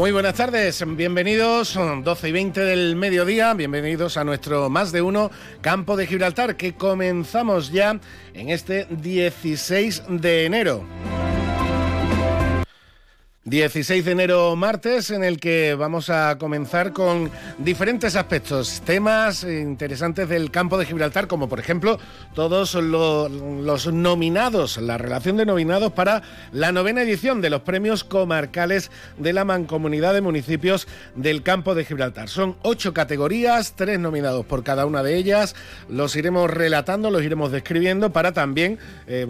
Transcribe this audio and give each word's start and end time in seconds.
Muy 0.00 0.12
buenas 0.12 0.36
tardes, 0.36 0.82
bienvenidos, 0.96 1.74
12 1.74 2.28
y 2.30 2.32
20 2.32 2.60
del 2.62 2.96
mediodía, 2.96 3.52
bienvenidos 3.52 4.16
a 4.16 4.24
nuestro 4.24 4.70
Más 4.70 4.92
de 4.92 5.02
Uno 5.02 5.30
Campo 5.60 5.94
de 5.94 6.06
Gibraltar, 6.06 6.56
que 6.56 6.72
comenzamos 6.72 7.70
ya 7.70 8.00
en 8.32 8.48
este 8.48 8.86
16 8.88 10.04
de 10.08 10.46
enero. 10.46 10.86
16 13.44 14.04
de 14.04 14.12
enero 14.12 14.54
martes 14.54 15.10
en 15.10 15.24
el 15.24 15.40
que 15.40 15.74
vamos 15.74 16.10
a 16.10 16.36
comenzar 16.36 16.92
con 16.92 17.30
diferentes 17.56 18.14
aspectos, 18.14 18.82
temas 18.84 19.44
interesantes 19.44 20.28
del 20.28 20.50
campo 20.50 20.76
de 20.76 20.84
Gibraltar, 20.84 21.26
como 21.26 21.48
por 21.48 21.58
ejemplo 21.58 21.98
todos 22.34 22.74
los 22.74 23.92
nominados, 23.94 24.76
la 24.76 24.98
relación 24.98 25.38
de 25.38 25.46
nominados 25.46 25.90
para 25.92 26.20
la 26.52 26.70
novena 26.70 27.00
edición 27.00 27.40
de 27.40 27.48
los 27.48 27.62
premios 27.62 28.04
comarcales 28.04 28.90
de 29.16 29.32
la 29.32 29.46
Mancomunidad 29.46 30.12
de 30.12 30.20
Municipios 30.20 30.86
del 31.16 31.42
campo 31.42 31.74
de 31.74 31.86
Gibraltar. 31.86 32.28
Son 32.28 32.56
ocho 32.60 32.92
categorías, 32.92 33.72
tres 33.74 33.98
nominados 33.98 34.44
por 34.44 34.62
cada 34.64 34.84
una 34.84 35.02
de 35.02 35.16
ellas, 35.16 35.56
los 35.88 36.14
iremos 36.14 36.50
relatando, 36.50 37.10
los 37.10 37.22
iremos 37.22 37.50
describiendo 37.52 38.12
para 38.12 38.32
también 38.32 38.78
eh, 39.06 39.26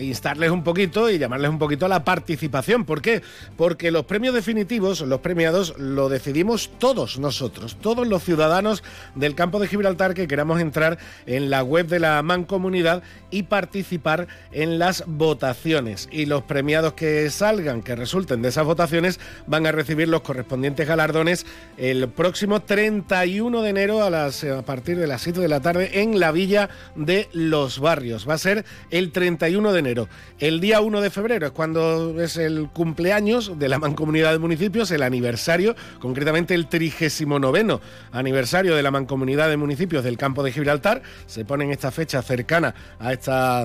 instarles 0.00 0.50
un 0.50 0.64
poquito 0.64 1.08
y 1.08 1.18
llamarles 1.18 1.50
un 1.50 1.60
poquito 1.60 1.86
a 1.86 1.88
la 1.88 2.02
participación. 2.02 2.84
¿Por 2.84 3.00
qué? 3.00 3.22
Porque 3.56 3.90
los 3.90 4.04
premios 4.04 4.34
definitivos, 4.34 5.00
los 5.00 5.20
premiados, 5.20 5.74
lo 5.78 6.08
decidimos 6.08 6.70
todos 6.78 7.18
nosotros, 7.18 7.76
todos 7.80 8.06
los 8.06 8.22
ciudadanos 8.22 8.82
del 9.14 9.34
campo 9.34 9.58
de 9.58 9.68
Gibraltar 9.68 10.14
que 10.14 10.28
queramos 10.28 10.60
entrar 10.60 10.98
en 11.26 11.50
la 11.50 11.62
web 11.62 11.86
de 11.86 12.00
la 12.00 12.22
Mancomunidad 12.22 13.02
y 13.30 13.44
participar 13.44 14.28
en 14.52 14.78
las 14.78 15.04
votaciones. 15.06 16.08
Y 16.10 16.26
los 16.26 16.42
premiados 16.42 16.94
que 16.94 17.28
salgan, 17.30 17.82
que 17.82 17.96
resulten 17.96 18.42
de 18.42 18.48
esas 18.48 18.64
votaciones, 18.64 19.20
van 19.46 19.66
a 19.66 19.72
recibir 19.72 20.08
los 20.08 20.22
correspondientes 20.22 20.86
galardones 20.86 21.46
el 21.76 22.08
próximo 22.08 22.62
31 22.62 23.62
de 23.62 23.70
enero 23.70 24.02
a, 24.02 24.10
las, 24.10 24.44
a 24.44 24.62
partir 24.62 24.98
de 24.98 25.06
las 25.06 25.22
7 25.22 25.40
de 25.40 25.48
la 25.48 25.60
tarde 25.60 26.02
en 26.02 26.20
la 26.20 26.32
Villa 26.32 26.68
de 26.94 27.28
los 27.32 27.78
Barrios. 27.78 28.28
Va 28.28 28.34
a 28.34 28.38
ser 28.38 28.64
el 28.90 29.12
31 29.12 29.72
de 29.72 29.78
enero. 29.78 30.08
El 30.38 30.60
día 30.60 30.80
1 30.80 31.00
de 31.00 31.10
febrero 31.10 31.46
es 31.46 31.52
cuando 31.52 32.20
es 32.20 32.36
el 32.36 32.68
cumpleaños 32.72 33.25
de 33.26 33.68
la 33.68 33.80
Mancomunidad 33.80 34.30
de 34.30 34.38
Municipios, 34.38 34.88
el 34.92 35.02
aniversario, 35.02 35.74
concretamente 35.98 36.54
el 36.54 36.68
39 36.68 37.80
aniversario 38.12 38.76
de 38.76 38.82
la 38.84 38.92
Mancomunidad 38.92 39.48
de 39.48 39.56
Municipios 39.56 40.04
del 40.04 40.16
Campo 40.16 40.44
de 40.44 40.52
Gibraltar. 40.52 41.02
Se 41.26 41.44
pone 41.44 41.64
en 41.64 41.72
esta 41.72 41.90
fecha 41.90 42.22
cercana 42.22 42.72
a 43.00 43.12
esta, 43.12 43.62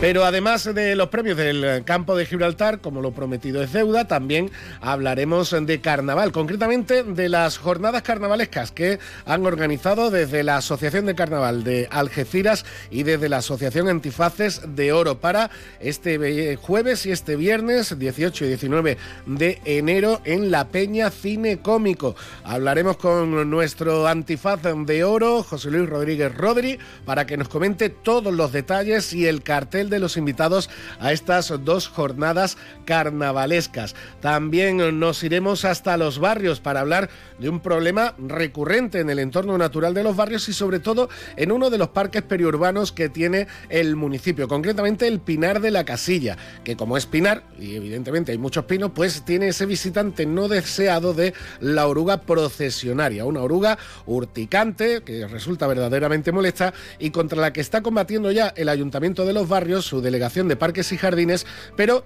Pero 0.00 0.24
además 0.24 0.64
de 0.64 0.96
los 0.96 1.10
premios 1.10 1.36
del 1.36 1.84
campo 1.84 2.16
de 2.16 2.24
Gibraltar, 2.24 2.80
como 2.80 3.02
lo 3.02 3.12
prometido 3.12 3.62
es 3.62 3.74
deuda, 3.74 4.08
también 4.08 4.50
hablaremos 4.80 5.54
de 5.66 5.80
carnaval, 5.82 6.32
concretamente 6.32 7.02
de 7.02 7.28
las 7.28 7.58
jornadas 7.58 8.00
carnavalescas 8.00 8.72
que 8.72 8.98
han 9.26 9.44
organizado 9.44 10.10
desde 10.10 10.42
la 10.42 10.56
Asociación 10.56 11.04
de 11.04 11.14
Carnaval 11.14 11.64
de 11.64 11.86
Algeciras 11.90 12.64
y 12.90 13.02
desde 13.02 13.28
la 13.28 13.36
Asociación 13.36 13.90
Antifaces 13.90 14.62
de 14.74 14.94
Oro 14.94 15.20
para 15.20 15.50
este 15.80 16.56
jueves 16.56 17.04
y 17.04 17.10
este 17.10 17.36
viernes 17.36 17.98
18 17.98 18.46
y 18.46 18.48
19 18.48 18.96
de 19.26 19.60
enero 19.66 20.22
en 20.24 20.50
la 20.50 20.68
Peña 20.68 21.10
Cine 21.10 21.58
Cómico. 21.58 22.16
Hablaremos 22.42 22.96
con 22.96 23.50
nuestro 23.50 24.06
antifaz 24.06 24.62
de 24.62 25.04
oro, 25.04 25.42
José 25.42 25.70
Luis 25.70 25.90
Rodríguez 25.90 26.34
Rodri, 26.34 26.78
para 27.04 27.26
que 27.26 27.36
nos 27.36 27.50
comente 27.50 27.90
todos 27.90 28.32
los 28.32 28.50
detalles 28.50 29.12
y 29.12 29.26
el 29.26 29.42
cartel 29.42 29.89
de 29.90 29.98
los 29.98 30.16
invitados 30.16 30.70
a 30.98 31.12
estas 31.12 31.52
dos 31.64 31.88
jornadas 31.88 32.56
carnavalescas. 32.84 33.94
También 34.20 34.98
nos 34.98 35.22
iremos 35.22 35.64
hasta 35.64 35.96
los 35.96 36.18
barrios 36.18 36.60
para 36.60 36.80
hablar 36.80 37.10
de 37.38 37.48
un 37.48 37.60
problema 37.60 38.14
recurrente 38.18 39.00
en 39.00 39.10
el 39.10 39.18
entorno 39.18 39.58
natural 39.58 39.94
de 39.94 40.02
los 40.02 40.16
barrios 40.16 40.48
y 40.48 40.52
sobre 40.52 40.80
todo 40.80 41.08
en 41.36 41.52
uno 41.52 41.70
de 41.70 41.78
los 41.78 41.88
parques 41.88 42.22
periurbanos 42.22 42.92
que 42.92 43.08
tiene 43.08 43.46
el 43.68 43.96
municipio, 43.96 44.48
concretamente 44.48 45.06
el 45.06 45.20
Pinar 45.20 45.60
de 45.60 45.70
la 45.70 45.84
Casilla, 45.84 46.36
que 46.64 46.76
como 46.76 46.96
es 46.96 47.06
Pinar, 47.06 47.42
y 47.58 47.76
evidentemente 47.76 48.32
hay 48.32 48.38
muchos 48.38 48.64
pinos, 48.64 48.92
pues 48.94 49.24
tiene 49.24 49.48
ese 49.48 49.66
visitante 49.66 50.26
no 50.26 50.48
deseado 50.48 51.14
de 51.14 51.34
la 51.60 51.86
oruga 51.86 52.22
procesionaria, 52.22 53.24
una 53.24 53.42
oruga 53.42 53.78
urticante 54.06 55.02
que 55.02 55.26
resulta 55.26 55.66
verdaderamente 55.66 56.32
molesta 56.32 56.72
y 56.98 57.10
contra 57.10 57.40
la 57.40 57.52
que 57.52 57.60
está 57.60 57.82
combatiendo 57.82 58.30
ya 58.30 58.52
el 58.56 58.68
ayuntamiento 58.68 59.24
de 59.24 59.32
los 59.32 59.48
barrios 59.48 59.79
su 59.82 60.00
delegación 60.00 60.48
de 60.48 60.56
parques 60.56 60.92
y 60.92 60.98
jardines, 60.98 61.46
pero 61.76 62.04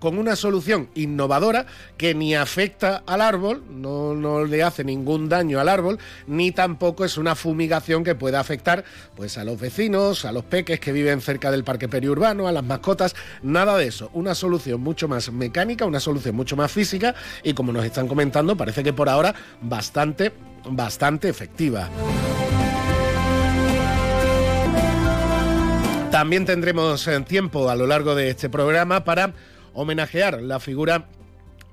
con 0.00 0.18
una 0.18 0.34
solución 0.34 0.88
innovadora 0.94 1.66
que 1.96 2.14
ni 2.14 2.34
afecta 2.34 3.04
al 3.06 3.20
árbol, 3.20 3.62
no, 3.70 4.14
no, 4.14 4.44
le 4.44 4.64
hace 4.64 4.82
ningún 4.82 5.28
daño 5.28 5.60
al 5.60 5.68
árbol, 5.68 5.98
ni 6.26 6.50
tampoco 6.50 7.04
es 7.04 7.18
una 7.18 7.36
fumigación 7.36 8.02
que 8.02 8.16
pueda 8.16 8.40
afectar 8.40 8.82
pues, 9.14 9.38
a 9.38 9.44
los 9.44 9.60
vecinos, 9.60 10.24
a 10.24 10.32
los 10.32 10.44
peques 10.44 10.80
que 10.80 10.92
viven 10.92 11.20
cerca 11.20 11.50
del 11.50 11.62
parque 11.62 11.88
periurbano, 11.88 12.48
a 12.48 12.52
las 12.52 12.64
mascotas, 12.64 13.14
nada 13.42 13.76
de 13.76 13.86
eso. 13.86 14.10
Una 14.14 14.34
solución 14.34 14.80
mucho 14.80 15.06
más 15.06 15.30
mecánica, 15.30 15.84
una 15.84 16.00
solución 16.00 16.34
mucho 16.34 16.56
más 16.56 16.72
física 16.72 17.14
y 17.44 17.52
como 17.52 17.70
nos 17.72 17.84
están 17.84 18.08
comentando, 18.08 18.56
parece 18.56 18.82
que 18.82 18.94
por 18.94 19.08
ahora 19.08 19.34
bastante, 19.60 20.32
bastante 20.64 21.28
efectiva. 21.28 21.90
También 26.20 26.44
tendremos 26.44 27.08
eh, 27.08 27.18
tiempo 27.20 27.70
a 27.70 27.74
lo 27.74 27.86
largo 27.86 28.14
de 28.14 28.28
este 28.28 28.50
programa 28.50 29.04
para 29.04 29.32
homenajear 29.72 30.42
la 30.42 30.60
figura 30.60 31.06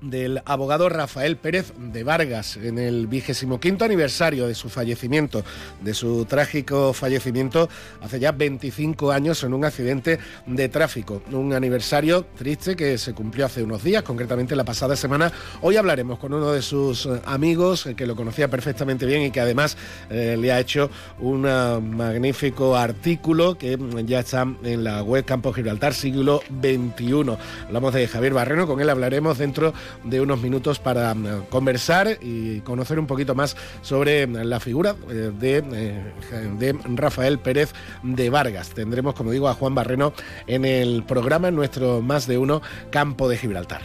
del 0.00 0.42
abogado 0.44 0.88
Rafael 0.88 1.36
Pérez 1.36 1.72
de 1.76 2.04
Vargas 2.04 2.56
en 2.56 2.78
el 2.78 3.06
vigésimo 3.06 3.58
quinto 3.60 3.84
aniversario 3.84 4.46
de 4.46 4.54
su 4.54 4.68
fallecimiento, 4.68 5.44
de 5.80 5.94
su 5.94 6.24
trágico 6.24 6.92
fallecimiento 6.92 7.68
hace 8.00 8.20
ya 8.20 8.32
25 8.32 9.10
años 9.10 9.42
en 9.44 9.54
un 9.54 9.64
accidente 9.64 10.18
de 10.46 10.68
tráfico. 10.68 11.22
Un 11.32 11.52
aniversario 11.52 12.24
triste 12.36 12.76
que 12.76 12.98
se 12.98 13.14
cumplió 13.14 13.46
hace 13.46 13.62
unos 13.62 13.82
días, 13.82 14.02
concretamente 14.02 14.54
la 14.56 14.64
pasada 14.64 14.96
semana. 14.96 15.32
Hoy 15.62 15.76
hablaremos 15.76 16.18
con 16.18 16.32
uno 16.32 16.52
de 16.52 16.62
sus 16.62 17.08
amigos 17.24 17.86
eh, 17.86 17.94
que 17.94 18.06
lo 18.06 18.16
conocía 18.16 18.48
perfectamente 18.48 19.06
bien 19.06 19.22
y 19.22 19.30
que 19.30 19.40
además 19.40 19.76
eh, 20.10 20.36
le 20.38 20.52
ha 20.52 20.60
hecho 20.60 20.90
un 21.20 21.42
magnífico 21.42 22.76
artículo 22.76 23.56
que 23.56 23.78
ya 24.04 24.20
está 24.20 24.46
en 24.62 24.84
la 24.84 25.02
web 25.02 25.24
Campo 25.24 25.52
Gibraltar 25.52 25.94
siglo 25.94 26.42
XXI. 26.60 27.36
Hablamos 27.66 27.94
de 27.94 28.06
Javier 28.06 28.34
Barreno, 28.34 28.66
con 28.66 28.80
él 28.80 28.90
hablaremos 28.90 29.38
dentro 29.38 29.72
de 29.72 29.78
unos 30.20 30.40
minutos 30.40 30.78
para 30.78 31.14
conversar 31.50 32.18
y 32.20 32.60
conocer 32.60 32.98
un 32.98 33.06
poquito 33.06 33.34
más 33.34 33.56
sobre 33.82 34.26
la 34.26 34.60
figura 34.60 34.94
de, 34.94 35.62
de 35.62 36.78
Rafael 36.94 37.38
Pérez 37.38 37.72
de 38.02 38.30
Vargas. 38.30 38.70
Tendremos, 38.70 39.14
como 39.14 39.30
digo, 39.30 39.48
a 39.48 39.54
Juan 39.54 39.74
Barreno 39.74 40.12
en 40.46 40.64
el 40.64 41.02
programa, 41.04 41.48
en 41.48 41.56
nuestro 41.56 42.02
más 42.02 42.26
de 42.26 42.38
uno 42.38 42.62
campo 42.90 43.28
de 43.28 43.36
Gibraltar. 43.36 43.82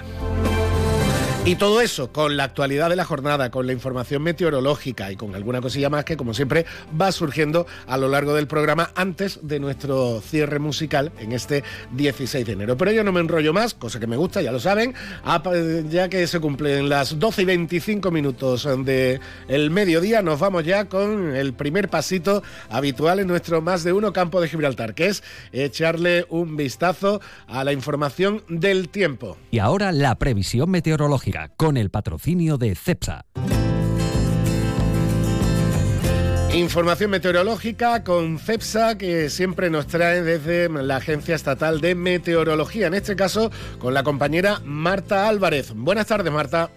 Y 1.45 1.57
todo 1.57 1.81
eso 1.81 2.09
con 2.13 2.37
la 2.37 2.45
actualidad 2.45 2.89
de 2.89 2.95
la 2.95 3.03
jornada, 3.03 3.51
con 3.51 3.67
la 3.67 3.73
información 3.73 4.23
meteorológica 4.23 5.11
y 5.11 5.17
con 5.17 5.35
alguna 5.35 5.59
cosilla 5.59 5.89
más 5.89 6.05
que, 6.05 6.15
como 6.15 6.33
siempre, 6.33 6.65
va 6.99 7.11
surgiendo 7.11 7.67
a 7.85 7.97
lo 7.97 8.07
largo 8.07 8.33
del 8.33 8.47
programa 8.47 8.91
antes 8.95 9.41
de 9.41 9.59
nuestro 9.59 10.21
cierre 10.21 10.59
musical 10.59 11.11
en 11.19 11.33
este 11.33 11.65
16 11.91 12.45
de 12.45 12.53
enero. 12.53 12.77
Pero 12.77 12.93
yo 12.93 13.03
no 13.03 13.11
me 13.11 13.19
enrollo 13.19 13.51
más, 13.51 13.73
cosa 13.73 13.99
que 13.99 14.07
me 14.07 14.15
gusta, 14.15 14.41
ya 14.41 14.53
lo 14.53 14.59
saben, 14.61 14.93
ya 15.89 16.07
que 16.07 16.27
se 16.27 16.39
cumplen 16.39 16.87
las 16.87 17.19
12 17.19 17.41
y 17.41 17.45
25 17.45 18.09
minutos 18.09 18.65
del 18.85 19.19
el 19.49 19.69
mediodía, 19.69 20.21
nos 20.21 20.39
vamos 20.39 20.63
ya 20.63 20.85
con 20.85 21.35
el 21.35 21.53
primer 21.53 21.89
pasito 21.89 22.41
habitual 22.69 23.19
en 23.19 23.27
nuestro 23.27 23.61
más 23.61 23.83
de 23.83 23.91
uno 23.91 24.13
campo 24.13 24.39
de 24.39 24.47
Gibraltar, 24.47 24.95
que 24.95 25.07
es 25.07 25.23
echarle 25.51 26.25
un 26.29 26.55
vistazo 26.55 27.19
a 27.47 27.65
la 27.65 27.73
información 27.73 28.43
del 28.47 28.87
tiempo. 28.87 29.37
Y 29.51 29.59
ahora 29.59 29.91
la 29.91 30.15
previsión 30.15 30.71
meteorológica 30.71 31.32
con 31.57 31.77
el 31.77 31.89
patrocinio 31.89 32.57
de 32.57 32.75
CEPSA. 32.75 33.25
Información 36.53 37.09
meteorológica 37.09 38.03
con 38.03 38.37
CEPSA 38.37 38.95
que 38.99 39.31
siempre 39.31 39.71
nos 39.71 39.87
trae 39.87 40.21
desde 40.21 40.69
la 40.69 40.97
Agencia 40.97 41.33
Estatal 41.33 41.81
de 41.81 41.95
Meteorología, 41.95 42.85
en 42.85 42.93
este 42.93 43.15
caso 43.15 43.51
con 43.79 43.95
la 43.95 44.03
compañera 44.03 44.61
Marta 44.63 45.27
Álvarez. 45.27 45.73
Buenas 45.75 46.05
tardes, 46.05 46.31
Marta. 46.31 46.69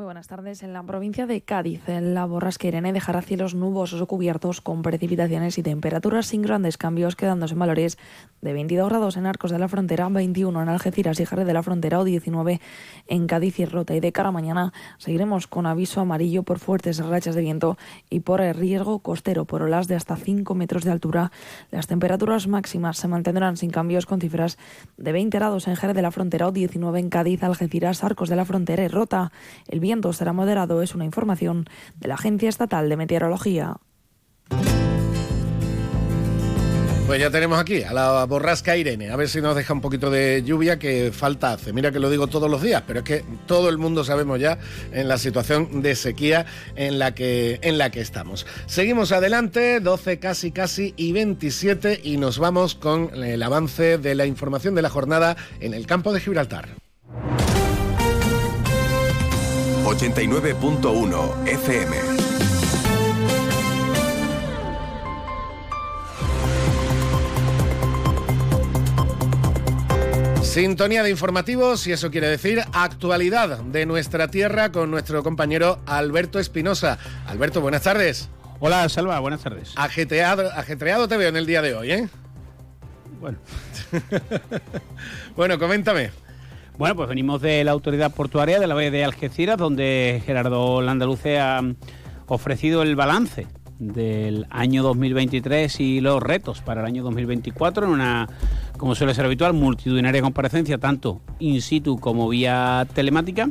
Muy 0.00 0.06
buenas 0.06 0.28
tardes. 0.28 0.62
En 0.62 0.72
la 0.72 0.82
provincia 0.82 1.26
de 1.26 1.42
Cádiz, 1.42 1.82
la 1.86 2.24
borrasca 2.24 2.66
Irene 2.66 2.94
dejará 2.94 3.20
cielos 3.20 3.54
nubosos 3.54 4.00
o 4.00 4.06
cubiertos 4.06 4.62
con 4.62 4.80
precipitaciones 4.80 5.58
y 5.58 5.62
temperaturas 5.62 6.24
sin 6.24 6.40
grandes 6.40 6.78
cambios, 6.78 7.16
quedándose 7.16 7.52
en 7.52 7.58
valores 7.60 7.98
de 8.40 8.54
22 8.54 8.88
grados 8.88 9.18
en 9.18 9.26
Arcos 9.26 9.50
de 9.50 9.58
la 9.58 9.68
Frontera, 9.68 10.08
21 10.08 10.62
en 10.62 10.70
Algeciras 10.70 11.20
y 11.20 11.26
Jerez 11.26 11.44
de 11.44 11.52
la 11.52 11.62
Frontera 11.62 12.00
o 12.00 12.04
19 12.04 12.62
en 13.08 13.26
Cádiz 13.26 13.58
y 13.58 13.66
Rota. 13.66 13.94
Y 13.94 14.00
de 14.00 14.10
cara 14.10 14.30
a 14.30 14.32
mañana 14.32 14.72
seguiremos 14.96 15.46
con 15.46 15.66
aviso 15.66 16.00
amarillo 16.00 16.44
por 16.44 16.60
fuertes 16.60 17.04
rachas 17.04 17.34
de 17.34 17.42
viento 17.42 17.76
y 18.08 18.20
por 18.20 18.40
riesgo 18.40 19.00
costero 19.00 19.44
por 19.44 19.60
olas 19.60 19.86
de 19.86 19.96
hasta 19.96 20.16
5 20.16 20.54
metros 20.54 20.84
de 20.84 20.92
altura. 20.92 21.30
Las 21.70 21.88
temperaturas 21.88 22.48
máximas 22.48 22.96
se 22.96 23.06
mantendrán 23.06 23.58
sin 23.58 23.68
cambios 23.68 24.06
con 24.06 24.18
cifras 24.18 24.56
de 24.96 25.12
20 25.12 25.36
grados 25.36 25.68
en 25.68 25.76
Jerez 25.76 25.94
de 25.94 26.00
la 26.00 26.10
Frontera 26.10 26.48
o 26.48 26.52
19 26.52 26.98
en 26.98 27.10
Cádiz, 27.10 27.42
Algeciras, 27.42 28.02
Arcos 28.02 28.30
de 28.30 28.36
la 28.36 28.46
Frontera 28.46 28.82
y 28.82 28.88
Rota. 28.88 29.30
El 29.68 29.80
será 30.12 30.32
moderado, 30.32 30.82
es 30.82 30.94
una 30.94 31.04
información 31.04 31.66
de 31.96 32.08
la 32.08 32.14
Agencia 32.14 32.48
Estatal 32.48 32.88
de 32.88 32.96
Meteorología. 32.96 33.76
Pues 37.06 37.18
ya 37.18 37.28
tenemos 37.28 37.58
aquí 37.58 37.82
a 37.82 37.92
la 37.92 38.24
borrasca 38.24 38.76
Irene, 38.76 39.10
a 39.10 39.16
ver 39.16 39.28
si 39.28 39.40
nos 39.40 39.56
deja 39.56 39.72
un 39.72 39.80
poquito 39.80 40.12
de 40.12 40.44
lluvia 40.44 40.78
que 40.78 41.10
falta 41.12 41.54
hace. 41.54 41.72
Mira 41.72 41.90
que 41.90 41.98
lo 41.98 42.08
digo 42.08 42.28
todos 42.28 42.48
los 42.48 42.62
días, 42.62 42.84
pero 42.86 43.00
es 43.00 43.04
que 43.04 43.24
todo 43.46 43.68
el 43.68 43.78
mundo 43.78 44.04
sabemos 44.04 44.38
ya 44.38 44.58
en 44.92 45.08
la 45.08 45.18
situación 45.18 45.82
de 45.82 45.96
sequía 45.96 46.46
en 46.76 47.00
la 47.00 47.12
que, 47.12 47.58
en 47.62 47.78
la 47.78 47.90
que 47.90 48.00
estamos. 48.00 48.46
Seguimos 48.66 49.10
adelante, 49.10 49.80
12 49.80 50.20
casi 50.20 50.52
casi 50.52 50.94
y 50.96 51.10
27 51.10 52.00
y 52.04 52.16
nos 52.16 52.38
vamos 52.38 52.76
con 52.76 53.10
el 53.24 53.42
avance 53.42 53.98
de 53.98 54.14
la 54.14 54.26
información 54.26 54.76
de 54.76 54.82
la 54.82 54.88
jornada 54.88 55.36
en 55.58 55.74
el 55.74 55.88
campo 55.88 56.12
de 56.12 56.20
Gibraltar. 56.20 56.89
89.1 59.84 61.48
FM. 61.48 61.96
Sintonía 70.42 71.02
de 71.02 71.10
informativos 71.10 71.86
y 71.86 71.92
eso 71.92 72.10
quiere 72.10 72.28
decir 72.28 72.62
actualidad 72.72 73.60
de 73.60 73.86
nuestra 73.86 74.28
tierra 74.28 74.72
con 74.72 74.90
nuestro 74.90 75.22
compañero 75.22 75.80
Alberto 75.86 76.38
Espinosa. 76.38 76.98
Alberto, 77.26 77.60
buenas 77.60 77.82
tardes. 77.82 78.28
Hola, 78.58 78.88
Salva, 78.88 79.18
buenas 79.20 79.40
tardes. 79.40 79.72
Ajetreado, 79.76 80.50
ajetreado 80.52 81.08
te 81.08 81.16
veo 81.16 81.28
en 81.28 81.36
el 81.36 81.46
día 81.46 81.62
de 81.62 81.74
hoy, 81.74 81.92
¿eh? 81.92 82.08
Bueno. 83.20 83.38
bueno, 85.36 85.58
coméntame. 85.58 86.10
Bueno, 86.78 86.96
pues 86.96 87.08
venimos 87.08 87.42
de 87.42 87.62
la 87.64 87.72
autoridad 87.72 88.14
portuaria 88.14 88.58
de 88.58 88.66
la 88.66 88.74
bahía 88.74 88.90
de 88.90 89.04
Algeciras, 89.04 89.58
donde 89.58 90.22
Gerardo 90.24 90.80
Landaluce 90.80 91.38
ha 91.38 91.60
ofrecido 92.26 92.82
el 92.82 92.96
balance 92.96 93.46
del 93.80 94.46
año 94.50 94.82
2023 94.82 95.80
y 95.80 96.00
los 96.00 96.22
retos 96.22 96.60
para 96.60 96.82
el 96.82 96.86
año 96.86 97.02
2024 97.02 97.86
en 97.86 97.92
una, 97.92 98.28
como 98.76 98.94
suele 98.94 99.14
ser 99.14 99.24
habitual, 99.24 99.54
multitudinaria 99.54 100.20
comparecencia, 100.20 100.78
tanto 100.78 101.20
in 101.38 101.60
situ 101.62 101.98
como 101.98 102.28
vía 102.28 102.86
telemática. 102.94 103.50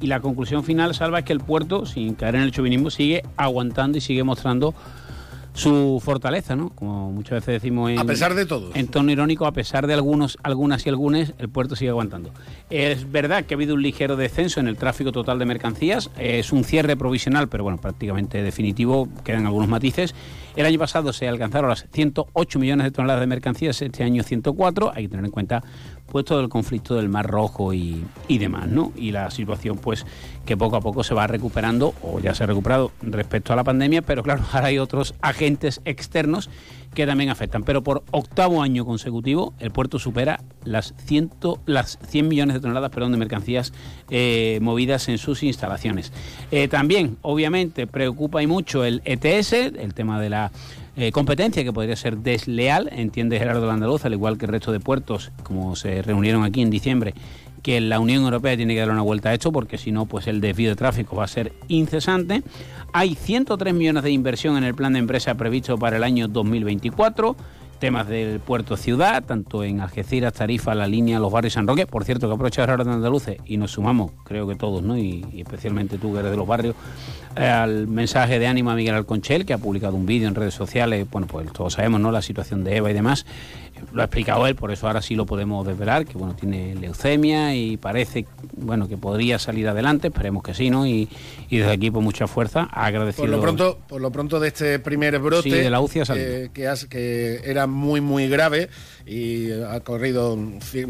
Y 0.00 0.06
la 0.06 0.20
conclusión 0.20 0.64
final, 0.64 0.94
Salva, 0.94 1.20
es 1.20 1.24
que 1.24 1.32
el 1.32 1.40
puerto, 1.40 1.84
sin 1.86 2.14
caer 2.14 2.36
en 2.36 2.42
el 2.42 2.52
chauvinismo, 2.52 2.90
sigue 2.90 3.22
aguantando 3.36 3.98
y 3.98 4.00
sigue 4.00 4.24
mostrando 4.24 4.74
su 5.52 6.00
fortaleza, 6.02 6.56
¿no? 6.56 6.70
Como 6.70 7.10
muchas 7.12 7.40
veces 7.40 7.62
decimos 7.62 7.90
en, 7.90 7.98
a 7.98 8.04
pesar 8.04 8.34
de 8.34 8.46
todo. 8.46 8.70
En 8.74 8.88
tono 8.88 9.10
irónico, 9.10 9.46
a 9.46 9.52
pesar 9.52 9.86
de 9.86 9.94
algunos, 9.94 10.38
algunas 10.42 10.86
y 10.86 10.88
algunas, 10.88 11.34
el 11.38 11.48
puerto 11.48 11.76
sigue 11.76 11.90
aguantando. 11.90 12.30
Es 12.70 13.10
verdad 13.10 13.44
que 13.44 13.54
ha 13.54 13.56
habido 13.56 13.74
un 13.74 13.82
ligero 13.82 14.16
descenso 14.16 14.60
en 14.60 14.68
el 14.68 14.76
tráfico 14.76 15.12
total 15.12 15.38
de 15.38 15.46
mercancías, 15.46 16.10
es 16.18 16.52
un 16.52 16.64
cierre 16.64 16.96
provisional, 16.96 17.48
pero 17.48 17.64
bueno, 17.64 17.78
prácticamente 17.78 18.42
definitivo, 18.42 19.08
quedan 19.24 19.46
algunos 19.46 19.68
matices. 19.68 20.14
El 20.56 20.66
año 20.66 20.78
pasado 20.78 21.12
se 21.12 21.28
alcanzaron 21.28 21.70
las 21.70 21.86
108 21.92 22.58
millones 22.58 22.84
de 22.84 22.90
toneladas 22.90 23.20
de 23.20 23.26
mercancías, 23.26 23.80
este 23.82 24.02
año 24.02 24.22
104, 24.22 24.92
hay 24.94 25.04
que 25.04 25.08
tener 25.10 25.24
en 25.24 25.30
cuenta 25.30 25.62
pues 26.10 26.24
todo 26.24 26.40
el 26.40 26.48
conflicto 26.48 26.96
del 26.96 27.08
Mar 27.08 27.26
Rojo 27.26 27.72
y, 27.72 28.04
demás, 28.28 28.68
¿no? 28.68 28.92
Y 28.96 29.12
la 29.12 29.30
situación, 29.30 29.78
pues, 29.78 30.04
que 30.44 30.56
poco 30.56 30.76
a 30.76 30.80
poco 30.80 31.04
se 31.04 31.14
va 31.14 31.26
recuperando, 31.26 31.94
o 32.02 32.18
ya 32.20 32.34
se 32.34 32.44
ha 32.44 32.46
recuperado 32.46 32.90
respecto 33.00 33.52
a 33.52 33.56
la 33.56 33.64
pandemia, 33.64 34.02
pero 34.02 34.22
claro, 34.22 34.42
ahora 34.52 34.66
hay 34.66 34.78
otros 34.78 35.14
agentes 35.22 35.80
externos 35.84 36.50
que 36.94 37.06
también 37.06 37.30
afectan. 37.30 37.62
Pero 37.62 37.82
por 37.82 38.02
octavo 38.10 38.62
año 38.62 38.84
consecutivo, 38.84 39.54
el 39.60 39.70
puerto 39.70 39.98
supera 39.98 40.40
las, 40.64 40.94
ciento, 40.98 41.60
las 41.64 41.98
100 42.08 42.28
millones 42.28 42.54
de 42.54 42.60
toneladas 42.60 42.90
perdón, 42.90 43.12
de 43.12 43.18
mercancías 43.18 43.72
eh, 44.10 44.58
movidas 44.60 45.08
en 45.08 45.18
sus 45.18 45.42
instalaciones. 45.42 46.12
Eh, 46.50 46.68
también, 46.68 47.18
obviamente, 47.22 47.86
preocupa 47.86 48.42
y 48.42 48.48
mucho 48.48 48.84
el 48.84 49.02
ETS, 49.04 49.52
el 49.52 49.94
tema 49.94 50.20
de 50.20 50.30
la 50.30 50.50
eh, 51.00 51.12
competencia 51.12 51.64
que 51.64 51.72
podría 51.72 51.96
ser 51.96 52.18
desleal, 52.18 52.90
entiende 52.92 53.38
Gerardo 53.38 53.66
Landaluz, 53.66 54.04
al 54.04 54.12
igual 54.12 54.36
que 54.36 54.44
el 54.44 54.52
resto 54.52 54.70
de 54.70 54.80
puertos, 54.80 55.32
como 55.42 55.74
se 55.74 56.02
reunieron 56.02 56.44
aquí 56.44 56.60
en 56.60 56.68
diciembre 56.68 57.14
que 57.62 57.80
la 57.80 58.00
Unión 58.00 58.24
Europea 58.24 58.56
tiene 58.56 58.74
que 58.74 58.80
dar 58.80 58.90
una 58.90 59.02
vuelta 59.02 59.30
a 59.30 59.34
esto 59.34 59.52
porque 59.52 59.78
si 59.78 59.92
no, 59.92 60.06
pues 60.06 60.26
el 60.26 60.40
desvío 60.40 60.70
de 60.70 60.76
tráfico 60.76 61.16
va 61.16 61.24
a 61.24 61.28
ser 61.28 61.52
incesante. 61.68 62.42
Hay 62.92 63.14
103 63.14 63.74
millones 63.74 64.02
de 64.02 64.10
inversión 64.10 64.56
en 64.56 64.64
el 64.64 64.74
plan 64.74 64.92
de 64.92 64.98
empresa 64.98 65.34
previsto 65.34 65.78
para 65.78 65.96
el 65.96 66.04
año 66.04 66.28
2024 66.28 67.36
temas 67.80 68.06
del 68.06 68.38
puerto 68.38 68.76
ciudad, 68.76 69.24
tanto 69.24 69.64
en 69.64 69.80
Algeciras, 69.80 70.34
Tarifa, 70.34 70.74
la 70.76 70.86
línea, 70.86 71.18
los 71.18 71.32
barrios 71.32 71.54
San 71.54 71.66
Roque. 71.66 71.86
Por 71.86 72.04
cierto, 72.04 72.28
que 72.28 72.34
aprovecha 72.34 72.62
ahora 72.62 72.84
de 72.84 72.92
Andaluces 72.92 73.38
y 73.46 73.56
nos 73.56 73.72
sumamos, 73.72 74.12
creo 74.22 74.46
que 74.46 74.54
todos, 74.54 74.82
¿no? 74.82 74.96
Y, 74.96 75.26
especialmente 75.36 75.98
tú 75.98 76.12
que 76.12 76.20
eres 76.20 76.30
de 76.30 76.36
los 76.36 76.46
barrios, 76.46 76.76
eh, 77.34 77.46
al 77.46 77.88
mensaje 77.88 78.38
de 78.38 78.46
ánimo 78.46 78.70
a 78.70 78.76
Miguel 78.76 78.94
Alconchel, 78.94 79.44
que 79.44 79.54
ha 79.54 79.58
publicado 79.58 79.96
un 79.96 80.06
vídeo 80.06 80.28
en 80.28 80.34
redes 80.34 80.54
sociales. 80.54 81.08
Bueno, 81.10 81.26
pues 81.26 81.52
todos 81.52 81.72
sabemos, 81.72 82.00
¿no? 82.00 82.12
La 82.12 82.22
situación 82.22 82.62
de 82.62 82.76
Eva 82.76 82.90
y 82.90 82.94
demás 82.94 83.26
lo 83.92 84.02
ha 84.02 84.04
explicado 84.04 84.46
él, 84.46 84.54
por 84.54 84.70
eso 84.70 84.86
ahora 84.86 85.02
sí 85.02 85.14
lo 85.14 85.26
podemos 85.26 85.66
desvelar, 85.66 86.06
que 86.06 86.16
bueno, 86.16 86.34
tiene 86.34 86.74
leucemia 86.74 87.54
y 87.54 87.76
parece 87.76 88.26
bueno 88.56 88.88
que 88.88 88.96
podría 88.96 89.38
salir 89.38 89.68
adelante, 89.68 90.08
esperemos 90.08 90.42
que 90.42 90.54
sí, 90.54 90.70
¿no? 90.70 90.86
Y, 90.86 91.08
desde 91.50 91.72
aquí 91.72 91.90
pues 91.90 92.04
mucha 92.04 92.26
fuerha 92.26 92.68
agradecido. 92.72 93.24
Por 93.24 93.30
lo 93.30 93.40
pronto, 93.40 93.78
por 93.88 94.00
lo 94.00 94.10
pronto 94.10 94.40
de 94.40 94.48
este 94.48 94.78
primer 94.78 95.18
brote 95.18 95.50
de 95.50 95.70
la 95.70 95.80
UCI 95.80 96.00
que, 96.54 96.70
que 96.88 97.40
era 97.44 97.66
muy 97.66 98.00
muy 98.00 98.28
grave 98.28 98.68
y 99.06 99.50
ha 99.52 99.80
corrido 99.80 100.38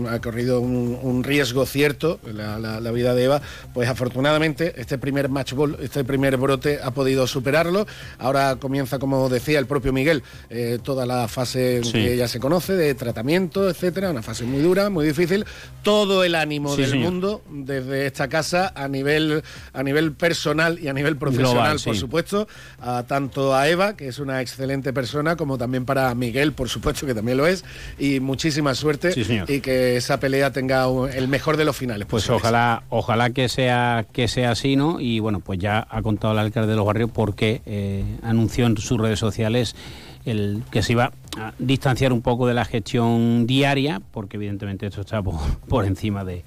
ha 0.08 0.18
corrido 0.20 0.60
un, 0.60 1.22
riesgo 1.24 1.66
cierto 1.66 2.18
la, 2.24 2.58
la, 2.58 2.90
vida 2.90 3.14
de 3.14 3.24
Eva, 3.24 3.42
pues 3.74 3.88
afortunadamente 3.88 4.74
este 4.80 4.98
primer 4.98 5.28
match 5.28 5.52
ball, 5.52 5.76
este 5.80 6.02
primer 6.04 6.36
brote 6.36 6.80
ha 6.82 6.90
podido 6.92 7.26
superarlo. 7.26 7.86
Ahora 8.18 8.56
comienza, 8.56 8.98
como 8.98 9.28
decía 9.28 9.58
el 9.58 9.66
propio 9.66 9.92
Miguel, 9.92 10.22
eh, 10.48 10.78
toda 10.82 11.06
la 11.06 11.28
fase 11.28 11.80
que 11.92 12.16
ya 12.16 12.28
se 12.28 12.40
conoce 12.40 12.74
de 12.74 12.94
tratamiento, 12.94 13.68
etcétera, 13.68 14.10
una 14.10 14.22
fase 14.22 14.44
muy 14.44 14.60
dura, 14.60 14.90
muy 14.90 15.06
difícil. 15.06 15.44
Todo 15.82 16.24
el 16.24 16.34
ánimo 16.34 16.74
Sí, 16.74 16.82
del 16.82 16.90
señor. 16.90 17.12
mundo 17.12 17.42
desde 17.50 18.06
esta 18.06 18.28
casa 18.28 18.72
a 18.74 18.88
nivel 18.88 19.42
a 19.72 19.82
nivel 19.82 20.12
personal 20.12 20.78
y 20.78 20.88
a 20.88 20.92
nivel 20.92 21.16
profesional, 21.16 21.52
Global, 21.54 21.80
por 21.84 21.94
sí. 21.94 22.00
supuesto, 22.00 22.48
a 22.80 23.04
tanto 23.04 23.54
a 23.54 23.68
Eva, 23.68 23.96
que 23.96 24.08
es 24.08 24.18
una 24.18 24.40
excelente 24.40 24.92
persona, 24.92 25.36
como 25.36 25.58
también 25.58 25.84
para 25.84 26.14
Miguel, 26.14 26.52
por 26.52 26.68
supuesto, 26.68 27.06
que 27.06 27.14
también 27.14 27.38
lo 27.38 27.46
es, 27.46 27.64
y 27.98 28.09
muchísima 28.18 28.74
suerte 28.74 29.12
Sí, 29.12 29.22
señor. 29.24 29.48
y 29.48 29.60
que 29.60 29.96
esa 29.96 30.18
pelea 30.18 30.50
tenga 30.50 30.88
un- 30.88 31.08
el 31.10 31.28
mejor 31.28 31.56
de 31.56 31.64
los 31.64 31.76
finales. 31.76 32.08
Pues 32.10 32.24
posibles. 32.24 32.42
ojalá, 32.42 32.82
ojalá 32.88 33.30
que 33.30 33.48
sea 33.48 34.06
que 34.12 34.26
sea 34.26 34.50
así, 34.50 34.74
¿no? 34.74 34.98
Y 35.00 35.20
bueno, 35.20 35.38
pues 35.40 35.58
ya 35.60 35.86
ha 35.88 36.02
contado 36.02 36.32
el 36.32 36.40
alcalde 36.40 36.70
de 36.70 36.76
los 36.76 36.86
barrios 36.86 37.10
porque 37.12 37.62
eh, 37.66 38.02
anunció 38.22 38.66
en 38.66 38.76
sus 38.78 38.98
redes 38.98 39.18
sociales 39.20 39.76
el 40.24 40.62
que 40.70 40.82
se 40.82 40.92
iba 40.92 41.12
a 41.38 41.52
distanciar 41.58 42.12
un 42.12 42.22
poco 42.22 42.46
de 42.46 42.54
la 42.54 42.64
gestión 42.64 43.46
diaria, 43.46 44.00
porque 44.10 44.36
evidentemente 44.36 44.86
esto 44.86 45.02
está 45.02 45.22
por, 45.22 45.36
por 45.68 45.84
encima 45.86 46.24
de, 46.24 46.44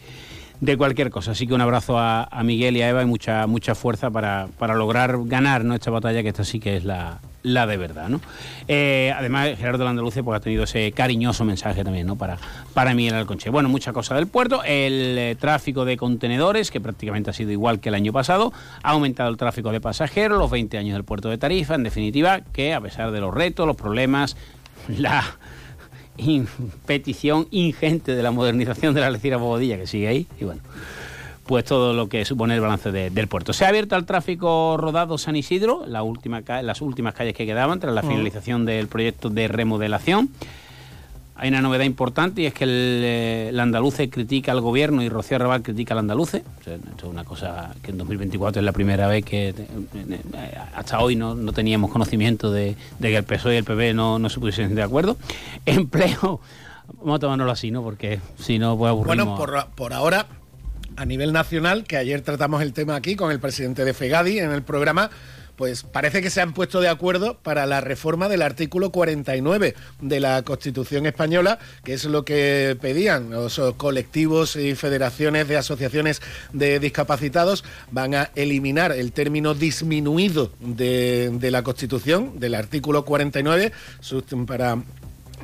de 0.62 0.78
cualquier 0.78 1.10
cosa. 1.10 1.32
Así 1.32 1.48
que 1.48 1.54
un 1.54 1.62
abrazo 1.62 1.98
a, 1.98 2.24
a 2.26 2.44
Miguel 2.44 2.78
y 2.78 2.82
a 2.82 2.90
Eva 2.90 3.02
y 3.02 3.06
mucha 3.06 3.48
mucha 3.48 3.74
fuerza 3.76 4.12
para, 4.12 4.48
para 4.60 4.76
lograr 4.76 5.18
ganar 5.26 5.64
¿no? 5.66 5.74
esta 5.74 5.90
batalla, 5.92 6.22
que 6.22 6.30
esta 6.30 6.44
sí 6.44 6.60
que 6.60 6.78
es 6.78 6.84
la, 6.86 7.20
la 7.44 7.68
de 7.68 7.78
verdad. 7.78 8.10
¿no? 8.10 8.22
Eh, 8.68 9.14
además, 9.16 9.50
Gerardo 9.58 9.84
Landaluce 9.84 10.24
pues, 10.24 10.38
ha 10.38 10.40
tenido 10.40 10.64
ese 10.64 10.92
cariñoso 10.92 11.46
mensaje 11.46 11.84
también 11.84 12.08
¿no? 12.08 12.16
para, 12.16 12.38
para 12.74 12.94
Miguel 12.94 13.14
Alconche. 13.14 13.50
Bueno, 13.50 13.70
mucha 13.70 13.94
cosa 13.94 14.16
del 14.16 14.28
puerto. 14.28 14.64
El 14.64 15.18
eh, 15.18 15.36
tráfico 15.40 15.86
de 15.86 15.98
contenedores, 15.98 16.72
que 16.72 16.82
prácticamente 16.82 17.30
ha 17.30 17.34
sido 17.34 17.52
igual 17.52 17.80
que 17.80 17.90
el 17.90 17.96
año 17.96 18.12
pasado. 18.12 18.52
Ha 18.82 18.92
aumentado 18.92 19.30
el 19.30 19.38
tráfico 19.38 19.72
de 19.72 19.82
pasajeros, 19.82 20.40
los 20.40 20.50
20 20.50 20.78
años 20.78 20.94
del 20.94 21.04
puerto 21.04 21.30
de 21.30 21.38
Tarifa. 21.38 21.76
En 21.76 21.84
definitiva, 21.84 22.42
que 22.54 22.74
a 22.74 22.82
pesar 22.82 23.12
de 23.12 23.20
los 23.20 23.34
retos, 23.34 23.68
los 23.68 23.76
problemas, 23.76 24.36
la 24.88 25.24
petición 26.86 27.48
ingente 27.52 28.16
de 28.16 28.24
la 28.24 28.32
modernización 28.32 28.94
de 28.94 29.02
la 29.02 29.08
Algeciras 29.08 29.40
Bobadilla, 29.40 29.78
que 29.78 29.88
sigue 29.88 30.08
ahí, 30.08 30.28
y 30.40 30.46
bueno, 30.46 30.62
pues 31.46 31.66
todo 31.66 31.94
lo 31.94 32.08
que 32.08 32.24
supone 32.26 32.56
el 32.56 32.62
balance 32.62 32.92
de- 32.92 33.10
del 33.10 33.28
puerto. 33.28 33.52
Se 33.54 33.66
ha 33.66 33.70
abierto 33.70 33.96
al 33.96 34.06
tráfico 34.06 34.78
rodado 34.78 35.18
San 35.18 35.36
Isidro, 35.36 35.84
la 35.88 36.02
última 36.04 36.42
ca- 36.42 36.62
las 36.62 36.82
últimas 36.82 37.14
calles 37.14 37.34
que 37.36 37.46
quedaban 37.46 37.80
tras 37.80 37.94
la 37.94 38.02
finalización 38.02 38.66
del 38.66 38.88
proyecto 38.88 39.30
de 39.30 39.48
remodelación. 39.48 40.30
Hay 41.36 41.50
una 41.50 41.62
novedad 41.62 41.84
importante 41.84 42.44
y 42.44 42.46
es 42.46 42.54
que 42.54 42.64
el, 42.64 42.70
eh, 43.04 43.48
el 43.50 43.60
andaluce 43.60 44.08
critica 44.10 44.52
al 44.52 44.62
gobierno 44.62 45.02
y 45.02 45.10
Rocío 45.10 45.36
Arrabal 45.36 45.64
critica 45.64 45.94
al 45.96 46.00
andaluce. 46.00 46.44
O 46.62 46.64
sea, 46.64 46.76
esto 46.76 46.90
es 47.08 47.12
una 47.12 47.24
cosa 47.26 47.74
que 47.82 47.90
en 47.92 47.98
2024 47.98 48.60
es 48.62 48.66
la 48.66 48.72
primera 48.72 49.08
vez 49.08 49.26
que 49.26 49.50
eh, 49.50 49.56
eh, 49.58 50.20
hasta 50.76 51.00
hoy 51.02 51.16
no, 51.16 51.34
no 51.34 51.52
teníamos 51.52 51.92
conocimiento 51.92 52.52
de, 52.52 52.76
de 53.00 53.10
que 53.10 53.18
el 53.18 53.24
PSOE 53.24 53.56
y 53.56 53.58
el 53.58 53.64
PP 53.64 53.96
no, 53.96 54.20
no 54.20 54.30
se 54.30 54.40
pusiesen 54.40 54.76
de 54.76 54.84
acuerdo. 54.84 55.18
Empleo, 55.66 56.40
vamos 57.00 57.16
a 57.16 57.20
tomárnoslo 57.20 57.52
así, 57.52 57.72
¿no? 57.72 57.82
Porque 57.82 58.20
si 58.40 58.60
no, 58.60 58.78
pues 58.78 58.92
aburrimos. 58.92 59.26
Bueno, 59.26 59.36
por, 59.36 59.68
por 59.76 59.94
ahora, 59.94 60.28
a 60.98 61.06
nivel 61.06 61.34
nacional, 61.34 61.84
que 61.86 61.98
ayer 61.98 62.22
tratamos 62.22 62.62
el 62.62 62.74
tema 62.74 62.96
aquí 62.96 63.16
con 63.16 63.32
el 63.32 63.40
presidente 63.40 63.86
de 63.86 63.94
FEGADI 63.94 64.40
en 64.40 64.52
el 64.52 64.64
programa, 64.64 65.10
pues 65.56 65.84
parece 65.84 66.24
que 66.24 66.32
se 66.32 66.42
han 66.42 66.54
puesto 66.54 66.82
de 66.82 66.90
acuerdo 66.90 67.38
para 67.38 67.68
la 67.68 67.80
reforma 67.80 68.28
del 68.28 68.42
artículo 68.42 68.92
49 68.92 69.76
de 70.02 70.20
la 70.20 70.42
Constitución 70.42 71.06
española, 71.06 71.60
que 71.84 71.94
es 71.94 72.06
lo 72.06 72.26
que 72.26 72.76
pedían 72.82 73.30
los 73.30 73.62
colectivos 73.78 74.56
y 74.56 74.74
federaciones 74.74 75.48
de 75.48 75.58
asociaciones 75.58 76.22
de 76.54 76.80
discapacitados, 76.80 77.64
van 77.92 78.16
a 78.16 78.32
eliminar 78.36 78.94
el 78.94 79.12
término 79.12 79.54
disminuido 79.54 80.52
de, 80.60 81.50
la 81.52 81.62
Constitución, 81.62 82.40
del 82.40 82.56
artículo 82.56 83.06
49, 83.06 83.72
sust- 84.02 84.46
para 84.48 84.78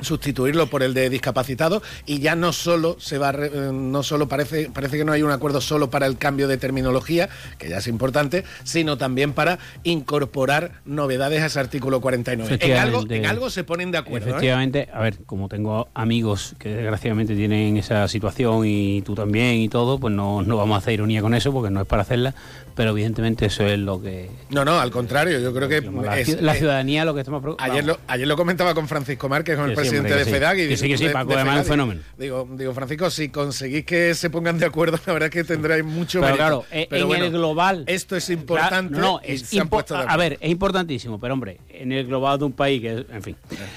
sustituirlo 0.02 0.66
por 0.68 0.82
el 0.82 0.94
de 0.94 1.10
discapacitado 1.10 1.82
y 2.06 2.18
ya 2.20 2.34
no 2.36 2.52
solo 2.52 2.96
se 2.98 3.18
va 3.18 3.30
eh, 3.30 3.70
no 3.72 4.02
solo 4.02 4.28
parece 4.28 4.70
parece 4.72 4.96
que 4.98 5.04
no 5.04 5.12
hay 5.12 5.22
un 5.22 5.30
acuerdo 5.30 5.60
solo 5.60 5.90
para 5.90 6.06
el 6.06 6.18
cambio 6.18 6.48
de 6.48 6.56
terminología 6.56 7.28
que 7.58 7.68
ya 7.68 7.78
es 7.78 7.86
importante 7.86 8.44
sino 8.64 8.96
también 8.98 9.32
para 9.32 9.58
incorporar 10.04 10.72
novedades 10.84 11.42
a 11.42 11.46
ese 11.46 11.60
artículo 11.60 12.00
49 12.00 12.58
en 12.60 12.76
algo 12.76 13.04
en 13.08 13.26
algo 13.26 13.50
se 13.50 13.64
ponen 13.64 13.90
de 13.90 13.98
acuerdo 13.98 14.26
¿eh? 14.28 14.30
Efectivamente, 14.30 14.88
a 14.92 15.00
ver, 15.00 15.18
como 15.26 15.48
tengo 15.48 15.88
amigos 15.94 16.54
que 16.58 16.70
desgraciadamente 16.70 17.34
tienen 17.36 17.76
esa 17.76 18.08
situación 18.08 18.62
y 18.66 19.02
tú 19.02 19.14
también 19.14 19.56
y 19.56 19.68
todo, 19.68 19.98
pues 19.98 20.14
no, 20.14 20.42
no 20.42 20.56
vamos 20.56 20.74
a 20.76 20.78
hacer 20.78 20.94
ironía 20.94 21.20
con 21.22 21.34
eso 21.34 21.52
porque 21.52 21.70
no 21.70 21.80
es 21.82 21.86
para 21.86 22.02
hacerla, 22.02 22.34
pero 22.74 22.90
evidentemente 22.90 23.46
eso 23.46 23.64
es 23.66 23.78
lo 23.78 24.00
que... 24.00 24.30
no 24.50 24.64
no 24.64 24.80
al 24.80 24.90
contrario 24.90 25.38
yo 25.40 25.52
creo 25.52 25.68
que 25.68 25.80
la, 25.82 26.18
es- 26.18 26.28
ci- 26.36 26.40
la 26.40 26.54
eh, 26.54 26.58
ciudadanía 26.58 27.04
lo 27.04 27.14
que 27.14 27.20
estamos. 27.20 27.42
Ayer 27.58 27.84
lo, 27.84 27.98
ayer 28.06 28.26
lo 28.26 28.36
comentaba 28.36 28.74
con 28.74 28.88
Francisco 28.88 29.28
Márquez, 29.28 29.56
con 29.56 29.70
el 29.70 29.76
sí, 29.76 29.89
presidente 29.90 30.12
hombre, 30.12 30.18
de 30.18 30.24
sí. 30.24 30.64
Y 30.64 30.68
Que 30.68 30.76
sí, 30.76 30.88
que 30.88 30.98
sí, 30.98 31.08
Paco, 31.12 31.30
de 31.30 31.34
además 31.36 31.56
es 31.56 31.60
un 31.66 31.70
fenómeno. 31.70 32.00
Digo, 32.18 32.48
digo, 32.52 32.72
Francisco, 32.74 33.10
si 33.10 33.28
conseguís 33.28 33.84
que 33.84 34.14
se 34.14 34.30
pongan 34.30 34.58
de 34.58 34.66
acuerdo, 34.66 34.98
la 35.06 35.12
verdad 35.12 35.26
es 35.28 35.32
que 35.32 35.44
tendráis 35.44 35.84
mucho 35.84 36.20
Pero 36.20 36.32
mérito. 36.32 36.36
claro, 36.38 36.64
eh, 36.70 36.86
Pero 36.88 37.02
en 37.02 37.08
bueno, 37.08 37.24
el 37.26 37.30
global... 37.32 37.84
Esto 37.86 38.16
es 38.16 38.30
importante. 38.30 38.94
Claro, 38.94 39.06
no, 39.14 39.20
es 39.22 39.42
se 39.42 39.60
han 39.60 39.66
impo- 39.66 39.70
puesto 39.70 39.96
de 39.98 40.04
a 40.08 40.16
ver, 40.16 40.38
es 40.40 40.50
importantísimo, 40.50 41.18
pero 41.20 41.34
hombre, 41.34 41.58
en 41.68 41.92
el 41.92 42.06
global 42.06 42.38
de 42.38 42.44
un 42.46 42.52
país 42.52 42.80
que 42.80 43.06
en 43.10 43.22
fin. 43.22 43.36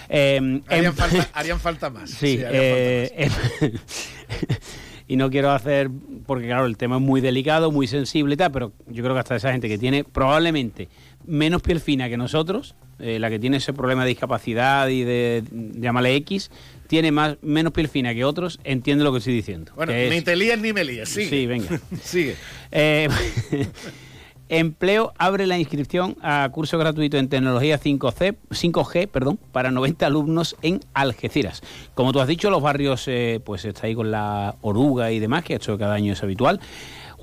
Eh, 0.10 0.62
Harían, 0.68 0.86
em- 0.86 0.94
falta, 0.94 1.30
harían 1.34 1.60
falta 1.60 1.90
más. 1.90 2.10
Sí, 2.10 2.36
harían 2.44 2.52
eh, 2.54 3.30
em- 3.62 3.72
y 5.08 5.16
no 5.18 5.30
quiero 5.30 5.52
hacer, 5.52 5.90
porque 6.26 6.48
claro, 6.48 6.66
el 6.66 6.78
tema 6.78 6.96
es 6.96 7.02
muy 7.02 7.20
delicado, 7.22 7.72
muy 7.72 7.88
sensible 7.88 8.34
y 8.36 8.38
tal, 8.38 8.52
pero 8.52 8.72
yo 8.88 9.04
creo 9.04 9.14
que 9.14 9.20
hasta 9.20 9.36
esa 9.36 9.52
gente 9.52 9.68
que 9.68 9.78
tiene 9.78 10.04
probablemente 10.04 10.88
menos 11.26 11.62
piel 11.62 11.80
fina 11.80 12.10
que 12.10 12.18
nosotros, 12.18 12.76
eh, 13.00 13.20
la 13.20 13.30
que 13.30 13.40
tiene 13.40 13.58
ese 13.58 13.74
problema 13.74 14.04
de 14.04 14.10
discapacidad 14.10 14.88
y 14.90 15.04
de, 15.04 15.44
llámale 15.52 16.16
X, 16.18 16.52
tiene 16.88 17.12
más, 17.12 17.38
menos 17.42 17.74
piel 17.74 17.88
fina 17.88 18.14
que 18.14 18.24
otros, 18.26 18.60
entiende 18.64 19.04
lo 19.04 19.12
que 19.12 19.18
estoy 19.20 19.34
diciendo. 19.34 19.72
Bueno, 19.76 19.92
es- 19.94 20.12
ni 20.12 20.22
te 20.22 20.36
líes 20.36 20.60
ni 20.60 20.74
me 20.74 20.84
líes. 20.84 21.10
Sigue. 21.10 21.30
Sí, 21.30 21.46
venga. 21.48 21.80
Sigue. 22.04 22.36
Eh, 22.72 23.10
Empleo 24.50 25.14
abre 25.18 25.48
la 25.48 25.58
inscripción 25.58 26.16
a 26.22 26.48
curso 26.52 26.78
gratuito 26.78 27.18
en 27.18 27.28
tecnología 27.30 27.80
5C, 27.80 28.36
5G 28.52 29.08
perdón, 29.08 29.40
para 29.52 29.72
90 29.72 30.06
alumnos 30.06 30.58
en 30.62 30.82
Algeciras. 30.94 31.64
Como 31.96 32.12
tú 32.12 32.20
has 32.20 32.28
dicho, 32.28 32.52
los 32.52 32.62
barrios 32.62 33.06
eh, 33.08 33.40
pues 33.44 33.66
está 33.66 33.88
ahí 33.88 33.96
con 33.96 34.12
la 34.12 34.56
oruga 34.62 35.12
y 35.12 35.20
demás, 35.20 35.44
que 35.44 35.56
esto 35.56 35.78
cada 35.78 35.96
año 35.96 36.14
es 36.14 36.22
habitual. 36.22 36.60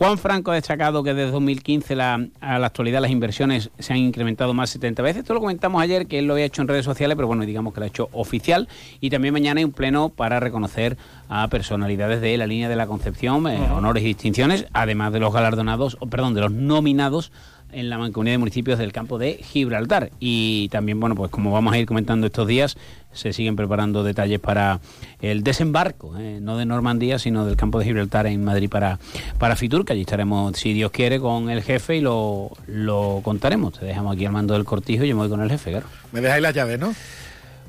Juan 0.00 0.16
Franco 0.16 0.50
ha 0.50 0.54
destacado 0.54 1.02
que 1.02 1.12
desde 1.12 1.30
2015 1.30 1.94
la- 1.94 2.26
a 2.40 2.58
la 2.58 2.68
actualidad 2.68 3.02
las 3.02 3.10
inversiones 3.10 3.68
se 3.78 3.92
han 3.92 3.98
incrementado 3.98 4.54
más 4.54 4.70
de 4.70 4.72
70 4.78 5.02
veces. 5.02 5.18
Esto 5.24 5.34
lo 5.34 5.40
comentamos 5.40 5.82
ayer, 5.82 6.06
que 6.06 6.18
él 6.18 6.24
lo 6.26 6.32
había 6.32 6.46
hecho 6.46 6.62
en 6.62 6.68
redes 6.68 6.86
sociales, 6.86 7.16
pero 7.16 7.26
bueno, 7.28 7.44
digamos 7.44 7.74
que 7.74 7.80
lo 7.80 7.84
ha 7.84 7.88
hecho 7.88 8.08
oficial. 8.12 8.66
Y 9.02 9.10
también 9.10 9.34
mañana 9.34 9.58
hay 9.58 9.64
un 9.66 9.72
pleno 9.72 10.08
para 10.08 10.40
reconocer 10.40 10.96
a 11.28 11.46
personalidades 11.48 12.22
de 12.22 12.34
la 12.38 12.46
línea 12.46 12.70
de 12.70 12.76
la 12.76 12.86
Concepción, 12.86 13.46
eh, 13.46 13.58
honores 13.76 14.02
y 14.02 14.06
distinciones, 14.06 14.64
además 14.72 15.12
de 15.12 15.20
los 15.20 15.34
galardonados, 15.34 15.98
perdón, 16.08 16.32
de 16.32 16.40
los 16.40 16.50
nominados 16.52 17.30
en 17.72 17.90
la 17.90 17.98
mancomunidad 17.98 18.34
de 18.34 18.38
municipios 18.38 18.78
del 18.78 18.92
campo 18.92 19.18
de 19.18 19.34
Gibraltar. 19.34 20.10
Y 20.20 20.68
también, 20.68 21.00
bueno, 21.00 21.14
pues 21.14 21.30
como 21.30 21.52
vamos 21.52 21.72
a 21.74 21.78
ir 21.78 21.86
comentando 21.86 22.26
estos 22.26 22.46
días, 22.46 22.76
se 23.12 23.32
siguen 23.32 23.56
preparando 23.56 24.04
detalles 24.04 24.40
para 24.40 24.80
el 25.20 25.42
desembarco, 25.42 26.16
eh, 26.16 26.38
no 26.40 26.56
de 26.56 26.66
Normandía, 26.66 27.18
sino 27.18 27.44
del 27.44 27.56
campo 27.56 27.78
de 27.78 27.86
Gibraltar 27.86 28.26
en 28.26 28.44
Madrid 28.44 28.68
para, 28.68 28.98
para 29.38 29.56
Fitur, 29.56 29.84
que 29.84 29.92
allí 29.92 30.02
estaremos, 30.02 30.56
si 30.56 30.72
Dios 30.72 30.90
quiere, 30.90 31.20
con 31.20 31.50
el 31.50 31.62
jefe 31.62 31.96
y 31.96 32.00
lo, 32.00 32.50
lo 32.66 33.20
contaremos. 33.24 33.78
Te 33.78 33.86
dejamos 33.86 34.14
aquí 34.14 34.24
al 34.26 34.32
mando 34.32 34.54
del 34.54 34.64
cortijo 34.64 35.04
y 35.04 35.08
yo 35.08 35.16
me 35.16 35.22
voy 35.22 35.30
con 35.30 35.40
el 35.40 35.50
jefe, 35.50 35.70
claro. 35.70 35.86
Me 36.12 36.20
dejáis 36.20 36.42
las 36.42 36.54
llaves, 36.54 36.78
¿no? 36.78 36.94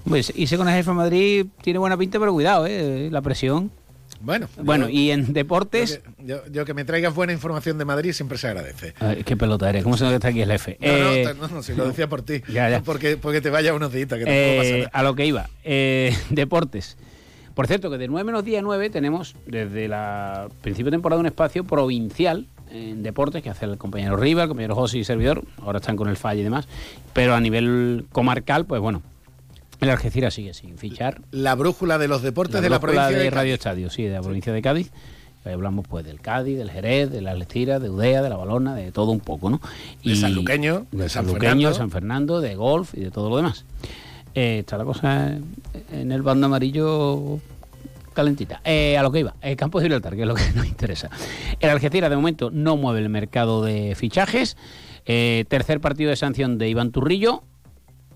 Pues 0.03 0.34
irse 0.36 0.58
con 0.58 0.67
el 0.67 0.75
jefe 0.75 0.89
a 0.89 0.93
Madrid 0.93 1.46
tiene 1.62 1.79
buena 1.79 1.98
pinta, 1.98 2.20
pero 2.20 2.34
cuidado, 2.34 2.65
eh, 2.65 3.10
la 3.12 3.22
presión. 3.22 3.72
Bueno. 4.23 4.47
Bueno, 4.61 4.87
yo- 4.87 4.95
y 4.97 5.11
en 5.11 5.33
deportes... 5.33 6.01
yo- 6.19 6.45
yo 6.51 6.65
que 6.65 6.73
me 6.73 6.85
traigas 6.85 7.13
buena 7.15 7.33
información 7.33 7.77
de 7.77 7.85
Madrid 7.85 8.11
siempre 8.13 8.37
se 8.37 8.47
agradece. 8.47 8.93
Ay, 8.99 9.23
qué 9.23 9.35
pelota 9.35 9.69
eres, 9.69 9.83
¿cómo 9.83 9.97
se 9.97 10.03
nota 10.03 10.11
que 10.13 10.15
está 10.17 10.27
aquí 10.29 10.41
el 10.41 10.51
jefe? 10.51 10.77
No, 10.79 10.87
Eh, 10.87 11.23
no, 11.39 11.47
no, 11.47 11.55
no, 11.55 11.63
si 11.63 11.73
lo 11.73 11.87
decía 11.87 12.07
por 12.07 12.21
ti. 12.21 12.41
Ya, 12.51 12.69
ya. 12.69 12.81
Porque, 12.81 13.17
porque 13.17 13.41
te 13.41 13.49
vaya 13.49 13.73
unos 13.73 13.91
días, 13.91 14.07
que 14.07 14.23
Eh, 14.27 14.87
a 14.91 15.03
lo 15.03 15.15
que 15.15 15.25
iba, 15.25 15.49
eh, 15.63 16.15
deportes. 16.29 16.97
Por 17.53 17.67
cierto, 17.67 17.89
que 17.91 17.97
de 17.97 18.07
9 18.07 18.23
menos 18.23 18.45
día 18.45 18.61
9 18.61 18.89
tenemos 18.89 19.35
desde 19.45 19.87
la 19.89 20.47
principio 20.61 20.89
de 20.89 20.95
temporada 20.95 21.19
un 21.19 21.25
espacio 21.25 21.65
provincial 21.65 22.47
en 22.71 23.03
deportes 23.03 23.43
que 23.43 23.49
hace 23.49 23.65
el 23.65 23.77
compañero 23.77 24.15
Riva, 24.15 24.43
el 24.43 24.47
compañero 24.47 24.73
José 24.75 24.99
y 24.99 25.03
servidor, 25.03 25.43
ahora 25.61 25.79
están 25.79 25.97
con 25.97 26.07
el 26.07 26.15
Falle 26.15 26.39
y 26.39 26.43
demás, 26.45 26.69
pero 27.11 27.35
a 27.35 27.41
nivel 27.41 28.05
comarcal, 28.13 28.65
pues 28.65 28.79
bueno, 28.79 29.01
el 29.81 29.89
Algeciras 29.89 30.33
sigue 30.33 30.53
sin 30.53 30.77
fichar. 30.77 31.21
La 31.31 31.55
brújula 31.55 31.97
de 31.97 32.07
los 32.07 32.21
deportes 32.21 32.61
de 32.61 32.69
la 32.69 32.79
provincia 32.79 33.09
de, 33.09 33.23
de. 33.23 33.29
Radio 33.29 33.55
Estadio, 33.55 33.89
sí, 33.89 34.03
de 34.03 34.13
la 34.13 34.21
provincia 34.21 34.53
de 34.53 34.61
Cádiz. 34.61 34.91
Ahí 35.43 35.53
hablamos 35.53 35.88
pues 35.88 36.05
del 36.05 36.21
Cádiz, 36.21 36.57
del 36.57 36.69
Jerez, 36.69 37.09
de 37.09 37.21
la 37.21 37.31
Algeciras, 37.31 37.81
de 37.81 37.89
Udea, 37.89 38.21
de 38.21 38.29
la 38.29 38.38
Balona, 38.38 38.75
de 38.75 38.91
todo 38.91 39.11
un 39.11 39.19
poco, 39.19 39.50
¿no? 39.50 39.59
De 40.03 40.15
Sanluqueño, 40.15 40.85
de 40.91 41.03
de 41.03 41.09
San 41.09 41.25
Sanluqueño, 41.25 41.51
Fernando. 41.51 41.73
San 41.73 41.89
Fernando, 41.89 42.41
de 42.41 42.55
golf 42.55 42.93
y 42.93 43.01
de 43.01 43.11
todo 43.11 43.29
lo 43.29 43.38
demás. 43.38 43.65
Eh, 44.35 44.59
está 44.59 44.77
la 44.77 44.85
cosa 44.85 45.35
en 45.91 46.11
el 46.11 46.21
bando 46.21 46.45
amarillo 46.45 47.39
calentita. 48.13 48.61
Eh, 48.63 48.97
a 48.97 49.03
lo 49.03 49.11
que 49.11 49.21
iba, 49.21 49.35
el 49.41 49.55
campo 49.55 49.79
de 49.79 49.85
Gibraltar, 49.85 50.15
que 50.15 50.21
es 50.21 50.27
lo 50.27 50.35
que 50.35 50.51
nos 50.55 50.67
interesa. 50.67 51.09
El 51.59 51.71
Algeciras 51.71 52.11
de 52.11 52.15
momento 52.15 52.51
no 52.51 52.77
mueve 52.77 53.00
el 53.00 53.09
mercado 53.09 53.63
de 53.63 53.95
fichajes. 53.95 54.57
Eh, 55.05 55.45
tercer 55.47 55.81
partido 55.81 56.11
de 56.11 56.17
sanción 56.17 56.59
de 56.59 56.69
Iván 56.69 56.91
Turrillo. 56.91 57.43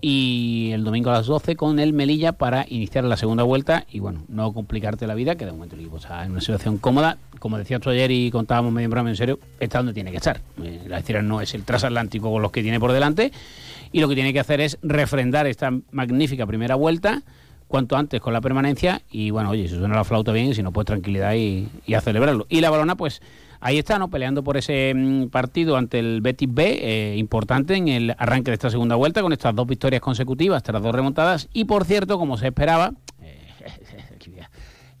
Y 0.00 0.70
el 0.72 0.84
domingo 0.84 1.10
a 1.10 1.14
las 1.14 1.26
12 1.26 1.56
con 1.56 1.78
el 1.78 1.92
Melilla 1.92 2.32
para 2.32 2.66
iniciar 2.68 3.04
la 3.04 3.16
segunda 3.16 3.42
vuelta 3.42 3.86
y 3.90 4.00
bueno, 4.00 4.22
no 4.28 4.52
complicarte 4.52 5.06
la 5.06 5.14
vida, 5.14 5.36
que 5.36 5.46
de 5.46 5.52
momento 5.52 5.74
el 5.74 5.80
equipo 5.80 5.96
está 5.96 6.24
en 6.24 6.32
una 6.32 6.40
situación 6.40 6.78
cómoda. 6.78 7.18
Como 7.38 7.58
decías 7.58 7.80
tú 7.80 7.90
ayer 7.90 8.10
y 8.10 8.30
contábamos 8.30 8.72
medio 8.72 8.90
en 8.90 9.08
en 9.08 9.16
serio, 9.16 9.38
está 9.60 9.78
donde 9.78 9.94
tiene 9.94 10.10
que 10.10 10.18
estar. 10.18 10.40
Eh, 10.62 10.84
la 10.86 10.96
Algeciras 10.96 11.24
no 11.24 11.40
es 11.40 11.54
el 11.54 11.64
transatlántico 11.64 12.30
con 12.30 12.42
los 12.42 12.52
que 12.52 12.62
tiene 12.62 12.78
por 12.78 12.92
delante 12.92 13.32
y 13.92 14.00
lo 14.00 14.08
que 14.08 14.14
tiene 14.14 14.32
que 14.32 14.40
hacer 14.40 14.60
es 14.60 14.78
refrendar 14.82 15.46
esta 15.46 15.72
magnífica 15.90 16.46
primera 16.46 16.74
vuelta 16.74 17.22
cuanto 17.68 17.96
antes 17.96 18.20
con 18.20 18.32
la 18.32 18.40
permanencia 18.40 19.02
y 19.10 19.30
bueno, 19.30 19.50
oye, 19.50 19.68
si 19.68 19.76
suena 19.76 19.96
la 19.96 20.04
flauta 20.04 20.32
bien 20.32 20.54
si 20.54 20.62
no, 20.62 20.72
pues 20.72 20.86
tranquilidad 20.86 21.34
y, 21.34 21.68
y 21.86 21.94
a 21.94 22.00
celebrarlo. 22.00 22.46
Y 22.48 22.60
la 22.60 22.70
balona, 22.70 22.96
pues 22.96 23.22
ahí 23.66 23.78
está, 23.78 23.98
¿no? 23.98 24.08
Peleando 24.08 24.44
por 24.44 24.56
ese 24.56 24.92
mm, 24.94 25.26
partido 25.26 25.76
ante 25.76 25.98
el 25.98 26.20
Betis 26.20 26.48
B, 26.52 26.78
eh, 26.80 27.16
importante 27.16 27.74
en 27.74 27.88
el 27.88 28.14
arranque 28.16 28.52
de 28.52 28.54
esta 28.54 28.70
segunda 28.70 28.94
vuelta, 28.94 29.22
con 29.22 29.32
estas 29.32 29.56
dos 29.56 29.66
victorias 29.66 30.00
consecutivas 30.00 30.62
tras 30.62 30.80
dos 30.80 30.94
remontadas. 30.94 31.48
Y 31.52 31.64
por 31.64 31.84
cierto, 31.84 32.16
como 32.16 32.36
se 32.36 32.46
esperaba, 32.46 32.92
eh, 33.20 33.40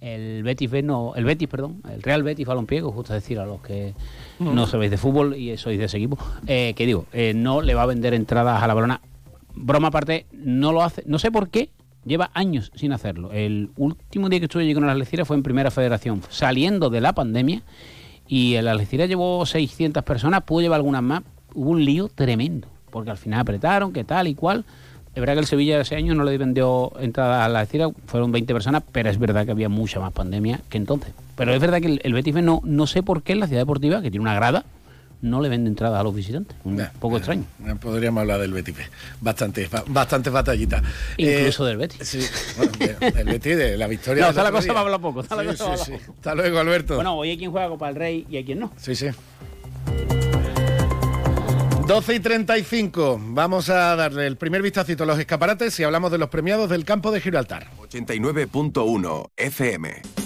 el 0.00 0.42
Betis 0.42 0.68
B 0.68 0.82
no, 0.82 1.14
el 1.14 1.24
Betis, 1.24 1.46
perdón, 1.46 1.80
el 1.92 2.02
Real 2.02 2.24
Betis 2.24 2.44
Balompié, 2.44 2.80
justo 2.80 3.14
decir 3.14 3.38
a 3.38 3.46
los 3.46 3.60
que 3.60 3.94
no 4.40 4.66
sabéis 4.66 4.90
de 4.90 4.96
fútbol 4.96 5.36
y 5.36 5.56
sois 5.56 5.78
de 5.78 5.84
ese 5.84 5.98
equipo, 5.98 6.18
eh, 6.48 6.74
que 6.76 6.86
digo, 6.86 7.06
no 7.36 7.62
le 7.62 7.74
va 7.74 7.82
a 7.82 7.86
vender 7.86 8.14
entradas 8.14 8.62
a 8.62 8.66
la 8.66 8.74
balona. 8.74 9.00
Broma 9.54 9.88
aparte, 9.88 10.26
no 10.32 10.72
lo 10.72 10.82
hace, 10.82 11.04
no 11.06 11.20
sé 11.20 11.30
por 11.30 11.50
qué, 11.50 11.70
lleva 12.04 12.30
años 12.34 12.72
sin 12.74 12.92
hacerlo. 12.92 13.32
El 13.32 13.70
último 13.76 14.28
día 14.28 14.40
que 14.40 14.46
estuve 14.46 14.64
allí 14.64 14.74
con 14.74 14.84
la 14.86 14.92
Algeciras 14.92 15.26
fue 15.26 15.36
en 15.36 15.42
Primera 15.42 15.70
Federación, 15.70 16.20
saliendo 16.28 16.90
de 16.90 17.00
la 17.00 17.14
pandemia, 17.14 17.62
y 18.28 18.54
el 18.54 18.68
Algeciras 18.68 19.08
llevó 19.08 19.44
600 19.44 20.02
personas, 20.02 20.42
pudo 20.42 20.62
llevar 20.62 20.76
algunas 20.76 21.02
más. 21.02 21.22
Hubo 21.54 21.70
un 21.70 21.84
lío 21.84 22.08
tremendo, 22.08 22.68
porque 22.90 23.10
al 23.10 23.16
final 23.16 23.40
apretaron, 23.40 23.92
que 23.92 24.04
tal 24.04 24.28
y 24.28 24.34
cual. 24.34 24.64
Es 25.14 25.20
verdad 25.20 25.34
que 25.34 25.40
el 25.40 25.46
Sevilla 25.46 25.80
ese 25.80 25.96
año 25.96 26.14
no 26.14 26.24
le 26.24 26.36
vendió 26.36 26.92
entrada 27.00 27.44
a 27.44 27.48
la 27.48 27.60
Algeciras, 27.60 27.90
fueron 28.06 28.32
20 28.32 28.52
personas, 28.52 28.82
pero 28.92 29.08
es 29.08 29.18
verdad 29.18 29.46
que 29.46 29.52
había 29.52 29.70
mucha 29.70 29.98
más 29.98 30.12
pandemia 30.12 30.60
que 30.68 30.76
entonces. 30.76 31.12
Pero 31.36 31.54
es 31.54 31.60
verdad 31.60 31.80
que 31.80 31.86
el, 31.86 32.00
el 32.02 32.12
Betis 32.12 32.34
no, 32.34 32.60
no 32.64 32.86
sé 32.86 33.02
por 33.02 33.22
qué 33.22 33.32
en 33.32 33.40
la 33.40 33.46
ciudad 33.46 33.62
deportiva, 33.62 34.02
que 34.02 34.10
tiene 34.10 34.22
una 34.22 34.34
grada, 34.34 34.64
no 35.22 35.40
le 35.40 35.48
vende 35.48 35.68
entrada 35.68 36.00
a 36.00 36.02
los 36.02 36.14
visitantes. 36.14 36.56
Un 36.64 36.86
poco 37.00 37.16
extraño. 37.16 37.44
Podríamos 37.80 38.20
hablar 38.20 38.40
del 38.40 38.52
Betis. 38.52 38.76
Bastante, 39.20 39.68
bastante 39.86 40.30
batallita. 40.30 40.82
Incluso 41.16 41.64
eh, 41.64 41.68
del 41.68 41.76
Betis. 41.78 42.08
Sí, 42.08 42.20
bueno, 42.56 42.72
del 43.14 43.26
Betis, 43.26 43.56
de 43.56 43.76
la 43.76 43.86
victoria. 43.86 44.24
No, 44.24 44.30
está 44.30 44.42
la 44.42 44.52
cosa 44.52 44.74
para 44.74 44.98
poco. 44.98 45.20
Está 45.20 45.36
sí, 45.42 45.56
sí, 45.56 45.84
sí. 45.84 45.92
Hasta 46.16 46.34
luego, 46.34 46.58
Alberto. 46.58 46.96
Bueno, 46.96 47.16
hoy 47.16 47.30
hay 47.30 47.38
quien 47.38 47.50
juega 47.50 47.68
Copa 47.68 47.86
del 47.88 47.96
Rey 47.96 48.26
y 48.28 48.36
hay 48.36 48.44
quien 48.44 48.60
no. 48.60 48.72
Sí, 48.76 48.94
sí. 48.94 49.06
12 51.86 52.14
y 52.16 52.20
35. 52.20 53.20
Vamos 53.20 53.70
a 53.70 53.94
darle 53.94 54.26
el 54.26 54.36
primer 54.36 54.60
vistacito 54.60 55.04
a 55.04 55.06
los 55.06 55.18
escaparates 55.20 55.78
y 55.78 55.84
hablamos 55.84 56.10
de 56.10 56.18
los 56.18 56.28
premiados 56.28 56.68
del 56.68 56.84
campo 56.84 57.12
de 57.12 57.20
Gibraltar. 57.20 57.70
89.1 57.78 59.30
FM. 59.36 60.25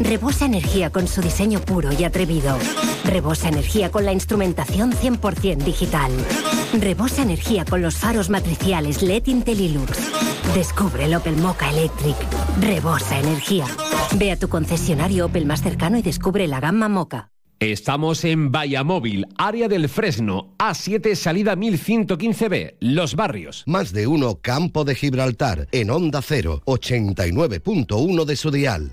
Rebosa 0.00 0.46
energía 0.46 0.90
con 0.90 1.06
su 1.06 1.20
diseño 1.20 1.60
puro 1.60 1.90
y 1.92 2.04
atrevido. 2.04 2.58
Rebosa 3.04 3.48
energía 3.48 3.90
con 3.90 4.04
la 4.04 4.12
instrumentación 4.12 4.92
100% 4.92 5.58
digital. 5.58 6.10
Rebosa 6.80 7.22
energía 7.22 7.64
con 7.64 7.80
los 7.80 7.96
faros 7.96 8.28
matriciales 8.28 9.02
LED 9.02 9.26
Intellilux. 9.26 9.98
Descubre 10.54 11.04
el 11.04 11.14
Opel 11.14 11.36
Mocha 11.36 11.70
Electric. 11.70 12.16
Rebosa 12.60 13.20
energía. 13.20 13.66
Ve 14.16 14.32
a 14.32 14.38
tu 14.38 14.48
concesionario 14.48 15.26
Opel 15.26 15.46
más 15.46 15.62
cercano 15.62 15.96
y 15.96 16.02
descubre 16.02 16.46
la 16.48 16.60
gama 16.60 16.88
Mocha. 16.88 17.30
Estamos 17.60 18.24
en 18.24 18.50
Vallamóvil, 18.50 19.26
área 19.38 19.68
del 19.68 19.88
Fresno, 19.88 20.54
A7 20.58 21.14
salida 21.14 21.54
1115B, 21.54 22.74
Los 22.80 23.14
Barrios. 23.14 23.62
Más 23.66 23.92
de 23.92 24.06
uno 24.06 24.40
Campo 24.42 24.84
de 24.84 24.94
Gibraltar, 24.94 25.68
en 25.72 25.90
Onda 25.90 26.20
0, 26.20 26.62
89.1 26.66 28.24
de 28.24 28.36
su 28.36 28.50
dial. 28.50 28.90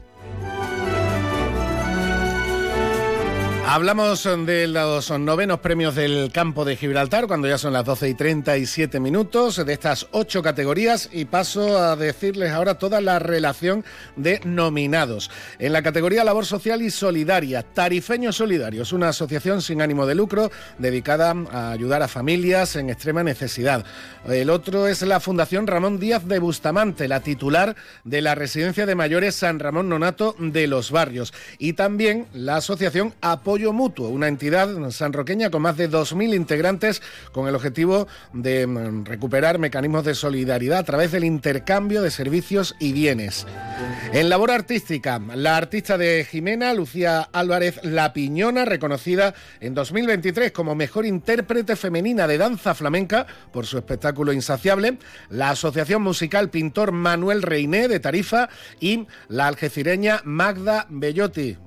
Hablamos 3.67 4.27
de 4.45 4.67
los 4.67 5.11
novenos 5.11 5.59
premios 5.59 5.95
del 5.95 6.29
campo 6.33 6.65
de 6.65 6.75
Gibraltar, 6.75 7.27
cuando 7.27 7.47
ya 7.47 7.57
son 7.57 7.71
las 7.71 7.85
12 7.85 8.09
y 8.09 8.13
37 8.15 8.99
minutos, 8.99 9.65
de 9.65 9.71
estas 9.71 10.07
ocho 10.11 10.41
categorías, 10.41 11.09
y 11.13 11.23
paso 11.23 11.77
a 11.77 11.95
decirles 11.95 12.51
ahora 12.51 12.79
toda 12.79 12.99
la 12.99 13.19
relación 13.19 13.85
de 14.17 14.41
nominados. 14.43 15.31
En 15.57 15.71
la 15.71 15.83
categoría 15.83 16.25
Labor 16.25 16.45
Social 16.45 16.81
y 16.81 16.89
Solidaria, 16.89 17.63
Tarifeños 17.63 18.35
Solidarios, 18.35 18.91
una 18.91 19.09
asociación 19.09 19.61
sin 19.61 19.81
ánimo 19.81 20.05
de 20.05 20.15
lucro 20.15 20.51
dedicada 20.77 21.33
a 21.51 21.71
ayudar 21.71 22.01
a 22.01 22.09
familias 22.09 22.75
en 22.75 22.89
extrema 22.89 23.23
necesidad. 23.23 23.85
El 24.27 24.49
otro 24.49 24.87
es 24.87 25.01
la 25.03 25.21
Fundación 25.21 25.65
Ramón 25.65 25.97
Díaz 25.97 26.27
de 26.27 26.39
Bustamante, 26.39 27.07
la 27.07 27.21
titular 27.21 27.77
de 28.03 28.21
la 28.21 28.35
Residencia 28.35 28.85
de 28.85 28.95
Mayores 28.95 29.35
San 29.35 29.59
Ramón 29.59 29.87
Nonato 29.87 30.35
de 30.39 30.67
los 30.67 30.91
Barrios, 30.91 31.33
y 31.57 31.73
también 31.73 32.27
la 32.33 32.57
Asociación 32.57 33.13
Apoyo 33.21 33.60
Mutuo, 33.69 34.09
una 34.09 34.27
entidad 34.27 34.89
sanroqueña 34.89 35.51
con 35.51 35.61
más 35.61 35.77
de 35.77 35.89
2.000 35.89 36.35
integrantes 36.35 37.01
con 37.31 37.47
el 37.47 37.53
objetivo 37.53 38.07
de 38.33 38.65
mm, 38.65 39.05
recuperar 39.05 39.59
mecanismos 39.59 40.03
de 40.03 40.15
solidaridad 40.15 40.79
a 40.79 40.83
través 40.83 41.11
del 41.11 41.23
intercambio 41.23 42.01
de 42.01 42.09
servicios 42.09 42.75
y 42.79 42.93
bienes. 42.93 43.45
En 44.13 44.29
labor 44.29 44.51
artística, 44.51 45.21
la 45.35 45.57
artista 45.57 45.97
de 45.97 46.25
Jimena, 46.29 46.73
Lucía 46.73 47.29
Álvarez 47.31 47.79
La 47.83 48.13
Piñona, 48.13 48.65
reconocida 48.65 49.33
en 49.59 49.73
2023 49.75 50.51
como 50.51 50.73
mejor 50.73 51.05
intérprete 51.05 51.75
femenina 51.75 52.27
de 52.27 52.37
danza 52.37 52.73
flamenca 52.73 53.27
por 53.53 53.67
su 53.67 53.77
espectáculo 53.77 54.33
Insaciable, 54.33 54.97
la 55.29 55.51
Asociación 55.51 56.01
Musical 56.01 56.49
Pintor 56.49 56.91
Manuel 56.91 57.41
Reiné 57.41 57.87
de 57.87 57.99
Tarifa 57.99 58.49
y 58.79 59.05
la 59.27 59.47
algecireña 59.47 60.21
Magda 60.23 60.87
Bellotti, 60.89 61.57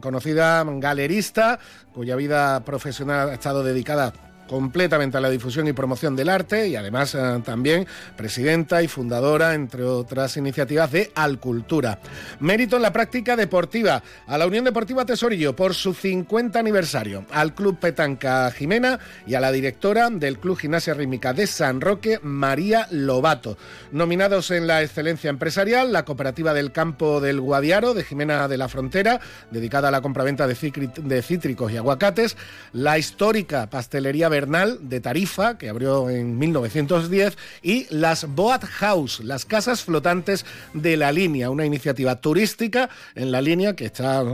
conocida 0.00 0.64
galerista 0.64 1.17
cuya 1.92 2.16
vida 2.16 2.64
profesional 2.64 3.30
ha 3.30 3.34
estado 3.34 3.62
dedicada 3.62 4.12
completamente 4.48 5.16
a 5.16 5.20
la 5.20 5.30
difusión 5.30 5.68
y 5.68 5.72
promoción 5.72 6.16
del 6.16 6.28
arte 6.28 6.66
y 6.66 6.74
además 6.74 7.14
eh, 7.14 7.40
también 7.44 7.86
presidenta 8.16 8.82
y 8.82 8.88
fundadora, 8.88 9.54
entre 9.54 9.84
otras 9.84 10.36
iniciativas, 10.36 10.90
de 10.90 11.12
Alcultura. 11.14 12.00
Mérito 12.40 12.76
en 12.76 12.82
la 12.82 12.92
práctica 12.92 13.36
deportiva 13.36 14.02
a 14.26 14.38
la 14.38 14.46
Unión 14.46 14.64
Deportiva 14.64 15.04
Tesorillo 15.04 15.54
por 15.54 15.74
su 15.74 15.94
50 15.94 16.58
aniversario, 16.58 17.24
al 17.30 17.54
Club 17.54 17.78
Petanca 17.78 18.50
Jimena 18.50 18.98
y 19.26 19.34
a 19.34 19.40
la 19.40 19.52
directora 19.52 20.08
del 20.10 20.38
Club 20.38 20.58
Gimnasia 20.58 20.94
Rítmica 20.94 21.32
de 21.32 21.46
San 21.46 21.80
Roque, 21.80 22.18
María 22.22 22.88
Lobato. 22.90 23.56
Nominados 23.92 24.50
en 24.50 24.66
la 24.66 24.82
excelencia 24.82 25.30
empresarial, 25.30 25.92
la 25.92 26.04
cooperativa 26.04 26.54
del 26.54 26.72
campo 26.72 27.20
del 27.20 27.40
Guadiaro 27.40 27.94
de 27.94 28.04
Jimena 28.04 28.48
de 28.48 28.56
la 28.56 28.68
Frontera, 28.68 29.20
dedicada 29.50 29.88
a 29.88 29.90
la 29.90 30.00
compraventa 30.00 30.46
de, 30.46 31.22
cítricos 31.22 31.72
y 31.72 31.76
aguacates, 31.76 32.36
la 32.72 32.98
histórica 32.98 33.68
pastelería 33.68 34.28
De 34.38 35.00
Tarifa, 35.00 35.58
que 35.58 35.68
abrió 35.68 36.10
en 36.10 36.38
1910, 36.38 37.36
y 37.60 37.86
las 37.90 38.24
Boat 38.34 38.64
House, 38.64 39.20
las 39.20 39.44
casas 39.44 39.82
flotantes 39.82 40.46
de 40.74 40.96
la 40.96 41.10
línea, 41.10 41.50
una 41.50 41.66
iniciativa 41.66 42.16
turística 42.20 42.88
en 43.16 43.32
la 43.32 43.42
línea 43.42 43.74
que 43.74 43.86
está 43.86 44.24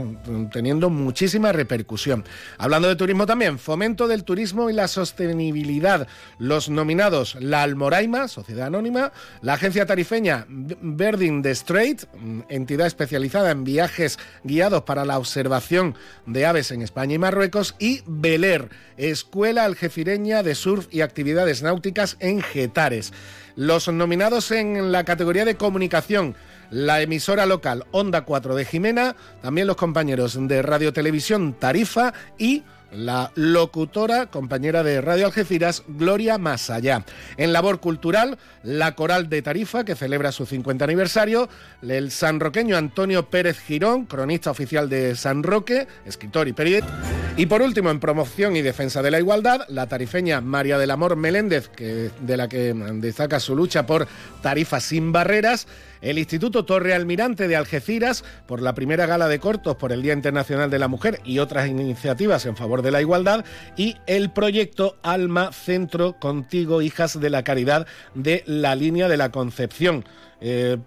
teniendo 0.51 0.91
muchísima 0.91 1.51
repercusión. 1.51 2.23
Hablando 2.59 2.87
de 2.87 2.95
turismo 2.95 3.25
también, 3.25 3.57
fomento 3.57 4.07
del 4.07 4.23
turismo 4.23 4.69
y 4.69 4.73
la 4.73 4.87
sostenibilidad. 4.87 6.07
Los 6.37 6.69
nominados, 6.69 7.35
la 7.39 7.63
Almoraima, 7.63 8.27
Sociedad 8.27 8.67
Anónima, 8.67 9.11
la 9.41 9.53
agencia 9.53 9.87
tarifeña 9.87 10.45
Birding 10.47 11.41
the 11.41 11.55
Strait, 11.55 12.03
entidad 12.49 12.85
especializada 12.85 13.49
en 13.49 13.63
viajes 13.63 14.19
guiados 14.43 14.83
para 14.83 15.03
la 15.03 15.17
observación 15.17 15.95
de 16.25 16.45
aves 16.45 16.69
en 16.69 16.83
España 16.83 17.15
y 17.15 17.19
Marruecos, 17.19 17.75
y 17.79 18.01
Beler, 18.05 18.69
Escuela 18.97 19.65
De 19.95 20.55
Surf 20.55 20.87
y 20.91 20.99
Actividades 20.99 21.63
Náuticas 21.63 22.17
en 22.19 22.41
Getares. 22.41 23.13
Los 23.55 23.87
nominados 23.87 24.51
en 24.51 24.91
la 24.91 25.05
categoría 25.05 25.45
de 25.45 25.55
comunicación, 25.55 26.35
la 26.69 27.01
emisora 27.01 27.45
local 27.45 27.85
Onda 27.91 28.25
4 28.25 28.55
de 28.55 28.65
Jimena, 28.65 29.15
también 29.41 29.67
los 29.67 29.77
compañeros 29.77 30.37
de 30.37 30.61
Radio 30.61 30.91
Televisión 30.91 31.53
Tarifa 31.57 32.13
y 32.37 32.63
la 32.95 33.31
locutora, 33.35 34.27
compañera 34.27 34.83
de 34.83 35.01
Radio 35.01 35.27
Algeciras, 35.27 35.83
Gloria 35.87 36.37
Masallá. 36.37 37.03
En 37.37 37.53
labor 37.53 37.79
cultural, 37.79 38.37
la 38.63 38.95
Coral 38.95 39.29
de 39.29 39.41
Tarifa, 39.41 39.83
que 39.83 39.95
celebra 39.95 40.31
su 40.31 40.45
50 40.45 40.85
aniversario, 40.85 41.49
el 41.81 42.11
sanroqueño 42.11 42.77
Antonio 42.77 43.29
Pérez 43.29 43.59
Girón, 43.59 44.05
cronista 44.05 44.51
oficial 44.51 44.89
de 44.89 45.15
San 45.15 45.43
Roque, 45.43 45.87
escritor 46.05 46.47
y 46.47 46.53
periodista. 46.53 46.93
Y 47.37 47.47
por 47.47 47.61
último, 47.61 47.91
en 47.91 47.99
promoción 47.99 48.55
y 48.55 48.61
defensa 48.61 49.01
de 49.01 49.11
la 49.11 49.19
igualdad, 49.19 49.61
la 49.67 49.87
tarifeña 49.87 50.39
María 50.39 50.77
del 50.77 50.91
Amor 50.91 51.15
Meléndez, 51.17 51.67
que, 51.67 52.11
de 52.21 52.37
la 52.37 52.47
que 52.47 52.73
destaca 52.95 53.39
su 53.39 53.55
lucha 53.55 53.85
por 53.85 54.07
tarifas 54.41 54.83
sin 54.83 55.11
barreras, 55.11 55.67
el 56.05 56.19
Instituto 56.19 56.65
Torre 56.65 56.93
Almirante 56.93 57.47
de 57.47 57.55
Algeciras 57.55 58.23
por 58.45 58.61
la 58.61 58.75
primera 58.75 59.07
gala 59.07 59.27
de 59.27 59.39
cortos 59.39 59.75
por 59.75 59.91
el 59.91 60.03
Día 60.03 60.13
Internacional 60.13 60.69
de 60.69 60.77
la 60.77 60.87
Mujer 60.87 61.19
y 61.25 61.39
otras 61.39 61.67
iniciativas 61.67 62.45
en 62.45 62.55
favor 62.55 62.83
de 62.83 62.91
la 62.91 63.01
igualdad 63.01 63.43
y 63.75 63.97
el 64.05 64.29
proyecto 64.29 64.97
Alma 65.01 65.51
Centro 65.51 66.13
Contigo 66.19 66.83
Hijas 66.83 67.19
de 67.19 67.29
la 67.31 67.43
Caridad 67.43 67.87
de 68.13 68.43
la 68.45 68.75
línea 68.75 69.07
de 69.07 69.17
la 69.17 69.31
Concepción. 69.31 70.05
Eh, 70.41 70.77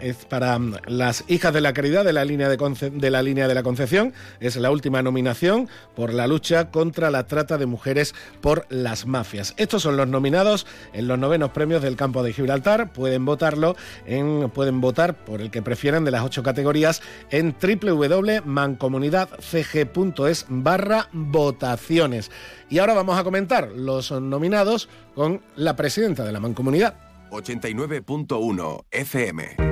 es 0.00 0.24
para 0.26 0.58
mm, 0.58 0.76
las 0.86 1.24
hijas 1.28 1.54
de 1.54 1.60
la 1.60 1.72
caridad 1.72 2.04
de 2.04 2.12
la, 2.12 2.24
línea 2.24 2.48
de, 2.48 3.10
la 3.10 3.22
línea 3.22 3.46
de 3.48 3.54
la 3.54 3.62
Concepción. 3.62 4.12
Es 4.40 4.56
la 4.56 4.70
última 4.70 5.02
nominación 5.02 5.68
por 5.94 6.12
la 6.12 6.26
lucha 6.26 6.70
contra 6.70 7.10
la 7.10 7.26
trata 7.26 7.56
de 7.58 7.66
mujeres 7.66 8.14
por 8.40 8.66
las 8.68 9.06
mafias. 9.06 9.54
Estos 9.56 9.82
son 9.82 9.96
los 9.96 10.08
nominados 10.08 10.66
en 10.92 11.08
los 11.08 11.18
novenos 11.18 11.50
premios 11.50 11.82
del 11.82 11.96
campo 11.96 12.22
de 12.22 12.32
Gibraltar. 12.32 12.92
Pueden 12.92 13.24
votarlo 13.24 13.74
en, 14.06 14.50
pueden 14.50 14.80
votar 14.80 15.24
por 15.24 15.40
el 15.40 15.50
que 15.50 15.62
prefieran 15.62 16.04
de 16.04 16.10
las 16.10 16.24
ocho 16.24 16.42
categorías 16.42 17.00
en 17.30 17.54
www.mancomunidadcg.es 17.60 20.46
barra 20.48 21.08
votaciones. 21.12 22.30
Y 22.68 22.78
ahora 22.78 22.94
vamos 22.94 23.18
a 23.18 23.24
comentar 23.24 23.72
los 23.72 24.12
nominados 24.12 24.88
con 25.14 25.42
la 25.56 25.76
presidenta 25.76 26.24
de 26.24 26.32
la 26.32 26.40
Mancomunidad. 26.40 27.11
89.1 27.32 28.82
FM. 28.92 29.71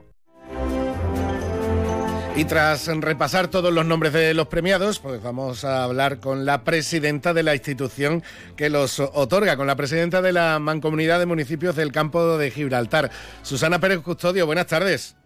Y 2.33 2.45
tras 2.45 2.87
repasar 2.87 3.49
todos 3.49 3.73
los 3.73 3.85
nombres 3.85 4.13
de 4.13 4.33
los 4.33 4.47
premiados, 4.47 4.99
pues 4.99 5.21
vamos 5.21 5.65
a 5.65 5.83
hablar 5.83 6.19
con 6.19 6.45
la 6.45 6.63
presidenta 6.63 7.33
de 7.33 7.43
la 7.43 7.53
institución 7.53 8.23
que 8.55 8.69
los 8.69 9.01
otorga, 9.01 9.57
con 9.57 9.67
la 9.67 9.75
presidenta 9.75 10.21
de 10.21 10.31
la 10.31 10.57
Mancomunidad 10.59 11.19
de 11.19 11.25
Municipios 11.25 11.75
del 11.75 11.91
Campo 11.91 12.37
de 12.37 12.49
Gibraltar. 12.49 13.11
Susana 13.41 13.79
Pérez 13.79 13.99
Custodio, 13.99 14.45
buenas 14.45 14.67
tardes. 14.67 15.17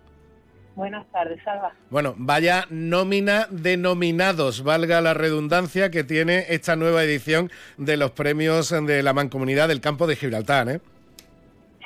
Buenas 0.75 1.05
tardes, 1.11 1.39
Salva. 1.45 1.73
Bueno, 1.91 2.15
vaya 2.17 2.65
nómina 2.71 3.47
de 3.51 3.77
nominados, 3.77 4.63
valga 4.63 4.99
la 4.99 5.13
redundancia 5.13 5.91
que 5.91 6.03
tiene 6.03 6.45
esta 6.49 6.75
nueva 6.75 7.03
edición 7.03 7.51
de 7.77 7.97
los 7.97 8.11
premios 8.11 8.71
de 8.71 9.03
la 9.03 9.13
Mancomunidad 9.13 9.67
del 9.67 9.79
Campo 9.79 10.07
de 10.07 10.15
Gibraltar, 10.15 10.69
¿eh? 10.69 10.81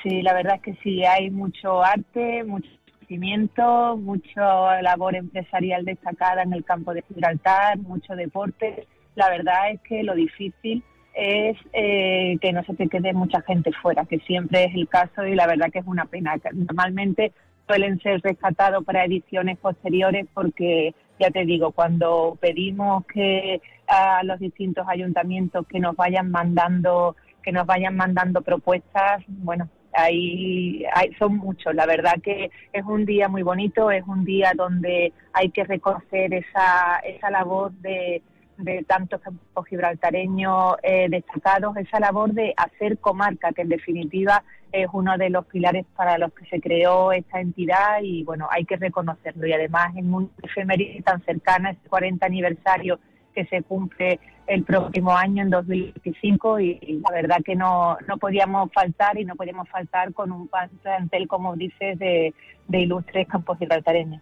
Sí, 0.01 0.21
la 0.21 0.34
verdad 0.34 0.55
es 0.55 0.62
que 0.62 0.75
sí, 0.82 1.03
hay 1.03 1.29
mucho 1.29 1.84
arte, 1.84 2.45
mucho 2.45 2.69
conocimiento, 3.10 3.98
mucha 3.98 4.82
labor 4.84 5.15
empresarial 5.15 5.84
destacada 5.84 6.43
en 6.43 6.54
el 6.54 6.63
campo 6.63 6.93
de 6.93 7.02
Gibraltar, 7.02 7.80
mucho 7.80 8.15
deporte. 8.15 8.88
La 9.15 9.30
verdad 9.30 9.72
es 9.72 9.82
que 9.82 10.04
lo 10.04 10.13
difícil 10.13 10.84
es 11.15 11.58
eh, 11.74 12.38
que 12.39 12.54
no 12.54 12.63
se 12.63 12.76
te 12.76 12.88
quede 12.88 13.13
mucha 13.13 13.41
gente 13.41 13.72
fuera, 13.82 14.06
que 14.06 14.19
siempre 14.19 14.65
es 14.65 14.76
el 14.76 14.88
caso 14.88 15.26
y 15.26 15.34
la 15.34 15.48
verdad 15.48 15.72
que 15.72 15.80
es 15.80 15.88
una 15.88 16.06
pena. 16.06 16.36
Normalmente 16.54 17.34
suelen 17.67 18.00
ser 18.00 18.22
rescatados 18.22 18.86
para 18.86 19.06
ediciones 19.06 19.58
posteriores 19.58 20.28
porque, 20.34 20.93
ya 21.19 21.32
te 21.32 21.45
digo, 21.45 21.72
cuando 21.72 22.38
pedimos 22.39 23.06
que 23.08 23.60
a 23.88 24.24
los 24.24 24.39
distintos 24.39 24.86
ayuntamientos 24.88 25.65
que 25.67 25.80
nos 25.80 25.95
vayan 25.95 26.30
mandando 26.30 27.15
que 27.41 27.54
nos 27.54 27.65
vayan 27.65 27.95
mandando 27.95 28.41
propuestas, 28.41 29.24
bueno, 29.28 29.69
Ahí 29.93 30.86
son 31.17 31.38
muchos. 31.38 31.73
La 31.73 31.86
verdad 31.86 32.15
que 32.23 32.52
es 32.71 32.84
un 32.86 33.06
día 33.06 33.28
muy 33.28 33.43
bonito, 33.43 33.91
es 33.91 34.04
un 34.08 34.23
día 34.23 34.54
donde 34.56 35.13
hay 35.34 35.49
que 35.49 35.63
reconocer 35.63 36.34
esa, 36.34 36.99
esa 37.04 37.30
labor 37.30 37.71
de, 37.73 38.21
de 38.58 38.84
tantos 38.84 39.21
gibraltareños 39.67 40.75
eh, 40.84 41.08
destacados, 41.10 41.75
esa 41.78 41.99
labor 41.99 42.34
de 42.34 42.54
hacer 42.58 42.97
comarca, 42.99 43.52
que 43.52 43.62
en 43.62 43.69
definitiva 43.69 44.43
es 44.71 44.88
uno 44.93 45.17
de 45.17 45.30
los 45.30 45.45
pilares 45.45 45.86
para 45.95 46.17
los 46.17 46.32
que 46.34 46.45
se 46.45 46.62
creó 46.62 47.12
esta 47.12 47.39
entidad 47.39 48.02
y 48.04 48.23
bueno, 48.23 48.47
hay 48.52 48.65
que 48.65 48.78
reconocerlo. 48.78 49.47
Y 49.47 49.54
además 49.54 49.95
en 49.95 50.13
un 50.13 50.32
efeméride 50.43 51.02
tan 51.02 51.23
cercana, 51.23 51.71
este 51.71 51.89
40 51.89 52.25
aniversario 52.25 52.99
que 53.34 53.45
se 53.45 53.63
cumple 53.63 54.19
el 54.49 54.63
próximo 54.63 55.15
año, 55.15 55.43
en 55.43 55.51
2025, 55.51 56.59
y, 56.59 57.01
la 57.07 57.12
verdad 57.12 57.38
que 57.45 57.55
no, 57.55 57.97
no 58.07 58.17
podíamos 58.17 58.71
faltar 58.73 59.17
y 59.19 59.23
no 59.23 59.35
podíamos 59.35 59.69
faltar 59.69 60.12
con 60.13 60.31
un 60.31 60.49
plantel, 60.49 61.27
como 61.27 61.55
dices, 61.55 61.99
de, 61.99 62.33
de 62.67 62.79
ilustres 62.79 63.27
campos 63.27 63.59
gibraltareños. 63.59 64.21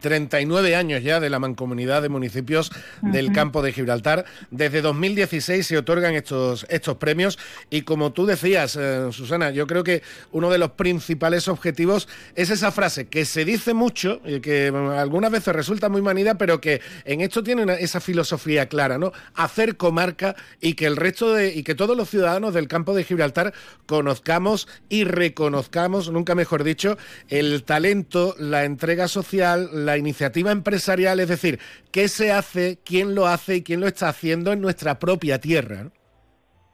39 0.00 0.76
años 0.76 1.02
ya 1.02 1.20
de 1.20 1.30
la 1.30 1.38
mancomunidad 1.38 2.02
de 2.02 2.08
municipios 2.08 2.70
del 3.02 3.32
campo 3.32 3.62
de 3.62 3.72
Gibraltar. 3.72 4.24
Desde 4.50 4.80
2016 4.80 5.66
se 5.66 5.78
otorgan 5.78 6.14
estos, 6.14 6.66
estos 6.68 6.96
premios 6.96 7.38
y 7.70 7.82
como 7.82 8.12
tú 8.12 8.26
decías, 8.26 8.76
eh, 8.80 9.08
Susana, 9.10 9.50
yo 9.50 9.66
creo 9.66 9.82
que 9.82 10.02
uno 10.32 10.50
de 10.50 10.58
los 10.58 10.72
principales 10.72 11.48
objetivos 11.48 12.08
es 12.34 12.50
esa 12.50 12.70
frase 12.70 13.08
que 13.08 13.24
se 13.24 13.44
dice 13.44 13.74
mucho 13.74 14.20
y 14.24 14.40
que 14.40 14.68
algunas 14.68 15.30
veces 15.30 15.54
resulta 15.54 15.88
muy 15.88 16.02
manida, 16.02 16.36
pero 16.36 16.60
que 16.60 16.80
en 17.04 17.20
esto 17.20 17.42
tiene 17.42 17.64
esa 17.80 18.00
filosofía 18.00 18.68
clara, 18.68 18.98
¿no? 18.98 19.12
Hacer 19.34 19.76
comarca 19.76 20.36
y 20.60 20.74
que 20.74 20.86
el 20.86 20.96
resto 20.96 21.34
de 21.34 21.54
y 21.54 21.62
que 21.62 21.74
todos 21.74 21.96
los 21.96 22.08
ciudadanos 22.08 22.54
del 22.54 22.68
campo 22.68 22.94
de 22.94 23.04
Gibraltar 23.04 23.52
conozcamos 23.86 24.68
y 24.88 25.04
reconozcamos, 25.04 26.10
nunca 26.10 26.34
mejor 26.34 26.64
dicho, 26.64 26.96
el 27.28 27.64
talento, 27.64 28.34
la 28.38 28.64
entrega 28.64 29.08
social 29.08 29.55
la 29.56 29.96
iniciativa 29.96 30.52
empresarial, 30.52 31.20
es 31.20 31.28
decir, 31.28 31.58
qué 31.92 32.08
se 32.08 32.32
hace, 32.32 32.78
quién 32.84 33.14
lo 33.14 33.26
hace 33.26 33.56
y 33.56 33.62
quién 33.62 33.80
lo 33.80 33.86
está 33.86 34.08
haciendo 34.08 34.52
en 34.52 34.60
nuestra 34.60 34.98
propia 34.98 35.40
tierra. 35.40 35.90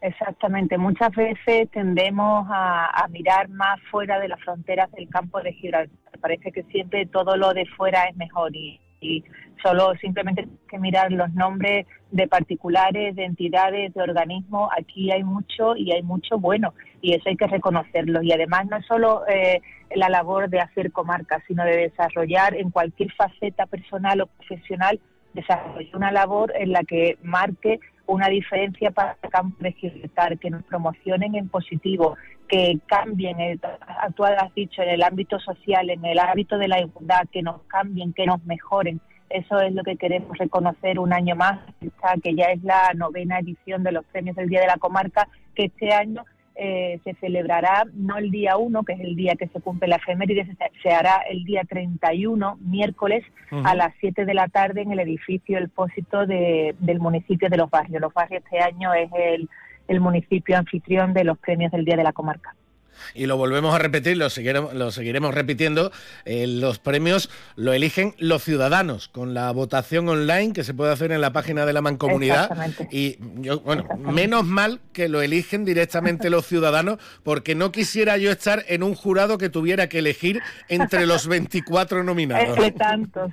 Exactamente, 0.02 0.78
muchas 0.78 1.12
veces 1.14 1.70
tendemos 1.70 2.46
a, 2.50 3.06
mirar 3.10 3.48
más 3.48 3.80
fuera 3.90 4.18
de 4.18 4.26
las 4.28 4.40
fronteras 4.40 4.90
del 4.92 5.08
campo 5.08 5.40
de 5.40 5.52
Gibraltar. 5.52 5.96
Parece 6.20 6.50
que 6.50 6.64
siempre 6.64 7.06
todo 7.06 7.36
lo 7.36 7.54
de 7.54 7.66
fuera 7.66 8.04
es 8.06 8.16
mejor 8.16 8.54
y, 8.54 8.80
y 9.02 9.24
solo 9.62 9.94
simplemente 10.00 10.48
que 10.68 10.78
mirar 10.78 11.12
los 11.12 11.32
nombres 11.34 11.86
de 12.10 12.26
particulares, 12.26 13.14
de 13.14 13.24
entidades, 13.24 13.94
de 13.94 14.02
organismos. 14.02 14.70
Aquí 14.76 15.10
hay 15.10 15.24
mucho 15.24 15.76
y 15.76 15.92
hay 15.92 16.02
mucho 16.02 16.38
bueno 16.38 16.74
y 17.00 17.14
eso 17.14 17.28
hay 17.28 17.36
que 17.36 17.46
reconocerlo. 17.46 18.22
Y 18.22 18.32
además 18.32 18.66
no 18.70 18.76
es 18.76 18.86
solo 18.86 19.24
eh, 19.28 19.60
la 19.94 20.08
labor 20.08 20.48
de 20.48 20.60
hacer 20.60 20.92
comarcas, 20.92 21.42
sino 21.46 21.64
de 21.64 21.76
desarrollar 21.76 22.54
en 22.54 22.70
cualquier 22.70 23.12
faceta 23.12 23.66
personal 23.66 24.20
o 24.22 24.26
profesional, 24.26 25.00
desarrollar 25.34 25.96
una 25.96 26.12
labor 26.12 26.52
en 26.56 26.72
la 26.72 26.82
que 26.82 27.18
marque 27.22 27.80
una 28.06 28.28
diferencia 28.28 28.90
para 28.90 29.16
el 29.22 29.30
campo 29.30 29.56
que 30.40 30.50
nos 30.50 30.62
promocionen 30.64 31.34
en 31.34 31.48
positivo, 31.48 32.16
que 32.48 32.78
cambien, 32.86 33.40
el, 33.40 33.60
tú 34.14 34.24
has 34.24 34.54
dicho, 34.54 34.82
en 34.82 34.90
el 34.90 35.02
ámbito 35.02 35.38
social, 35.38 35.88
en 35.90 36.04
el 36.04 36.18
ámbito 36.18 36.58
de 36.58 36.68
la 36.68 36.80
igualdad, 36.80 37.26
que 37.32 37.42
nos 37.42 37.62
cambien, 37.62 38.12
que 38.12 38.26
nos 38.26 38.44
mejoren. 38.44 39.00
Eso 39.30 39.60
es 39.60 39.72
lo 39.72 39.82
que 39.82 39.96
queremos 39.96 40.36
reconocer 40.36 40.98
un 40.98 41.12
año 41.12 41.34
más, 41.34 41.60
que 42.22 42.34
ya 42.34 42.46
es 42.46 42.62
la 42.62 42.92
novena 42.94 43.38
edición 43.38 43.82
de 43.82 43.92
los 43.92 44.04
premios 44.04 44.36
del 44.36 44.48
Día 44.48 44.60
de 44.60 44.66
la 44.66 44.76
Comarca, 44.76 45.28
que 45.54 45.64
este 45.64 45.92
año 45.92 46.24
eh, 46.54 47.00
se 47.04 47.14
celebrará 47.14 47.84
no 47.94 48.18
el 48.18 48.30
día 48.30 48.56
1, 48.56 48.82
que 48.84 48.92
es 48.92 49.00
el 49.00 49.16
día 49.16 49.34
que 49.36 49.48
se 49.48 49.60
cumple 49.60 49.88
la 49.88 49.96
efeméride, 49.96 50.46
se, 50.82 50.90
hará 50.90 51.22
el 51.28 51.44
día 51.44 51.62
31, 51.64 52.58
miércoles, 52.60 53.24
a 53.64 53.74
las 53.74 53.92
7 54.00 54.24
de 54.24 54.34
la 54.34 54.48
tarde 54.48 54.82
en 54.82 54.92
el 54.92 55.00
edificio 55.00 55.58
El 55.58 55.68
Pósito 55.68 56.26
de, 56.26 56.74
del 56.78 57.00
municipio 57.00 57.48
de 57.50 57.56
Los 57.56 57.70
Barrios. 57.70 58.00
Los 58.00 58.14
Barrios 58.14 58.42
este 58.44 58.60
año 58.60 58.94
es 58.94 59.10
el, 59.14 59.48
el 59.88 60.00
municipio 60.00 60.56
anfitrión 60.56 61.12
de 61.12 61.24
los 61.24 61.38
premios 61.38 61.72
del 61.72 61.84
Día 61.84 61.96
de 61.96 62.04
la 62.04 62.12
Comarca. 62.12 62.54
Y 63.14 63.26
lo 63.26 63.36
volvemos 63.36 63.74
a 63.74 63.78
repetir, 63.78 64.16
lo 64.16 64.30
seguiremos, 64.30 64.74
lo 64.74 64.90
seguiremos 64.90 65.34
repitiendo, 65.34 65.92
eh, 66.24 66.46
los 66.46 66.78
premios 66.78 67.30
lo 67.56 67.72
eligen 67.72 68.14
los 68.18 68.42
ciudadanos 68.42 69.08
con 69.08 69.34
la 69.34 69.50
votación 69.52 70.08
online 70.08 70.52
que 70.52 70.64
se 70.64 70.74
puede 70.74 70.92
hacer 70.92 71.12
en 71.12 71.20
la 71.20 71.32
página 71.32 71.66
de 71.66 71.72
la 71.72 71.82
Mancomunidad. 71.82 72.50
Y 72.90 73.18
yo, 73.40 73.60
bueno, 73.60 73.86
menos 73.98 74.44
mal 74.44 74.80
que 74.92 75.08
lo 75.08 75.22
eligen 75.22 75.64
directamente 75.64 76.30
los 76.30 76.46
ciudadanos, 76.46 76.98
porque 77.22 77.54
no 77.54 77.72
quisiera 77.72 78.16
yo 78.16 78.30
estar 78.30 78.64
en 78.68 78.82
un 78.82 78.94
jurado 78.94 79.38
que 79.38 79.48
tuviera 79.48 79.88
que 79.88 79.98
elegir 79.98 80.40
entre 80.68 81.06
los 81.06 81.26
24 81.26 82.04
nominados. 82.04 82.48
Entre 82.48 82.72
tantos. 82.72 83.32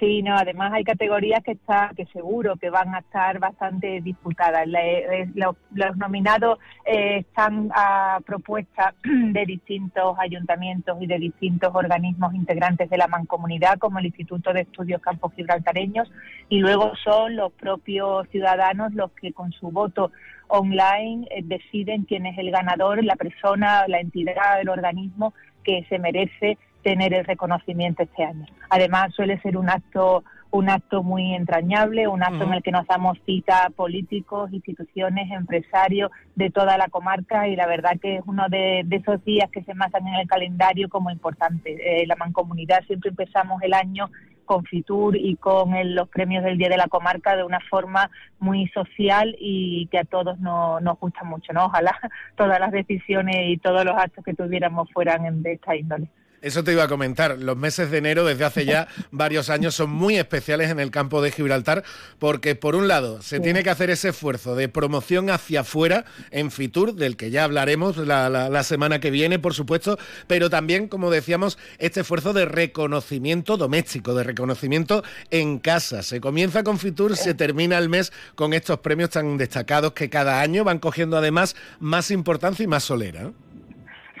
Sí, 0.00 0.22
no, 0.22 0.36
además 0.36 0.72
hay 0.72 0.82
categorías 0.82 1.44
que 1.44 1.52
está, 1.52 1.92
que 1.96 2.04
seguro 2.06 2.56
que 2.56 2.68
van 2.68 2.92
a 2.96 2.98
estar 2.98 3.38
bastante 3.38 4.00
disputadas. 4.00 4.66
Eh, 4.66 5.28
los, 5.34 5.56
nominados 5.96 6.58
eh, 6.84 7.18
están 7.18 7.70
a 7.72 8.18
propuesta 8.26 8.92
de 9.04 9.46
distintos 9.46 10.16
ayuntamientos 10.18 11.00
y 11.00 11.06
de 11.06 11.18
distintos 11.18 11.72
organismos 11.72 12.34
integrantes 12.34 12.90
de 12.90 12.98
la 12.98 13.06
mancomunidad, 13.06 13.78
como 13.78 14.00
el 14.00 14.06
Instituto 14.06 14.52
de 14.52 14.62
Estudios 14.62 15.00
Campos 15.00 15.32
Gibraltareños, 15.36 16.10
y 16.48 16.58
luego 16.58 16.92
son 16.96 17.36
los 17.36 17.52
propios 17.52 18.28
ciudadanos 18.30 18.92
los 18.94 19.12
que 19.12 19.32
con 19.32 19.52
su 19.52 19.70
voto 19.70 20.10
online 20.48 21.28
eh, 21.30 21.42
deciden 21.44 22.02
quién 22.02 22.26
es 22.26 22.36
el 22.36 22.50
ganador, 22.50 23.02
la 23.04 23.14
persona, 23.14 23.84
la 23.86 24.00
entidad, 24.00 24.60
el 24.60 24.70
organismo 24.70 25.34
que 25.62 25.84
se 25.88 26.00
merece 26.00 26.58
tener 26.84 27.12
el 27.14 27.24
reconocimiento 27.24 28.04
este 28.04 28.24
año. 28.24 28.46
Además, 28.70 29.12
suele 29.14 29.40
ser 29.40 29.56
un 29.56 29.68
acto 29.68 30.22
un 30.54 30.70
acto 30.70 31.02
muy 31.02 31.34
entrañable, 31.34 32.06
un 32.06 32.22
acto 32.22 32.44
en 32.44 32.54
el 32.54 32.62
que 32.62 32.70
nos 32.70 32.86
damos 32.86 33.18
cita 33.26 33.70
políticos, 33.74 34.52
instituciones, 34.52 35.28
empresarios 35.32 36.12
de 36.36 36.48
toda 36.50 36.78
la 36.78 36.86
comarca 36.86 37.48
y 37.48 37.56
la 37.56 37.66
verdad 37.66 37.98
que 38.00 38.18
es 38.18 38.22
uno 38.24 38.48
de, 38.48 38.86
esos 38.88 39.24
días 39.24 39.50
que 39.50 39.64
se 39.64 39.74
marcan 39.74 40.06
en 40.06 40.14
el 40.14 40.28
calendario 40.28 40.88
como 40.88 41.10
importante. 41.10 42.02
Eh, 42.02 42.06
la 42.06 42.14
mancomunidad 42.14 42.84
siempre 42.86 43.10
empezamos 43.10 43.60
el 43.62 43.74
año 43.74 44.08
con 44.44 44.62
Fitur 44.64 45.16
y 45.16 45.34
con 45.34 45.72
los 45.92 46.08
premios 46.08 46.44
del 46.44 46.56
Día 46.56 46.68
de 46.68 46.76
la 46.76 46.86
Comarca 46.86 47.34
de 47.34 47.42
una 47.42 47.58
forma 47.68 48.08
muy 48.38 48.68
social 48.68 49.34
y 49.40 49.88
que 49.90 49.98
a 49.98 50.04
todos 50.04 50.38
nos 50.38 51.00
gusta 51.00 51.24
mucho. 51.24 51.52
¿no? 51.52 51.64
Ojalá 51.64 51.98
todas 52.36 52.60
las 52.60 52.70
decisiones 52.70 53.34
y 53.48 53.56
todos 53.56 53.84
los 53.84 53.96
actos 53.96 54.24
que 54.24 54.34
tuviéramos 54.34 54.88
fueran 54.92 55.42
de 55.42 55.54
esta 55.54 55.74
índole. 55.74 56.08
Eso 56.44 56.62
te 56.62 56.72
iba 56.72 56.84
a 56.84 56.88
comentar. 56.88 57.38
Los 57.38 57.56
meses 57.56 57.90
de 57.90 57.96
enero, 57.96 58.22
desde 58.26 58.44
hace 58.44 58.66
ya 58.66 58.86
varios 59.10 59.48
años, 59.48 59.74
son 59.74 59.88
muy 59.88 60.18
especiales 60.18 60.70
en 60.70 60.78
el 60.78 60.90
campo 60.90 61.22
de 61.22 61.32
Gibraltar, 61.32 61.84
porque 62.18 62.54
por 62.54 62.74
un 62.74 62.86
lado 62.86 63.22
se 63.22 63.40
tiene 63.40 63.62
que 63.62 63.70
hacer 63.70 63.88
ese 63.88 64.10
esfuerzo 64.10 64.54
de 64.54 64.68
promoción 64.68 65.30
hacia 65.30 65.60
afuera 65.60 66.04
en 66.30 66.50
Fitur, 66.50 66.96
del 66.96 67.16
que 67.16 67.30
ya 67.30 67.44
hablaremos 67.44 67.96
la, 67.96 68.62
semana 68.62 69.00
que 69.00 69.10
viene, 69.10 69.38
por 69.38 69.54
supuesto, 69.54 69.98
pero 70.26 70.50
también, 70.50 70.88
como 70.88 71.10
decíamos, 71.10 71.56
este 71.78 72.00
esfuerzo 72.00 72.34
de 72.34 72.44
reconocimiento 72.44 73.56
doméstico, 73.56 74.14
de 74.14 74.24
reconocimiento 74.24 75.02
en 75.30 75.58
casa. 75.58 76.02
Se 76.02 76.20
comienza 76.20 76.62
con 76.62 76.78
Fitur, 76.78 77.16
se 77.16 77.32
termina 77.32 77.78
el 77.78 77.88
mes 77.88 78.12
con 78.34 78.52
estos 78.52 78.80
premios 78.80 79.08
tan 79.08 79.38
destacados 79.38 79.94
que 79.94 80.10
cada 80.10 80.42
año 80.42 80.62
van 80.62 80.78
cogiendo 80.78 81.16
además 81.16 81.56
más 81.80 82.10
importancia 82.10 82.64
y 82.64 82.66
más 82.66 82.84
solera. 82.84 83.32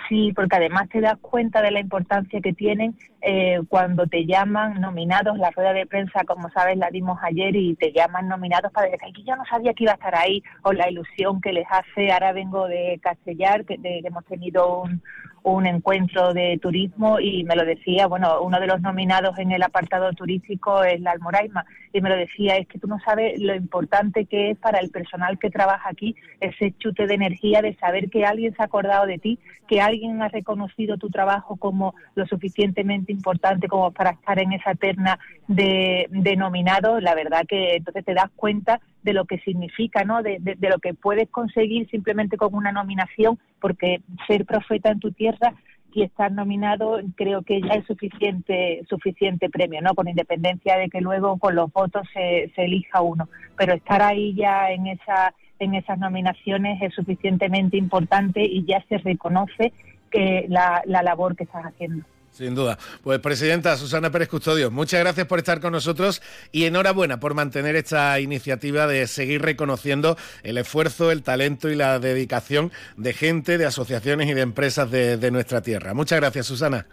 Sí, 0.08 0.32
porque 0.34 0.56
además 0.56 0.88
te 0.90 1.00
das 1.00 1.16
cuenta 1.20 1.62
de 1.62 1.70
la 1.70 1.80
importancia 1.80 2.40
que 2.40 2.52
tienen 2.52 2.96
eh, 3.22 3.60
cuando 3.68 4.06
te 4.06 4.26
llaman 4.26 4.80
nominados. 4.80 5.38
La 5.38 5.50
rueda 5.50 5.72
de 5.72 5.86
prensa, 5.86 6.24
como 6.24 6.50
sabes, 6.50 6.76
la 6.76 6.90
dimos 6.90 7.18
ayer 7.22 7.56
y 7.56 7.74
te 7.74 7.92
llaman 7.92 8.28
nominados 8.28 8.70
para 8.72 8.90
decir 8.90 9.14
que 9.14 9.24
yo 9.24 9.34
no 9.36 9.44
sabía 9.46 9.72
que 9.72 9.84
iba 9.84 9.92
a 9.92 9.96
estar 9.96 10.14
ahí 10.14 10.42
o 10.62 10.72
la 10.72 10.90
ilusión 10.90 11.40
que 11.40 11.52
les 11.52 11.66
hace. 11.70 12.12
Ahora 12.12 12.32
vengo 12.32 12.68
de 12.68 12.98
Castellar, 13.02 13.64
que 13.64 13.78
hemos 13.82 14.24
tenido 14.26 14.82
un, 14.82 15.02
un 15.44 15.66
encuentro 15.66 16.32
de 16.32 16.58
turismo 16.60 17.20
y 17.20 17.44
me 17.44 17.54
lo 17.54 17.66
decía, 17.66 18.06
bueno, 18.06 18.40
uno 18.40 18.58
de 18.58 18.66
los 18.66 18.80
nominados 18.80 19.38
en 19.38 19.52
el 19.52 19.62
apartado 19.62 20.10
turístico 20.14 20.82
es 20.82 21.00
la 21.02 21.10
Almoraima 21.10 21.66
y 21.92 22.00
me 22.00 22.08
lo 22.08 22.16
decía, 22.16 22.56
es 22.56 22.66
que 22.66 22.78
tú 22.78 22.86
no 22.88 22.98
sabes 23.04 23.38
lo 23.38 23.54
importante 23.54 24.24
que 24.24 24.50
es 24.50 24.58
para 24.58 24.78
el 24.78 24.88
personal 24.88 25.38
que 25.38 25.50
trabaja 25.50 25.90
aquí 25.90 26.16
ese 26.40 26.72
chute 26.78 27.06
de 27.06 27.14
energía 27.14 27.60
de 27.60 27.76
saber 27.76 28.08
que 28.08 28.24
alguien 28.24 28.54
se 28.56 28.62
ha 28.62 28.64
acordado 28.64 29.04
de 29.04 29.18
ti, 29.18 29.38
que 29.68 29.82
alguien 29.82 30.22
ha 30.22 30.28
reconocido 30.28 30.96
tu 30.96 31.10
trabajo 31.10 31.56
como 31.56 31.94
lo 32.14 32.26
suficientemente 32.26 33.12
importante 33.12 33.68
como 33.68 33.90
para 33.92 34.12
estar 34.12 34.38
en 34.38 34.54
esa 34.54 34.74
terna 34.74 35.18
de, 35.46 36.06
de 36.10 36.36
nominados, 36.36 37.02
la 37.02 37.14
verdad 37.14 37.44
que 37.46 37.76
entonces 37.76 38.02
te 38.02 38.14
das 38.14 38.30
cuenta 38.34 38.80
de 39.04 39.12
lo 39.12 39.26
que 39.26 39.38
significa, 39.40 40.04
¿no? 40.04 40.22
De, 40.22 40.38
de, 40.40 40.68
lo 40.68 40.78
que 40.78 40.94
puedes 40.94 41.28
conseguir 41.28 41.88
simplemente 41.90 42.36
con 42.36 42.54
una 42.54 42.72
nominación, 42.72 43.38
porque 43.60 44.00
ser 44.26 44.46
profeta 44.46 44.90
en 44.90 44.98
tu 44.98 45.12
tierra 45.12 45.54
y 45.92 46.02
estar 46.02 46.32
nominado 46.32 47.00
creo 47.14 47.42
que 47.42 47.60
ya 47.60 47.74
es 47.74 47.86
suficiente 47.86 48.82
suficiente 48.88 49.48
premio, 49.50 49.80
¿no? 49.82 49.94
Con 49.94 50.08
independencia 50.08 50.76
de 50.76 50.88
que 50.88 51.00
luego 51.00 51.36
con 51.36 51.54
los 51.54 51.72
votos 51.72 52.02
se, 52.12 52.50
se 52.56 52.64
elija 52.64 53.02
uno, 53.02 53.28
pero 53.56 53.74
estar 53.74 54.02
ahí 54.02 54.34
ya 54.34 54.70
en 54.70 54.86
esa 54.88 55.34
en 55.60 55.74
esas 55.74 55.98
nominaciones 55.98 56.82
es 56.82 56.92
suficientemente 56.94 57.76
importante 57.76 58.42
y 58.42 58.64
ya 58.64 58.82
se 58.88 58.98
reconoce 58.98 59.72
que 60.10 60.46
la, 60.48 60.82
la 60.86 61.02
labor 61.02 61.36
que 61.36 61.44
estás 61.44 61.64
haciendo. 61.64 62.04
Sin 62.34 62.56
duda. 62.56 62.78
Pues 63.04 63.20
presidenta 63.20 63.76
Susana 63.76 64.10
Pérez 64.10 64.28
Custodio, 64.28 64.68
muchas 64.72 64.98
gracias 64.98 65.24
por 65.28 65.38
estar 65.38 65.60
con 65.60 65.70
nosotros 65.70 66.20
y 66.50 66.64
enhorabuena 66.64 67.20
por 67.20 67.34
mantener 67.34 67.76
esta 67.76 68.18
iniciativa 68.18 68.88
de 68.88 69.06
seguir 69.06 69.40
reconociendo 69.40 70.16
el 70.42 70.58
esfuerzo, 70.58 71.12
el 71.12 71.22
talento 71.22 71.70
y 71.70 71.76
la 71.76 72.00
dedicación 72.00 72.72
de 72.96 73.12
gente, 73.12 73.56
de 73.56 73.66
asociaciones 73.66 74.28
y 74.28 74.34
de 74.34 74.40
empresas 74.40 74.90
de, 74.90 75.30
nuestra 75.30 75.62
tierra. 75.62 75.94
Muchas 75.94 76.18
gracias, 76.18 76.46
Susana. 76.46 76.86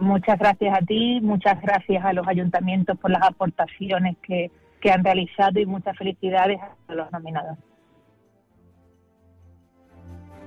Muchas 0.00 0.36
gracias 0.36 0.76
a 0.76 0.84
ti, 0.84 1.20
muchas 1.22 1.62
gracias 1.62 2.04
a 2.04 2.12
los 2.12 2.26
ayuntamientos 2.26 2.98
por 2.98 3.12
las 3.12 3.22
aportaciones 3.22 4.16
que, 4.20 4.50
que 4.80 4.90
han 4.90 5.04
realizado 5.04 5.60
y 5.60 5.66
muchas 5.66 5.96
felicidades 5.96 6.58
a 6.88 6.94
los 6.94 7.10
nominados. 7.12 7.56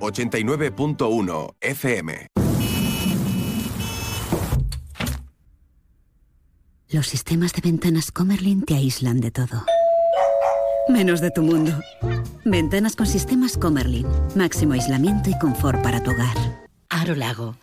89.1 0.01 1.55
FM 1.61 2.44
Los 6.91 7.07
sistemas 7.07 7.51
de 7.53 7.61
ventanas 7.61 8.11
Comerlin 8.11 8.61
te 8.63 8.75
aíslan 8.75 9.19
de 9.19 9.31
todo. 9.31 9.65
Menos 10.87 11.19
de 11.19 11.31
tu 11.31 11.41
mundo. 11.41 11.79
Ventanas 12.43 12.95
con 12.95 13.07
sistemas 13.07 13.57
Comerlin. 13.57 14.05
Máximo 14.35 14.73
aislamiento 14.73 15.31
y 15.31 15.39
confort 15.39 15.81
para 15.81 16.03
tu 16.03 16.11
hogar. 16.11 16.37
Aro 16.89 17.15
Lago. 17.15 17.57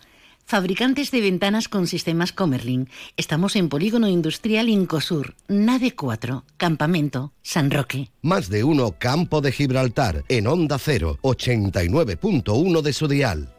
Fabricantes 0.45 1.09
de 1.11 1.21
ventanas 1.21 1.69
con 1.69 1.87
sistemas 1.87 2.33
Comerlin. 2.33 2.89
Estamos 3.15 3.55
en 3.55 3.69
Polígono 3.69 4.09
Industrial 4.09 4.67
Incosur, 4.67 5.35
Nave 5.47 5.95
4, 5.95 6.43
Campamento, 6.57 7.31
San 7.41 7.71
Roque. 7.71 8.11
Más 8.21 8.49
de 8.49 8.65
uno 8.65 8.91
Campo 8.99 9.39
de 9.39 9.53
Gibraltar, 9.53 10.25
en 10.27 10.47
Onda 10.47 10.77
0, 10.77 11.19
89.1 11.21 12.81
de 12.81 12.93
su 12.93 13.07
dial. 13.07 13.55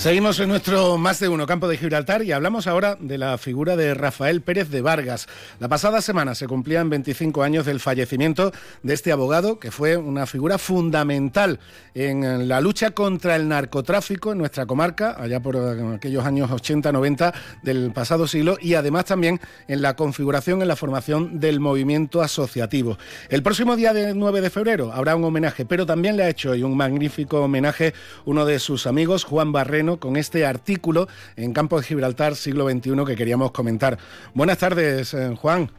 Seguimos 0.00 0.40
en 0.40 0.48
nuestro 0.48 0.96
más 0.96 1.20
de 1.20 1.28
uno 1.28 1.44
campo 1.46 1.68
de 1.68 1.76
Gibraltar 1.76 2.22
y 2.22 2.32
hablamos 2.32 2.66
ahora 2.66 2.96
de 2.98 3.18
la 3.18 3.36
figura 3.36 3.76
de 3.76 3.92
Rafael 3.92 4.40
Pérez 4.40 4.70
de 4.70 4.80
Vargas. 4.80 5.28
La 5.58 5.68
pasada 5.68 6.00
semana 6.00 6.34
se 6.34 6.46
cumplían 6.46 6.88
25 6.88 7.42
años 7.42 7.66
del 7.66 7.80
fallecimiento 7.80 8.50
de 8.82 8.94
este 8.94 9.12
abogado 9.12 9.58
que 9.58 9.70
fue 9.70 9.98
una 9.98 10.24
figura 10.24 10.56
fundamental 10.56 11.60
en 11.92 12.48
la 12.48 12.62
lucha 12.62 12.92
contra 12.92 13.36
el 13.36 13.46
narcotráfico 13.46 14.32
en 14.32 14.38
nuestra 14.38 14.64
comarca, 14.64 15.16
allá 15.18 15.40
por 15.40 15.58
aquellos 15.94 16.24
años 16.24 16.48
80-90 16.48 17.34
del 17.62 17.92
pasado 17.92 18.26
siglo 18.26 18.56
y 18.58 18.76
además 18.76 19.04
también 19.04 19.38
en 19.68 19.82
la 19.82 19.96
configuración, 19.96 20.62
en 20.62 20.68
la 20.68 20.76
formación 20.76 21.40
del 21.40 21.60
movimiento 21.60 22.22
asociativo. 22.22 22.96
El 23.28 23.42
próximo 23.42 23.76
día 23.76 23.92
9 23.92 24.40
de 24.40 24.48
febrero 24.48 24.94
habrá 24.94 25.14
un 25.14 25.24
homenaje, 25.24 25.66
pero 25.66 25.84
también 25.84 26.16
le 26.16 26.22
ha 26.22 26.30
hecho 26.30 26.52
hoy 26.52 26.62
un 26.62 26.74
magnífico 26.74 27.42
homenaje 27.42 27.92
uno 28.24 28.46
de 28.46 28.58
sus 28.60 28.86
amigos, 28.86 29.24
Juan 29.24 29.52
Barreno, 29.52 29.89
con 29.98 30.16
este 30.16 30.46
artículo 30.46 31.08
en 31.36 31.52
Campo 31.52 31.78
de 31.80 31.86
Gibraltar, 31.86 32.36
siglo 32.36 32.68
XXI, 32.68 33.04
que 33.06 33.16
queríamos 33.16 33.50
comentar. 33.50 33.98
Buenas 34.34 34.58
tardes, 34.58 35.14
eh, 35.14 35.34
Juan. 35.36 35.70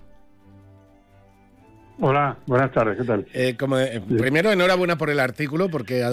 Hola, 2.03 2.35
buenas 2.47 2.71
tardes, 2.71 2.97
¿qué 2.97 3.03
tal? 3.03 3.27
Eh, 3.31 3.55
como, 3.59 3.77
eh, 3.77 4.01
primero, 4.17 4.51
enhorabuena 4.51 4.97
por 4.97 5.11
el 5.11 5.19
artículo, 5.19 5.69
porque 5.69 6.03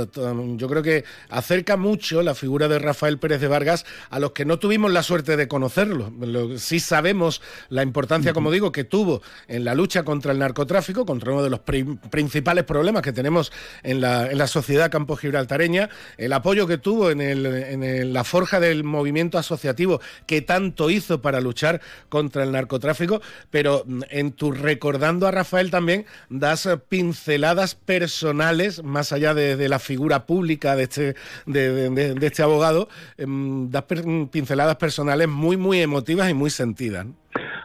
yo 0.57 0.69
creo 0.69 0.83
que 0.83 1.05
acerca 1.31 1.79
mucho 1.79 2.21
la 2.21 2.35
figura 2.35 2.69
de 2.69 2.79
Rafael 2.79 3.17
Pérez 3.17 3.41
de 3.41 3.49
Vargas 3.49 3.87
a 4.11 4.21
los 4.21 4.33
que 4.33 4.45
no 4.45 4.59
tuvimos 4.59 4.93
la 4.93 5.03
suerte 5.03 5.39
de 5.39 5.49
conocerlo. 5.49 6.13
sí 6.59 6.79
sabemos 6.79 7.41
la 7.71 7.83
importancia, 7.83 8.35
como 8.35 8.51
digo, 8.51 8.71
que 8.71 8.85
tuvo 8.85 9.23
en 9.47 9.65
la 9.65 9.75
lucha 9.75 10.03
contra 10.03 10.33
el 10.33 10.39
narcotráfico, 10.39 11.07
contra 11.07 11.33
uno 11.33 11.43
de 11.43 11.49
los 11.49 11.61
principales 11.61 12.65
problemas 12.65 13.01
que 13.01 13.15
tenemos 13.15 13.51
en 13.83 14.03
la, 14.03 14.31
en 14.31 14.37
la 14.37 14.47
sociedad 14.47 14.91
campo 14.91 15.17
gibraltareña, 15.17 15.89
el 16.19 16.35
apoyo 16.35 16.67
que 16.67 16.77
tuvo 16.77 17.11
en, 17.11 17.23
el, 17.23 17.47
en 17.47 18.13
la 18.13 18.25
forja 18.25 18.61
del 18.61 18.85
movimiento 18.85 19.39
asociativo 19.39 20.03
que 20.27 20.43
tanto 20.43 20.91
hizo 20.91 21.23
para 21.23 21.41
luchar 21.41 21.81
contra 22.11 22.45
el 22.45 22.53
narcotráfico, 22.53 23.23
pero 23.51 23.85
mm, 23.87 24.03
en 24.11 24.33
tu 24.33 24.53
recordando 24.53 25.27
a 25.27 25.31
Rafael 25.31 25.71
también 25.79 26.07
das 26.29 26.69
pinceladas 26.89 27.77
personales, 27.77 28.83
más 28.83 29.13
allá 29.13 29.33
de, 29.33 29.69
la 29.69 29.79
figura 29.79 30.27
pública 30.27 30.75
de 30.75 30.83
este, 30.85 31.15
de, 31.47 32.17
este 32.21 32.43
abogado, 32.43 32.89
em, 33.17 33.71
das 33.71 33.85
pinceladas 34.33 34.77
personales 34.77 35.29
muy, 35.29 35.57
muy 35.57 35.81
emotivas 35.81 36.29
y 36.31 36.35
muy 36.35 36.51
sentidas. 36.51 37.07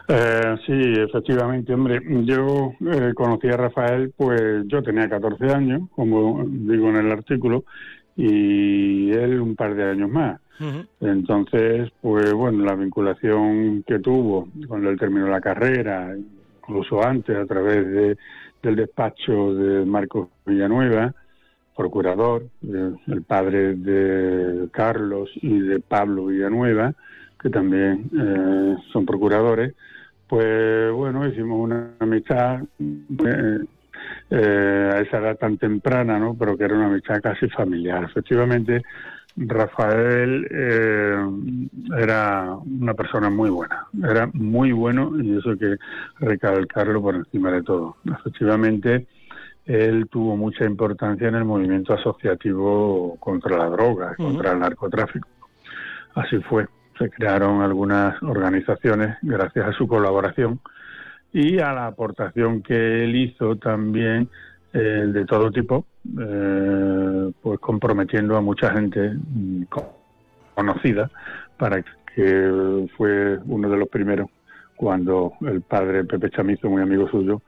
Eh, 0.06 0.56
sí, 0.64 0.72
efectivamente, 1.08 1.74
hombre, 1.74 2.00
yo 2.24 2.74
eh, 2.92 3.12
conocí 3.14 3.48
a 3.48 3.56
Rafael, 3.56 4.12
pues 4.16 4.62
yo 4.66 4.80
tenía 4.82 5.08
14 5.08 5.46
años, 5.50 5.82
como 5.96 6.44
digo 6.46 6.90
en 6.90 6.96
el 6.96 7.10
artículo, 7.10 7.64
y 8.16 9.10
él 9.10 9.40
un 9.40 9.56
par 9.56 9.74
de 9.74 9.90
años 9.90 10.10
más. 10.10 10.40
Entonces, 11.00 11.90
pues 12.00 12.32
bueno, 12.32 12.64
la 12.64 12.76
vinculación 12.76 13.82
que 13.82 13.98
tuvo 13.98 14.46
cuando 14.68 14.88
él 14.88 14.98
terminó 15.00 15.26
la 15.26 15.40
carrera, 15.40 16.14
incluso 16.68 17.02
antes 17.02 17.36
a 17.36 17.46
través 17.46 17.86
de, 17.86 18.16
del 18.62 18.76
despacho 18.76 19.54
de 19.54 19.84
Marcos 19.84 20.28
Villanueva, 20.46 21.14
procurador, 21.76 22.46
el 22.62 23.22
padre 23.26 23.74
de 23.74 24.68
Carlos 24.70 25.30
y 25.36 25.58
de 25.60 25.80
Pablo 25.80 26.26
Villanueva, 26.26 26.94
que 27.40 27.50
también 27.50 28.10
eh, 28.18 28.76
son 28.92 29.04
procuradores, 29.04 29.74
pues 30.28 30.92
bueno, 30.92 31.26
hicimos 31.26 31.60
una 31.60 31.90
amistad 31.98 32.62
eh, 32.80 33.58
eh, 34.30 34.90
a 34.94 35.00
esa 35.00 35.18
edad 35.18 35.36
tan 35.36 35.58
temprana, 35.58 36.18
¿no? 36.18 36.34
Pero 36.38 36.56
que 36.56 36.64
era 36.64 36.74
una 36.74 36.86
amistad 36.86 37.20
casi 37.20 37.48
familiar. 37.48 38.04
Efectivamente, 38.04 38.82
Rafael 39.36 40.46
eh, 40.48 41.16
era 41.98 42.56
una 42.64 42.94
persona 42.94 43.30
muy 43.30 43.50
buena, 43.50 43.86
era 44.02 44.30
muy 44.32 44.72
bueno 44.72 45.12
y 45.20 45.38
eso 45.38 45.50
hay 45.50 45.58
que 45.58 45.76
recalcarlo 46.20 47.02
por 47.02 47.16
encima 47.16 47.50
de 47.50 47.62
todo. 47.62 47.96
Efectivamente, 48.04 49.06
él 49.66 50.06
tuvo 50.10 50.36
mucha 50.36 50.64
importancia 50.64 51.28
en 51.28 51.34
el 51.34 51.44
movimiento 51.44 51.94
asociativo 51.94 53.16
contra 53.18 53.56
la 53.56 53.68
droga, 53.70 54.14
contra 54.14 54.52
el 54.52 54.60
narcotráfico. 54.60 55.28
Así 56.14 56.38
fue. 56.38 56.66
Se 56.98 57.10
crearon 57.10 57.60
algunas 57.60 58.22
organizaciones 58.22 59.16
gracias 59.22 59.66
a 59.66 59.72
su 59.72 59.88
colaboración 59.88 60.60
y 61.32 61.58
a 61.58 61.72
la 61.72 61.86
aportación 61.86 62.62
que 62.62 63.02
él 63.02 63.16
hizo 63.16 63.56
también 63.56 64.28
eh, 64.72 64.78
de 64.78 65.24
todo 65.24 65.50
tipo, 65.50 65.86
eh, 66.18 67.30
pues 67.42 67.58
comprometiendo 67.60 68.36
a 68.36 68.40
mucha 68.40 68.70
gente 68.72 69.14
mm, 69.14 69.64
conocida 70.54 71.10
para 71.56 71.82
que 71.82 72.88
fue 72.96 73.38
uno 73.46 73.68
de 73.68 73.76
los 73.76 73.88
primeros 73.88 74.28
cuando 74.76 75.32
el 75.42 75.62
padre 75.62 76.04
Pepe 76.04 76.30
Chamizo, 76.30 76.68
muy 76.68 76.82
amigo 76.82 77.08
suyo, 77.08 77.40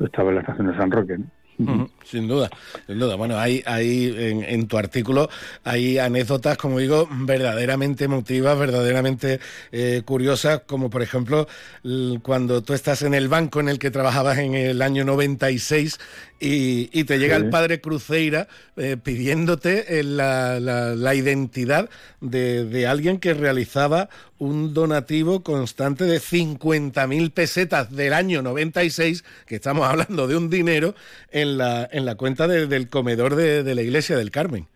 estaba 0.00 0.30
en 0.30 0.36
la 0.36 0.40
estación 0.42 0.68
de 0.68 0.76
San 0.76 0.90
Roque. 0.90 1.18
Sin 2.04 2.26
duda, 2.26 2.48
sin 2.86 2.98
duda. 2.98 3.16
Bueno, 3.16 3.36
hay, 3.36 3.62
hay 3.66 4.14
en, 4.16 4.66
tu 4.66 4.78
artículo 4.78 5.28
hay 5.64 5.98
anécdotas, 5.98 6.56
como 6.56 6.78
digo, 6.78 7.06
verdaderamente 7.10 8.04
emotivas, 8.04 8.58
verdaderamente 8.58 9.40
eh, 9.72 10.00
curiosas, 10.06 10.62
como 10.66 10.88
por 10.88 11.02
ejemplo 11.02 11.46
cuando 12.22 12.62
tú 12.62 12.72
estás 12.72 13.02
en 13.02 13.12
el 13.12 13.28
banco 13.28 13.60
en 13.60 13.68
el 13.68 13.78
que 13.78 13.90
trabajabas 13.90 14.38
en 14.38 14.54
el 14.54 14.80
año 14.80 15.04
96 15.04 15.98
y, 16.40 16.88
y 16.98 17.04
te 17.04 17.18
llega 17.18 17.36
el 17.36 17.50
padre 17.50 17.80
Cruceira 17.80 18.46
eh, 18.76 18.96
pidiéndote 18.96 19.98
eh, 19.98 20.04
la, 20.04 20.60
la, 20.60 21.14
identidad 21.14 21.90
de, 22.20 22.64
de, 22.64 22.86
alguien 22.86 23.18
que 23.18 23.34
realizaba 23.34 24.08
un 24.38 24.72
donativo 24.72 25.42
constante 25.42 26.04
de 26.04 26.20
50.000 26.20 27.32
pesetas 27.32 27.90
del 27.90 28.12
año 28.12 28.40
96, 28.42 29.24
que 29.46 29.56
estamos 29.56 29.84
hablando 29.88 30.28
de 30.28 30.36
un 30.36 30.48
dinero, 30.48 30.94
en 31.32 31.47
la, 31.56 31.88
en 31.90 32.04
la 32.04 32.16
cuenta 32.16 32.46
del 32.46 32.88
comedor 32.88 33.36
de, 33.36 33.62
de 33.62 33.74
la 33.74 33.82
iglesia 33.82 34.16
del 34.16 34.30
Carmen. 34.30 34.66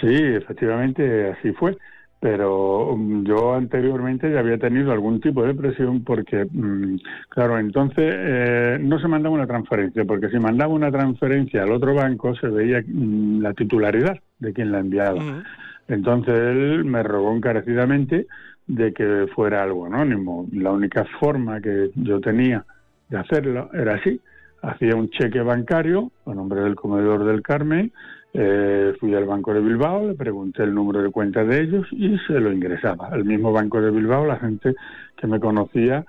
Sí, 0.00 0.14
efectivamente, 0.14 1.30
así 1.30 1.52
fue 1.52 1.76
pero 2.20 2.94
mm, 2.96 3.24
yo 3.24 3.54
anteriormente 3.54 4.30
ya 4.30 4.40
había 4.40 4.58
tenido 4.58 4.92
algún 4.92 5.20
tipo 5.20 5.42
de 5.42 5.54
presión 5.54 6.04
porque, 6.04 6.46
mm, 6.50 6.96
claro, 7.30 7.58
entonces 7.58 8.04
eh, 8.06 8.78
no 8.78 9.00
se 9.00 9.08
mandaba 9.08 9.34
una 9.34 9.46
transferencia, 9.46 10.04
porque 10.04 10.28
si 10.28 10.38
mandaba 10.38 10.72
una 10.72 10.92
transferencia 10.92 11.62
al 11.62 11.72
otro 11.72 11.94
banco 11.94 12.34
se 12.36 12.48
veía 12.48 12.82
mm, 12.86 13.40
la 13.40 13.54
titularidad 13.54 14.18
de 14.38 14.52
quien 14.52 14.70
la 14.70 14.80
enviaba. 14.80 15.42
Entonces 15.88 16.34
él 16.34 16.84
me 16.84 17.02
rogó 17.02 17.34
encarecidamente 17.34 18.26
de 18.66 18.92
que 18.92 19.26
fuera 19.34 19.62
algo 19.62 19.86
anónimo. 19.86 20.46
La 20.52 20.70
única 20.70 21.04
forma 21.18 21.60
que 21.60 21.90
yo 21.96 22.20
tenía 22.20 22.64
de 23.08 23.18
hacerlo 23.18 23.70
era 23.72 23.94
así. 23.94 24.20
Hacía 24.62 24.94
un 24.94 25.10
cheque 25.10 25.40
bancario 25.40 26.10
a 26.26 26.34
nombre 26.34 26.60
del 26.60 26.74
comedor 26.74 27.24
del 27.24 27.42
Carmen, 27.42 27.92
eh, 28.32 28.94
fui 29.00 29.12
al 29.14 29.24
Banco 29.24 29.52
de 29.52 29.60
Bilbao, 29.60 30.06
le 30.06 30.14
pregunté 30.14 30.62
el 30.62 30.74
número 30.74 31.02
de 31.02 31.10
cuenta 31.10 31.44
de 31.44 31.62
ellos 31.62 31.86
y 31.90 32.16
se 32.26 32.38
lo 32.38 32.52
ingresaba. 32.52 33.08
El 33.12 33.24
mismo 33.24 33.52
Banco 33.52 33.80
de 33.80 33.90
Bilbao, 33.90 34.24
la 34.24 34.38
gente 34.38 34.74
que 35.16 35.26
me 35.26 35.40
conocía, 35.40 36.04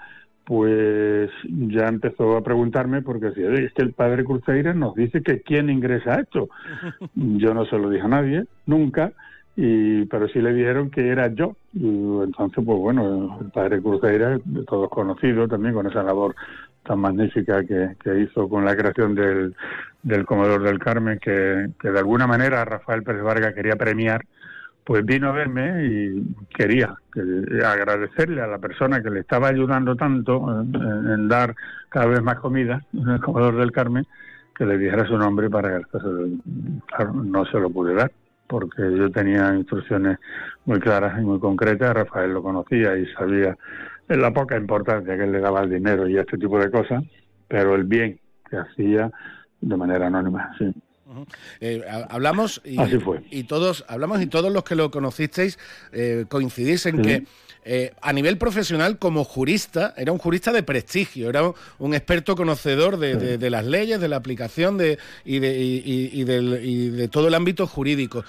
pues 0.45 1.31
ya 1.45 1.87
empezó 1.87 2.37
a 2.37 2.43
preguntarme 2.43 3.01
porque 3.01 3.27
decía, 3.27 3.49
es 3.53 3.73
que 3.73 3.81
el 3.81 3.93
padre 3.93 4.23
Cruzeira 4.23 4.73
nos 4.73 4.95
dice 4.95 5.23
que 5.23 5.41
quién 5.41 5.69
ingresa 5.69 6.19
esto. 6.19 6.49
Yo 7.15 7.53
no 7.53 7.65
se 7.65 7.77
lo 7.77 7.89
dije 7.89 8.05
a 8.05 8.09
nadie, 8.09 8.45
nunca, 8.67 9.13
y 9.55 10.05
pero 10.05 10.27
sí 10.27 10.39
le 10.39 10.53
dijeron 10.53 10.91
que 10.91 11.07
era 11.07 11.27
yo. 11.33 11.55
Y 11.73 11.87
entonces, 11.87 12.63
pues 12.63 12.79
bueno, 12.79 13.39
el 13.41 13.51
padre 13.51 13.81
Cruzeira, 13.81 14.37
de 14.43 14.63
todos 14.65 14.89
conocidos 14.89 15.49
también 15.49 15.73
con 15.73 15.87
esa 15.87 16.03
labor 16.03 16.35
tan 16.83 16.99
magnífica 16.99 17.63
que, 17.63 18.19
hizo 18.19 18.49
con 18.49 18.65
la 18.65 18.75
creación 18.75 19.15
del, 19.15 19.55
del 20.03 20.25
Comedor 20.25 20.63
del 20.63 20.79
Carmen, 20.79 21.19
que, 21.19 21.31
de 21.31 21.99
alguna 21.99 22.27
manera 22.27 22.65
Rafael 22.65 23.03
Pérez 23.03 23.21
Vargas 23.21 23.53
quería 23.53 23.75
premiar, 23.75 24.25
pues 24.83 25.05
vino 25.05 25.29
a 25.29 25.31
verme 25.31 25.85
y 25.85 26.23
quería 26.55 26.95
agradecerle 27.63 28.41
a 28.41 28.47
la 28.47 28.57
persona 28.57 29.01
que 29.01 29.11
le 29.11 29.19
estaba 29.19 29.47
ayudando 29.47 29.95
tanto 29.95 30.61
en, 30.61 31.27
dar 31.27 31.55
cada 31.89 32.07
vez 32.07 32.21
más 32.21 32.39
comida 32.39 32.83
en 32.93 33.09
el 33.09 33.21
Comedor 33.21 33.57
del 33.57 33.71
Carmen, 33.71 34.05
que 34.55 34.65
le 34.65 34.77
dijera 34.77 35.05
su 35.05 35.17
nombre 35.17 35.49
para 35.49 35.79
que 35.79 35.85
no 37.13 37.45
se 37.45 37.59
lo 37.59 37.69
pude 37.69 37.93
dar 37.93 38.11
porque 38.51 38.81
yo 38.97 39.09
tenía 39.09 39.55
instrucciones 39.55 40.17
muy 40.65 40.77
claras 40.81 41.17
y 41.17 41.21
muy 41.21 41.39
concretas, 41.39 41.93
Rafael 41.93 42.33
lo 42.33 42.43
conocía 42.43 42.97
y 42.97 43.05
sabía 43.13 43.57
la 44.17 44.31
poca 44.31 44.57
importancia 44.57 45.15
que 45.15 45.23
él 45.23 45.31
le 45.31 45.39
daba 45.39 45.61
al 45.61 45.69
dinero 45.69 46.07
y 46.07 46.17
a 46.17 46.21
este 46.21 46.37
tipo 46.37 46.59
de 46.59 46.71
cosas, 46.71 47.03
pero 47.47 47.75
el 47.75 47.83
bien 47.83 48.19
que 48.49 48.57
hacía 48.57 49.11
de 49.61 49.77
manera 49.77 50.07
anónima, 50.07 50.53
sí. 50.57 50.73
Eh, 51.59 51.83
hablamos 52.09 52.61
y, 52.63 52.77
y 53.29 53.43
todos 53.43 53.85
hablamos 53.87 54.21
y 54.21 54.27
todos 54.27 54.51
los 54.51 54.63
que 54.63 54.75
lo 54.75 54.91
conocisteis 54.91 55.59
eh, 55.91 56.25
coincidís 56.29 56.85
en 56.85 57.01
que 57.01 57.25
eh, 57.63 57.93
a 58.01 58.11
nivel 58.11 58.37
profesional 58.37 58.97
como 58.97 59.23
jurista 59.23 59.93
era 59.95 60.11
un 60.11 60.17
jurista 60.17 60.51
de 60.51 60.63
prestigio, 60.63 61.29
era 61.29 61.43
un, 61.77 61.93
experto 61.93 62.35
conocedor 62.35 62.97
de, 62.97 63.49
las 63.51 63.65
leyes, 63.65 64.01
de 64.01 64.07
la 64.07 64.15
aplicación 64.15 64.79
de, 64.79 64.97
y, 65.23 65.37
de, 65.37 65.59
y, 65.59 66.89
de 66.89 67.07
todo 67.07 67.27
el 67.27 67.35
ámbito 67.35 67.67
jurídico. 67.67 68.23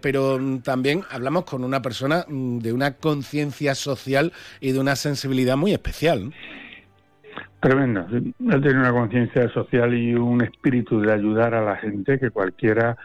pero 0.00 0.38
también 0.62 1.04
hablamos 1.10 1.44
con 1.44 1.64
una 1.64 1.82
persona 1.82 2.24
mm, 2.26 2.60
de 2.60 2.72
una 2.72 2.94
conciencia 2.94 3.74
social 3.74 4.32
y 4.60 4.72
de 4.72 4.78
una 4.78 4.96
sensibilidad 4.96 5.58
muy 5.58 5.72
especial. 5.72 6.32
Tremendo. 7.60 8.06
Él 8.10 8.34
tiene 8.38 8.78
una 8.78 8.92
conciencia 8.92 9.48
social 9.50 9.94
y 9.94 10.14
un 10.14 10.42
espíritu 10.42 11.00
de 11.00 11.12
ayudar 11.12 11.54
a 11.54 11.62
la 11.62 11.76
gente 11.76 12.18
que 12.18 12.30
cualquiera, 12.30 12.96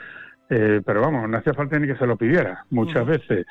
eh, 0.50 0.82
pero 0.86 1.02
vamos, 1.02 1.28
no 1.28 1.38
hacía 1.38 1.54
falta 1.54 1.80
ni 1.80 1.88
que 1.88 1.96
se 1.96 2.06
lo 2.06 2.15
pidiera. 2.15 2.65
Muchas 2.69 3.06
veces 3.06 3.46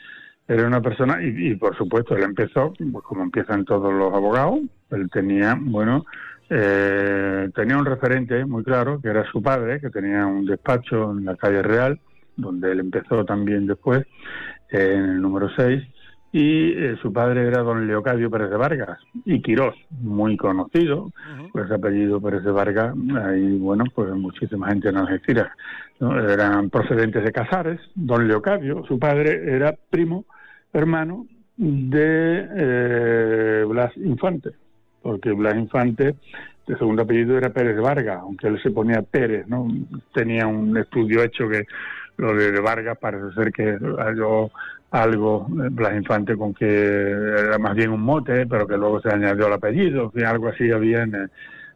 era 0.47 0.67
una 0.67 0.81
persona, 0.81 1.19
y, 1.23 1.55
por 1.55 1.77
supuesto 1.77 2.17
él 2.17 2.25
empezó, 2.25 2.73
pues 2.73 3.05
como 3.05 3.23
empiezan 3.23 3.65
todos 3.65 3.93
los 3.93 4.13
abogados, 4.13 4.61
él 4.91 5.09
tenía, 5.11 5.57
bueno, 5.59 6.05
eh, 6.51 7.49
tenía 7.55 7.79
un 7.79 7.87
referente 7.87 8.45
muy 8.45 8.63
claro, 8.63 9.01
que 9.01 9.09
era 9.09 9.25
su 9.31 9.43
padre, 9.43 9.81
que 9.81 9.91
tenía 9.91 10.27
un 10.27 10.45
despacho 10.45 11.13
en 11.13 11.25
la 11.25 11.37
calle 11.37 11.63
Real, 11.63 12.01
donde 12.37 12.73
él 12.73 12.81
empezó 12.81 13.25
también 13.25 13.67
después, 13.67 14.05
en 14.71 15.05
el 15.05 15.23
número 15.23 15.49
6, 15.55 15.83
y 16.33 16.73
eh, 16.73 16.97
su 17.03 17.13
padre 17.13 17.47
era 17.47 17.63
don 17.63 17.87
Leocadio 17.87 18.31
Pérez 18.31 18.51
de 18.51 18.57
Vargas 18.57 18.99
y 19.27 19.43
Quirós, 19.43 19.75
muy 19.91 20.37
conocido, 20.39 21.13
pues 21.53 21.71
apellido 21.71 22.21
Pérez 22.23 22.43
de 22.43 22.51
Vargas, 22.51 22.95
ahí 23.23 23.59
bueno, 23.59 23.85
pues 23.95 24.11
muchísima 24.15 24.69
gente 24.69 24.89
en 24.89 24.97
Algeciras, 24.97 25.49
eran 26.01 26.71
procedentes 26.71 27.23
de 27.23 27.33
Casares, 27.33 27.81
don 27.95 28.27
Leocadio, 28.27 28.83
su 28.89 28.99
padre 28.99 29.55
era 29.55 29.75
primo, 29.91 30.25
hermano 30.73 31.27
de 31.57 32.49
eh, 32.57 33.65
Blas 33.69 33.95
Infante, 33.99 34.53
porque 35.03 35.33
Blas 35.33 35.57
Infante 35.57 36.15
de 36.67 36.79
segundo 36.79 37.03
apellido 37.03 37.37
era 37.37 37.51
Pérez 37.51 37.77
de 37.77 37.83
Vargas, 37.83 38.21
aunque 38.23 38.47
él 38.47 38.61
se 38.63 38.71
ponía 38.71 39.03
Pérez, 39.03 39.47
¿no? 39.49 39.69
Tenía 40.15 40.47
un 40.47 40.77
estudio 40.79 41.23
hecho 41.23 41.49
que 41.49 41.67
lo 42.23 42.35
de, 42.35 42.61
Vargas 42.61 42.99
parece 42.99 43.33
ser 43.35 43.53
que 43.53 43.79
yo 44.17 44.51
algo, 44.91 45.49
eh, 45.65 45.69
Blas 45.71 45.95
Infante, 45.95 46.37
con 46.37 46.55
que 46.55 47.11
era 47.11 47.59
más 47.59 47.75
bien 47.75 47.91
un 47.91 48.03
mote, 48.03 48.47
pero 48.47 48.67
que 48.67 48.77
luego 48.77 49.01
se 49.01 49.11
añadió 49.11 49.47
el 49.49 49.55
apellido, 49.55 50.13
algo 50.27 50.49
así 50.49 50.71
había 50.71 51.03
en, 51.03 51.15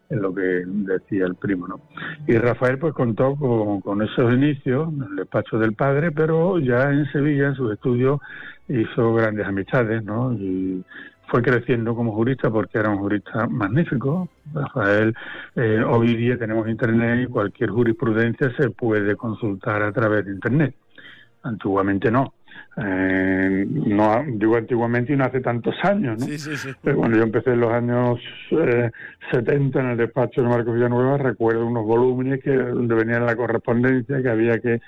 es 0.08 0.18
lo 0.18 0.32
que 0.32 0.62
decía 0.66 1.24
el 1.24 1.34
primo, 1.34 1.66
¿no? 1.66 1.80
Y 2.28 2.38
Rafael 2.38 2.78
pues 2.78 2.94
contó 2.94 3.34
con, 3.34 3.80
con 3.80 4.02
esos 4.02 4.32
inicios 4.32 4.88
en 4.92 5.02
el 5.02 5.16
despacho 5.16 5.58
del 5.58 5.72
padre, 5.72 6.12
pero 6.12 6.58
ya 6.58 6.90
en 6.90 7.10
Sevilla, 7.10 7.48
en 7.48 7.54
sus 7.56 7.72
estudios, 7.72 8.20
hizo 8.68 9.14
grandes 9.14 9.46
amistades, 9.46 10.04
¿no? 10.04 10.32
Y 10.32 10.84
fue 11.28 11.42
creciendo 11.42 11.94
como 11.94 12.12
jurista 12.12 12.50
porque 12.50 12.78
era 12.78 12.90
un 12.90 12.98
jurista 12.98 13.46
magnífico. 13.48 14.28
Rafael, 14.52 15.14
eh, 15.56 15.82
hoy 15.86 16.16
día 16.16 16.38
tenemos 16.38 16.68
Internet 16.68 17.20
y 17.28 17.30
cualquier 17.30 17.70
jurisprudencia 17.70 18.52
se 18.56 18.70
puede 18.70 19.16
consultar 19.16 19.82
a 19.82 19.92
través 19.92 20.24
de 20.24 20.32
Internet. 20.32 20.74
Antiguamente 21.42 22.10
no. 22.10 22.34
Eh, 22.78 23.66
no 23.68 24.24
digo 24.26 24.56
antiguamente 24.56 25.12
y 25.12 25.16
no 25.16 25.24
hace 25.24 25.40
tantos 25.40 25.74
años, 25.82 26.18
¿no? 26.18 26.26
Sí, 26.26 26.38
sí, 26.38 26.56
sí. 26.56 26.70
Pero 26.82 26.96
cuando 26.96 27.16
yo 27.16 27.24
empecé 27.24 27.52
en 27.52 27.60
los 27.60 27.72
años 27.72 28.20
eh, 28.50 28.90
70 29.32 29.80
en 29.80 29.86
el 29.86 29.96
despacho 29.96 30.42
de 30.42 30.48
Marcos 30.48 30.74
Villanueva, 30.74 31.18
recuerdo 31.18 31.66
unos 31.66 31.84
volúmenes 31.84 32.42
que 32.42 32.54
donde 32.54 32.94
venía 32.94 33.18
la 33.18 33.34
correspondencia 33.34 34.22
que 34.22 34.28
había 34.28 34.58
que, 34.58 34.80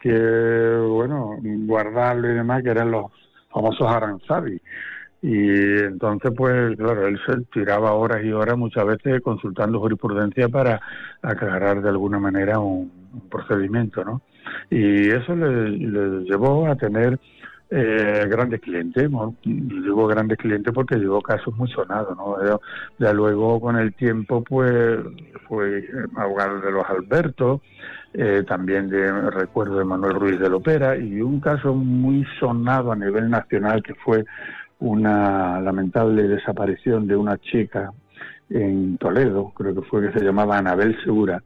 que 0.00 0.76
bueno, 0.88 1.36
guardarlo 1.42 2.30
y 2.30 2.34
demás, 2.34 2.62
que 2.62 2.70
eran 2.70 2.90
los 2.90 3.06
famosos 3.50 3.86
aranzabi. 3.86 4.60
Y 5.26 5.78
entonces, 5.78 6.32
pues 6.36 6.76
claro, 6.76 7.06
él 7.06 7.18
se 7.26 7.40
tiraba 7.50 7.94
horas 7.94 8.22
y 8.22 8.30
horas 8.30 8.58
muchas 8.58 8.84
veces 8.84 9.22
consultando 9.22 9.80
jurisprudencia 9.80 10.50
para 10.50 10.78
aclarar 11.22 11.80
de 11.80 11.88
alguna 11.88 12.18
manera 12.18 12.58
un, 12.58 12.92
procedimiento, 13.30 14.04
¿no? 14.04 14.20
Y 14.68 15.08
eso 15.08 15.34
le, 15.34 16.24
llevó 16.24 16.66
a 16.66 16.76
tener 16.76 17.18
eh, 17.70 18.26
grandes 18.28 18.60
clientes, 18.60 19.10
¿no? 19.10 19.34
digo 19.44 20.06
grandes 20.06 20.36
clientes 20.36 20.74
porque 20.74 20.96
llegó 20.96 21.22
casos 21.22 21.56
muy 21.56 21.70
sonados, 21.70 22.14
¿no? 22.18 22.36
Ya, 22.98 23.14
luego 23.14 23.58
con 23.62 23.76
el 23.76 23.94
tiempo, 23.94 24.44
pues 24.44 24.98
fue 25.48 25.88
abogado 26.16 26.60
de 26.60 26.70
los 26.70 26.84
Albertos, 26.84 27.62
eh, 28.12 28.44
también 28.46 28.90
de 28.90 29.10
recuerdo 29.30 29.78
de 29.78 29.84
Manuel 29.86 30.16
Ruiz 30.16 30.38
de 30.38 30.50
Lopera 30.50 30.98
y 30.98 31.22
un 31.22 31.40
caso 31.40 31.74
muy 31.74 32.26
sonado 32.38 32.92
a 32.92 32.96
nivel 32.96 33.30
nacional 33.30 33.82
que 33.82 33.94
fue 33.94 34.26
una 34.80 35.60
lamentable 35.60 36.28
desaparición 36.28 37.06
de 37.06 37.16
una 37.16 37.38
chica 37.38 37.92
en 38.50 38.98
Toledo, 38.98 39.52
creo 39.54 39.74
que 39.74 39.82
fue 39.82 40.02
que 40.02 40.18
se 40.18 40.24
llamaba 40.24 40.58
Anabel 40.58 40.96
Segura, 41.02 41.42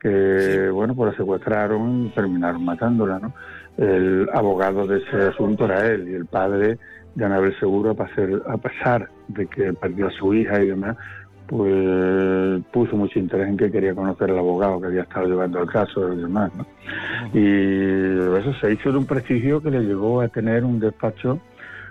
que 0.00 0.68
bueno, 0.70 0.94
pues 0.94 1.12
la 1.12 1.16
secuestraron 1.16 2.06
y 2.06 2.08
terminaron 2.10 2.64
matándola, 2.64 3.18
¿no? 3.18 3.32
El 3.76 4.28
abogado 4.32 4.86
de 4.86 4.98
ese 4.98 5.16
asunto 5.28 5.64
era 5.66 5.86
él 5.86 6.08
y 6.08 6.14
el 6.14 6.26
padre 6.26 6.78
de 7.14 7.24
Anabel 7.24 7.58
Segura, 7.58 7.92
a 7.92 8.56
pesar 8.58 9.08
de 9.28 9.46
que 9.46 9.72
perdió 9.72 10.08
a 10.08 10.10
su 10.10 10.34
hija 10.34 10.62
y 10.62 10.68
demás, 10.68 10.96
pues 11.46 12.62
puso 12.72 12.96
mucho 12.96 13.18
interés 13.18 13.48
en 13.48 13.56
que 13.56 13.70
quería 13.70 13.94
conocer 13.94 14.30
al 14.30 14.38
abogado 14.38 14.80
que 14.80 14.88
había 14.88 15.02
estado 15.02 15.26
llevando 15.26 15.62
el 15.62 15.68
caso 15.68 16.12
y 16.12 16.16
demás, 16.16 16.50
¿no? 16.56 16.66
Y 17.32 18.38
eso 18.38 18.52
se 18.60 18.72
hizo 18.72 18.90
de 18.92 18.98
un 18.98 19.06
prestigio 19.06 19.62
que 19.62 19.70
le 19.70 19.80
llevó 19.80 20.20
a 20.20 20.28
tener 20.28 20.64
un 20.64 20.80
despacho 20.80 21.38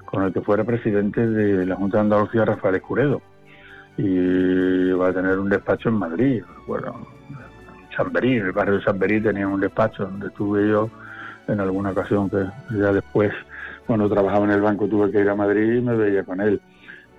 con 0.05 0.23
el 0.23 0.33
que 0.33 0.41
fuera 0.41 0.63
presidente 0.63 1.25
de 1.27 1.65
la 1.65 1.75
Junta 1.75 1.97
de 1.97 2.01
Andalucía, 2.01 2.45
Rafael 2.45 2.75
Escuredo. 2.75 3.21
Y 3.97 4.91
va 4.91 5.09
a 5.09 5.13
tener 5.13 5.39
un 5.39 5.49
despacho 5.49 5.89
en 5.89 5.95
Madrid, 5.95 6.43
bueno, 6.67 7.07
Chamberí, 7.95 8.37
en 8.37 8.47
el 8.47 8.51
barrio 8.51 8.75
de 8.75 8.83
Chamberí 8.83 9.21
tenía 9.21 9.47
un 9.47 9.59
despacho 9.61 10.03
donde 10.03 10.27
estuve 10.27 10.67
yo 10.67 10.89
en 11.47 11.59
alguna 11.59 11.91
ocasión 11.91 12.29
que 12.29 12.45
ya 12.71 12.91
después, 12.91 13.31
cuando 13.85 14.09
trabajaba 14.09 14.45
en 14.45 14.51
el 14.51 14.61
banco, 14.61 14.87
tuve 14.87 15.11
que 15.11 15.21
ir 15.21 15.29
a 15.29 15.35
Madrid 15.35 15.75
y 15.75 15.81
me 15.81 15.95
veía 15.95 16.23
con 16.23 16.41
él. 16.41 16.61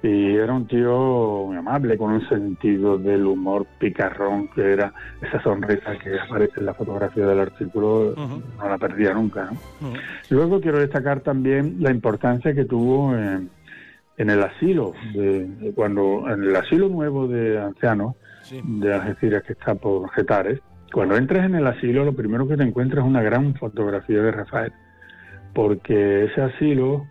Y 0.03 0.37
era 0.37 0.53
un 0.53 0.67
tío 0.67 1.47
muy 1.47 1.57
amable, 1.57 1.97
con 1.99 2.13
un 2.13 2.29
sentido 2.29 2.99
del 2.99 3.27
humor 3.27 3.67
picarrón, 3.79 4.49
que 4.49 4.73
era 4.73 4.93
esa 5.21 5.43
sonrisa 5.43 5.97
que 5.99 6.21
aparece 6.21 6.61
en 6.61 6.67
la 6.67 6.75
fotografía 6.75 7.27
del 7.27 7.41
artículo, 7.41 8.15
no 8.17 8.69
la 8.69 8.79
perdía 8.79 9.15
nunca. 9.15 9.51
Luego 10.31 10.61
quiero 10.61 10.79
destacar 10.79 11.21
también 11.21 11.77
la 11.81 11.91
importancia 11.91 12.55
que 12.55 12.65
tuvo 12.65 13.15
en, 13.17 13.51
el 14.17 14.43
asilo, 14.43 14.93
de, 15.15 15.73
cuando 15.75 16.29
en 16.29 16.43
el 16.45 16.55
asilo 16.55 16.89
nuevo 16.89 17.27
de 17.27 17.59
ancianos 17.59 18.15
de 18.51 18.95
Algeciras 18.95 19.43
que 19.43 19.55
está 19.55 19.75
por 19.75 20.09
Getares, 20.11 20.61
cuando 20.93 21.17
entres 21.17 21.45
en 21.45 21.57
el 21.57 21.67
asilo 21.67 22.05
lo 22.05 22.13
primero 22.13 22.47
que 22.47 22.57
te 22.57 22.63
encuentras 22.63 23.05
es 23.05 23.11
una 23.11 23.23
gran 23.23 23.55
fotografía 23.55 24.23
de 24.23 24.31
Rafael, 24.31 24.73
porque 25.53 26.27
ese 26.27 26.43
asilo 26.43 27.07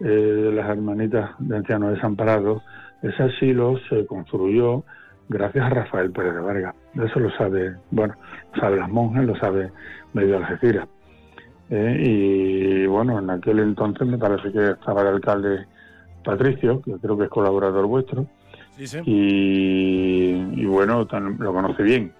eh, 0.00 0.04
de 0.04 0.52
las 0.52 0.68
hermanitas 0.68 1.30
de 1.38 1.56
ancianos 1.56 1.94
desamparados, 1.94 2.62
ese 3.02 3.22
asilo 3.22 3.78
se 3.88 4.06
construyó 4.06 4.84
gracias 5.28 5.64
a 5.64 5.70
Rafael 5.70 6.10
Pérez 6.10 6.34
de 6.34 6.40
Vargas. 6.40 6.74
Eso 6.94 7.20
lo 7.20 7.30
sabe, 7.32 7.76
bueno, 7.90 8.14
lo 8.54 8.60
sabe 8.60 8.76
las 8.76 8.88
monjas, 8.88 9.24
lo 9.24 9.36
sabe 9.36 9.70
medio 10.12 10.36
Algeciras. 10.36 10.88
Eh, 11.68 11.96
y 12.00 12.86
bueno, 12.86 13.18
en 13.18 13.30
aquel 13.30 13.58
entonces 13.58 14.06
me 14.06 14.18
parece 14.18 14.52
que 14.52 14.70
estaba 14.70 15.02
el 15.02 15.08
alcalde 15.08 15.66
Patricio, 16.24 16.80
que 16.82 16.92
creo 16.94 17.16
que 17.16 17.24
es 17.24 17.30
colaborador 17.30 17.86
vuestro, 17.86 18.26
Y, 19.06 20.60
y, 20.60 20.64
bueno, 20.66 21.06
lo 21.38 21.52
conoce 21.52 21.82
bien. 21.82 22.12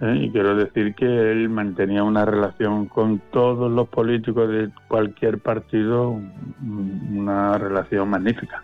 ¿Eh? 0.00 0.16
Y 0.22 0.30
quiero 0.30 0.54
decir 0.54 0.94
que 0.94 1.06
él 1.06 1.48
mantenía 1.48 2.02
una 2.02 2.24
relación 2.24 2.86
con 2.86 3.20
todos 3.30 3.70
los 3.70 3.88
políticos 3.88 4.48
de 4.48 4.70
cualquier 4.88 5.38
partido, 5.38 6.18
una 7.12 7.58
relación 7.58 8.08
magnífica. 8.10 8.62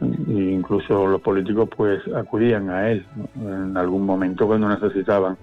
E 0.00 0.32
incluso 0.32 1.06
los 1.06 1.22
políticos 1.22 1.68
pues 1.74 2.02
acudían 2.14 2.68
a 2.68 2.90
él 2.90 3.06
en 3.36 3.76
algún 3.76 4.04
momento 4.04 4.46
cuando 4.46 4.68
necesitaban 4.68 5.38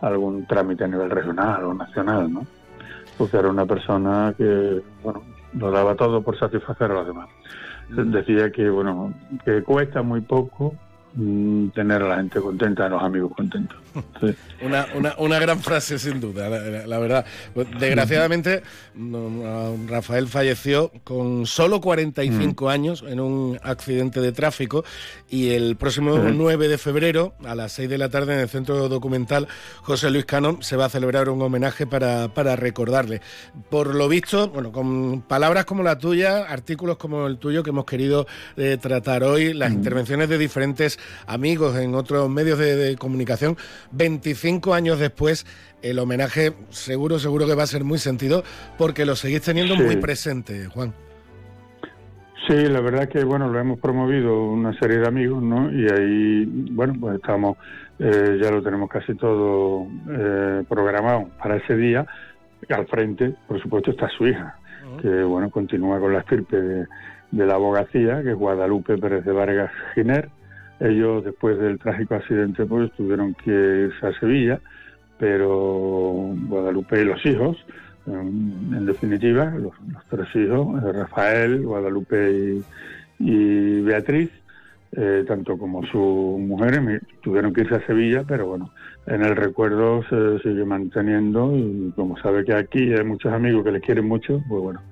algún 0.00 0.44
trámite 0.46 0.84
a 0.84 0.88
nivel 0.88 1.10
regional 1.10 1.64
o 1.64 1.74
nacional, 1.74 2.32
¿no? 2.32 2.46
Porque 3.16 3.36
era 3.36 3.48
una 3.48 3.66
persona 3.66 4.34
que, 4.36 4.82
bueno, 5.04 5.22
lo 5.54 5.70
daba 5.70 5.94
todo 5.94 6.22
por 6.22 6.36
satisfacer 6.38 6.90
a 6.90 6.94
los 6.94 7.06
demás. 7.06 7.28
Mm. 7.90 8.10
Decía 8.10 8.50
que, 8.50 8.68
bueno, 8.68 9.12
que 9.44 9.62
cuesta 9.62 10.02
muy 10.02 10.20
poco 10.22 10.74
mm, 10.74 10.91
tener 11.74 12.02
a 12.02 12.08
la 12.08 12.16
gente 12.16 12.40
contenta, 12.40 12.86
a 12.86 12.88
los 12.88 13.02
amigos 13.02 13.32
contentos. 13.36 13.76
Una, 14.62 14.86
una, 14.94 15.14
una, 15.18 15.38
gran 15.38 15.60
frase, 15.60 15.98
sin 15.98 16.20
duda, 16.20 16.48
la, 16.48 16.98
verdad. 16.98 17.26
Pues, 17.52 17.66
desgraciadamente, 17.78 18.62
Rafael 19.88 20.28
falleció 20.28 20.90
con 21.04 21.46
solo 21.46 21.80
45 21.80 22.64
mm. 22.64 22.68
años 22.68 23.04
en 23.06 23.20
un 23.20 23.58
accidente 23.62 24.20
de 24.20 24.32
tráfico 24.32 24.84
y 25.28 25.50
el 25.50 25.76
próximo 25.76 26.16
9 26.16 26.68
de 26.68 26.78
febrero, 26.78 27.34
a 27.44 27.54
las 27.54 27.72
6 27.72 27.90
de 27.90 27.98
la 27.98 28.08
tarde, 28.08 28.34
en 28.34 28.40
el 28.40 28.48
Centro 28.48 28.88
Documental 28.88 29.48
José 29.82 30.10
Luis 30.10 30.24
Cano, 30.24 30.58
se 30.62 30.76
va 30.76 30.86
a 30.86 30.88
celebrar 30.88 31.28
un 31.28 31.42
homenaje 31.42 31.86
para, 31.86 32.28
para 32.28 32.56
recordarle. 32.56 33.20
Por 33.68 33.94
lo 33.94 34.08
visto, 34.08 34.48
bueno, 34.48 34.72
con 34.72 35.22
palabras 35.22 35.66
como 35.66 35.82
la 35.82 35.98
tuya, 35.98 36.44
artículos 36.44 36.96
como 36.96 37.26
el 37.26 37.36
tuyo 37.36 37.62
que 37.62 37.70
hemos 37.70 37.84
querido 37.84 38.26
eh, 38.56 38.78
tratar 38.80 39.24
hoy, 39.24 39.52
las 39.52 39.70
mm. 39.70 39.74
intervenciones 39.74 40.28
de 40.30 40.38
diferentes 40.38 40.98
amigos 41.26 41.76
en 41.76 41.94
otros 41.94 42.28
medios 42.30 42.58
de 42.58 42.96
comunicación, 42.98 43.56
25 43.92 44.74
años 44.74 44.98
después, 44.98 45.46
el 45.82 45.98
homenaje 45.98 46.52
seguro, 46.70 47.18
seguro 47.18 47.46
que 47.46 47.54
va 47.54 47.64
a 47.64 47.66
ser 47.66 47.84
muy 47.84 47.98
sentido 47.98 48.44
porque 48.78 49.04
lo 49.04 49.16
seguís 49.16 49.42
teniendo 49.42 49.76
muy 49.76 49.96
presente, 49.96 50.66
Juan. 50.66 50.94
Sí, 52.46 52.56
la 52.56 52.80
verdad 52.80 53.08
que 53.08 53.22
bueno, 53.22 53.48
lo 53.48 53.58
hemos 53.58 53.78
promovido 53.78 54.50
una 54.50 54.76
serie 54.78 54.98
de 54.98 55.06
amigos, 55.06 55.42
¿no? 55.42 55.70
Y 55.70 55.86
ahí, 55.88 56.44
bueno, 56.72 56.94
pues 56.98 57.16
estamos, 57.16 57.56
eh, 58.00 58.38
ya 58.42 58.50
lo 58.50 58.62
tenemos 58.62 58.90
casi 58.90 59.14
todo 59.14 59.86
eh, 60.10 60.64
programado 60.68 61.28
para 61.40 61.56
ese 61.56 61.76
día. 61.76 62.04
Al 62.68 62.86
frente, 62.86 63.34
por 63.46 63.60
supuesto, 63.62 63.92
está 63.92 64.08
su 64.08 64.26
hija, 64.26 64.56
que 65.00 65.22
bueno, 65.22 65.50
continúa 65.50 66.00
con 66.00 66.12
la 66.12 66.20
estirpe 66.20 66.60
de, 66.60 66.86
de 67.30 67.46
la 67.46 67.54
abogacía, 67.54 68.22
que 68.22 68.30
es 68.30 68.36
Guadalupe 68.36 68.98
Pérez 68.98 69.24
de 69.24 69.32
Vargas 69.32 69.70
Giner 69.94 70.28
ellos, 70.82 71.24
después 71.24 71.58
del 71.58 71.78
trágico 71.78 72.14
accidente, 72.16 72.66
pues 72.66 72.90
tuvieron 72.92 73.34
que 73.34 73.50
irse 73.88 74.06
a 74.06 74.18
Sevilla, 74.18 74.60
pero 75.18 76.34
Guadalupe 76.48 77.00
y 77.00 77.04
los 77.04 77.24
hijos, 77.24 77.56
en, 78.06 78.84
definitiva, 78.84 79.44
los, 79.56 79.72
tres 80.10 80.28
hijos, 80.34 80.82
eh, 80.82 80.92
Rafael, 80.92 81.62
Guadalupe 81.62 82.60
y, 83.18 83.80
Beatriz, 83.82 84.30
eh, 84.96 85.24
tanto 85.26 85.56
como 85.56 85.84
sus 85.86 86.40
mujeres, 86.40 87.00
tuvieron 87.22 87.52
que 87.52 87.60
irse 87.60 87.76
a 87.76 87.86
Sevilla, 87.86 88.24
pero 88.26 88.48
bueno, 88.48 88.70
en 89.06 89.22
el 89.22 89.36
recuerdo 89.36 90.02
se 90.10 90.40
sigue 90.40 90.64
manteniendo 90.64 91.56
y 91.56 91.92
como 91.94 92.18
sabe 92.18 92.44
que 92.44 92.54
aquí 92.54 92.92
hay 92.92 93.04
muchos 93.04 93.32
amigos 93.32 93.64
que 93.64 93.70
le 93.72 93.80
quieren 93.80 94.08
mucho, 94.08 94.42
pues 94.48 94.62
bueno, 94.62 94.82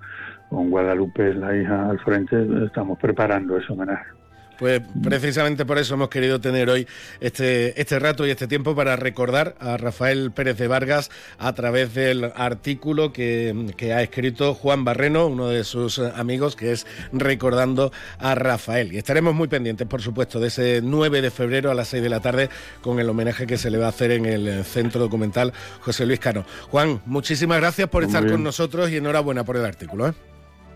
con 0.48 0.70
Guadalupe, 0.70 1.34
la 1.34 1.56
hija 1.56 1.90
al 1.90 1.98
frente, 1.98 2.36
estamos 2.64 2.98
preparando 2.98 3.58
ese 3.58 3.72
homenaje. 3.72 4.19
Pues 4.60 4.82
precisamente 5.02 5.64
por 5.64 5.78
eso 5.78 5.94
hemos 5.94 6.10
querido 6.10 6.38
tener 6.38 6.68
hoy 6.68 6.86
este, 7.20 7.80
este 7.80 7.98
rato 7.98 8.26
y 8.26 8.30
este 8.30 8.46
tiempo 8.46 8.76
para 8.76 8.94
recordar 8.94 9.56
a 9.58 9.78
Rafael 9.78 10.32
Pérez 10.32 10.58
de 10.58 10.68
Vargas 10.68 11.10
a 11.38 11.54
través 11.54 11.94
del 11.94 12.30
artículo 12.36 13.10
que, 13.10 13.72
que 13.78 13.94
ha 13.94 14.02
escrito 14.02 14.52
Juan 14.52 14.84
Barreno, 14.84 15.28
uno 15.28 15.48
de 15.48 15.64
sus 15.64 15.98
amigos, 15.98 16.56
que 16.56 16.72
es 16.72 16.86
Recordando 17.10 17.90
a 18.18 18.34
Rafael. 18.34 18.92
Y 18.92 18.98
estaremos 18.98 19.34
muy 19.34 19.48
pendientes, 19.48 19.88
por 19.88 20.02
supuesto, 20.02 20.38
de 20.40 20.48
ese 20.48 20.80
9 20.84 21.22
de 21.22 21.30
febrero 21.30 21.70
a 21.70 21.74
las 21.74 21.88
6 21.88 22.02
de 22.02 22.10
la 22.10 22.20
tarde 22.20 22.50
con 22.82 23.00
el 23.00 23.08
homenaje 23.08 23.46
que 23.46 23.56
se 23.56 23.70
le 23.70 23.78
va 23.78 23.86
a 23.86 23.88
hacer 23.88 24.10
en 24.10 24.26
el 24.26 24.62
Centro 24.66 25.00
Documental 25.00 25.54
José 25.80 26.04
Luis 26.04 26.20
Cano. 26.20 26.44
Juan, 26.70 27.00
muchísimas 27.06 27.60
gracias 27.60 27.88
por 27.88 28.04
estar 28.04 28.30
con 28.30 28.42
nosotros 28.42 28.90
y 28.90 28.98
enhorabuena 28.98 29.42
por 29.42 29.56
el 29.56 29.64
artículo. 29.64 30.08
¿eh? 30.08 30.29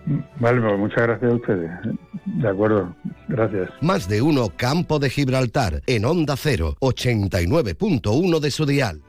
Vale, 0.07 0.61
pues 0.61 0.79
muchas 0.79 1.03
gracias 1.03 1.33
a 1.33 1.35
ustedes. 1.35 1.71
De 2.27 2.49
acuerdo, 2.49 2.95
gracias. 3.29 3.71
Más 3.81 4.09
de 4.09 4.21
uno 4.21 4.53
Campo 4.57 4.99
de 4.99 5.09
Gibraltar 5.09 5.83
en 5.87 6.05
Onda 6.05 6.37
0, 6.37 6.77
89.1 6.81 8.41
de 8.41 8.51
su 8.51 8.67
dial. 8.67 9.03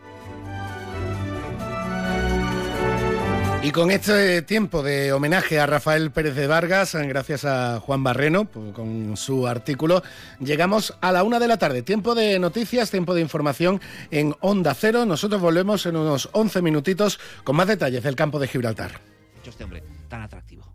Y 3.66 3.72
con 3.72 3.90
este 3.90 4.44
tiempo 4.44 4.84
de 4.84 5.12
homenaje 5.12 5.60
a 5.60 5.66
Rafael 5.66 6.12
Pérez 6.12 6.36
de 6.36 6.46
Vargas, 6.46 6.94
gracias 6.94 7.46
a 7.46 7.80
Juan 7.80 8.04
Barreno 8.04 8.48
con 8.74 9.18
su 9.18 9.48
artículo, 9.48 10.04
llegamos 10.40 10.96
a 11.02 11.12
la 11.12 11.24
una 11.24 11.40
de 11.40 11.48
la 11.48 11.58
tarde. 11.58 11.82
Tiempo 11.82 12.14
de 12.14 12.38
noticias, 12.38 12.92
tiempo 12.92 13.16
de 13.16 13.22
información 13.22 13.82
en 14.12 14.36
Onda 14.40 14.76
Cero. 14.76 15.08
Nosotros 15.08 15.42
volvemos 15.42 15.84
en 15.88 15.96
unos 15.96 16.30
11 16.34 16.62
minutitos 16.62 17.20
con 17.44 17.56
más 17.56 17.68
detalles 17.68 18.04
del 18.04 18.16
campo 18.16 18.38
de 18.38 18.48
Gibraltar. 18.48 19.02
Este 19.44 19.64
hombre 19.64 19.82
tan 20.10 20.22
atractivo. 20.22 20.75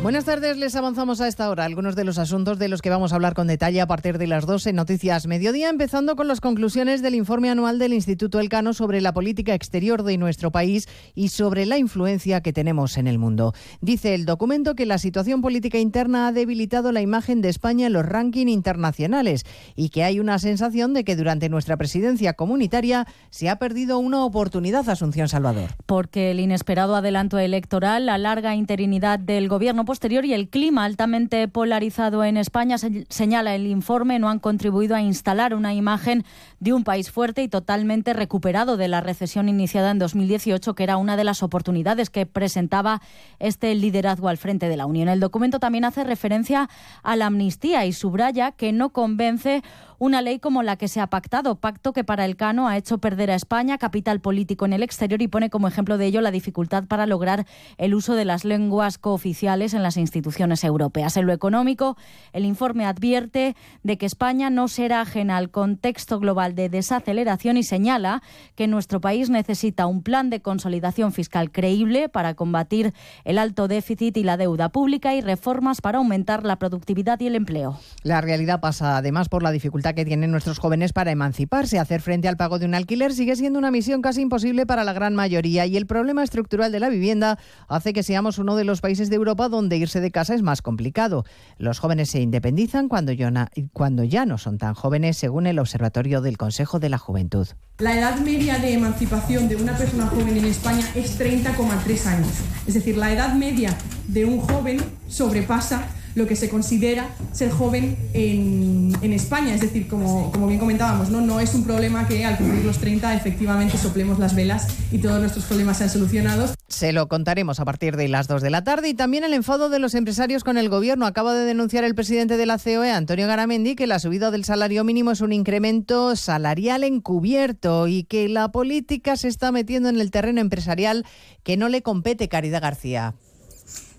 Buenas 0.00 0.26
tardes, 0.26 0.56
les 0.56 0.76
avanzamos 0.76 1.20
a 1.20 1.26
esta 1.26 1.50
hora 1.50 1.64
algunos 1.64 1.96
de 1.96 2.04
los 2.04 2.18
asuntos 2.18 2.56
de 2.60 2.68
los 2.68 2.82
que 2.82 2.88
vamos 2.88 3.12
a 3.12 3.16
hablar 3.16 3.34
con 3.34 3.48
detalle 3.48 3.80
a 3.80 3.88
partir 3.88 4.16
de 4.16 4.28
las 4.28 4.46
12 4.46 4.70
en 4.70 4.76
Noticias 4.76 5.26
Mediodía, 5.26 5.68
empezando 5.70 6.14
con 6.14 6.28
las 6.28 6.40
conclusiones 6.40 7.02
del 7.02 7.16
informe 7.16 7.50
anual 7.50 7.80
del 7.80 7.92
Instituto 7.92 8.38
Elcano 8.38 8.74
sobre 8.74 9.00
la 9.00 9.12
política 9.12 9.54
exterior 9.54 10.04
de 10.04 10.16
nuestro 10.16 10.52
país 10.52 10.86
y 11.16 11.30
sobre 11.30 11.66
la 11.66 11.78
influencia 11.78 12.42
que 12.42 12.52
tenemos 12.52 12.96
en 12.96 13.08
el 13.08 13.18
mundo. 13.18 13.54
Dice 13.80 14.14
el 14.14 14.24
documento 14.24 14.76
que 14.76 14.86
la 14.86 14.98
situación 14.98 15.42
política 15.42 15.78
interna 15.78 16.28
ha 16.28 16.32
debilitado 16.32 16.92
la 16.92 17.00
imagen 17.00 17.40
de 17.40 17.48
España 17.48 17.88
en 17.88 17.92
los 17.92 18.06
rankings 18.06 18.52
internacionales 18.52 19.44
y 19.74 19.88
que 19.88 20.04
hay 20.04 20.20
una 20.20 20.38
sensación 20.38 20.94
de 20.94 21.02
que 21.02 21.16
durante 21.16 21.48
nuestra 21.48 21.76
presidencia 21.76 22.34
comunitaria 22.34 23.08
se 23.30 23.48
ha 23.48 23.56
perdido 23.56 23.98
una 23.98 24.24
oportunidad, 24.24 24.88
Asunción 24.88 25.28
Salvador. 25.28 25.70
Porque 25.86 26.30
el 26.30 26.38
inesperado 26.38 26.94
adelanto 26.94 27.36
electoral, 27.40 28.06
la 28.06 28.16
larga 28.16 28.54
interinidad 28.54 29.18
del 29.18 29.48
gobierno 29.48 29.88
y 30.24 30.32
el 30.32 30.48
clima 30.48 30.84
altamente 30.84 31.48
polarizado 31.48 32.22
en 32.24 32.36
España, 32.36 32.76
señala 32.78 33.54
el 33.54 33.66
informe, 33.66 34.18
no 34.18 34.28
han 34.28 34.38
contribuido 34.38 34.94
a 34.94 35.02
instalar 35.02 35.54
una 35.54 35.74
imagen 35.74 36.24
de 36.60 36.72
un 36.72 36.84
país 36.84 37.10
fuerte 37.10 37.42
y 37.42 37.48
totalmente 37.48 38.12
recuperado 38.12 38.76
de 38.76 38.88
la 38.88 39.00
recesión 39.00 39.48
iniciada 39.48 39.90
en 39.90 39.98
2018, 39.98 40.74
que 40.74 40.82
era 40.82 40.96
una 40.96 41.16
de 41.16 41.24
las 41.24 41.42
oportunidades 41.42 42.10
que 42.10 42.26
presentaba 42.26 43.00
este 43.38 43.74
liderazgo 43.74 44.28
al 44.28 44.38
frente 44.38 44.68
de 44.68 44.76
la 44.76 44.86
Unión. 44.86 45.08
El 45.08 45.20
documento 45.20 45.58
también 45.60 45.84
hace 45.84 46.04
referencia 46.04 46.68
a 47.02 47.16
la 47.16 47.26
amnistía 47.26 47.86
y 47.86 47.92
subraya 47.92 48.52
que 48.52 48.72
no 48.72 48.90
convence 48.90 49.62
una 49.98 50.22
ley 50.22 50.38
como 50.38 50.62
la 50.62 50.76
que 50.76 50.88
se 50.88 51.00
ha 51.00 51.08
pactado, 51.08 51.56
pacto 51.56 51.92
que 51.92 52.04
para 52.04 52.24
el 52.24 52.36
Cano 52.36 52.68
ha 52.68 52.76
hecho 52.76 52.98
perder 52.98 53.30
a 53.32 53.34
España 53.34 53.78
capital 53.78 54.20
político 54.20 54.64
en 54.64 54.72
el 54.72 54.82
exterior 54.82 55.20
y 55.20 55.28
pone 55.28 55.50
como 55.50 55.66
ejemplo 55.66 55.98
de 55.98 56.06
ello 56.06 56.20
la 56.20 56.30
dificultad 56.30 56.84
para 56.84 57.06
lograr 57.06 57.46
el 57.78 57.94
uso 57.94 58.14
de 58.14 58.24
las 58.24 58.44
lenguas 58.44 58.98
cooficiales 58.98 59.74
en 59.74 59.82
las 59.82 59.96
instituciones 59.96 60.62
europeas. 60.62 61.16
En 61.16 61.26
lo 61.26 61.32
económico, 61.32 61.96
el 62.32 62.44
informe 62.44 62.86
advierte 62.86 63.56
de 63.82 63.98
que 63.98 64.06
España 64.06 64.50
no 64.50 64.68
será 64.68 65.00
ajena 65.00 65.36
al 65.36 65.50
contexto 65.50 66.20
global 66.20 66.47
de 66.54 66.68
desaceleración 66.68 67.56
y 67.56 67.62
señala 67.62 68.22
que 68.54 68.66
nuestro 68.66 69.00
país 69.00 69.30
necesita 69.30 69.86
un 69.86 70.02
plan 70.02 70.30
de 70.30 70.40
consolidación 70.40 71.12
fiscal 71.12 71.50
creíble 71.50 72.08
para 72.08 72.34
combatir 72.34 72.94
el 73.24 73.38
alto 73.38 73.68
déficit 73.68 74.16
y 74.16 74.24
la 74.24 74.36
deuda 74.36 74.68
pública 74.70 75.14
y 75.14 75.20
reformas 75.20 75.80
para 75.80 75.98
aumentar 75.98 76.44
la 76.44 76.56
productividad 76.56 77.20
y 77.20 77.26
el 77.26 77.34
empleo. 77.34 77.78
La 78.02 78.20
realidad 78.20 78.60
pasa 78.60 78.96
además 78.96 79.28
por 79.28 79.42
la 79.42 79.50
dificultad 79.50 79.94
que 79.94 80.04
tienen 80.04 80.30
nuestros 80.30 80.58
jóvenes 80.58 80.92
para 80.92 81.10
emanciparse. 81.10 81.78
Hacer 81.78 82.00
frente 82.00 82.28
al 82.28 82.36
pago 82.36 82.58
de 82.58 82.66
un 82.66 82.74
alquiler 82.74 83.12
sigue 83.12 83.36
siendo 83.36 83.58
una 83.58 83.70
misión 83.70 84.02
casi 84.02 84.22
imposible 84.22 84.64
para 84.66 84.84
la 84.84 84.92
gran 84.92 85.14
mayoría 85.14 85.66
y 85.66 85.76
el 85.76 85.86
problema 85.86 86.22
estructural 86.22 86.72
de 86.72 86.80
la 86.80 86.88
vivienda 86.88 87.38
hace 87.68 87.92
que 87.92 88.02
seamos 88.02 88.38
uno 88.38 88.56
de 88.56 88.64
los 88.64 88.80
países 88.80 89.10
de 89.10 89.16
Europa 89.16 89.48
donde 89.48 89.76
irse 89.76 90.00
de 90.00 90.10
casa 90.10 90.34
es 90.34 90.42
más 90.42 90.62
complicado. 90.62 91.24
Los 91.58 91.78
jóvenes 91.78 92.10
se 92.10 92.20
independizan 92.20 92.88
cuando 92.88 93.12
ya 93.12 94.26
no 94.26 94.38
son 94.38 94.58
tan 94.58 94.74
jóvenes, 94.74 95.16
según 95.16 95.46
el 95.46 95.58
Observatorio 95.58 96.20
del 96.20 96.37
Consejo 96.38 96.78
de 96.78 96.88
la 96.88 96.96
Juventud. 96.96 97.46
La 97.78 97.98
edad 97.98 98.18
media 98.20 98.58
de 98.58 98.72
emancipación 98.72 99.48
de 99.48 99.56
una 99.56 99.76
persona 99.76 100.06
joven 100.06 100.38
en 100.38 100.46
España 100.46 100.84
es 100.94 101.20
30,3 101.20 102.06
años. 102.06 102.32
Es 102.66 102.74
decir, 102.74 102.96
la 102.96 103.12
edad 103.12 103.34
media 103.34 103.76
de 104.06 104.24
un 104.24 104.40
joven 104.40 104.78
sobrepasa 105.08 105.86
lo 106.18 106.26
que 106.26 106.36
se 106.36 106.50
considera 106.50 107.08
ser 107.32 107.50
joven 107.50 107.96
en, 108.12 108.78
España. 109.08 109.54
Es 109.54 109.62
decir, 109.62 109.88
como, 109.88 110.30
bien 110.46 110.58
comentábamos, 110.58 111.08
¿no? 111.08 111.20
no 111.22 111.40
es 111.40 111.54
un 111.54 111.64
problema 111.64 112.06
que 112.06 112.24
al 112.26 112.36
cumplir 112.36 112.64
los 112.64 112.78
30 112.78 113.14
efectivamente 113.14 113.78
soplemos 113.78 114.18
las 114.18 114.34
velas 114.34 114.68
y 114.92 114.98
todos 114.98 115.18
nuestros 115.18 115.46
problemas 115.46 115.78
sean 115.78 115.88
solucionados. 115.88 116.54
Se 116.68 116.92
lo 116.92 117.08
contaremos 117.08 117.58
a 117.58 117.64
partir 117.64 117.96
de 117.96 118.08
las 118.08 118.28
2 118.28 118.42
de 118.42 118.50
la 118.50 118.62
tarde 118.64 118.90
y 118.90 118.94
también 118.94 119.24
el 119.24 119.32
enfado 119.32 119.70
de 119.70 119.78
los 119.78 119.94
empresarios 119.94 120.44
con 120.44 120.58
el 120.58 120.68
gobierno. 120.68 121.06
Acaba 121.06 121.32
de 121.32 121.46
denunciar 121.46 121.84
el 121.84 121.94
presidente 121.94 122.36
de 122.36 122.46
la 122.46 122.58
COE, 122.58 122.90
Antonio 122.90 123.26
Garamendi, 123.26 123.76
que 123.76 123.86
la 123.86 123.98
subida 123.98 124.30
del 124.30 124.44
salario 124.44 124.84
mínimo 124.84 125.12
es 125.12 125.20
un 125.20 125.32
incremento 125.32 126.14
salarial 126.14 126.84
encubierto 126.84 127.88
y 127.88 128.04
que 128.04 128.28
la 128.28 128.48
política 128.52 129.16
se 129.16 129.28
está 129.28 129.52
metiendo 129.52 129.88
en 129.88 130.00
el 130.00 130.10
terreno 130.10 130.40
empresarial 130.40 131.06
que 131.42 131.56
no 131.56 131.68
le 131.68 131.82
compete 131.82 132.28
Caridad 132.28 132.60
García. 132.60 133.14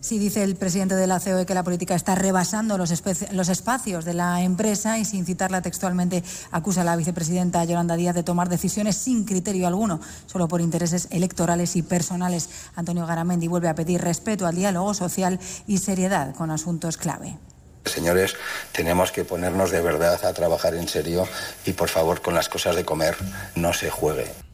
Sí, 0.02 0.18
dice 0.18 0.43
el 0.43 0.56
presidente 0.56 0.95
de 0.95 1.08
la 1.08 1.20
COE 1.20 1.45
que 1.45 1.54
la 1.54 1.64
política 1.64 1.93
está 1.93 2.16
rebasando 2.16 2.78
los, 2.78 3.04
los, 3.34 3.50
espacios 3.50 4.06
de 4.06 4.14
la 4.14 4.41
empresa 4.41 4.97
y 4.97 5.04
sin 5.04 5.26
citarla 5.26 5.62
textualmente 5.62 6.24
acusa 6.52 6.82
a 6.82 6.84
la 6.86 6.95
vicepresidenta 6.95 7.66
Yolanda 7.66 7.97
Díaz 7.97 8.16
de 8.16 8.24
tomar 8.24 8.47
decisiones 8.47 8.95
sin 8.95 9.26
criterio 9.26 9.68
alguno, 9.68 10.00
solo 10.26 10.47
por 10.47 10.62
intereses 10.62 11.10
electorales 11.12 11.76
y 11.76 11.82
personales. 11.82 12.50
Antonio 12.76 13.06
Garamendi 13.06 13.50
vuelve 13.50 13.68
a 13.68 13.76
pedir 13.76 14.00
respeto 14.00 14.47
al 14.47 14.56
diálogo 14.56 14.93
social 14.93 15.38
y 15.68 15.80
seriedad 15.80 16.34
con 16.34 16.50
asuntos 16.50 16.95
clave. 16.95 17.38
Señores, 17.84 18.36
tenemos 18.72 19.12
que 19.12 19.26
ponernos 19.26 19.70
de 19.70 19.82
verdad 19.82 20.24
a 20.24 20.34
trabajar 20.34 20.76
en 20.76 20.88
serio 20.88 21.28
y 21.66 21.74
por 21.74 21.89
favor 21.89 22.22
con 22.22 22.36
las 22.36 22.47
cosas 22.47 22.78
de 22.78 22.86
comer 22.86 23.18
no 23.56 23.74
se 23.74 23.89
juegue. 23.89 24.49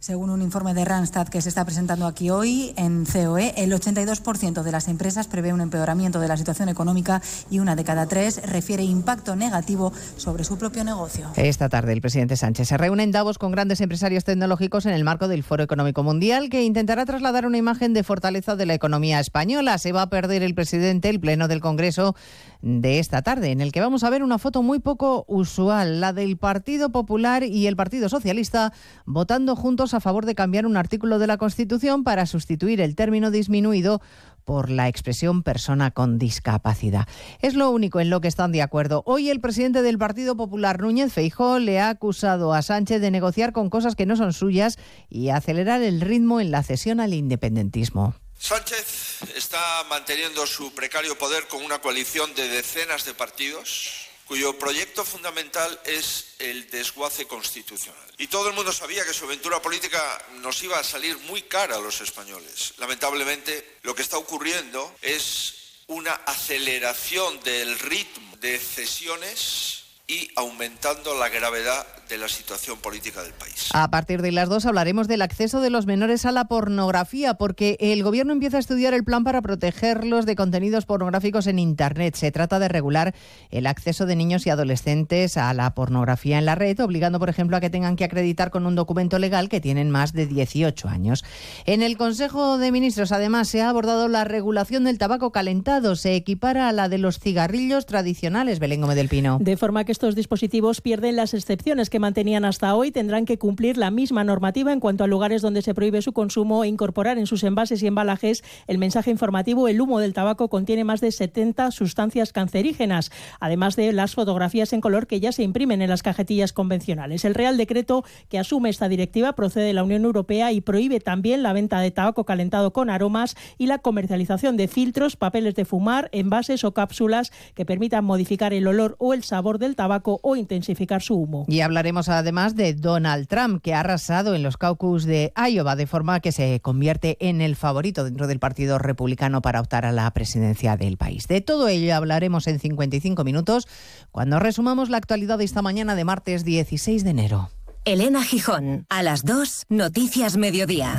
Según 0.00 0.30
un 0.30 0.42
informe 0.42 0.74
de 0.74 0.84
Randstad 0.84 1.26
que 1.26 1.42
se 1.42 1.48
está 1.48 1.64
presentando 1.64 2.06
aquí 2.06 2.30
hoy 2.30 2.72
en 2.76 3.04
COE, 3.04 3.52
el 3.56 3.72
82% 3.72 4.62
de 4.62 4.70
las 4.70 4.86
empresas 4.86 5.26
prevé 5.26 5.52
un 5.52 5.60
empeoramiento 5.60 6.20
de 6.20 6.28
la 6.28 6.36
situación 6.36 6.68
económica 6.68 7.20
y 7.50 7.58
una 7.58 7.74
de 7.74 7.82
cada 7.82 8.06
tres 8.06 8.40
refiere 8.48 8.84
impacto 8.84 9.34
negativo 9.34 9.92
sobre 10.16 10.44
su 10.44 10.56
propio 10.56 10.84
negocio. 10.84 11.26
Esta 11.34 11.68
tarde 11.68 11.92
el 11.92 12.00
presidente 12.00 12.36
Sánchez 12.36 12.68
se 12.68 12.76
reúne 12.76 13.02
en 13.02 13.10
Davos 13.10 13.38
con 13.38 13.50
grandes 13.50 13.80
empresarios 13.80 14.22
tecnológicos 14.22 14.86
en 14.86 14.92
el 14.92 15.02
marco 15.02 15.26
del 15.26 15.42
Foro 15.42 15.64
Económico 15.64 16.04
Mundial 16.04 16.48
que 16.48 16.62
intentará 16.62 17.04
trasladar 17.04 17.44
una 17.44 17.58
imagen 17.58 17.92
de 17.92 18.04
fortaleza 18.04 18.54
de 18.54 18.66
la 18.66 18.74
economía 18.74 19.18
española. 19.18 19.78
Se 19.78 19.90
va 19.90 20.02
a 20.02 20.10
perder 20.10 20.44
el 20.44 20.54
presidente 20.54 21.08
el 21.08 21.18
pleno 21.18 21.48
del 21.48 21.60
Congreso 21.60 22.14
de 22.60 22.98
esta 22.98 23.22
tarde, 23.22 23.50
en 23.50 23.60
el 23.60 23.72
que 23.72 23.80
vamos 23.80 24.04
a 24.04 24.10
ver 24.10 24.22
una 24.22 24.38
foto 24.38 24.62
muy 24.62 24.80
poco 24.80 25.24
usual, 25.28 26.00
la 26.00 26.12
del 26.12 26.36
Partido 26.36 26.90
Popular 26.90 27.44
y 27.44 27.66
el 27.66 27.76
Partido 27.76 28.08
Socialista 28.08 28.72
votando 29.06 29.54
juntos 29.54 29.94
a 29.94 30.00
favor 30.00 30.26
de 30.26 30.34
cambiar 30.34 30.66
un 30.66 30.76
artículo 30.76 31.18
de 31.18 31.26
la 31.26 31.36
Constitución 31.36 32.02
para 32.02 32.26
sustituir 32.26 32.80
el 32.80 32.96
término 32.96 33.30
disminuido 33.30 34.00
por 34.44 34.70
la 34.70 34.88
expresión 34.88 35.42
persona 35.42 35.90
con 35.90 36.18
discapacidad. 36.18 37.06
Es 37.40 37.54
lo 37.54 37.70
único 37.70 38.00
en 38.00 38.08
lo 38.08 38.20
que 38.20 38.28
están 38.28 38.50
de 38.50 38.62
acuerdo. 38.62 39.02
Hoy 39.04 39.28
el 39.28 39.40
presidente 39.40 39.82
del 39.82 39.98
Partido 39.98 40.36
Popular, 40.36 40.80
Núñez 40.80 41.12
Feijó, 41.12 41.58
le 41.58 41.80
ha 41.80 41.90
acusado 41.90 42.54
a 42.54 42.62
Sánchez 42.62 43.00
de 43.00 43.10
negociar 43.10 43.52
con 43.52 43.68
cosas 43.68 43.94
que 43.94 44.06
no 44.06 44.16
son 44.16 44.32
suyas 44.32 44.78
y 45.10 45.28
acelerar 45.28 45.82
el 45.82 46.00
ritmo 46.00 46.40
en 46.40 46.50
la 46.50 46.62
cesión 46.62 46.98
al 46.98 47.12
independentismo. 47.12 48.14
Sánchez 48.38 49.22
está 49.34 49.84
manteniendo 49.84 50.46
su 50.46 50.72
precario 50.72 51.18
poder 51.18 51.48
con 51.48 51.64
una 51.64 51.80
coalición 51.80 52.34
de 52.34 52.48
decenas 52.48 53.04
de 53.04 53.12
partidos 53.12 54.08
cuyo 54.26 54.58
proyecto 54.58 55.04
fundamental 55.04 55.80
es 55.84 56.34
el 56.38 56.70
desguace 56.70 57.26
constitucional. 57.26 58.12
Y 58.18 58.26
todo 58.26 58.48
el 58.48 58.54
mundo 58.54 58.72
sabía 58.72 59.04
que 59.04 59.14
su 59.14 59.24
aventura 59.24 59.60
política 59.60 60.22
nos 60.42 60.62
iba 60.62 60.78
a 60.78 60.84
salir 60.84 61.16
muy 61.20 61.42
cara 61.42 61.76
a 61.76 61.80
los 61.80 62.02
españoles. 62.02 62.74
Lamentablemente, 62.76 63.78
lo 63.82 63.94
que 63.94 64.02
está 64.02 64.18
ocurriendo 64.18 64.94
es 65.00 65.54
una 65.86 66.12
aceleración 66.12 67.40
del 67.40 67.78
ritmo 67.78 68.36
de 68.36 68.58
cesiones 68.58 69.84
y 70.06 70.30
aumentando 70.36 71.18
la 71.18 71.30
gravedad 71.30 71.86
de 72.08 72.18
la 72.18 72.28
situación 72.28 72.78
política 72.78 73.22
del 73.22 73.32
país. 73.32 73.68
A 73.74 73.90
partir 73.90 74.22
de 74.22 74.32
las 74.32 74.48
dos 74.48 74.66
hablaremos 74.66 75.08
del 75.08 75.22
acceso 75.22 75.60
de 75.60 75.70
los 75.70 75.86
menores 75.86 76.24
a 76.24 76.32
la 76.32 76.46
pornografía, 76.46 77.34
porque 77.34 77.76
el 77.80 78.02
Gobierno 78.02 78.32
empieza 78.32 78.56
a 78.56 78.60
estudiar 78.60 78.94
el 78.94 79.04
plan 79.04 79.24
para 79.24 79.42
protegerlos 79.42 80.24
de 80.24 80.36
contenidos 80.36 80.86
pornográficos 80.86 81.46
en 81.46 81.58
Internet. 81.58 82.14
Se 82.16 82.32
trata 82.32 82.58
de 82.58 82.68
regular 82.68 83.14
el 83.50 83.66
acceso 83.66 84.06
de 84.06 84.16
niños 84.16 84.46
y 84.46 84.50
adolescentes 84.50 85.36
a 85.36 85.52
la 85.54 85.74
pornografía 85.74 86.38
en 86.38 86.46
la 86.46 86.54
red, 86.54 86.80
obligando, 86.80 87.18
por 87.18 87.28
ejemplo, 87.28 87.56
a 87.56 87.60
que 87.60 87.70
tengan 87.70 87.96
que 87.96 88.04
acreditar 88.04 88.50
con 88.50 88.66
un 88.66 88.74
documento 88.74 89.18
legal 89.18 89.48
que 89.48 89.60
tienen 89.60 89.90
más 89.90 90.12
de 90.12 90.26
18 90.26 90.88
años. 90.88 91.24
En 91.66 91.82
el 91.82 91.96
Consejo 91.98 92.58
de 92.58 92.72
Ministros, 92.72 93.12
además, 93.12 93.48
se 93.48 93.62
ha 93.62 93.68
abordado 93.68 94.08
la 94.08 94.24
regulación 94.24 94.84
del 94.84 94.98
tabaco 94.98 95.30
calentado. 95.32 95.96
Se 95.96 96.14
equipara 96.14 96.68
a 96.68 96.72
la 96.72 96.88
de 96.88 96.98
los 96.98 97.18
cigarrillos 97.18 97.86
tradicionales, 97.86 98.58
Belén 98.58 98.80
Gómez 98.80 98.96
del 98.96 99.08
Pino. 99.08 99.38
De 99.40 99.56
forma 99.56 99.84
que 99.84 99.92
estos 99.92 100.14
dispositivos 100.14 100.80
pierden 100.80 101.16
las 101.16 101.34
excepciones 101.34 101.90
que 101.90 101.97
mantenían 101.98 102.44
hasta 102.44 102.74
hoy. 102.74 102.90
Tendrán 102.90 103.24
que 103.24 103.38
cumplir 103.38 103.76
la 103.76 103.90
misma 103.90 104.24
normativa 104.24 104.72
en 104.72 104.80
cuanto 104.80 105.04
a 105.04 105.06
lugares 105.06 105.42
donde 105.42 105.62
se 105.62 105.74
prohíbe 105.74 106.02
su 106.02 106.12
consumo 106.12 106.64
e 106.64 106.68
incorporar 106.68 107.18
en 107.18 107.26
sus 107.26 107.44
envases 107.44 107.82
y 107.82 107.86
embalajes 107.86 108.42
el 108.66 108.78
mensaje 108.78 109.10
informativo 109.10 109.68
el 109.68 109.80
humo 109.80 110.00
del 110.00 110.12
tabaco 110.12 110.48
contiene 110.48 110.84
más 110.84 111.00
de 111.00 111.12
70 111.12 111.70
sustancias 111.70 112.32
cancerígenas, 112.32 113.10
además 113.40 113.76
de 113.76 113.92
las 113.92 114.14
fotografías 114.14 114.72
en 114.72 114.80
color 114.80 115.06
que 115.06 115.20
ya 115.20 115.32
se 115.32 115.42
imprimen 115.42 115.82
en 115.82 115.90
las 115.90 116.02
cajetillas 116.02 116.52
convencionales. 116.52 117.24
El 117.24 117.34
Real 117.34 117.56
Decreto 117.56 118.04
que 118.28 118.38
asume 118.38 118.70
esta 118.70 118.88
directiva 118.88 119.34
procede 119.34 119.64
de 119.64 119.72
la 119.72 119.84
Unión 119.84 120.04
Europea 120.04 120.52
y 120.52 120.60
prohíbe 120.60 121.00
también 121.00 121.42
la 121.42 121.52
venta 121.52 121.80
de 121.80 121.90
tabaco 121.90 122.24
calentado 122.24 122.72
con 122.72 122.90
aromas 122.90 123.36
y 123.58 123.66
la 123.66 123.78
comercialización 123.78 124.56
de 124.56 124.68
filtros, 124.68 125.16
papeles 125.16 125.54
de 125.54 125.64
fumar, 125.64 126.08
envases 126.12 126.64
o 126.64 126.72
cápsulas 126.72 127.32
que 127.54 127.64
permitan 127.64 128.04
modificar 128.04 128.52
el 128.52 128.66
olor 128.66 128.96
o 128.98 129.14
el 129.14 129.22
sabor 129.22 129.58
del 129.58 129.76
tabaco 129.76 130.20
o 130.22 130.36
intensificar 130.36 131.02
su 131.02 131.14
humo. 131.14 131.44
Y 131.48 131.60
hablaremos 131.88 132.10
además 132.10 132.54
de 132.54 132.74
Donald 132.74 133.28
Trump, 133.28 133.62
que 133.62 133.72
ha 133.72 133.80
arrasado 133.80 134.34
en 134.34 134.42
los 134.42 134.58
caucus 134.58 135.06
de 135.06 135.32
Iowa, 135.34 135.74
de 135.74 135.86
forma 135.86 136.20
que 136.20 136.32
se 136.32 136.60
convierte 136.60 137.16
en 137.18 137.40
el 137.40 137.56
favorito 137.56 138.04
dentro 138.04 138.26
del 138.26 138.38
Partido 138.38 138.78
Republicano 138.78 139.40
para 139.40 139.58
optar 139.58 139.86
a 139.86 139.92
la 139.92 140.10
presidencia 140.10 140.76
del 140.76 140.98
país. 140.98 141.28
De 141.28 141.40
todo 141.40 141.66
ello 141.66 141.94
hablaremos 141.94 142.46
en 142.46 142.58
55 142.58 143.24
minutos 143.24 143.66
cuando 144.10 144.38
resumamos 144.38 144.90
la 144.90 144.98
actualidad 144.98 145.38
de 145.38 145.44
esta 145.44 145.62
mañana 145.62 145.94
de 145.94 146.04
martes 146.04 146.44
16 146.44 147.04
de 147.04 147.10
enero. 147.10 147.50
Elena 147.86 148.22
Gijón, 148.22 148.84
a 148.90 149.02
las 149.02 149.24
2, 149.24 149.64
Noticias 149.70 150.36
Mediodía. 150.36 150.94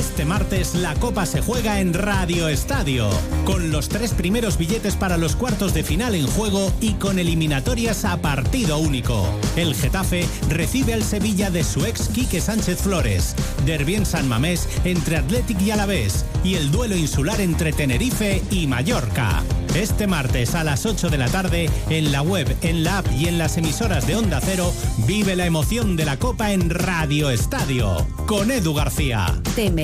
Este 0.00 0.24
martes 0.24 0.74
la 0.74 0.94
Copa 0.94 1.26
se 1.26 1.42
juega 1.42 1.78
en 1.78 1.92
Radio 1.92 2.48
Estadio, 2.48 3.10
con 3.44 3.70
los 3.70 3.90
tres 3.90 4.14
primeros 4.14 4.56
billetes 4.56 4.96
para 4.96 5.18
los 5.18 5.36
cuartos 5.36 5.74
de 5.74 5.84
final 5.84 6.14
en 6.14 6.26
juego 6.26 6.72
y 6.80 6.94
con 6.94 7.18
eliminatorias 7.18 8.06
a 8.06 8.16
partido 8.16 8.78
único. 8.78 9.28
El 9.56 9.74
Getafe 9.74 10.26
recibe 10.48 10.94
al 10.94 11.02
Sevilla 11.02 11.50
de 11.50 11.64
su 11.64 11.84
ex 11.84 12.08
Quique 12.08 12.40
Sánchez 12.40 12.78
Flores, 12.80 13.36
Derbi 13.66 13.96
en 13.96 14.06
San 14.06 14.26
Mamés 14.26 14.66
entre 14.84 15.18
Athletic 15.18 15.60
y 15.60 15.70
Alavés 15.70 16.24
y 16.42 16.54
el 16.54 16.70
duelo 16.70 16.96
insular 16.96 17.38
entre 17.38 17.70
Tenerife 17.70 18.42
y 18.50 18.66
Mallorca. 18.66 19.42
Este 19.74 20.08
martes 20.08 20.56
a 20.56 20.64
las 20.64 20.84
8 20.84 21.10
de 21.10 21.18
la 21.18 21.28
tarde, 21.28 21.70
en 21.90 22.10
la 22.10 22.22
web, 22.22 22.56
en 22.62 22.82
la 22.82 22.98
app 22.98 23.06
y 23.16 23.28
en 23.28 23.38
las 23.38 23.56
emisoras 23.56 24.04
de 24.04 24.16
Onda 24.16 24.40
Cero, 24.42 24.72
vive 25.06 25.36
la 25.36 25.46
emoción 25.46 25.94
de 25.94 26.04
la 26.06 26.18
Copa 26.18 26.52
en 26.52 26.70
Radio 26.70 27.30
Estadio, 27.30 28.04
con 28.26 28.50
Edu 28.50 28.74
García. 28.74 29.40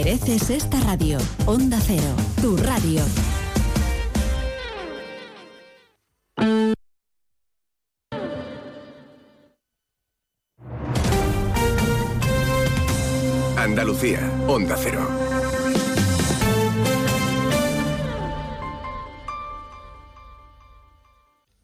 Mereces 0.07 0.51
esta 0.51 0.79
radio. 0.83 1.19
Onda 1.47 1.81
Cero, 1.85 2.15
tu 2.41 2.57
radio. 2.57 3.03
Andalucía, 13.57 14.21
Onda 14.47 14.77
Cero. 14.79 15.26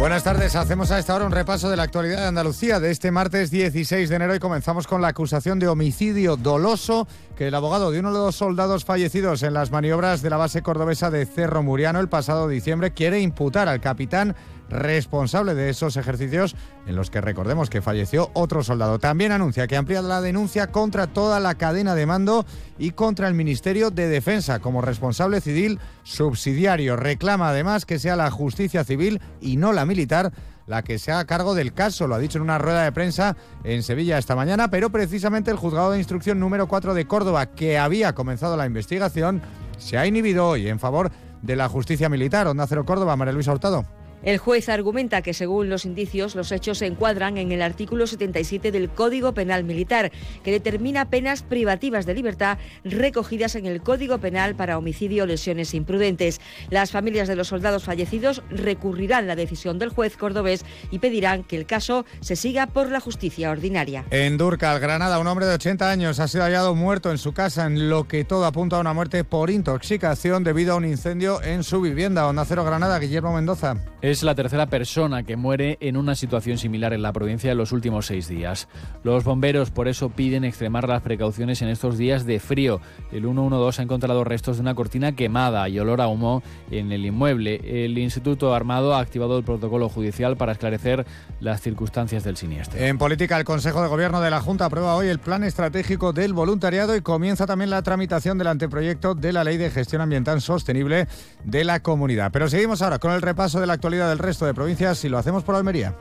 Buenas 0.00 0.24
tardes, 0.24 0.56
hacemos 0.56 0.90
a 0.92 0.98
esta 0.98 1.14
hora 1.14 1.26
un 1.26 1.30
repaso 1.30 1.68
de 1.68 1.76
la 1.76 1.82
actualidad 1.82 2.20
de 2.20 2.28
Andalucía. 2.28 2.80
De 2.80 2.90
este 2.90 3.10
martes 3.10 3.50
16 3.50 4.08
de 4.08 4.16
enero 4.16 4.34
y 4.34 4.38
comenzamos 4.38 4.86
con 4.86 5.02
la 5.02 5.08
acusación 5.08 5.58
de 5.58 5.68
homicidio 5.68 6.38
doloso 6.38 7.06
que 7.36 7.48
el 7.48 7.54
abogado 7.54 7.90
de 7.90 8.00
uno 8.00 8.10
de 8.10 8.18
los 8.18 8.34
soldados 8.34 8.86
fallecidos 8.86 9.42
en 9.42 9.52
las 9.52 9.70
maniobras 9.70 10.22
de 10.22 10.30
la 10.30 10.38
base 10.38 10.62
cordobesa 10.62 11.10
de 11.10 11.26
Cerro 11.26 11.62
Muriano 11.62 12.00
el 12.00 12.08
pasado 12.08 12.48
diciembre 12.48 12.92
quiere 12.92 13.20
imputar 13.20 13.68
al 13.68 13.82
capitán 13.82 14.34
responsable 14.70 15.54
de 15.54 15.68
esos 15.68 15.96
ejercicios 15.96 16.56
en 16.86 16.96
los 16.96 17.10
que 17.10 17.20
recordemos 17.20 17.68
que 17.68 17.82
falleció 17.82 18.30
otro 18.32 18.62
soldado. 18.62 18.98
También 18.98 19.32
anuncia 19.32 19.66
que 19.66 19.76
amplía 19.76 20.00
la 20.00 20.20
denuncia 20.20 20.68
contra 20.68 21.06
toda 21.06 21.40
la 21.40 21.56
cadena 21.56 21.94
de 21.94 22.06
mando 22.06 22.46
y 22.78 22.92
contra 22.92 23.28
el 23.28 23.34
Ministerio 23.34 23.90
de 23.90 24.08
Defensa 24.08 24.60
como 24.60 24.80
responsable 24.80 25.40
civil 25.40 25.78
subsidiario. 26.02 26.96
Reclama 26.96 27.50
además 27.50 27.84
que 27.84 27.98
sea 27.98 28.16
la 28.16 28.30
justicia 28.30 28.84
civil 28.84 29.20
y 29.40 29.56
no 29.56 29.72
la 29.72 29.84
militar 29.84 30.32
la 30.66 30.82
que 30.82 31.00
se 31.00 31.10
haga 31.10 31.24
cargo 31.24 31.56
del 31.56 31.74
caso, 31.74 32.06
lo 32.06 32.14
ha 32.14 32.18
dicho 32.20 32.38
en 32.38 32.42
una 32.42 32.56
rueda 32.56 32.84
de 32.84 32.92
prensa 32.92 33.36
en 33.64 33.82
Sevilla 33.82 34.18
esta 34.18 34.36
mañana, 34.36 34.70
pero 34.70 34.90
precisamente 34.90 35.50
el 35.50 35.56
juzgado 35.56 35.90
de 35.90 35.98
instrucción 35.98 36.38
número 36.38 36.68
4 36.68 36.94
de 36.94 37.06
Córdoba, 37.06 37.46
que 37.46 37.76
había 37.76 38.14
comenzado 38.14 38.56
la 38.56 38.66
investigación, 38.66 39.42
se 39.78 39.98
ha 39.98 40.06
inhibido 40.06 40.46
hoy 40.46 40.68
en 40.68 40.78
favor 40.78 41.10
de 41.42 41.56
la 41.56 41.68
justicia 41.68 42.08
militar. 42.08 42.46
Onda 42.46 42.68
Cero 42.68 42.84
Córdoba, 42.84 43.16
María 43.16 43.32
Luisa 43.32 43.52
Hurtado. 43.52 43.84
El 44.22 44.38
juez 44.38 44.68
argumenta 44.68 45.22
que, 45.22 45.32
según 45.32 45.70
los 45.70 45.86
indicios, 45.86 46.34
los 46.34 46.52
hechos 46.52 46.78
se 46.78 46.86
encuadran 46.86 47.38
en 47.38 47.52
el 47.52 47.62
artículo 47.62 48.06
77 48.06 48.70
del 48.70 48.90
Código 48.90 49.32
Penal 49.32 49.64
Militar, 49.64 50.12
que 50.44 50.52
determina 50.52 51.08
penas 51.08 51.42
privativas 51.42 52.04
de 52.04 52.14
libertad 52.14 52.58
recogidas 52.84 53.54
en 53.54 53.64
el 53.64 53.80
Código 53.80 54.18
Penal 54.18 54.54
para 54.54 54.76
homicidio 54.76 55.24
o 55.24 55.26
lesiones 55.26 55.72
imprudentes. 55.72 56.40
Las 56.68 56.90
familias 56.90 57.28
de 57.28 57.36
los 57.36 57.48
soldados 57.48 57.84
fallecidos 57.84 58.42
recurrirán 58.50 59.26
la 59.26 59.36
decisión 59.36 59.78
del 59.78 59.88
juez 59.88 60.16
cordobés 60.16 60.64
y 60.90 60.98
pedirán 60.98 61.42
que 61.42 61.56
el 61.56 61.66
caso 61.66 62.04
se 62.20 62.36
siga 62.36 62.66
por 62.66 62.90
la 62.90 63.00
justicia 63.00 63.50
ordinaria. 63.50 64.04
En 64.10 64.36
Durcal, 64.36 64.80
Granada, 64.80 65.18
un 65.18 65.26
hombre 65.26 65.46
de 65.46 65.54
80 65.54 65.90
años 65.90 66.20
ha 66.20 66.28
sido 66.28 66.44
hallado 66.44 66.74
muerto 66.74 67.10
en 67.10 67.18
su 67.18 67.32
casa, 67.32 67.66
en 67.66 67.88
lo 67.88 68.06
que 68.06 68.24
todo 68.24 68.44
apunta 68.44 68.76
a 68.76 68.80
una 68.80 68.92
muerte 68.92 69.24
por 69.24 69.50
intoxicación 69.50 70.44
debido 70.44 70.74
a 70.74 70.76
un 70.76 70.84
incendio 70.84 71.42
en 71.42 71.64
su 71.64 71.80
vivienda. 71.80 72.26
Onda 72.26 72.44
Cero 72.44 72.64
Granada, 72.64 72.98
Guillermo 72.98 73.34
Mendoza. 73.34 73.76
Es 74.10 74.24
la 74.24 74.34
tercera 74.34 74.66
persona 74.66 75.22
que 75.22 75.36
muere 75.36 75.78
en 75.80 75.96
una 75.96 76.16
situación 76.16 76.58
similar 76.58 76.92
en 76.92 77.00
la 77.00 77.12
provincia 77.12 77.52
en 77.52 77.56
los 77.56 77.70
últimos 77.70 78.06
seis 78.06 78.26
días. 78.26 78.66
Los 79.04 79.22
bomberos 79.22 79.70
por 79.70 79.86
eso 79.86 80.08
piden 80.08 80.42
extremar 80.42 80.88
las 80.88 81.00
precauciones 81.02 81.62
en 81.62 81.68
estos 81.68 81.96
días 81.96 82.26
de 82.26 82.40
frío. 82.40 82.80
El 83.12 83.22
112 83.22 83.80
ha 83.80 83.84
encontrado 83.84 84.24
restos 84.24 84.56
de 84.56 84.62
una 84.62 84.74
cortina 84.74 85.12
quemada 85.12 85.68
y 85.68 85.78
olor 85.78 86.00
a 86.00 86.08
humo 86.08 86.42
en 86.72 86.90
el 86.90 87.06
inmueble. 87.06 87.84
El 87.84 87.96
Instituto 87.98 88.52
Armado 88.52 88.96
ha 88.96 88.98
activado 88.98 89.38
el 89.38 89.44
protocolo 89.44 89.88
judicial 89.88 90.36
para 90.36 90.50
esclarecer 90.50 91.06
las 91.38 91.60
circunstancias 91.60 92.24
del 92.24 92.36
siniestro. 92.36 92.80
En 92.80 92.98
política, 92.98 93.38
el 93.38 93.44
Consejo 93.44 93.80
de 93.80 93.86
Gobierno 93.86 94.20
de 94.20 94.30
la 94.30 94.40
Junta 94.40 94.64
aprueba 94.64 94.96
hoy 94.96 95.06
el 95.06 95.20
Plan 95.20 95.44
Estratégico 95.44 96.12
del 96.12 96.32
Voluntariado 96.32 96.96
y 96.96 97.00
comienza 97.00 97.46
también 97.46 97.70
la 97.70 97.82
tramitación 97.82 98.38
del 98.38 98.48
anteproyecto 98.48 99.14
de 99.14 99.32
la 99.32 99.44
Ley 99.44 99.56
de 99.56 99.70
Gestión 99.70 100.02
Ambiental 100.02 100.40
Sostenible 100.40 101.06
de 101.44 101.62
la 101.62 101.78
Comunidad. 101.78 102.32
Pero 102.32 102.48
seguimos 102.48 102.82
ahora 102.82 102.98
con 102.98 103.12
el 103.12 103.22
repaso 103.22 103.60
de 103.60 103.68
la 103.68 103.74
actualidad 103.74 103.99
del 104.08 104.18
resto 104.18 104.46
de 104.46 104.54
provincias 104.54 105.04
y 105.04 105.08
lo 105.08 105.18
hacemos 105.18 105.44
por 105.44 105.54
Almería. 105.54 105.94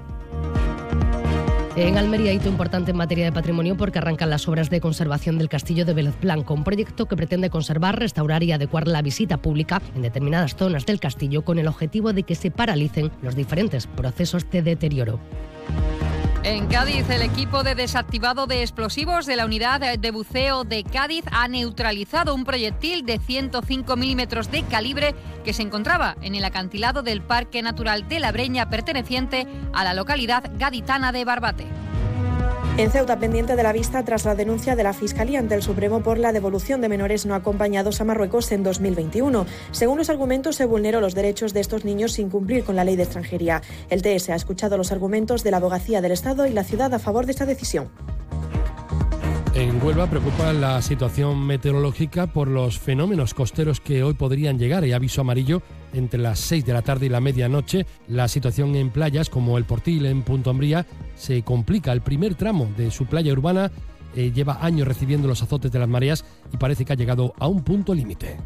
En 1.75 1.97
Almería, 1.97 2.33
hito 2.33 2.49
importante 2.49 2.91
en 2.91 2.97
materia 2.97 3.23
de 3.23 3.31
patrimonio 3.31 3.77
porque 3.77 3.99
arrancan 3.99 4.29
las 4.29 4.47
obras 4.49 4.69
de 4.69 4.81
conservación 4.81 5.37
del 5.37 5.47
castillo 5.47 5.85
de 5.85 5.93
Vélez 5.93 6.19
Blanco, 6.19 6.53
un 6.53 6.65
proyecto 6.65 7.05
que 7.05 7.15
pretende 7.15 7.49
conservar, 7.49 7.97
restaurar 7.97 8.43
y 8.43 8.51
adecuar 8.51 8.87
la 8.87 9.01
visita 9.01 9.37
pública 9.37 9.81
en 9.95 10.01
determinadas 10.01 10.57
zonas 10.57 10.85
del 10.85 10.99
castillo 10.99 11.45
con 11.45 11.57
el 11.57 11.67
objetivo 11.67 12.11
de 12.11 12.23
que 12.23 12.35
se 12.35 12.51
paralicen 12.51 13.11
los 13.21 13.33
diferentes 13.33 13.87
procesos 13.87 14.49
de 14.49 14.61
deterioro. 14.61 15.19
En 16.43 16.67
Cádiz, 16.67 17.09
el 17.09 17.21
equipo 17.21 17.63
de 17.63 17.75
desactivado 17.75 18.47
de 18.47 18.61
explosivos 18.61 19.25
de 19.25 19.35
la 19.35 19.45
unidad 19.45 19.99
de 19.99 20.11
buceo 20.11 20.63
de 20.63 20.85
Cádiz 20.85 21.25
ha 21.31 21.49
neutralizado 21.49 22.33
un 22.33 22.45
proyectil 22.45 23.05
de 23.05 23.19
105 23.19 23.97
milímetros 23.97 24.49
de 24.49 24.63
calibre 24.63 25.15
que 25.43 25.51
se 25.51 25.63
encontraba 25.63 26.15
en 26.21 26.35
el 26.35 26.45
acantilado 26.45 27.03
del 27.03 27.21
Parque 27.21 27.61
Natural 27.61 28.07
de 28.07 28.21
la 28.21 28.31
Breña 28.31 28.69
perteneciente 28.69 29.47
a 29.73 29.83
la 29.83 29.93
localidad 29.93 30.49
gaditana 30.57 31.11
de 31.11 31.25
Barbate. 31.25 31.88
En 32.79 32.91
Ceuta, 32.91 33.19
pendiente 33.19 33.57
de 33.57 33.63
la 33.63 33.73
vista 33.73 34.05
tras 34.05 34.23
la 34.23 34.35
denuncia 34.35 34.73
de 34.73 34.83
la 34.83 34.93
Fiscalía 34.93 35.39
ante 35.39 35.53
el 35.53 35.61
Supremo 35.61 36.01
por 36.01 36.17
la 36.17 36.31
devolución 36.31 36.79
de 36.79 36.87
menores 36.87 37.25
no 37.25 37.35
acompañados 37.35 37.99
a 37.99 38.05
Marruecos 38.05 38.53
en 38.53 38.63
2021. 38.63 39.45
Según 39.71 39.97
los 39.97 40.09
argumentos, 40.09 40.55
se 40.55 40.63
vulneró 40.63 41.01
los 41.01 41.13
derechos 41.13 41.53
de 41.53 41.59
estos 41.59 41.83
niños 41.83 42.13
sin 42.13 42.29
cumplir 42.29 42.63
con 42.63 42.77
la 42.77 42.85
ley 42.85 42.95
de 42.95 43.03
extranjería. 43.03 43.61
El 43.89 44.01
TS 44.01 44.29
ha 44.29 44.35
escuchado 44.35 44.77
los 44.77 44.93
argumentos 44.93 45.43
de 45.43 45.51
la 45.51 45.57
Abogacía 45.57 45.99
del 45.99 46.13
Estado 46.13 46.47
y 46.47 46.53
la 46.53 46.63
ciudad 46.63 46.93
a 46.93 46.99
favor 46.99 47.25
de 47.25 47.33
esta 47.33 47.45
decisión. 47.45 47.89
En 49.55 49.83
Huelva 49.83 50.07
preocupa 50.07 50.53
la 50.53 50.81
situación 50.81 51.45
meteorológica 51.45 52.27
por 52.27 52.47
los 52.47 52.79
fenómenos 52.79 53.33
costeros 53.33 53.81
que 53.81 54.03
hoy 54.03 54.13
podrían 54.13 54.57
llegar. 54.57 54.83
Hay 54.83 54.93
aviso 54.93 55.19
amarillo 55.19 55.61
entre 55.93 56.19
las 56.19 56.39
6 56.39 56.65
de 56.65 56.73
la 56.73 56.81
tarde 56.81 57.05
y 57.05 57.09
la 57.09 57.21
medianoche. 57.21 57.85
La 58.07 58.27
situación 58.27 58.75
en 58.75 58.89
playas 58.89 59.29
como 59.29 59.57
el 59.57 59.65
Portil 59.65 60.05
en 60.05 60.23
Punto 60.23 60.51
Umbría 60.51 60.85
se 61.15 61.41
complica. 61.43 61.91
El 61.91 62.01
primer 62.01 62.35
tramo 62.35 62.69
de 62.77 62.91
su 62.91 63.05
playa 63.05 63.31
urbana 63.31 63.71
eh, 64.15 64.31
lleva 64.33 64.59
años 64.61 64.87
recibiendo 64.87 65.27
los 65.27 65.41
azotes 65.41 65.71
de 65.71 65.79
las 65.79 65.87
mareas 65.87 66.25
y 66.51 66.57
parece 66.57 66.85
que 66.85 66.93
ha 66.93 66.97
llegado 66.97 67.33
a 67.37 67.47
un 67.47 67.63
punto 67.63 67.93
límite. 67.93 68.37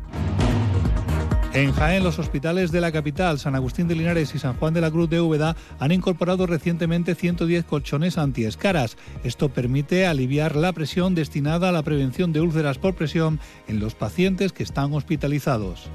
En 1.54 1.72
Jaén, 1.72 2.04
los 2.04 2.18
hospitales 2.18 2.72
de 2.72 2.82
la 2.82 2.92
capital, 2.92 3.38
San 3.38 3.54
Agustín 3.54 3.88
de 3.88 3.94
Linares 3.94 4.34
y 4.34 4.40
San 4.40 4.56
Juan 4.56 4.74
de 4.74 4.82
la 4.82 4.90
Cruz 4.90 5.08
de 5.08 5.22
Úbeda, 5.22 5.56
han 5.78 5.92
incorporado 5.92 6.48
recientemente 6.48 7.14
110 7.14 7.66
colchones 7.66 8.18
antiescaras. 8.18 8.98
Esto 9.24 9.50
permite 9.50 10.08
aliviar 10.08 10.56
la 10.56 10.74
presión 10.74 11.14
destinada 11.14 11.70
a 11.70 11.72
la 11.72 11.84
prevención 11.84 12.34
de 12.34 12.42
úlceras 12.42 12.80
por 12.80 12.96
presión 12.96 13.40
en 13.68 13.80
los 13.80 13.94
pacientes 13.94 14.52
que 14.52 14.64
están 14.64 14.96
hospitalizados. 14.96 15.92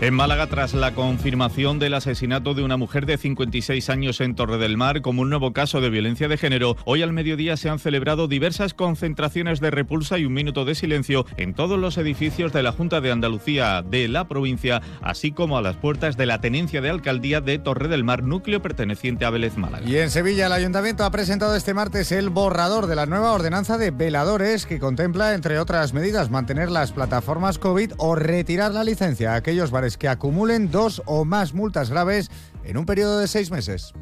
En 0.00 0.12
Málaga, 0.12 0.48
tras 0.48 0.74
la 0.74 0.92
confirmación 0.92 1.78
del 1.78 1.94
asesinato 1.94 2.52
de 2.52 2.64
una 2.64 2.76
mujer 2.76 3.06
de 3.06 3.16
56 3.16 3.88
años 3.88 4.20
en 4.20 4.34
Torre 4.34 4.58
del 4.58 4.76
Mar 4.76 5.02
como 5.02 5.22
un 5.22 5.30
nuevo 5.30 5.52
caso 5.52 5.80
de 5.80 5.88
violencia 5.88 6.26
de 6.26 6.36
género, 6.36 6.76
hoy 6.84 7.02
al 7.02 7.12
mediodía 7.12 7.56
se 7.56 7.68
han 7.70 7.78
celebrado 7.78 8.26
diversas 8.26 8.74
concentraciones 8.74 9.60
de 9.60 9.70
repulsa 9.70 10.18
y 10.18 10.24
un 10.24 10.34
minuto 10.34 10.64
de 10.64 10.74
silencio 10.74 11.24
en 11.36 11.54
todos 11.54 11.78
los 11.78 11.96
edificios 11.96 12.52
de 12.52 12.64
la 12.64 12.72
Junta 12.72 13.00
de 13.00 13.12
Andalucía 13.12 13.82
de 13.82 14.08
la 14.08 14.26
provincia, 14.26 14.82
así 15.00 15.30
como 15.30 15.56
a 15.56 15.62
las 15.62 15.76
puertas 15.76 16.16
de 16.16 16.26
la 16.26 16.40
tenencia 16.40 16.80
de 16.80 16.90
alcaldía 16.90 17.40
de 17.40 17.60
Torre 17.60 17.86
del 17.86 18.02
Mar, 18.02 18.24
núcleo 18.24 18.60
perteneciente 18.60 19.24
a 19.24 19.30
Vélez 19.30 19.56
Málaga. 19.56 19.88
Y 19.88 19.96
en 19.96 20.10
Sevilla, 20.10 20.46
el 20.46 20.52
ayuntamiento 20.52 21.04
ha 21.04 21.12
presentado 21.12 21.54
este 21.54 21.72
martes 21.72 22.10
el 22.10 22.30
borrador 22.30 22.88
de 22.88 22.96
la 22.96 23.06
nueva 23.06 23.32
ordenanza 23.32 23.78
de 23.78 23.92
veladores 23.92 24.66
que 24.66 24.80
contempla, 24.80 25.34
entre 25.34 25.60
otras 25.60 25.94
medidas, 25.94 26.30
mantener 26.30 26.70
las 26.70 26.90
plataformas 26.90 27.58
COVID 27.58 27.92
o 27.96 28.16
retirar 28.16 28.72
la 28.72 28.82
licencia 28.82 29.32
a 29.32 29.36
aquellos 29.36 29.70
que 29.98 30.08
acumulen 30.08 30.70
dos 30.70 31.02
o 31.06 31.24
más 31.24 31.52
multas 31.54 31.90
graves 31.90 32.30
en 32.64 32.76
un 32.76 32.86
periodo 32.86 33.18
de 33.18 33.28
seis 33.28 33.50
meses. 33.50 33.92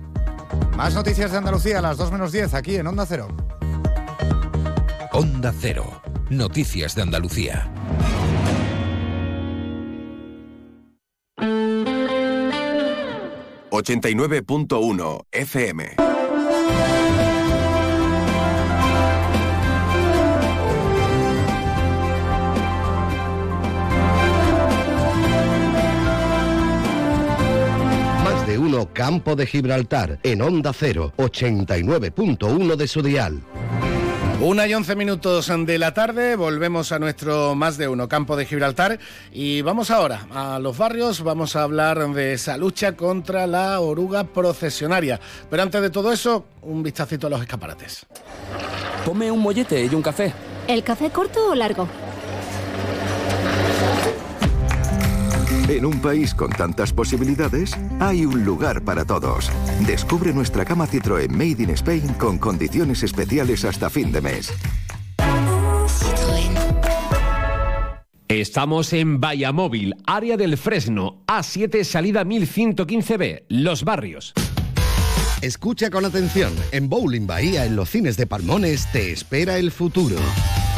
Más 0.77 0.95
noticias 0.95 1.33
de 1.33 1.39
Andalucía 1.39 1.79
a 1.79 1.83
las 1.83 1.97
2 1.97 2.13
menos 2.13 2.33
10 2.33 2.55
aquí 2.55 2.77
en 2.77 2.87
Onda 2.87 3.05
Cero. 3.07 3.29
Onda 5.13 5.53
Cero. 5.59 6.01
Noticias 6.31 6.95
de 6.95 7.03
Andalucía. 7.03 7.71
...89.1 13.71 15.25
FM. 15.33 15.97
Campo 28.93 29.37
de 29.37 29.47
Gibraltar, 29.47 30.19
en 30.23 30.41
Onda 30.41 30.73
0, 30.73 31.13
89.1 31.19 32.77
de 32.77 32.89
su 32.89 33.03
dial. 33.03 33.43
Una 34.41 34.67
y 34.67 34.75
once 34.75 34.97
minutos 34.97 35.53
de 35.57 35.79
la 35.79 35.95
tarde, 35.95 36.35
volvemos 36.37 36.91
a 36.91 36.99
nuestro 36.99 37.55
más 37.55 37.77
de 37.77 37.87
uno 37.87 38.09
campo 38.09 38.35
de 38.35 38.47
Gibraltar 38.47 38.99
y 39.31 39.61
vamos 39.61 39.91
ahora 39.91 40.27
a 40.35 40.59
los 40.59 40.77
barrios, 40.77 41.23
vamos 41.23 41.55
a 41.55 41.63
hablar 41.63 42.09
de 42.09 42.33
esa 42.33 42.57
lucha 42.57 42.97
contra 42.97 43.47
la 43.47 43.79
oruga 43.79 44.25
procesionaria. 44.25 45.21
Pero 45.51 45.63
antes 45.63 45.83
de 45.83 45.91
todo 45.91 46.11
eso, 46.11 46.47
un 46.63 46.83
vistacito 46.83 47.27
a 47.27 47.31
los 47.31 47.43
escaparates. 47.43 48.07
Tome 49.05 49.31
un 49.31 49.41
mollete 49.41 49.85
y 49.85 49.95
un 49.95 50.03
café. 50.03 50.33
¿El 50.67 50.83
café 50.83 51.11
corto 51.11 51.51
o 51.51 51.55
largo? 51.55 51.87
En 55.69 55.87
un 55.87 56.01
país 56.01 56.35
con 56.35 56.51
tantas 56.51 56.93
posibilidades, 56.93 57.73
hay 58.01 58.27
un 58.27 58.45
lugar 58.45 58.83
para 58.85 59.05
todos. 59.05 59.51
Descubre 59.87 60.33
nuestra 60.33 60.65
cama 60.65 60.87
Citroën 60.87 61.31
Made 61.31 61.63
in 61.63 61.71
Spain 61.71 62.15
con 62.15 62.39
condiciones 62.39 63.03
especiales 63.03 63.65
hasta 63.65 63.89
fin 63.89 64.11
de 64.13 64.21
mes. 64.21 64.53
Estamos 68.29 68.93
en 68.95 69.21
Vallamóvil, 69.21 69.95
área 70.07 70.37
del 70.37 70.57
Fresno, 70.57 71.23
A7, 71.27 71.85
salida 71.85 72.25
1115B, 72.25 73.45
Los 73.49 73.85
Barrios. 73.85 74.33
Escucha 75.43 75.91
con 75.91 76.05
atención. 76.05 76.53
En 76.71 76.89
Bowling 76.89 77.27
Bahía, 77.27 77.67
en 77.67 77.77
los 77.77 77.91
cines 77.91 78.17
de 78.17 78.27
Palmones, 78.27 78.91
te 78.93 79.13
espera 79.13 79.59
el 79.59 79.71
futuro. 79.71 80.17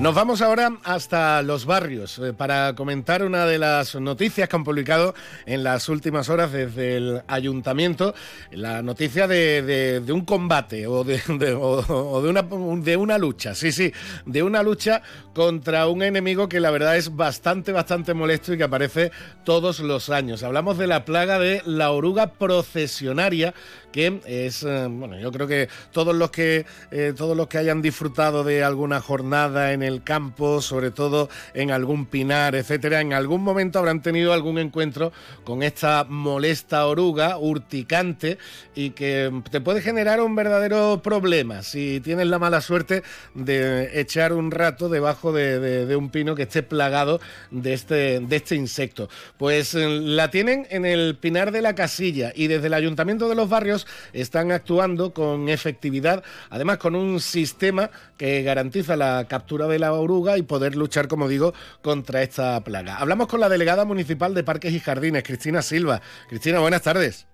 Nos 0.00 0.14
vamos 0.14 0.40
ahora 0.40 0.78
hasta 0.84 1.42
los 1.42 1.66
barrios 1.66 2.18
eh, 2.20 2.32
para 2.32 2.74
comentar 2.74 3.22
una 3.22 3.44
de 3.44 3.58
las 3.58 3.94
noticias 3.96 4.48
que 4.48 4.56
han 4.56 4.64
publicado 4.64 5.14
en 5.44 5.62
las 5.62 5.90
últimas 5.90 6.30
horas 6.30 6.52
desde 6.52 6.96
el 6.96 7.22
ayuntamiento, 7.26 8.14
la 8.50 8.80
noticia 8.80 9.28
de, 9.28 10.02
un 10.08 10.24
combate 10.24 10.86
o, 10.86 11.04
de, 11.04 11.20
una, 11.54 12.42
de 12.82 12.96
una 12.96 13.18
lucha, 13.18 13.54
sí, 13.54 13.72
sí, 13.72 13.92
de 14.24 14.42
una 14.42 14.62
lucha 14.62 15.02
contra 15.34 15.86
un 15.86 16.02
enemigo 16.02 16.48
que 16.48 16.60
la 16.60 16.70
verdad 16.70 16.96
es 16.96 17.14
bastante, 17.14 17.70
bastante 17.70 18.14
molesto 18.14 18.54
y 18.54 18.56
que 18.56 18.64
aparece 18.64 19.12
todos 19.44 19.80
los 19.80 20.08
años. 20.08 20.42
Hablamos 20.42 20.78
de 20.78 20.86
la 20.86 21.04
plaga 21.04 21.38
de 21.38 21.60
la 21.66 21.90
oruga 21.90 22.32
procesionaria 22.32 23.52
que 23.92 24.20
es, 24.26 24.62
eh, 24.62 24.86
bueno, 24.88 25.18
yo 25.18 25.32
creo 25.32 25.46
que 25.46 25.68
todos 25.92 26.14
los 26.14 26.30
que, 26.30 26.66
eh, 26.90 27.12
todos 27.16 27.36
los 27.36 27.48
que 27.48 27.58
hayan 27.58 27.82
disfrutado 27.82 28.44
de 28.44 28.62
alguna 28.62 29.00
jornada 29.00 29.72
en 29.72 29.82
el 29.82 30.02
campo, 30.02 30.62
sobre 30.62 30.90
todo 30.90 31.28
en 31.54 31.70
algún 31.70 32.06
pinar, 32.06 32.54
etcétera, 32.54 33.00
en 33.00 33.12
algún 33.12 33.42
momento 33.42 33.78
habrán 33.78 34.02
tenido 34.02 34.32
algún 34.32 34.58
encuentro 34.58 35.12
con 35.44 35.62
esta 35.62 36.04
molesta 36.04 36.86
oruga 36.86 37.38
urticante 37.38 38.38
y 38.74 38.90
que 38.90 39.30
te 39.50 39.60
puede 39.60 39.80
generar 39.80 40.20
un 40.20 40.34
verdadero 40.34 41.00
problema 41.02 41.62
si 41.62 42.00
tienes 42.00 42.26
la 42.26 42.38
mala 42.38 42.60
suerte 42.60 43.02
de 43.34 44.00
echar 44.00 44.32
un 44.32 44.50
rato 44.50 44.88
debajo 44.88 45.32
de, 45.32 45.96
un 45.96 46.10
pino 46.10 46.34
que 46.34 46.42
esté 46.42 46.62
plagado 46.62 47.20
de 47.50 47.72
este, 47.72 48.20
de 48.20 48.36
este 48.36 48.54
insecto. 48.54 49.08
Pues 49.38 49.74
eh, 49.74 49.88
la 49.88 50.30
tienen 50.30 50.66
en 50.70 50.86
el 50.86 51.16
pinar 51.16 51.52
de 51.52 51.62
la 51.62 51.74
casilla 51.74 52.32
y 52.34 52.46
desde 52.46 52.68
el 52.68 52.74
ayuntamiento 52.74 53.28
de 53.28 53.34
los 53.34 53.48
barrios 53.48 53.79
están 54.12 54.52
actuando 54.52 55.12
con 55.12 55.48
efectividad, 55.48 56.22
además 56.50 56.78
con 56.78 56.94
un 56.94 57.20
sistema 57.20 57.90
que 58.16 58.42
garantiza 58.42 58.96
la 58.96 59.26
captura 59.28 59.66
de 59.66 59.78
la 59.78 59.92
oruga 59.92 60.38
y 60.38 60.42
poder 60.42 60.76
luchar, 60.76 61.08
como 61.08 61.28
digo, 61.28 61.54
contra 61.82 62.22
esta 62.22 62.60
plaga. 62.62 62.96
Hablamos 62.96 63.28
con 63.28 63.40
la 63.40 63.48
delegada 63.48 63.84
municipal 63.84 64.34
de 64.34 64.44
Parques 64.44 64.72
y 64.72 64.80
Jardines, 64.80 65.22
Cristina 65.22 65.62
Silva. 65.62 66.00
Cristina, 66.28 66.60
buenas 66.60 66.82
tardes. 66.82 67.29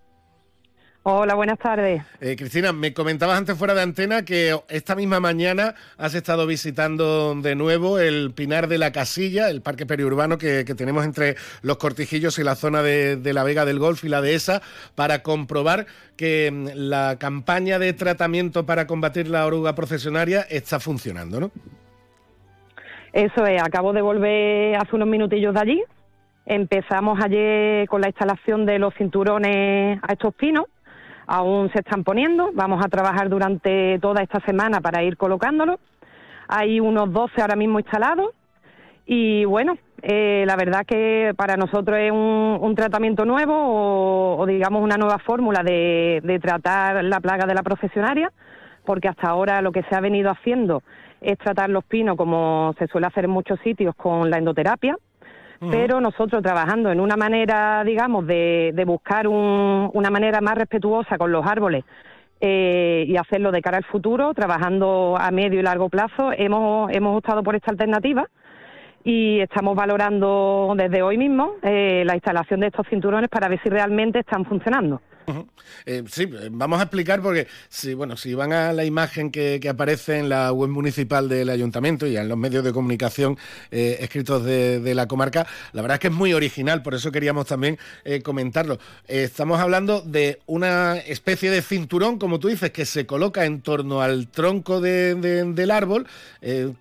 Hola, 1.09 1.36
buenas 1.36 1.61
tardes. 1.61 2.02
Eh, 2.20 2.34
Cristina, 2.34 2.72
me 2.72 2.92
comentabas 2.92 3.38
antes 3.38 3.57
fuera 3.57 3.74
de 3.74 3.82
antena 3.82 4.24
que 4.24 4.59
esta 4.68 4.96
misma 4.96 5.20
mañana 5.20 5.76
has 5.98 6.16
estado 6.16 6.48
visitando 6.48 7.32
de 7.36 7.54
nuevo 7.54 8.00
el 8.00 8.32
Pinar 8.34 8.66
de 8.66 8.76
la 8.76 8.90
Casilla, 8.90 9.48
el 9.48 9.62
parque 9.62 9.86
periurbano 9.86 10.36
que, 10.36 10.64
tenemos 10.64 11.04
entre 11.04 11.36
los 11.62 11.76
Cortijillos 11.76 12.40
y 12.40 12.42
la 12.42 12.57
zona 12.57 12.82
de, 12.82 13.20
la 13.32 13.44
Vega 13.44 13.64
del 13.64 13.78
Golf 13.78 14.02
y 14.02 14.09
la 14.09 14.20
Dehesa, 14.20 14.62
para 14.96 15.22
comprobar 15.22 15.86
que 16.16 16.50
mm, 16.50 16.70
la 16.74 17.18
campaña 17.20 17.78
de 17.78 17.92
tratamiento 17.92 18.66
para 18.66 18.88
combatir 18.88 19.28
la 19.28 19.46
oruga 19.46 19.76
procesionaria 19.76 20.40
está 20.50 20.80
funcionando, 20.80 21.38
¿no? 21.38 21.50
Eso 23.12 23.46
es, 23.46 23.62
acabo 23.62 23.92
de 23.92 24.02
volver 24.02 24.74
hace 24.74 24.96
unos 24.96 25.07
minutillos 25.07 25.54
de 25.54 25.61
allí. 25.61 25.84
Empezamos 26.46 27.20
ayer 27.22 27.86
con 27.86 28.00
la 28.00 28.09
instalación 28.09 28.66
de 28.66 28.80
los 28.80 28.92
cinturones 28.94 30.00
a 30.02 30.12
estos 30.12 30.34
pinos 30.34 30.64
aún 31.27 31.70
se 31.72 31.81
están 31.81 32.05
poniendo. 32.05 32.51
Vamos 32.55 32.85
a 32.85 32.89
trabajar 32.89 33.29
durante 33.29 33.99
toda 34.01 34.22
esta 34.22 34.41
semana 34.41 34.81
para 34.81 35.03
ir 35.03 35.16
colocándolos. 35.16 35.79
Hay 36.49 36.81
unos 36.81 37.12
12 37.12 37.41
ahora 37.41 37.57
mismo 37.57 37.79
instalados. 37.79 38.31
Y 39.07 39.45
bueno, 39.45 39.77
eh, 40.03 40.45
la 40.47 40.57
verdad 40.57 40.85
que 40.85 41.33
para 41.37 41.57
nosotros 41.57 41.99
es 41.99 42.12
un, 42.12 42.74
tratamiento 42.77 43.24
nuevo 43.24 44.39
o, 44.39 44.47
digamos 44.47 44.83
una 44.83 44.97
nueva 44.97 45.18
fórmula 45.18 45.62
de, 45.62 46.39
tratar 46.43 47.05
la 47.05 47.20
plaga 47.20 47.47
de 47.47 47.55
la 47.55 47.62
procesionaria, 47.62 48.33
porque 48.85 49.09
hasta 49.09 49.29
ahora 49.29 49.62
lo 49.62 49.72
que 49.72 49.85
se 49.85 49.95
ha 49.95 50.01
venido 50.01 50.31
haciendo 50.31 50.83
es 51.20 51.39
tratar 51.39 51.70
los 51.70 51.85
pinos 51.85 52.16
como 52.16 52.74
se 52.79 52.89
suele 52.89 53.07
hacer 53.07 53.24
en 53.24 53.31
muchos 53.31 53.59
sitios 53.61 53.95
con 53.95 54.29
la 54.29 54.39
endoterapia, 54.39 54.97
pero 55.61 56.00
nosotros 56.00 56.42
trabajando 56.42 56.90
en 56.90 57.00
una 57.00 57.16
manera, 57.16 57.82
digamos, 57.84 58.26
de, 58.26 58.82
buscar 58.86 59.26
una 59.28 60.11
manera 60.11 60.40
más 60.40 60.57
respetuosa 60.57 61.18
con 61.18 61.32
los 61.32 61.46
árboles 61.46 61.84
eh, 62.40 63.04
y 63.09 63.16
hacerlo 63.16 63.50
de 63.50 63.62
cara 63.62 63.78
al 63.78 63.84
futuro, 63.84 64.34
trabajando 64.34 65.16
a 65.18 65.30
medio 65.30 65.61
y 65.61 65.62
largo 65.62 65.88
plazo, 65.88 66.32
hemos, 66.36 66.90
hemos 66.92 67.16
optado 67.16 67.42
por 67.42 67.57
esta 67.57 67.70
alternativa 67.70 68.26
y 69.04 69.40
estamos 69.40 69.76
valorando 69.76 70.74
desde 70.76 71.02
hoy 71.02 71.16
mismo 71.16 71.52
eh, 71.62 72.02
la 72.04 72.14
instalación 72.14 72.61
de 72.61 72.66
estos 72.66 72.86
cinturones 72.88 73.30
para 73.30 73.48
ver 73.48 73.61
si 73.62 73.68
realmente 73.68 74.18
están 74.18 74.44
funcionando. 74.44 75.00
Eh, 75.85 76.05
sí, 76.11 76.22
eh, 76.22 76.49
vamos 76.51 76.81
a 76.81 76.85
explicar 76.85 77.22
porque 77.22 77.47
si, 77.68 77.95
bueno, 77.95 78.16
si 78.16 78.35
van 78.35 78.53
a 78.53 78.72
la 78.72 78.85
imagen 78.85 79.31
que, 79.31 79.61
aparece 79.66 80.18
en 80.18 80.29
la 80.29 80.53
web 80.53 80.70
municipal 80.70 81.29
del 81.29 81.51
ayuntamiento 81.51 82.07
y 82.07 82.16
en 82.16 82.29
los 82.29 82.39
medios 82.39 82.62
de 82.62 82.72
comunicación 82.72 83.37
eh, 83.70 83.99
escritos 84.01 84.45
de, 84.45 84.95
la 84.95 85.09
comarca, 85.09 85.47
la 85.72 85.83
verdad 85.83 85.97
es 85.97 86.01
que 86.01 86.07
es 86.09 86.12
muy 86.12 86.33
original, 86.33 86.83
por 86.83 86.95
eso 86.95 87.11
queríamos 87.11 87.47
también 87.47 87.79
comentarlo. 88.22 88.79
estamos 89.09 89.61
hablando 89.61 90.01
de 90.01 90.41
una 90.47 90.97
especie 90.97 91.51
de 91.51 91.61
cinturón, 91.61 92.18
como 92.18 92.39
tú 92.39 92.49
dices, 92.49 92.70
que 92.70 92.87
se 92.87 93.05
coloca 93.05 93.45
en 93.45 93.61
torno 93.61 94.01
al 94.01 94.29
tronco 94.29 94.81
del 94.81 95.70
árbol, 95.70 96.07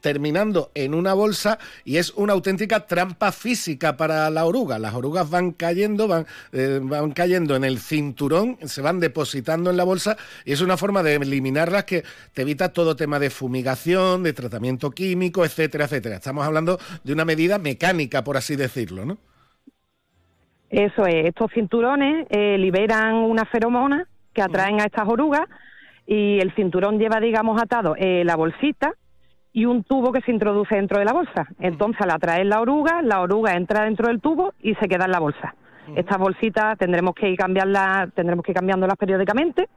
terminando 0.02 0.72
en 0.76 0.94
una 0.94 1.14
bolsa 1.14 1.58
y 1.84 1.98
es 1.98 2.12
una 2.12 2.34
auténtica 2.34 2.86
trampa 2.86 3.32
física 3.32 3.98
para 3.98 4.30
la 4.30 4.46
oruga. 4.46 4.80
Las 4.80 4.94
orugas 4.94 5.30
van 5.30 5.52
cayendo, 5.52 6.08
van, 6.08 6.28
van 6.52 7.12
cayendo 7.12 7.56
en 7.56 7.64
el 7.64 7.80
cinturón 7.80 8.35
se 8.64 8.82
van 8.82 9.00
depositando 9.00 9.70
en 9.70 9.78
la 9.78 9.84
bolsa 9.84 10.18
y 10.46 10.54
es 10.54 10.62
una 10.62 10.78
forma 10.78 11.04
de 11.04 11.16
eliminarlas 11.16 11.86
que 11.86 12.04
te 12.34 12.42
evita 12.44 12.74
todo 12.74 12.96
tema 12.96 13.20
de 13.20 13.30
fumigación, 13.30 14.24
de 14.24 14.34
tratamiento 14.34 14.92
químico, 14.92 15.46
etcétera, 15.46 15.86
etcétera. 15.86 16.16
Estamos 16.16 16.46
hablando 16.46 16.78
de 17.04 17.14
una 17.14 17.26
medida 17.26 17.58
mecánica, 17.58 18.24
por 18.24 18.38
así 18.38 18.56
decirlo, 18.56 19.06
¿no? 19.06 19.18
Eso 20.70 21.06
es, 21.06 21.26
estos 21.28 21.52
cinturones 21.54 22.28
eh, 22.30 22.58
liberan 22.58 23.16
una 23.16 23.46
feromona 23.46 24.08
que 24.34 24.42
atraen 24.42 24.82
a 24.82 24.86
estas 24.86 25.08
orugas 25.08 25.48
y 26.06 26.40
el 26.40 26.54
cinturón 26.56 27.00
lleva, 27.00 27.20
digamos, 27.20 27.62
atado 27.62 27.96
eh, 27.98 28.24
la 28.26 28.36
bolsita 28.36 28.94
y 29.54 29.66
un 29.66 29.84
tubo 29.84 30.12
que 30.12 30.22
se 30.22 30.32
introduce 30.32 30.76
dentro 30.76 31.00
de 31.00 31.06
la 31.06 31.14
bolsa. 31.14 31.48
Entonces, 31.60 32.02
al 32.02 32.12
atraer 32.12 32.46
la 32.46 32.60
oruga, 32.60 33.02
la 33.02 33.22
oruga 33.22 33.56
entra 33.56 33.86
dentro 33.86 34.08
del 34.08 34.20
tubo 34.20 34.54
y 34.62 34.76
se 34.76 34.88
queda 34.88 35.06
en 35.06 35.12
la 35.12 35.20
bolsa. 35.20 35.56
Estas 35.96 36.18
bolsitas 36.18 36.78
tendremos 36.78 37.14
que 37.14 37.30
ir 37.30 37.38
cambiarlas, 37.38 38.14
tendremos 38.14 38.44
que 38.44 38.52
ir 38.52 38.56
cambiándolas 38.56 38.98
periódicamente. 38.98 39.68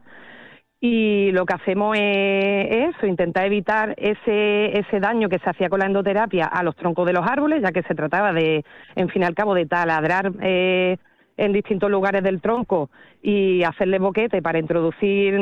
Y 0.81 1.33
lo 1.33 1.45
que 1.45 1.55
hacemos 1.55 1.97
es, 1.99 2.95
eso, 2.95 3.07
intentar 3.07 3.45
evitar 3.47 3.95
ese, 3.99 4.79
ese 4.79 5.01
daño 5.01 5.29
que 5.29 5.41
se 5.41 5.51
hacía 5.51 5.69
con 5.69 5.81
la 5.81 5.87
endoterapia 5.87 6.47
a 6.47 6.63
los 6.63 6.77
troncos 6.77 7.05
de 7.05 7.13
los 7.13 7.27
árboles, 7.27 7.63
ya 7.63 7.73
que 7.73 7.83
se 7.83 7.97
trataba 7.97 8.33
de, 8.33 8.65
en 8.95 9.09
fin 9.09 9.23
y 9.23 9.25
al 9.25 9.35
cabo, 9.35 9.55
de 9.55 9.67
taladrar 9.67 10.31
eh, 10.41 10.97
en 11.37 11.53
distintos 11.53 11.91
lugares 11.91 12.23
del 12.23 12.41
tronco 12.41 12.91
y 13.23 13.65
hacerle 13.65 13.99
boquete 13.99 14.41
para 14.41 14.61
introducir 14.61 15.35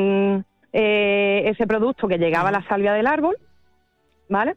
eh, 0.73 1.43
ese 1.45 1.67
producto 1.67 2.07
que 2.07 2.17
llegaba 2.17 2.49
a 2.49 2.53
la 2.53 2.67
salvia 2.67 2.93
del 2.93 3.07
árbol, 3.07 3.37
¿vale? 4.29 4.55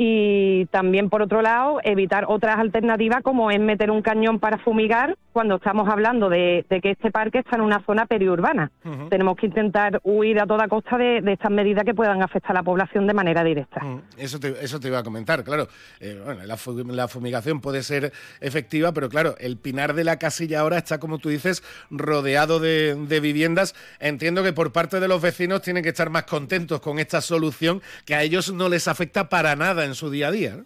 Y 0.00 0.66
también 0.66 1.10
por 1.10 1.22
otro 1.22 1.42
lado 1.42 1.80
evitar 1.82 2.26
otras 2.28 2.56
alternativas 2.56 3.20
como 3.20 3.50
es 3.50 3.58
meter 3.58 3.90
un 3.90 4.00
cañón 4.00 4.38
para 4.38 4.56
fumigar 4.58 5.18
cuando 5.32 5.56
estamos 5.56 5.88
hablando 5.88 6.28
de, 6.28 6.64
que 6.68 6.92
este 6.92 7.10
parque 7.10 7.38
está 7.38 7.56
en 7.56 7.62
una 7.62 7.82
zona 7.84 8.06
periurbana. 8.06 8.70
Tenemos 9.10 9.36
que 9.36 9.46
intentar 9.46 10.00
huir 10.04 10.40
a 10.40 10.46
toda 10.46 10.68
costa 10.68 10.98
de, 10.98 11.18
estas 11.26 11.50
medidas 11.50 11.84
que 11.84 11.94
puedan 11.94 12.22
afectar 12.22 12.52
a 12.52 12.54
la 12.54 12.62
población 12.62 13.08
de 13.08 13.14
manera 13.14 13.42
directa. 13.42 13.80
Eso, 14.16 14.38
te, 14.38 14.54
eso 14.64 14.78
te 14.78 14.86
iba 14.86 15.00
a 15.00 15.02
comentar, 15.02 15.42
claro. 15.42 15.66
Eh, 16.00 16.20
bueno, 16.24 16.42
la, 16.44 17.08
fumigación 17.08 17.60
puede 17.60 17.82
ser 17.82 18.12
efectiva, 18.40 18.92
pero 18.92 19.08
claro, 19.08 19.34
el 19.38 19.56
Pinar 19.56 19.94
de 19.94 20.04
la 20.04 20.18
Casilla 20.18 20.60
ahora 20.60 20.78
está, 20.78 20.98
como 20.98 21.18
tú 21.18 21.28
dices, 21.28 21.64
rodeado 21.90 22.60
de, 22.60 22.94
de 22.94 23.20
viviendas. 23.20 23.74
Entiendo 23.98 24.44
que 24.44 24.52
por 24.52 24.72
parte 24.72 25.00
de 25.00 25.08
los 25.08 25.20
vecinos 25.20 25.62
tienen 25.62 25.82
que 25.82 25.90
estar 25.90 26.10
más 26.10 26.24
contentos 26.24 26.80
con 26.80 27.00
esta 27.00 27.20
solución 27.20 27.82
que 28.04 28.14
a 28.14 28.22
ellos 28.22 28.52
no 28.52 28.68
les 28.68 28.86
afecta 28.86 29.28
para 29.28 29.56
nada 29.56 29.87
en 29.88 29.94
su 29.94 30.10
día 30.10 30.28
a 30.28 30.30
día. 30.30 30.64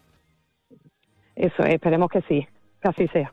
Eso, 1.35 1.63
esperemos 1.65 2.11
que 2.11 2.21
sí, 2.29 2.47
que 2.81 2.89
así 2.89 3.09
sea. 3.09 3.33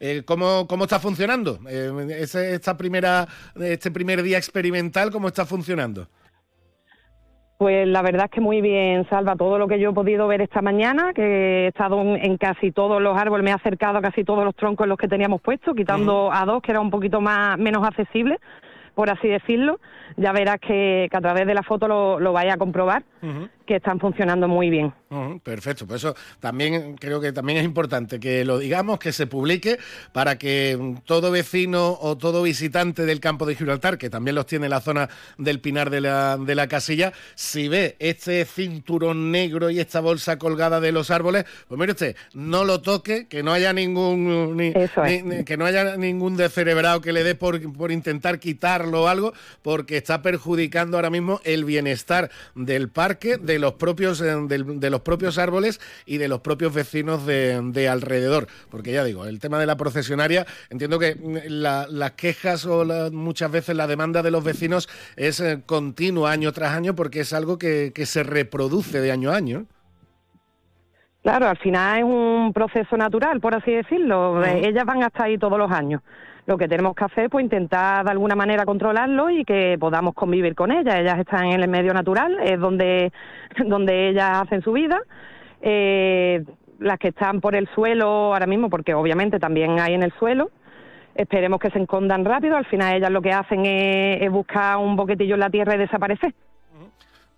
Eh, 0.00 0.22
¿cómo, 0.24 0.66
¿cómo, 0.66 0.84
está 0.84 0.98
funcionando? 0.98 1.58
Eh, 1.68 1.90
esta 2.20 2.76
primera, 2.76 3.26
este 3.60 3.90
primer 3.90 4.22
día 4.22 4.38
experimental, 4.38 5.10
¿cómo 5.10 5.28
está 5.28 5.46
funcionando? 5.46 6.08
Pues 7.58 7.86
la 7.86 8.00
verdad 8.00 8.24
es 8.24 8.30
que 8.30 8.40
muy 8.40 8.62
bien, 8.62 9.06
Salva, 9.10 9.36
todo 9.36 9.58
lo 9.58 9.68
que 9.68 9.78
yo 9.78 9.90
he 9.90 9.92
podido 9.92 10.26
ver 10.26 10.40
esta 10.40 10.62
mañana, 10.62 11.12
que 11.12 11.64
he 11.64 11.66
estado 11.68 12.00
en 12.00 12.38
casi 12.38 12.72
todos 12.72 13.02
los 13.02 13.18
árboles, 13.18 13.44
me 13.44 13.50
he 13.50 13.54
acercado 13.54 13.98
a 13.98 14.02
casi 14.02 14.24
todos 14.24 14.44
los 14.44 14.54
troncos 14.54 14.86
en 14.86 14.88
los 14.88 14.98
que 14.98 15.08
teníamos 15.08 15.42
puestos, 15.42 15.74
quitando 15.76 16.32
a 16.32 16.46
dos 16.46 16.62
que 16.62 16.72
era 16.72 16.80
un 16.80 16.90
poquito 16.90 17.20
más 17.20 17.58
menos 17.58 17.86
accesible, 17.86 18.38
por 18.94 19.10
así 19.10 19.28
decirlo. 19.28 19.78
Ya 20.16 20.32
verás 20.32 20.58
que, 20.58 21.08
a 21.12 21.20
través 21.20 21.46
de 21.46 21.52
la 21.52 21.62
foto 21.62 21.86
lo, 21.86 22.18
lo 22.18 22.32
vaya 22.32 22.54
a 22.54 22.56
comprobar 22.56 23.02
que 23.70 23.76
están 23.76 24.00
funcionando 24.00 24.48
muy 24.48 24.68
bien. 24.68 24.92
perfecto, 25.44 25.86
por 25.86 25.94
eso 25.94 26.16
también 26.40 26.96
creo 26.96 27.20
que 27.20 27.32
también 27.32 27.58
es 27.58 27.64
importante 27.64 28.18
que 28.18 28.44
lo 28.44 28.58
digamos, 28.58 28.98
que 28.98 29.12
se 29.12 29.28
publique 29.28 29.78
para 30.12 30.38
que 30.38 30.96
todo 31.04 31.30
vecino 31.30 31.96
o 32.00 32.18
todo 32.18 32.42
visitante 32.42 33.04
del 33.06 33.20
campo 33.20 33.46
de 33.46 33.54
Gibraltar, 33.54 33.96
que 33.96 34.10
también 34.10 34.34
los 34.34 34.46
tiene 34.46 34.66
en 34.66 34.70
la 34.70 34.80
zona 34.80 35.08
del 35.38 35.60
Pinar 35.60 35.88
de 35.88 36.00
la, 36.00 36.36
de 36.36 36.56
la 36.56 36.66
Casilla, 36.66 37.12
si 37.36 37.68
ve 37.68 37.94
este 38.00 38.44
cinturón 38.44 39.30
negro 39.30 39.70
y 39.70 39.78
esta 39.78 40.00
bolsa 40.00 40.36
colgada 40.36 40.80
de 40.80 40.90
los 40.90 41.12
árboles, 41.12 41.44
pues 41.68 41.78
mire 41.78 41.92
usted, 41.92 42.16
no 42.34 42.64
lo 42.64 42.80
toque, 42.80 43.28
que 43.28 43.44
no 43.44 43.52
haya 43.52 43.72
ningún 43.72 44.58
que 45.46 45.56
no 45.56 45.64
haya 45.64 45.96
ningún 45.96 46.36
descerebrado 46.36 47.00
que 47.00 47.12
le 47.12 47.22
dé 47.22 47.36
por, 47.36 47.72
por 47.74 47.92
intentar 47.92 48.40
quitarlo 48.40 49.04
o 49.04 49.06
algo, 49.06 49.32
porque 49.62 49.96
está 49.96 50.22
perjudicando 50.22 50.96
ahora 50.96 51.10
mismo 51.10 51.40
el 51.44 51.64
bienestar 51.64 52.32
del 52.56 52.88
parque, 52.88 53.36
de 53.36 53.59
los 53.60 53.74
propios 53.74 54.20
eh, 54.20 54.34
de, 54.46 54.90
los 54.90 55.00
propios 55.00 55.38
árboles 55.38 55.80
y 56.06 56.18
de 56.18 56.28
los 56.28 56.40
propios 56.40 56.74
vecinos 56.74 57.26
de, 57.26 57.88
alrededor. 57.88 58.46
Porque 58.70 58.92
ya 58.92 59.04
digo, 59.04 59.26
el 59.26 59.38
tema 59.38 59.58
de 59.58 59.66
la 59.66 59.76
procesionaria, 59.76 60.46
entiendo 60.70 60.98
que 60.98 61.14
mm, 61.14 61.36
las 61.48 62.10
quejas 62.12 62.66
o 62.66 62.84
muchas 63.12 63.50
veces 63.50 63.76
la 63.76 63.86
demanda 63.86 64.22
de 64.22 64.30
los 64.30 64.42
vecinos 64.42 64.88
es 65.16 65.40
eh, 65.40 65.62
continua 65.64 66.32
año 66.32 66.52
tras 66.52 66.74
año 66.74 66.94
porque 66.94 67.20
es 67.20 67.32
algo 67.32 67.58
que, 67.58 67.92
que 67.94 68.06
se 68.06 68.22
reproduce 68.22 69.00
de 69.00 69.12
año 69.12 69.30
a 69.30 69.36
año. 69.36 69.66
Claro, 71.22 71.48
al 71.48 71.58
final 71.58 71.98
es 71.98 72.04
un 72.04 72.52
proceso 72.54 72.96
natural, 72.96 73.40
por 73.40 73.54
así 73.54 73.70
decirlo. 73.70 74.42
Ellas 74.44 74.84
van 74.86 75.02
a 75.02 75.08
estar 75.08 75.26
ahí 75.26 75.36
todos 75.36 75.58
los 75.58 75.70
años. 75.70 76.00
Lo 76.50 76.58
que 76.58 76.66
tenemos 76.66 76.96
que 76.96 77.04
hacer 77.04 77.24
es 77.26 77.30
pues, 77.30 77.44
intentar 77.44 78.04
de 78.04 78.10
alguna 78.10 78.34
manera 78.34 78.64
controlarlo 78.64 79.30
y 79.30 79.44
que 79.44 79.76
podamos 79.78 80.14
convivir 80.14 80.56
con 80.56 80.72
ellas. 80.72 80.96
Ellas 80.96 81.20
están 81.20 81.44
en 81.44 81.62
el 81.62 81.68
medio 81.68 81.94
natural, 81.94 82.40
es 82.42 82.58
donde, 82.58 83.12
donde 83.66 84.08
ellas 84.08 84.42
hacen 84.42 84.60
su 84.60 84.72
vida. 84.72 85.00
Eh, 85.62 86.42
las 86.80 86.98
que 86.98 87.08
están 87.08 87.40
por 87.40 87.54
el 87.54 87.68
suelo 87.68 88.34
ahora 88.34 88.48
mismo, 88.48 88.68
porque 88.68 88.94
obviamente 88.94 89.38
también 89.38 89.78
hay 89.78 89.94
en 89.94 90.02
el 90.02 90.12
suelo, 90.18 90.50
esperemos 91.14 91.60
que 91.60 91.70
se 91.70 91.78
escondan 91.78 92.24
rápido. 92.24 92.56
Al 92.56 92.66
final 92.66 92.96
ellas 92.96 93.12
lo 93.12 93.22
que 93.22 93.30
hacen 93.30 93.64
es 93.64 94.28
buscar 94.32 94.78
un 94.78 94.96
boquetillo 94.96 95.34
en 95.34 95.40
la 95.40 95.50
tierra 95.50 95.76
y 95.76 95.78
desaparecer 95.78 96.34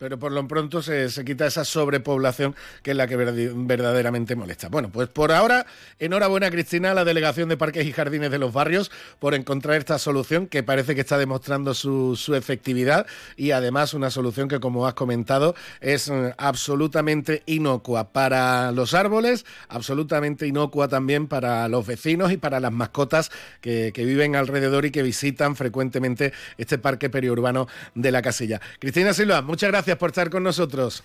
pero 0.03 0.18
por 0.18 0.32
lo 0.32 0.48
pronto 0.48 0.82
se, 0.82 1.09
quita 1.24 1.46
esa 1.46 1.64
sobrepoblación 1.64 2.57
que 2.82 2.90
es 2.90 2.96
la 2.96 3.07
que 3.07 3.14
verdaderamente 3.14 4.34
molesta. 4.34 4.68
Bueno, 4.68 4.90
pues 4.90 5.09
por 5.09 5.30
ahora, 5.30 5.64
enhorabuena 6.00 6.50
Cristina 6.50 6.90
a 6.90 6.94
la 6.94 7.05
Delegación 7.05 7.48
de 7.48 7.57
Parques 7.57 7.86
y 7.86 7.92
Jardines 7.92 8.32
de 8.32 8.40
los 8.40 8.53
Barrios 8.53 8.90
por 9.20 9.32
encontrar 9.32 9.76
esta 9.76 10.00
solución 10.00 10.48
que 10.48 10.64
parece 10.64 10.96
que 10.96 11.03
está 11.03 11.18
demostrando 11.18 11.72
su, 11.72 12.18
efectividad 12.34 13.07
y 13.36 13.53
además 13.53 13.94
una 13.94 14.11
solución 14.11 14.48
que, 14.48 14.59
como 14.59 14.88
has 14.88 14.94
comentado, 14.94 15.55
es 15.80 16.09
eh, 16.09 16.34
absolutamente 16.36 17.44
inocua 17.46 18.12
para 18.12 18.72
los 18.72 18.94
árboles, 18.94 19.46
absolutamente 19.68 20.48
inocua 20.48 20.88
también 20.88 21.28
para 21.28 21.68
los 21.68 21.86
vecinos 21.86 22.32
y 22.32 22.38
para 22.38 22.59
las 22.59 22.72
mascotas 22.72 23.30
que, 23.61 23.92
que 23.94 24.05
viven 24.05 24.34
alrededor 24.34 24.84
y 24.84 24.90
que 24.90 25.05
visitan 25.05 25.55
frecuentemente 25.55 26.32
este 26.59 26.78
parque 26.78 27.09
periurbano 27.09 27.68
de 27.94 28.11
la 28.11 28.20
Casilla. 28.20 28.61
Cristina 28.80 29.14
Silva, 29.14 29.42
muchas 29.42 29.70
gracias 29.70 29.91
por 29.97 30.11
estar 30.11 30.30
con 30.30 30.43
nosotros. 30.43 31.03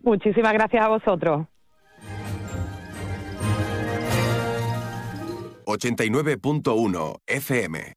Muchísimas 0.00 0.52
gracias 0.52 0.84
a 0.84 0.88
vosotros. 0.88 1.46
89.1 5.66 7.16
FM. 7.26 7.94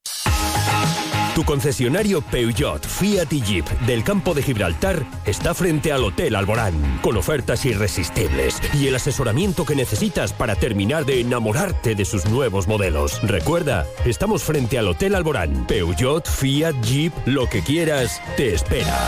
Tu 1.37 1.43
concesionario 1.43 2.21
Peugeot, 2.21 2.83
Fiat 2.83 3.31
y 3.31 3.41
Jeep 3.41 3.69
del 3.81 4.03
campo 4.03 4.33
de 4.33 4.41
Gibraltar 4.41 5.05
está 5.23 5.53
frente 5.53 5.91
al 5.91 6.03
Hotel 6.03 6.35
Alborán, 6.35 6.73
con 7.03 7.15
ofertas 7.15 7.63
irresistibles 7.63 8.59
y 8.73 8.87
el 8.87 8.95
asesoramiento 8.95 9.63
que 9.63 9.75
necesitas 9.75 10.33
para 10.33 10.55
terminar 10.55 11.05
de 11.05 11.21
enamorarte 11.21 11.93
de 11.93 12.05
sus 12.05 12.25
nuevos 12.25 12.67
modelos. 12.67 13.21
Recuerda, 13.21 13.85
estamos 14.03 14.43
frente 14.43 14.79
al 14.79 14.87
Hotel 14.87 15.13
Alborán. 15.13 15.67
Peugeot, 15.67 16.27
Fiat, 16.27 16.73
Jeep, 16.81 17.13
lo 17.27 17.47
que 17.47 17.61
quieras, 17.61 18.19
te 18.35 18.55
espera. 18.55 19.07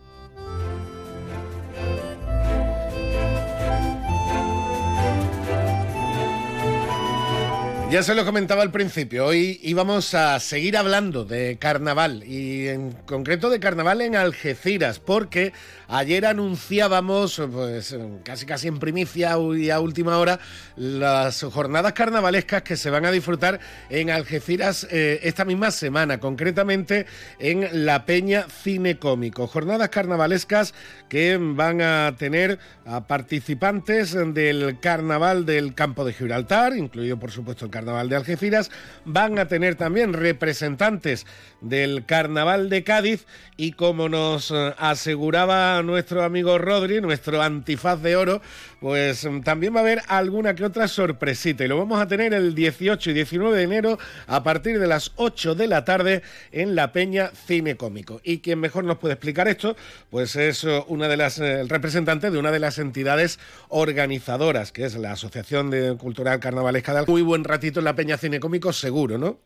Ya 7.91 8.03
se 8.03 8.15
lo 8.15 8.23
comentaba 8.23 8.61
al 8.61 8.71
principio, 8.71 9.25
hoy 9.25 9.59
íbamos 9.63 10.13
a 10.13 10.39
seguir 10.39 10.77
hablando 10.77 11.25
de 11.25 11.57
carnaval 11.59 12.23
y 12.23 12.69
en 12.69 12.93
concreto 12.93 13.49
de 13.49 13.59
carnaval 13.59 13.99
en 13.99 14.15
Algeciras, 14.15 14.99
porque 14.99 15.51
ayer 15.89 16.25
anunciábamos, 16.25 17.41
pues 17.51 17.93
casi 18.23 18.45
casi 18.45 18.69
en 18.69 18.79
primicia 18.79 19.35
y 19.57 19.71
a 19.71 19.81
última 19.81 20.19
hora, 20.19 20.39
las 20.77 21.43
jornadas 21.43 21.91
carnavalescas 21.91 22.61
que 22.61 22.77
se 22.77 22.89
van 22.89 23.03
a 23.03 23.11
disfrutar 23.11 23.59
en 23.89 24.09
Algeciras 24.09 24.87
eh, 24.89 25.19
esta 25.23 25.43
misma 25.43 25.69
semana, 25.69 26.21
concretamente 26.21 27.07
en 27.39 27.85
la 27.85 28.05
Peña 28.05 28.45
Cine 28.63 28.99
Cómico. 28.99 29.47
Jornadas 29.47 29.89
carnavalescas 29.89 30.73
que 31.09 31.37
van 31.37 31.81
a 31.81 32.15
tener 32.17 32.57
a 32.85 33.05
participantes 33.05 34.15
del 34.33 34.79
carnaval 34.79 35.45
del 35.45 35.75
campo 35.75 36.05
de 36.05 36.13
Gibraltar, 36.13 36.73
incluido 36.73 37.19
por 37.19 37.31
supuesto 37.31 37.65
el 37.65 37.71
Carnaval 37.71 37.80
de 37.85 38.15
Algeciras, 38.15 38.71
van 39.05 39.39
a 39.39 39.47
tener 39.47 39.75
también 39.75 40.13
representantes 40.13 41.25
del 41.61 42.05
Carnaval 42.05 42.69
de 42.69 42.83
Cádiz 42.83 43.25
y 43.57 43.73
como 43.73 44.09
nos 44.09 44.51
eh, 44.51 44.73
aseguraba 44.77 45.81
nuestro 45.83 46.23
amigo 46.23 46.57
Rodri, 46.57 47.01
nuestro 47.01 47.41
antifaz 47.41 48.01
de 48.01 48.15
oro, 48.15 48.41
pues 48.81 49.29
mm, 49.29 49.41
también 49.41 49.73
va 49.73 49.79
a 49.79 49.83
haber 49.83 49.99
alguna 50.07 50.55
que 50.55 50.65
otra 50.65 50.87
sorpresita 50.87 51.63
y 51.63 51.67
lo 51.67 51.77
vamos 51.77 52.01
a 52.01 52.07
tener 52.07 52.33
el 52.33 52.55
18 52.55 53.11
y 53.11 53.13
19 53.13 53.55
de 53.55 53.63
enero 53.63 53.97
a 54.27 54.43
partir 54.43 54.79
de 54.79 54.87
las 54.87 55.13
8 55.17 55.53
de 55.53 55.67
la 55.67 55.85
tarde 55.85 56.23
en 56.51 56.75
la 56.75 56.91
Peña 56.91 57.27
Cine 57.27 57.77
Cómico. 57.77 58.19
Y 58.23 58.39
quien 58.39 58.59
mejor 58.59 58.83
nos 58.83 58.97
puede 58.97 59.13
explicar 59.13 59.47
esto, 59.47 59.75
pues 60.09 60.35
es 60.35 60.63
eh, 60.63 60.83
una 60.87 61.07
de 61.07 61.15
las 61.15 61.39
eh, 61.39 61.61
el 61.61 61.69
representante 61.69 62.31
de 62.31 62.39
una 62.39 62.51
de 62.51 62.59
las 62.59 62.79
entidades 62.79 63.39
organizadoras, 63.69 64.71
que 64.71 64.83
es 64.85 64.97
la 64.97 65.11
Asociación 65.11 65.69
de 65.69 65.95
Cultural 65.95 66.39
Carnavalesca 66.39 66.93
de 66.95 67.05
Muy 67.05 67.21
buen 67.21 67.43
ratito 67.43 67.79
en 67.79 67.85
la 67.85 67.95
Peña 67.95 68.17
Cine 68.17 68.39
Cómico, 68.39 68.73
seguro, 68.73 69.19
¿no? 69.19 69.37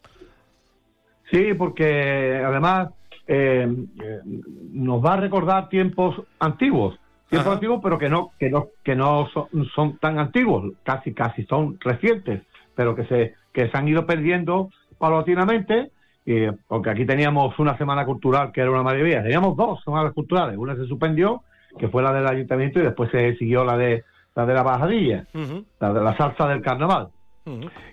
Sí, 1.30 1.54
porque 1.58 2.42
además 2.42 2.90
eh, 3.28 3.68
nos 4.72 5.04
va 5.04 5.16
a 5.16 5.18
recordar 5.18 5.68
tiempos 5.68 6.22
antiguos, 6.40 6.98
tiempos 7.30 7.54
antiguos, 7.54 7.80
pero 7.82 7.98
que 7.98 8.10
no 8.10 8.32
que 8.40 8.50
no 8.50 8.68
que 8.84 8.96
no 8.96 9.28
son, 9.74 9.98
tan 9.98 10.20
antiguos, 10.20 10.74
casi 10.84 11.14
casi 11.14 11.44
son 11.46 11.78
recientes, 11.80 12.42
pero 12.76 12.96
que 12.96 13.06
se 13.06 13.36
que 13.54 13.70
se 13.70 13.78
han 13.78 13.88
ido 13.88 14.06
perdiendo 14.06 14.70
paulatinamente. 14.98 15.92
porque 16.68 16.90
aquí 16.90 17.06
teníamos 17.06 17.58
una 17.60 17.78
semana 17.78 18.06
cultural 18.06 18.52
que 18.52 18.62
era 18.62 18.72
una 18.72 18.84
maravilla, 18.84 19.24
teníamos 19.24 19.56
dos 19.56 19.84
semanas 19.84 20.14
culturales, 20.14 20.58
una 20.58 20.76
se 20.76 20.86
suspendió, 20.86 21.44
que 21.78 21.88
fue 21.88 22.02
la 22.02 22.12
del 22.14 22.28
ayuntamiento, 22.28 22.80
y 22.80 22.84
después 22.84 23.12
se 23.12 23.36
siguió 23.36 23.64
la 23.64 23.78
de 23.78 24.04
la 24.36 24.46
de 24.46 24.54
la 24.54 24.64
bajadilla, 24.64 25.28
la 25.80 25.94
de 25.94 26.02
la 26.02 26.18
salsa 26.18 26.48
del 26.48 26.62
carnaval. 26.62 27.10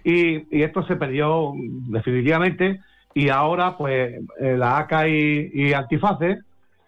y, 0.02 0.58
y, 0.58 0.62
esto 0.62 0.82
se 0.84 0.96
perdió 0.96 1.52
definitivamente 1.88 2.80
y 3.14 3.28
ahora 3.28 3.76
pues 3.76 4.20
eh, 4.40 4.56
la 4.56 4.78
ACA 4.78 5.08
y, 5.08 5.72
Antiface 5.72 6.38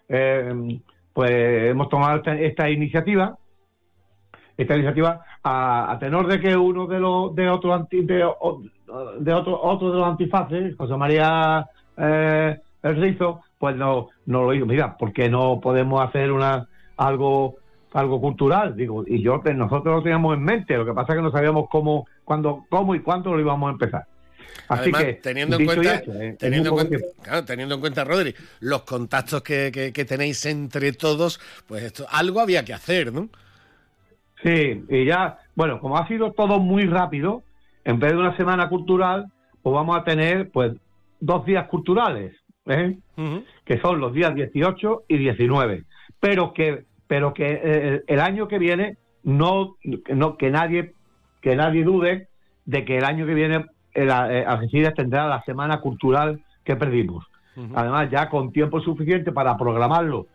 eh, 0.09 0.79
pues 1.15 1.31
hemos 1.31 1.87
tomado 1.87 2.21
esta, 2.25 2.69
iniciativa 2.69 3.37
esta 4.57 4.75
iniciativa 4.75 5.21
a, 5.41 5.95
tenor 5.97 6.27
de 6.27 6.41
que 6.41 6.57
uno 6.57 6.87
de 6.87 6.99
los 6.99 7.33
de 7.33 7.49
otros 7.49 7.73
anti, 7.73 8.01
de, 8.01 8.21
otro 8.25 9.61
otro 9.61 9.91
de 9.91 9.97
los 9.97 10.07
antifaces 10.07 10.75
José 10.75 10.97
María 10.97 11.65
eh, 11.95 12.59
el 12.83 12.95
Rizo 12.97 13.39
pues 13.57 13.77
no 13.77 14.09
no 14.25 14.43
lo 14.43 14.51
digo 14.51 14.65
mira 14.65 14.97
porque 14.97 15.29
no 15.29 15.61
podemos 15.61 16.05
hacer 16.05 16.33
una 16.33 16.67
algo 16.97 17.55
algo 17.93 18.19
cultural 18.19 18.75
digo 18.75 19.05
y 19.07 19.23
yo 19.23 19.41
nosotros 19.55 19.95
lo 19.95 20.03
teníamos 20.03 20.35
en 20.35 20.43
mente 20.43 20.75
lo 20.75 20.85
que 20.85 20.93
pasa 20.93 21.13
es 21.13 21.19
que 21.19 21.23
no 21.23 21.31
sabíamos 21.31 21.69
cómo 21.69 22.07
cuándo 22.25 22.65
cómo 22.69 22.93
y 22.93 22.99
cuánto 22.99 23.33
lo 23.33 23.39
íbamos 23.39 23.69
a 23.69 23.71
empezar 23.71 24.05
Así 24.67 24.91
que, 24.91 25.13
teniendo 25.15 25.59
en 25.59 25.65
cuenta, 25.65 25.95
eh, 26.07 26.35
teniendo, 26.39 26.69
en 26.69 26.75
cuenta 26.75 27.45
teniendo 27.45 27.75
en 27.75 27.81
cuenta, 27.81 28.03
Rodri, 28.03 28.33
los 28.61 28.81
contactos 28.81 29.43
que, 29.43 29.91
que, 29.93 30.05
tenéis 30.05 30.45
entre 30.45 30.91
todos, 30.93 31.39
pues 31.67 31.83
esto, 31.83 32.05
algo 32.09 32.39
había 32.39 32.65
que 32.65 32.73
hacer, 32.73 33.13
¿no? 33.13 33.29
Sí, 34.43 34.83
y 34.89 35.05
ya, 35.05 35.37
bueno, 35.55 35.79
como 35.79 35.97
ha 35.97 36.07
sido 36.07 36.31
todo 36.31 36.59
muy 36.59 36.85
rápido, 36.85 37.43
en 37.83 37.99
vez 37.99 38.11
de 38.11 38.17
una 38.17 38.35
semana 38.37 38.69
cultural, 38.69 39.25
pues 39.61 39.73
vamos 39.73 39.97
a 39.97 40.03
tener, 40.03 40.49
pues, 40.51 40.73
dos 41.19 41.45
días 41.45 41.67
culturales, 41.67 42.35
¿eh? 42.65 42.97
que 43.65 43.79
son 43.79 43.99
los 43.99 44.13
días 44.13 44.35
18 44.35 45.03
y 45.07 45.17
19. 45.17 45.83
Pero 46.19 46.53
que, 46.53 46.85
pero 47.07 47.33
que 47.33 47.61
eh, 47.63 48.03
el 48.07 48.19
año 48.19 48.47
que 48.47 48.59
viene, 48.59 48.97
no, 49.23 49.75
no, 50.09 50.37
que 50.37 50.49
nadie, 50.49 50.93
que 51.41 51.55
nadie 51.55 51.83
dude 51.83 52.27
de 52.65 52.85
que 52.85 52.97
el 52.97 53.05
año 53.05 53.25
que 53.25 53.33
viene 53.33 53.65
Algeciras 53.95 54.93
tendrá 54.93 55.27
la 55.27 55.41
semana 55.43 55.79
cultural 55.79 56.41
que 56.63 56.75
perdimos. 56.75 57.25
Además, 57.73 58.09
ya 58.11 58.29
con 58.29 58.51
tiempo 58.51 58.81
suficiente 58.81 59.31
para 59.31 59.57
programarlo, 59.57 60.27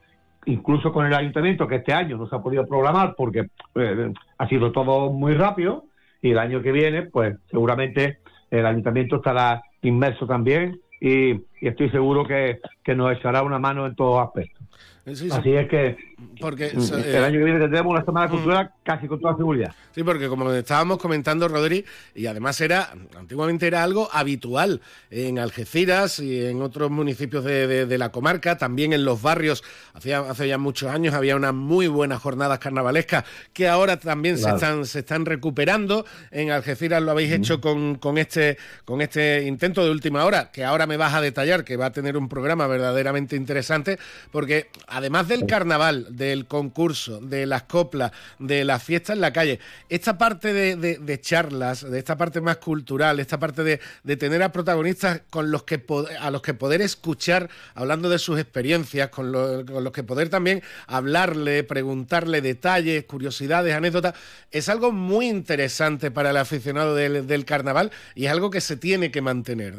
incluso 0.47 0.91
con 0.91 1.05
el 1.05 1.15
ayuntamiento, 1.15 1.69
que 1.69 1.77
este 1.77 1.93
año 1.93 2.17
no 2.17 2.27
se 2.27 2.35
ha 2.35 2.39
podido 2.41 2.67
programar 2.67 3.15
porque 3.15 3.51
eh, 3.75 4.13
ha 4.39 4.49
sido 4.49 4.73
todo 4.73 5.11
muy 5.11 5.35
rápido, 5.35 5.85
y 6.23 6.31
el 6.31 6.39
año 6.39 6.63
que 6.63 6.73
viene, 6.73 7.03
pues 7.03 7.37
seguramente 7.51 8.19
el 8.51 8.67
ayuntamiento 8.67 9.17
estará 9.17 9.63
inmerso 9.83 10.27
también 10.27 10.81
y, 11.01 11.41
estoy 11.61 11.91
seguro 11.91 12.25
que, 12.27 12.59
que 12.83 12.95
nos 12.95 13.13
echará 13.13 13.43
una 13.43 13.59
mano 13.59 13.87
en 13.87 13.95
todos 13.95 14.27
aspectos. 14.27 14.67
Así 15.07 15.55
es 15.55 15.68
que 15.68 15.97
porque, 16.41 16.72
mm, 16.74 16.95
el 16.95 17.14
eh, 17.14 17.18
año 17.18 17.39
que 17.39 17.45
viene 17.45 17.61
tendremos 17.61 17.93
una 17.93 18.05
semana 18.05 18.26
mm. 18.26 18.31
cultural 18.31 18.70
casi 18.83 19.07
con 19.07 19.20
toda 19.20 19.37
seguridad. 19.37 19.74
Sí, 19.95 20.03
porque 20.03 20.28
como 20.28 20.53
estábamos 20.53 20.99
comentando, 20.99 21.49
Rodri, 21.49 21.85
y 22.14 22.26
además 22.26 22.61
era, 22.61 22.91
antiguamente 23.16 23.66
era 23.66 23.83
algo 23.83 24.09
habitual 24.12 24.81
en 25.11 25.39
Algeciras 25.39 26.18
y 26.20 26.45
en 26.45 26.62
otros 26.62 26.91
municipios 26.91 27.45
de, 27.45 27.99
la 27.99 28.12
comarca, 28.12 28.57
también 28.57 28.93
en 28.93 29.05
los 29.05 29.20
barrios, 29.20 29.62
hacía, 29.95 30.20
hace 30.20 30.49
ya 30.49 30.59
muchos 30.59 30.91
años 30.91 31.14
había 31.14 31.37
unas 31.37 31.53
muy 31.53 31.87
buenas 31.89 32.20
jornadas 32.20 32.59
carnavalescas 32.59 33.24
que 33.53 33.68
ahora 33.68 33.99
también 33.99 34.39
se, 34.39 34.49
están, 34.49 34.87
se 34.87 35.01
están 35.01 35.26
recuperando. 35.26 36.07
En 36.31 36.51
Algeciras 36.51 37.03
lo 37.03 37.11
habéis 37.11 37.33
hecho 37.33 37.61
con, 37.61 37.97
con, 37.97 38.16
este, 38.16 38.57
con 38.85 39.01
este 39.01 39.45
intento 39.47 39.85
de 39.85 39.91
última 39.91 40.24
hora, 40.24 40.51
que 40.51 40.64
ahora 40.64 40.87
me 40.87 40.97
vas 40.97 41.14
a 41.14 41.20
detallar, 41.20 41.64
que 41.64 41.76
va 41.76 41.87
a 41.87 41.93
tener 41.93 42.16
un 42.16 42.28
programa 42.28 42.66
verdaderamente 42.66 43.37
interesante, 43.37 43.99
porque 44.31 44.70
además 44.91 45.29
del 45.29 45.47
carnaval, 45.47 46.07
del 46.11 46.47
concurso, 46.47 47.21
de 47.21 47.47
las 47.47 47.62
coplas, 47.62 48.12
de 48.39 48.64
las 48.64 48.83
fiestas 48.83 49.14
en 49.14 49.21
la 49.21 49.33
calle, 49.33 49.61
esta 49.89 50.18
parte 50.18 50.53
de, 50.53 51.21
charlas, 51.21 51.89
de 51.89 51.99
esta 51.99 52.16
parte 52.16 52.41
más 52.41 52.59
cultural, 52.59 53.21
esta 53.21 53.39
parte 53.39 53.62
de, 53.62 54.16
tener 54.16 54.43
a 54.43 54.53
protagonistas 54.53 55.23
con 55.31 55.51
los 55.51 55.62
que 55.62 55.83
a 56.21 56.31
los 56.31 56.43
que 56.43 56.55
poder 56.55 56.83
escuchar 56.83 57.49
hablando 57.75 58.11
de 58.11 58.18
sus 58.18 58.39
experiencias, 58.39 59.09
con, 59.09 59.33
los 59.33 59.93
que 59.93 60.03
poder 60.03 60.29
también 60.29 60.62
hablarle, 60.87 61.64
preguntarle 61.64 62.41
detalles, 62.41 63.05
curiosidades, 63.05 63.75
anécdotas, 63.75 64.14
es 64.51 64.68
algo 64.68 64.93
muy 64.93 65.29
interesante 65.29 66.11
para 66.11 66.31
el 66.31 66.37
aficionado 66.37 66.95
del, 66.95 67.27
del 67.27 67.45
carnaval 67.45 67.91
y 68.14 68.27
es 68.27 68.33
algo 68.33 68.51
que 68.51 68.61
se 68.61 68.77
tiene 68.77 69.11
que 69.11 69.23
mantener. 69.23 69.75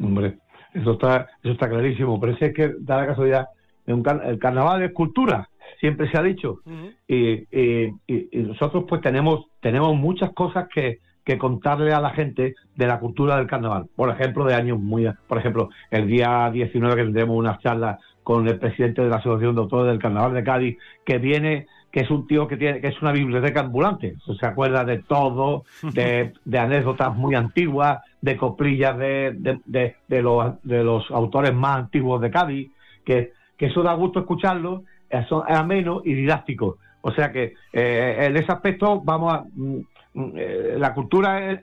Hombre, 0.00 0.38
eso 0.74 0.92
está, 0.92 1.28
eso 1.42 1.52
está 1.52 1.68
clarísimo, 1.68 2.20
pero 2.20 2.32
es 2.32 2.54
que 2.54 2.74
da 2.80 2.98
la 2.98 3.06
casualidad 3.06 3.48
el 3.88 4.38
carnaval 4.38 4.82
es 4.82 4.92
cultura, 4.92 5.48
siempre 5.80 6.10
se 6.10 6.18
ha 6.18 6.22
dicho. 6.22 6.60
y, 7.06 7.46
nosotros 8.32 8.84
pues 8.88 9.00
tenemos, 9.00 9.46
tenemos 9.60 9.96
muchas 9.96 10.32
cosas 10.32 10.68
que, 10.72 10.98
contarle 11.38 11.92
a 11.92 12.00
la 12.00 12.08
gente 12.08 12.54
de 12.74 12.86
la 12.86 12.98
cultura 12.98 13.36
del 13.36 13.46
carnaval. 13.46 13.84
Por 13.94 14.08
ejemplo, 14.08 14.46
de 14.46 14.54
años 14.54 14.80
muy... 14.80 15.06
Por 15.26 15.36
ejemplo, 15.36 15.68
el 15.90 16.06
día 16.06 16.50
19 16.50 16.96
que 16.96 17.02
tendremos 17.02 17.36
una 17.36 17.58
charla 17.58 17.98
con 18.22 18.48
el 18.48 18.58
presidente 18.58 19.02
de 19.02 19.10
la 19.10 19.16
Asociación 19.16 19.54
de 19.54 19.60
Autores 19.60 19.88
del 19.88 19.98
Carnaval 19.98 20.32
de 20.32 20.42
Cádiz, 20.42 20.78
que 21.04 21.18
viene 21.18 21.66
que 21.90 22.00
es 22.00 22.10
un 22.10 22.26
tío 22.26 22.46
que 22.46 22.56
tiene 22.56 22.80
que 22.80 22.88
es 22.88 23.00
una 23.00 23.12
biblioteca 23.12 23.60
ambulante, 23.60 24.16
se 24.38 24.46
acuerda 24.46 24.84
de 24.84 24.98
todo, 24.98 25.64
de, 25.94 26.32
anécdotas 26.58 27.14
muy 27.16 27.34
antiguas, 27.34 28.00
de 28.20 28.36
coplillas 28.36 28.98
de, 28.98 29.34
de, 29.64 30.22
los, 30.22 30.62
de 30.62 30.84
los 30.84 31.10
autores 31.10 31.54
más 31.54 31.78
antiguos 31.78 32.20
de 32.20 32.30
Cádiz, 32.30 32.70
que 33.04 33.32
que 33.58 33.66
eso 33.66 33.82
da 33.82 33.92
gusto 33.92 34.20
escucharlo, 34.20 34.84
es, 35.10 35.26
ameno 35.48 36.00
y 36.04 36.14
didáctico. 36.14 36.78
O 37.02 37.10
sea 37.12 37.30
que 37.32 37.54
eh, 37.72 38.16
en 38.20 38.36
ese 38.36 38.52
aspecto 38.52 39.00
vamos 39.00 39.34
a... 39.34 39.44
Mm, 39.54 39.80
mm, 40.14 40.32
eh, 40.36 40.76
la 40.78 40.94
cultura, 40.94 41.60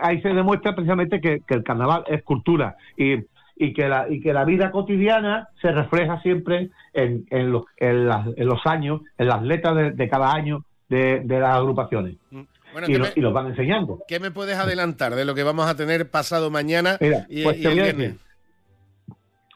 ahí 0.00 0.22
se 0.22 0.28
demuestra 0.28 0.74
precisamente 0.74 1.20
que, 1.20 1.42
el 1.46 1.62
carnaval 1.62 2.04
es 2.06 2.22
cultura 2.22 2.76
y, 2.96 3.16
y, 3.62 3.72
que 3.72 3.88
la, 3.88 4.08
y 4.10 4.20
que 4.20 4.32
la 4.32 4.44
vida 4.44 4.72
cotidiana 4.72 5.48
se 5.60 5.70
refleja 5.70 6.20
siempre 6.22 6.70
en, 6.92 7.24
en, 7.30 7.52
los, 7.52 7.64
en, 7.76 8.06
los 8.06 8.66
años, 8.66 9.02
en 9.18 9.28
las 9.28 9.42
letras 9.42 9.96
de, 9.96 10.08
cada 10.08 10.32
año 10.32 10.64
de, 10.88 11.22
las 11.24 11.56
agrupaciones. 11.56 12.16
Mm. 12.30 12.40
y, 12.88 13.20
los 13.20 13.32
van 13.32 13.46
enseñando. 13.48 14.00
¿Qué 14.08 14.18
me 14.18 14.32
puedes 14.32 14.56
adelantar 14.58 15.14
de 15.14 15.24
lo 15.24 15.36
que 15.36 15.44
vamos 15.44 15.68
a 15.68 15.76
tener 15.76 16.10
pasado 16.10 16.50
mañana 16.50 16.98
y, 17.28 17.44
pues 17.44 17.60
viernes? 17.60 18.16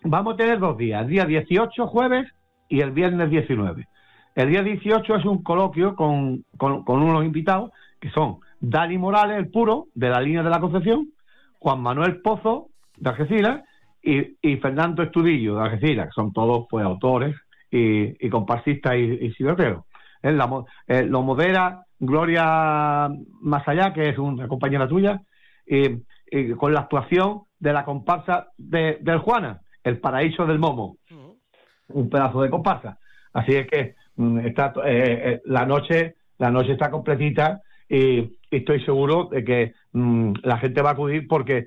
vamos 0.05 0.35
a 0.35 0.37
tener 0.37 0.61
dos 0.61 0.79
días, 0.79 1.03
el 1.03 1.09
día 1.09 1.25
18 1.25 1.89
jueves 1.89 2.29
y 2.69 2.81
el 2.81 2.93
viernes 2.93 3.29
19. 3.29 3.89
El 4.37 4.51
día 4.51 4.63
18 4.63 5.17
es 5.17 5.25
un 5.25 5.43
coloquio 5.43 5.97
con, 5.97 6.45
unos 6.61 7.25
invitados 7.25 7.73
que 8.01 8.11
son 8.11 8.37
Dani 8.61 8.99
Morales, 8.99 9.37
el 9.39 9.51
puro, 9.51 9.87
de 9.95 10.11
la 10.11 10.21
línea 10.21 10.45
de 10.45 10.51
la 10.51 10.61
Concepción, 10.61 11.09
Juan 11.59 11.81
Manuel 11.81 12.21
Pozo, 12.21 12.69
de 12.99 13.11
Algeciras, 13.11 13.66
y, 14.07 14.57
Fernando 14.59 15.03
Estudillo, 15.03 15.57
de 15.57 15.63
Algeciras, 15.63 16.07
que 16.07 16.13
son 16.13 16.33
todos 16.33 16.67
pues, 16.71 16.85
autores 16.85 17.35
y, 17.71 18.25
y 18.25 18.31
comparsistas 18.31 18.95
y, 18.95 19.01
y 19.01 19.35
eh, 20.23 21.03
lo 21.05 21.23
modera 21.23 21.85
Gloria 21.99 23.09
Más 23.41 23.69
Allá, 23.69 23.93
que 23.93 24.11
es 24.11 24.19
una 24.19 24.49
compañera 24.49 24.89
tuya, 24.89 25.21
y, 25.67 26.05
con 26.57 26.75
la 26.75 26.81
actuación 26.81 27.43
de 27.59 27.73
la 27.73 27.85
comparsa 27.85 28.49
de, 28.57 28.99
del 29.01 29.19
Juana, 29.19 29.61
el 29.85 29.99
paraíso 29.99 30.47
del 30.47 30.59
momo, 30.59 30.99
un 31.89 32.11
pedazo 32.11 32.43
de 32.43 32.51
comparsa. 32.51 32.99
Así 33.33 33.53
es 33.55 33.67
que 33.69 33.95
mm, 34.17 34.39
está, 34.41 34.73
eh, 34.85 35.23
eh, 35.25 35.43
la 35.45 35.65
noche 35.65 36.17
la 36.39 36.51
noche 36.51 36.73
está 36.73 36.91
completita 36.91 37.63
y, 37.89 38.37
estoy 38.51 38.83
seguro 38.85 39.25
de 39.25 39.45
que 39.45 39.75
mm, 39.93 40.35
la 40.43 40.59
gente 40.59 40.81
va 40.81 40.91
a 40.91 40.93
acudir 40.93 41.27
porque 41.27 41.63
mm, 41.63 41.67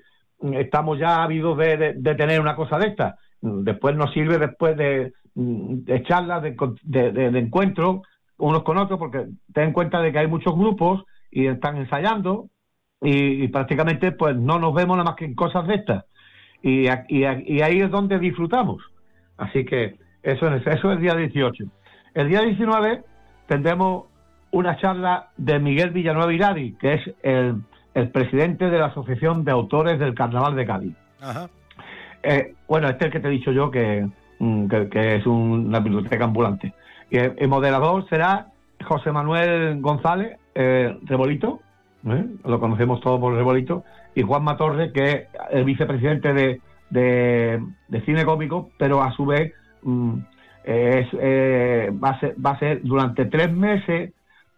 estamos 0.53 0.99
ya 0.99 1.23
ávidos 1.23 1.57
de, 1.57 1.93
tener 2.17 2.39
una 2.41 2.55
cosa 2.55 2.77
de 2.77 2.87
esta. 2.87 3.17
Después 3.41 3.95
nos 3.95 4.11
sirve 4.13 4.37
después 4.37 4.75
de, 4.77 5.13
charlas, 6.03 6.43
de, 6.43 7.11
de, 7.11 7.39
encuentros 7.39 8.01
unos 8.37 8.63
con 8.63 8.77
otros, 8.77 8.99
porque 8.99 9.27
ten 9.53 9.65
en 9.65 9.73
cuenta 9.73 10.01
de 10.01 10.11
que 10.11 10.19
hay 10.19 10.27
muchos 10.27 10.55
grupos 10.55 11.03
y 11.29 11.47
están 11.47 11.77
ensayando 11.77 12.47
y, 13.01 13.43
y 13.43 13.47
prácticamente 13.49 14.13
pues 14.13 14.35
no 14.35 14.59
nos 14.59 14.73
vemos 14.73 14.95
nada 14.97 15.09
más 15.09 15.15
que 15.15 15.25
en 15.25 15.35
cosas 15.35 15.67
de 15.67 15.75
estas 15.75 16.05
y, 16.61 16.87
ahí 16.87 17.81
es 17.81 17.91
donde 17.91 18.19
disfrutamos. 18.19 18.83
Así 19.37 19.65
que 19.65 19.95
eso 20.23 20.53
es, 20.53 20.65
eso 20.67 20.91
es 20.91 20.97
el 20.97 21.01
día 21.01 21.15
18. 21.15 21.63
El 22.13 22.29
día 22.29 22.41
19 22.41 23.03
tendremos 23.47 24.05
una 24.51 24.77
charla 24.77 25.29
de 25.37 25.59
Miguel 25.59 25.91
Villanueva 25.91 26.33
Iradi, 26.33 26.73
que 26.73 26.93
es 26.95 27.01
el, 27.23 27.61
presidente 28.07 28.69
de 28.69 28.79
la 28.79 28.85
Asociación 28.85 29.43
de 29.43 29.51
Autores 29.51 29.99
del 29.99 30.15
Carnaval 30.15 30.55
de 30.55 30.65
Cádiz. 30.65 30.95
Eh, 32.23 32.53
bueno, 32.67 32.87
este 32.89 33.05
es 33.05 33.07
el 33.07 33.11
que 33.11 33.19
te 33.19 33.27
he 33.27 33.31
dicho 33.31 33.51
yo 33.51 33.69
que, 33.69 34.07
mm, 34.39 34.67
es 34.93 35.25
una 35.25 35.79
biblioteca 35.79 36.25
ambulante. 36.25 36.73
Y 37.09 37.17
el, 37.17 37.47
moderador 37.47 38.07
será 38.09 38.47
José 38.83 39.11
Manuel 39.11 39.81
González 39.81 40.37
eh, 40.55 40.97
Rebolito, 41.03 41.59
¿eh? 42.05 42.25
lo 42.45 42.59
conocemos 42.59 43.01
todos 43.01 43.19
por 43.19 43.33
Rebolito, 43.33 43.83
y 44.15 44.21
Juan 44.21 44.43
Matorre, 44.43 44.91
que 44.91 45.03
es 45.03 45.27
el 45.51 45.63
vicepresidente 45.63 46.33
de, 46.33 46.61
de, 46.89 48.01
cine 48.05 48.25
cómico, 48.25 48.69
pero 48.77 49.01
a 49.01 49.11
su 49.13 49.25
vez 49.25 49.53
mm, 49.83 50.15
es, 50.63 51.07
va, 51.13 52.09
a 52.09 52.19
ser, 52.19 52.35
va 52.43 52.51
a 52.51 52.59
ser 52.59 52.81
durante 52.83 53.25
tres 53.25 53.51
meses, 53.51 54.11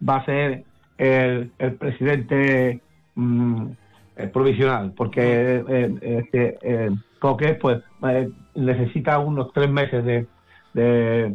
va 0.06 0.16
a 0.16 0.24
ser 0.24 0.64
el, 0.98 1.52
el 1.58 1.74
presidente 1.74 2.80
mm, 3.14 3.66
provisional, 4.32 4.92
porque 4.96 5.64
eh, 5.68 5.94
este, 6.02 6.58
eh, 6.62 6.90
pues 7.60 7.82
necesita 8.54 9.18
unos 9.18 9.52
tres 9.52 9.70
meses 9.70 10.04
de, 10.04 10.26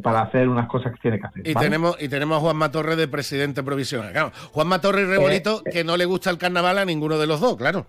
para 0.01 0.21
hacer 0.21 0.49
unas 0.49 0.67
cosas 0.67 0.93
que 0.93 0.99
tiene 0.99 1.19
que 1.19 1.28
hacer. 1.28 1.47
Y 1.47 1.53
tenemos 1.53 2.01
y 2.01 2.09
tenemos 2.09 2.38
a 2.38 2.41
Juanma 2.41 2.71
Torres 2.71 2.97
de 2.97 3.07
presidente 3.07 3.63
provisional. 3.63 4.11
Claro, 4.11 4.32
Juanma 4.51 4.82
Torres 4.82 5.07
y 5.07 5.09
Rebolito, 5.09 5.61
eh, 5.65 5.69
que 5.71 5.84
no 5.84 5.95
le 5.95 6.05
gusta 6.05 6.30
el 6.30 6.38
carnaval 6.38 6.78
a 6.80 6.86
ninguno 6.86 7.17
de 7.17 7.28
los 7.28 7.39
dos, 7.39 7.55
claro. 7.55 7.86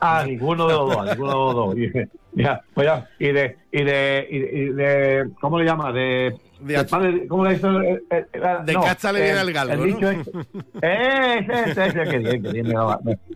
A 0.00 0.24
ninguno 0.24 0.66
de 0.66 0.74
los 0.74 0.88
dos, 0.88 0.96
a 0.96 1.14
ninguno 1.14 1.30
de 1.30 1.36
los 1.36 1.54
dos. 1.54 1.76
Y, 1.76 2.42
ya, 2.42 2.62
pues 2.74 2.86
ya, 2.86 3.08
y 3.18 3.32
de, 3.32 3.56
y 3.72 3.84
de, 3.84 4.28
y 4.30 4.68
de, 4.70 5.30
¿cómo 5.40 5.58
le 5.58 5.64
llama? 5.64 5.92
De, 5.92 6.36
de 6.60 7.26
¿Cómo 7.28 7.44
le 7.44 7.54
dice? 7.54 7.68
Eh, 7.68 8.02
eh, 8.10 8.26
de 8.64 8.74
casta 8.74 9.12
le 9.12 9.22
viene 9.22 9.52
galgo. 9.52 9.84
El 9.84 9.94
dicho 9.94 10.10
es, 10.10 10.28
ese, 10.82 11.70
ese, 11.70 11.86
ese, 11.86 12.04
que 12.04 12.18
bien, 12.18 12.42
que 12.42 12.52
bien. 12.52 12.74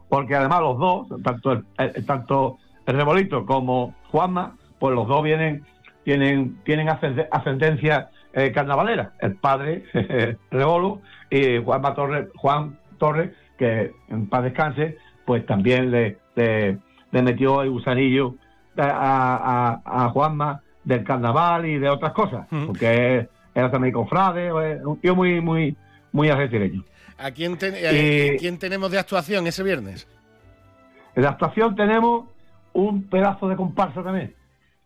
Porque 0.09 0.35
además 0.35 0.61
los 0.61 0.79
dos, 0.79 1.23
tanto 1.23 1.53
el, 1.53 2.07
tanto 2.07 2.59
el 2.87 2.97
Rebolito 2.97 3.45
como 3.45 3.95
Juanma, 4.11 4.57
pues 4.79 4.95
los 4.95 5.07
dos 5.09 5.23
vienen 5.23 5.64
tienen, 6.09 6.57
tienen 6.64 6.89
ascendencia 6.89 8.09
eh, 8.33 8.51
carnavalera. 8.51 9.12
El 9.21 9.35
padre, 9.35 9.85
Revolo, 10.51 11.03
y 11.31 11.62
Juan 11.62 11.83
Torres, 11.95 12.29
Juan 12.35 12.79
Torres, 12.97 13.33
que 13.59 13.93
en 14.09 14.27
paz 14.27 14.45
descanse, 14.45 14.97
pues 15.27 15.45
también 15.45 15.91
le, 15.91 16.16
le, 16.35 16.79
metió 17.11 17.61
el 17.61 17.69
gusanillo 17.69 18.37
a, 18.79 19.83
a, 19.85 20.09
Juanma 20.09 20.62
del 20.89 21.05
carnaval 21.05 21.66
y 21.66 21.78
de 21.78 21.91
otras 21.91 22.12
cosas, 22.14 22.47
porque 22.66 23.28
era 23.55 23.70
también 23.70 23.93
cofrade, 23.93 24.51
un 24.82 24.99
tío 24.99 25.14
muy, 25.14 25.39
muy, 25.39 25.76
muy 26.12 26.30
argentireño. 26.30 26.82
¿A 27.18 27.30
quién, 27.30 27.55
¿A 27.55 28.39
quién 28.39 28.59
tenemos 28.59 28.91
de 28.91 28.99
actuación 28.99 29.47
ese 29.47 29.62
viernes? 29.62 30.09
En 31.14 31.24
la 31.24 31.30
actuación 31.30 31.76
tenemos 31.76 32.24
un 32.72 33.03
pedazo 33.03 33.49
de 33.49 33.57
comparsa 33.57 34.03
también, 34.03 34.34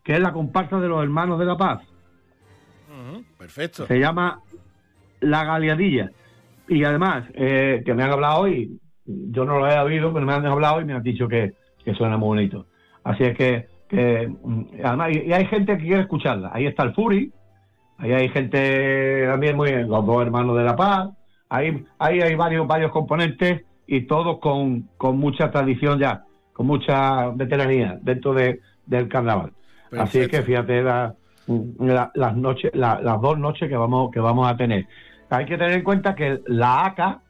que 0.02 0.14
es 0.14 0.20
la 0.20 0.32
comparsa 0.32 0.80
de 0.80 0.88
los 0.88 1.04
Hermanos 1.04 1.38
de 1.38 1.44
la 1.44 1.56
Paz. 1.56 1.82
perfecto. 3.38 3.86
Se 3.86 4.00
llama 4.00 4.40
La 5.20 5.44
Galeadilla. 5.44 6.10
Y 6.66 6.82
además, 6.82 7.26
eh, 7.34 7.82
que 7.84 7.94
me 7.94 8.02
han 8.02 8.10
hablado 8.10 8.40
hoy, 8.40 8.76
yo 9.04 9.44
no 9.44 9.60
lo 9.60 9.68
he 9.68 9.78
oído, 9.78 10.12
pero 10.12 10.26
me 10.26 10.32
han 10.32 10.46
hablado 10.46 10.80
y 10.80 10.84
me 10.84 10.94
han 10.94 11.02
dicho 11.02 11.28
que, 11.28 11.52
que 11.84 11.94
suena 11.94 12.16
muy 12.16 12.28
bonito. 12.38 12.66
Así 13.04 13.22
es 13.22 13.36
que, 13.36 13.68
además, 14.82 15.10
y, 15.12 15.28
y 15.28 15.32
hay 15.32 15.44
gente 15.46 15.76
que 15.76 15.84
quiere 15.84 16.00
escucharla. 16.02 16.50
Ahí 16.52 16.66
está 16.66 16.82
el 16.84 16.94
Fury, 16.94 17.32
ahí 17.98 18.12
hay 18.12 18.28
gente 18.30 19.24
también 19.26 19.56
muy, 19.56 19.70
los 19.84 20.06
dos 20.06 20.22
hermanos 20.22 20.56
de 20.56 20.64
la 20.64 20.76
paz, 20.76 21.10
ahí, 21.48 21.84
ahí 21.98 22.20
hay 22.20 22.34
varios, 22.34 22.66
varios 22.66 22.90
componentes 22.90 23.62
y 23.86 24.02
todos 24.02 24.38
con, 24.38 24.88
con 24.96 25.18
mucha 25.18 25.50
tradición 25.50 25.98
ya, 25.98 26.24
con 26.52 26.66
mucha 26.66 27.28
veteranía 27.30 27.98
dentro 28.02 28.32
de, 28.32 28.60
del 28.86 29.08
carnaval. 29.08 29.52
Así 30.04 30.18
es 30.20 30.28
que 30.28 30.42
fíjate 30.42 30.82
la- 30.82 31.14
la- 31.78 32.10
las 32.14 32.36
noches, 32.36 32.70
la- 32.74 33.00
las 33.02 33.20
dos 33.20 33.38
noches 33.38 33.68
que 33.68 33.76
vamos, 33.76 34.10
que 34.10 34.20
vamos 34.20 34.50
a 34.50 34.56
tener. 34.56 34.86
Hay 35.28 35.44
que 35.44 35.58
tener 35.58 35.72
en 35.72 35.82
cuenta 35.82 36.14
que 36.14 36.40
la 36.46 36.86
ACA, 36.86 37.20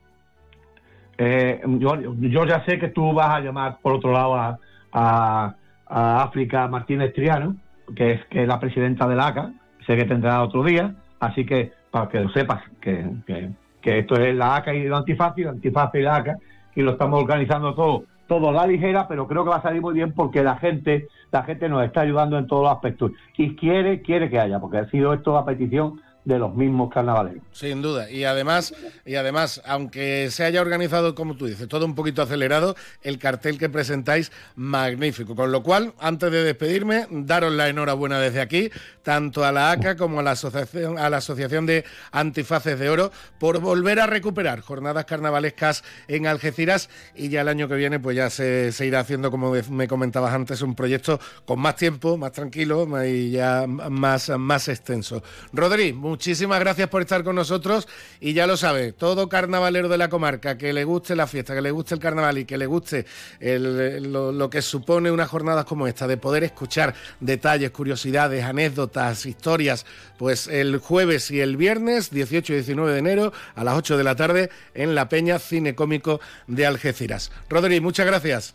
eh, 1.19 1.61
yo, 1.79 1.97
yo 2.21 2.45
ya 2.47 2.65
sé 2.65 2.79
que 2.79 2.89
tú 2.89 3.13
vas 3.13 3.29
a 3.31 3.41
llamar 3.41 3.79
por 3.83 3.93
otro 3.95 4.13
lado 4.13 4.35
a, 4.35 4.59
a, 4.93 5.55
a 5.93 6.23
África 6.23 6.67
Martínez 6.69 7.13
Triano, 7.13 7.57
que 7.95 8.13
es, 8.13 8.25
que 8.27 8.43
es 8.43 8.49
la 8.49 8.59
presidenta 8.59 9.07
de 9.07 9.15
la 9.15 9.27
ACA, 9.27 9.53
sé 9.87 9.95
que 9.97 10.07
tendrá 10.07 10.43
otro 10.43 10.65
día, 10.65 10.95
así 11.21 11.45
que 11.45 11.73
para 11.91 12.09
que 12.09 12.21
lo 12.21 12.31
sepas, 12.31 12.63
que, 12.81 13.07
que, 13.27 13.99
esto 13.99 14.15
es 14.15 14.35
la 14.35 14.57
ACA 14.57 14.75
y 14.75 14.89
la 14.89 14.99
antifaz, 14.99 15.37
y 15.37 15.45
la 15.45 15.51
antifaz 15.51 15.95
y 15.95 16.01
la 16.01 16.17
ACA, 16.17 16.39
y 16.75 16.81
lo 16.81 16.93
estamos 16.93 17.21
organizando 17.21 17.75
todo, 17.75 18.05
todo 18.27 18.49
a 18.49 18.53
la 18.53 18.67
ligera, 18.67 19.07
pero 19.07 19.29
creo 19.29 19.45
que 19.45 19.51
va 19.51 19.57
a 19.57 19.63
salir 19.63 19.83
muy 19.83 19.93
bien 19.93 20.13
porque 20.13 20.43
la 20.43 20.57
gente, 20.57 21.09
la 21.31 21.43
gente 21.43 21.69
nos 21.69 21.85
está 21.85 22.01
ayudando 22.01 22.39
en 22.39 22.47
todos 22.47 22.63
los 22.63 22.73
aspectos. 22.73 23.13
Y 23.37 23.55
quiere, 23.55 24.01
quiere 24.01 24.31
que 24.31 24.41
haya, 24.41 24.59
porque 24.61 24.79
ha 24.79 24.89
sido 24.89 25.13
esto 25.13 25.37
a 25.37 25.45
petición 25.45 26.01
de 26.25 26.39
los 26.39 26.55
mismos 26.55 26.93
carnavaleros. 26.93 27.43
Sin 27.53 27.83
duda. 27.83 28.11
Y 28.11 28.25
además, 28.25 28.75
y 29.05 29.17
además, 29.17 29.61
aunque 29.67 30.29
se 30.31 30.45
haya 30.45 30.61
organizado, 30.61 31.15
como 31.15 31.37
tú 31.37 31.47
dices, 31.47 31.67
todo 31.67 31.85
un 31.85 31.95
poquito 31.95 32.23
acelerado, 32.23 32.77
el 33.03 33.19
cartel 33.19 33.59
que 33.59 33.69
presentáis, 33.69 34.31
magnífico. 34.55 35.35
Con 35.35 35.51
lo 35.51 35.63
cual, 35.63 35.95
antes 35.99 36.31
de 36.31 36.45
despedirme, 36.45 37.07
daros 37.11 37.53
la 37.53 37.69
enhorabuena 37.69 38.21
desde 38.21 38.41
aquí, 38.41 38.71
tanto 39.03 39.45
a 39.45 39.51
la 39.51 39.73
ACA 39.73 39.97
como 39.97 40.21
a 40.21 40.23
la 40.23 40.33
Asociación, 40.33 40.99
a 40.99 41.11
la 41.11 41.17
Asociación 41.17 41.67
de 41.67 41.85
Antifaces 42.13 42.79
de 42.79 42.89
Oro, 42.89 43.11
por 43.39 43.61
volver 43.61 43.99
a 43.99 44.07
recuperar 44.07 44.61
jornadas 44.61 45.05
carnavalescas 45.05 45.83
en 46.07 46.29
Algeciras. 46.29 46.89
Y 47.17 47.31
ya 47.31 47.41
el 47.41 47.49
año 47.49 47.69
que 47.69 47.75
viene, 47.75 47.99
pues 47.99 48.17
ya 48.17 48.31
se, 48.31 48.73
irá 48.87 49.01
haciendo, 49.01 49.31
como 49.33 49.53
me 49.71 49.89
comentabas 49.89 50.33
antes, 50.33 50.63
un 50.63 50.77
proyecto 50.77 51.19
con 51.45 51.59
más 51.59 51.75
tiempo, 51.75 52.17
más 52.17 52.31
tranquilo 52.31 52.87
y 53.05 53.33
ya 53.33 53.67
más, 53.67 54.31
más 54.39 54.69
extenso. 54.69 55.23
Rodri, 55.53 55.93
muchísimas 56.13 56.61
gracias 56.61 56.89
por 56.91 57.01
estar 57.01 57.25
con 57.25 57.35
nosotros 57.37 57.89
y 58.21 58.35
ya 58.35 58.47
lo 58.47 58.59
sabe, 58.59 58.93
todo 58.93 59.29
carnavalero 59.31 59.89
de 59.89 59.97
la 59.97 60.09
comarca 60.11 60.59
que 60.59 60.75
le 60.75 60.85
guste 60.85 61.17
la 61.17 61.27
fiesta, 61.27 61.55
que 61.55 61.63
le 61.63 61.71
guste 61.71 61.95
el 61.95 62.01
carnaval 62.01 62.37
y 62.37 62.45
que 62.45 62.59
le 62.59 62.67
guste 62.67 63.07
el- 63.41 64.13
lo, 64.13 64.31
lo 64.31 64.51
que 64.51 64.61
supone 64.61 65.11
unas 65.11 65.29
jornadas 65.31 65.65
como 65.65 65.87
esta, 65.87 66.07
de 66.07 66.19
poder 66.19 66.45
escuchar 66.45 66.93
detalles, 67.21 67.71
curiosidades, 67.71 68.45
anécdotas, 68.45 69.25
historias, 69.25 69.87
pues 70.19 70.49
el 70.49 70.77
jueves 70.79 71.31
y 71.31 71.41
el 71.41 71.57
viernes, 71.57 72.11
18 72.11 72.53
y 72.53 72.57
19 72.57 72.93
de 72.93 72.99
enero, 72.99 73.33
a 73.55 73.65
las 73.65 73.75
8 73.79 73.97
de 73.97 74.05
la 74.05 74.15
tarde, 74.15 74.51
en 74.75 74.95
la 74.95 75.09
Peña 75.09 75.39
Cine 75.39 75.75
Cómico 75.75 76.21
de 76.47 76.67
Algeciras. 76.67 77.33
Rodri, 77.49 77.81
muchas 77.81 78.05
gracias. 78.07 78.55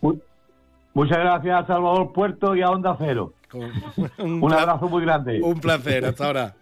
Muchas 0.93 1.17
gracias 1.17 1.63
a 1.63 1.67
Salvador 1.67 2.13
Puerto 2.13 2.55
y 2.55 2.61
a 2.61 2.69
Onda 2.69 2.95
Cero. 2.99 3.34
Un, 4.19 4.43
Un 4.43 4.53
abrazo 4.53 4.88
muy 4.89 5.01
grande. 5.03 5.39
Un 5.41 5.59
placer, 5.59 6.05
hasta 6.05 6.25
ahora. 6.27 6.55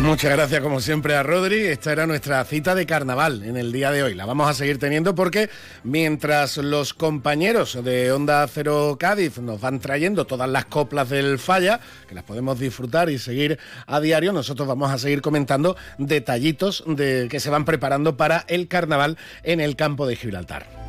Muchas 0.00 0.30
gracias 0.30 0.62
como 0.62 0.80
siempre 0.80 1.16
a 1.16 1.24
Rodri. 1.24 1.64
Esta 1.64 1.90
era 1.90 2.06
nuestra 2.06 2.42
cita 2.44 2.76
de 2.76 2.86
carnaval 2.86 3.42
en 3.42 3.56
el 3.56 3.72
día 3.72 3.90
de 3.90 4.04
hoy. 4.04 4.14
La 4.14 4.26
vamos 4.26 4.48
a 4.48 4.54
seguir 4.54 4.78
teniendo 4.78 5.14
porque 5.14 5.50
mientras 5.82 6.56
los 6.58 6.94
compañeros 6.94 7.82
de 7.84 8.12
Onda 8.12 8.46
Cero 8.46 8.96
Cádiz 8.98 9.38
nos 9.38 9.60
van 9.60 9.80
trayendo 9.80 10.24
todas 10.24 10.48
las 10.48 10.66
coplas 10.66 11.10
del 11.10 11.40
falla, 11.40 11.80
que 12.08 12.14
las 12.14 12.22
podemos 12.22 12.60
disfrutar 12.60 13.10
y 13.10 13.18
seguir 13.18 13.58
a 13.86 14.00
diario, 14.00 14.32
nosotros 14.32 14.68
vamos 14.68 14.92
a 14.92 14.98
seguir 14.98 15.20
comentando 15.20 15.76
detallitos 15.98 16.84
de, 16.86 17.26
que 17.28 17.40
se 17.40 17.50
van 17.50 17.64
preparando 17.64 18.16
para 18.16 18.44
el 18.46 18.68
carnaval 18.68 19.18
en 19.42 19.60
el 19.60 19.74
campo 19.74 20.06
de 20.06 20.14
Gibraltar. 20.14 20.87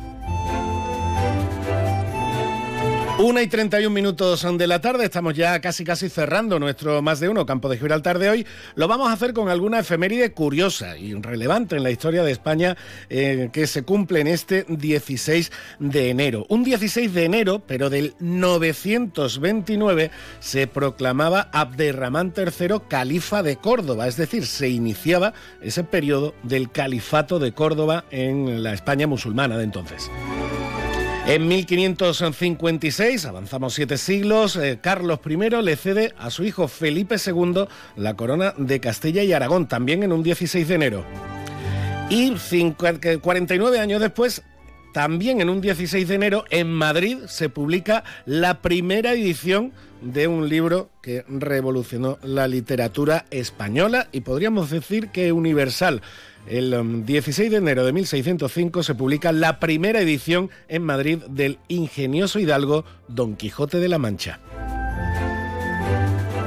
Una 3.22 3.42
y 3.42 3.48
31 3.48 3.90
minutos 3.90 4.46
de 4.56 4.66
la 4.66 4.80
tarde, 4.80 5.04
estamos 5.04 5.34
ya 5.34 5.60
casi 5.60 5.84
casi 5.84 6.08
cerrando 6.08 6.58
nuestro 6.58 7.02
más 7.02 7.20
de 7.20 7.28
uno 7.28 7.44
campo 7.44 7.68
de 7.68 7.76
Gibraltar 7.76 8.18
de 8.18 8.30
hoy. 8.30 8.46
Lo 8.76 8.88
vamos 8.88 9.10
a 9.10 9.12
hacer 9.12 9.34
con 9.34 9.50
alguna 9.50 9.80
efeméride 9.80 10.32
curiosa 10.32 10.96
y 10.96 11.12
relevante 11.12 11.76
en 11.76 11.82
la 11.82 11.90
historia 11.90 12.22
de 12.22 12.32
España 12.32 12.78
eh, 13.10 13.50
que 13.52 13.66
se 13.66 13.82
cumple 13.82 14.20
en 14.20 14.26
este 14.26 14.64
16 14.66 15.52
de 15.80 16.08
enero. 16.08 16.46
Un 16.48 16.64
16 16.64 17.12
de 17.12 17.24
enero, 17.26 17.62
pero 17.66 17.90
del 17.90 18.14
929, 18.20 20.10
se 20.38 20.66
proclamaba 20.66 21.50
Abderramán 21.52 22.32
III 22.34 22.76
califa 22.88 23.42
de 23.42 23.56
Córdoba, 23.56 24.08
es 24.08 24.16
decir, 24.16 24.46
se 24.46 24.70
iniciaba 24.70 25.34
ese 25.60 25.84
periodo 25.84 26.34
del 26.42 26.70
califato 26.70 27.38
de 27.38 27.52
Córdoba 27.52 28.06
en 28.10 28.62
la 28.62 28.72
España 28.72 29.06
musulmana 29.06 29.58
de 29.58 29.64
entonces. 29.64 30.10
En 31.26 31.46
1556, 31.46 33.24
avanzamos 33.24 33.74
siete 33.74 33.98
siglos, 33.98 34.56
eh, 34.56 34.78
Carlos 34.82 35.20
I 35.24 35.36
le 35.62 35.76
cede 35.76 36.12
a 36.18 36.30
su 36.30 36.42
hijo 36.44 36.66
Felipe 36.66 37.16
II 37.24 37.66
la 37.96 38.14
corona 38.14 38.52
de 38.56 38.80
Castilla 38.80 39.22
y 39.22 39.32
Aragón, 39.32 39.68
también 39.68 40.02
en 40.02 40.12
un 40.12 40.24
16 40.24 40.66
de 40.66 40.74
enero. 40.74 41.04
Y 42.08 42.30
cincu- 42.32 42.98
eh, 43.04 43.18
49 43.18 43.78
años 43.78 44.00
después, 44.00 44.42
también 44.92 45.40
en 45.40 45.50
un 45.50 45.60
16 45.60 46.08
de 46.08 46.14
enero, 46.16 46.44
en 46.50 46.68
Madrid 46.72 47.18
se 47.28 47.48
publica 47.48 48.02
la 48.26 48.60
primera 48.60 49.12
edición 49.12 49.72
de 50.02 50.26
un 50.26 50.48
libro 50.48 50.90
que 51.00 51.24
revolucionó 51.28 52.18
la 52.24 52.48
literatura 52.48 53.26
española 53.30 54.08
y 54.10 54.22
podríamos 54.22 54.70
decir 54.70 55.10
que 55.10 55.30
universal. 55.30 56.02
El 56.50 56.74
um, 56.74 57.06
16 57.06 57.48
de 57.48 57.58
enero 57.58 57.86
de 57.86 57.92
1605 57.92 58.82
se 58.82 58.96
publica 58.96 59.30
la 59.30 59.60
primera 59.60 60.00
edición 60.00 60.50
en 60.66 60.82
Madrid 60.82 61.18
del 61.28 61.60
ingenioso 61.68 62.40
hidalgo 62.40 62.84
Don 63.06 63.36
Quijote 63.36 63.78
de 63.78 63.88
la 63.88 63.98
Mancha. 63.98 64.40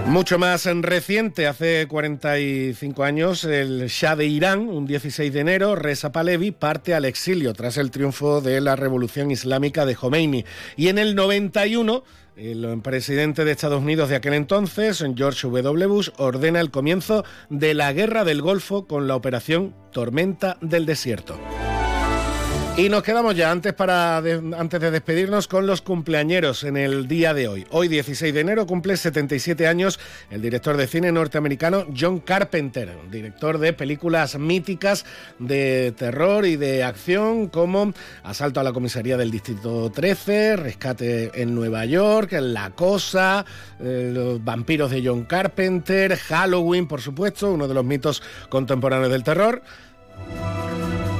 Mucho 0.05 0.37
más 0.37 0.65
en 0.65 0.83
reciente, 0.83 1.47
hace 1.47 1.87
45 1.87 3.03
años, 3.05 3.45
el 3.45 3.87
Shah 3.87 4.17
de 4.17 4.25
Irán, 4.25 4.67
un 4.67 4.85
16 4.85 5.31
de 5.31 5.39
enero, 5.39 5.75
Reza 5.77 6.11
Pahlavi 6.11 6.51
parte 6.51 6.93
al 6.93 7.05
exilio 7.05 7.53
tras 7.53 7.77
el 7.77 7.89
triunfo 7.89 8.41
de 8.41 8.59
la 8.59 8.75
revolución 8.75 9.31
islámica 9.31 9.85
de 9.85 9.95
Khomeini. 9.95 10.43
Y 10.75 10.89
en 10.89 10.97
el 10.97 11.15
91, 11.15 12.03
el 12.35 12.81
presidente 12.81 13.45
de 13.45 13.51
Estados 13.51 13.81
Unidos 13.81 14.09
de 14.09 14.15
aquel 14.15 14.33
entonces, 14.33 15.03
George 15.15 15.47
W. 15.47 15.87
Bush, 15.87 16.09
ordena 16.17 16.59
el 16.59 16.71
comienzo 16.71 17.23
de 17.49 17.73
la 17.73 17.93
Guerra 17.93 18.23
del 18.23 18.41
Golfo 18.41 18.87
con 18.87 19.07
la 19.07 19.15
operación 19.15 19.75
Tormenta 19.91 20.57
del 20.61 20.85
Desierto. 20.85 21.39
Y 22.75 22.89
nos 22.89 23.03
quedamos 23.03 23.35
ya 23.35 23.51
antes, 23.51 23.71
para 23.73 24.19
de- 24.23 24.41
antes 24.57 24.81
de 24.81 24.89
despedirnos 24.89 25.47
con 25.47 25.67
los 25.67 25.83
cumpleañeros 25.83 26.63
en 26.63 26.75
el 26.75 27.07
día 27.07 27.35
de 27.35 27.47
hoy. 27.47 27.67
Hoy, 27.69 27.87
16 27.87 28.33
de 28.33 28.39
enero, 28.39 28.65
cumple 28.65 28.97
77 28.97 29.67
años 29.67 29.99
el 30.31 30.41
director 30.41 30.75
de 30.75 30.87
cine 30.87 31.11
norteamericano 31.11 31.85
John 31.95 32.19
Carpenter, 32.19 32.89
director 33.11 33.59
de 33.59 33.73
películas 33.73 34.39
míticas 34.39 35.05
de 35.37 35.93
terror 35.95 36.47
y 36.47 36.55
de 36.55 36.83
acción 36.83 37.47
como 37.47 37.93
Asalto 38.23 38.59
a 38.59 38.63
la 38.63 38.73
comisaría 38.73 39.17
del 39.17 39.29
Distrito 39.29 39.91
13, 39.91 40.55
Rescate 40.55 41.43
en 41.43 41.53
Nueva 41.53 41.85
York, 41.85 42.31
La 42.41 42.71
Cosa, 42.71 43.45
eh, 43.79 44.09
Los 44.11 44.43
vampiros 44.43 44.89
de 44.89 45.03
John 45.05 45.25
Carpenter, 45.25 46.17
Halloween, 46.17 46.87
por 46.87 47.01
supuesto, 47.01 47.51
uno 47.51 47.67
de 47.67 47.73
los 47.75 47.85
mitos 47.85 48.23
contemporáneos 48.49 49.11
del 49.11 49.23
terror. 49.23 49.61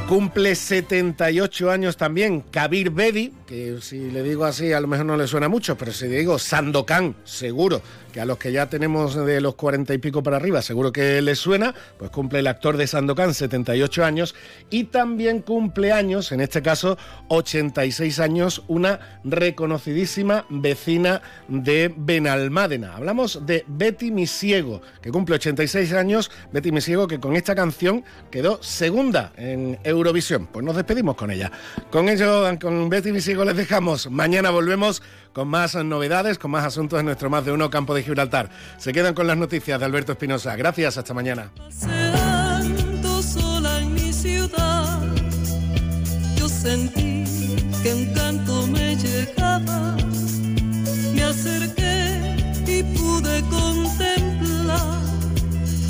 Cumple 0.08 0.54
78 0.56 1.72
años 1.72 1.98
también 1.98 2.42
Kabir 2.42 2.92
Bedi, 2.92 3.34
si 3.82 4.10
le 4.10 4.24
digo 4.24 4.46
así 4.46 4.74
a 4.74 4.80
lo 4.80 4.88
mejor 4.88 5.06
no 5.06 5.18
le 5.18 5.28
suena 5.28 5.48
mucho, 5.48 5.78
pero 5.78 5.92
si 5.92 6.08
digo 6.08 6.40
Sandokan, 6.40 7.16
seguro 7.24 7.82
que 8.12 8.22
a 8.22 8.26
los 8.26 8.38
que 8.38 8.52
ya 8.52 8.68
tenemos 8.68 9.16
de 9.16 9.42
los 9.42 9.56
cuarenta 9.56 9.94
y 9.94 9.98
pico 9.98 10.24
para 10.24 10.38
arriba, 10.38 10.62
seguro 10.62 10.92
que 10.92 11.22
les 11.22 11.40
suena, 11.40 11.74
pues 11.98 12.12
cumple 12.12 12.40
el 12.40 12.48
actor 12.48 12.78
de 12.78 12.88
Sandokan 12.88 13.34
78 13.34 14.06
años 14.06 14.36
y 14.70 14.86
también 14.86 15.42
cumple 15.42 15.92
años, 15.92 16.32
en 16.32 16.42
este 16.42 16.62
caso 16.62 16.98
86 17.30 18.20
años, 18.20 18.64
una 18.68 19.20
reconocidísima 19.24 20.46
vecina 20.50 21.22
de 21.48 21.94
Benalmádena. 21.96 22.96
Hablamos 22.96 23.46
de 23.46 23.66
Betty 23.68 24.12
Misiego, 24.12 24.82
que 25.02 25.12
cumple 25.12 25.36
86 25.36 25.94
años, 25.94 26.32
Betty 26.52 26.72
Misiego 26.72 27.08
que 27.08 27.20
con 27.20 27.36
esta 27.36 27.56
canción 27.56 28.04
quedó 28.32 28.62
segunda 28.62 29.34
en 29.38 29.80
Eurovisión. 29.84 30.48
Pues 30.48 30.66
nos 30.66 30.76
despedimos 30.76 31.16
con 31.16 31.32
ella. 31.32 31.52
Con 31.92 32.10
ello, 32.10 32.46
con 32.60 32.90
Betty 32.90 33.12
Misiego 33.12 33.43
les 33.46 33.56
dejamos. 33.56 34.10
Mañana 34.10 34.50
volvemos 34.50 35.02
con 35.34 35.48
más 35.48 35.76
novedades, 35.76 36.38
con 36.38 36.52
más 36.52 36.66
asuntos 36.66 37.00
en 37.00 37.06
nuestro 37.06 37.30
más 37.30 37.46
de 37.46 37.52
uno 37.52 37.70
campo 37.70 37.94
de 37.94 38.04
Gibraltar. 38.04 38.50
Se 38.78 38.94
quedan 38.94 39.14
con 39.14 39.28
las 39.28 39.38
noticias 39.38 39.80
de 39.80 39.86
Alberto 39.86 40.12
Espinosa. 40.14 40.56
Gracias, 40.56 40.98
hasta 40.98 41.14
mañana. 41.14 41.52
me 51.14 51.24
acerqué 51.24 52.36
y 52.66 52.84
pude 52.84 53.42
contemplar 53.50 55.02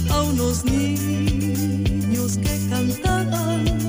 a 0.10 0.22
unos 0.22 0.66
niños 0.66 2.38
que 2.38 2.70
cantaban. 2.70 3.84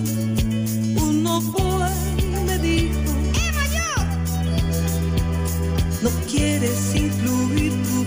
Quieres 6.64 6.94
incluir 6.94 7.72
tu. 7.82 8.04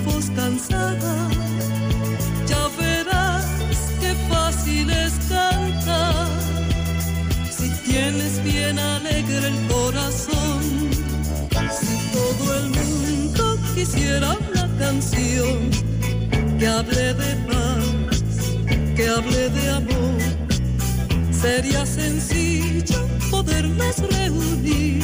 Ya 2.48 2.68
verás 2.80 3.46
qué 4.00 4.14
fácil 4.30 4.90
es 4.90 5.14
cantar. 5.30 6.28
Si 7.50 7.70
tienes 7.86 8.44
bien 8.44 8.80
alegre 8.80 9.48
el 9.48 9.68
corazón, 9.68 10.62
si 11.80 11.96
todo 12.12 12.58
el 12.58 12.70
mundo 12.70 13.60
quisiera 13.76 14.36
una 14.50 14.68
canción 14.80 15.70
que 16.58 16.68
hable 16.68 17.14
de 17.14 17.36
paz, 17.48 18.44
que 18.96 19.08
hable 19.08 19.50
de 19.50 19.70
amor, 19.70 20.22
sería 21.32 21.86
sencillo 21.86 23.08
podernos 23.30 23.98
reunir 24.10 25.04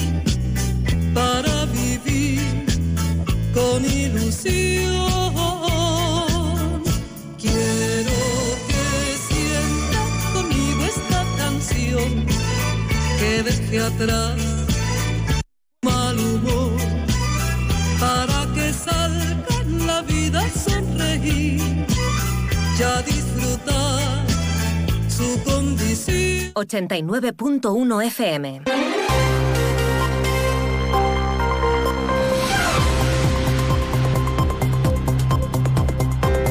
para 1.14 1.66
vivir 1.66 2.63
con 3.54 3.86
ilusión. 3.86 4.94
Quiero 7.40 8.20
que 8.68 8.84
sienta 9.28 10.02
conmigo 10.34 10.84
esta 10.86 11.26
canción 11.38 12.26
que 13.20 13.44
deje 13.44 13.80
atrás 13.80 14.38
mal 15.84 16.20
humor 16.20 16.78
para 18.00 18.48
que 18.56 18.74
salga 18.74 19.62
en 19.62 19.88
la 19.88 20.02
vida 20.02 20.42
a 20.42 20.50
sonreír 20.50 21.86
ya 22.78 23.02
disfrutar 23.04 24.26
su 25.08 25.42
condición. 25.44 26.54
89.1 26.56 28.06
FM. 28.08 28.62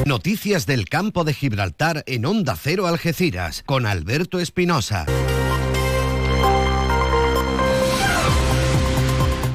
Noticias 0.05 0.65
del 0.65 0.89
campo 0.89 1.23
de 1.23 1.33
Gibraltar 1.33 2.03
en 2.07 2.25
Onda 2.25 2.57
Cero 2.61 2.87
Algeciras 2.87 3.63
con 3.65 3.85
Alberto 3.85 4.41
Espinosa. 4.41 5.05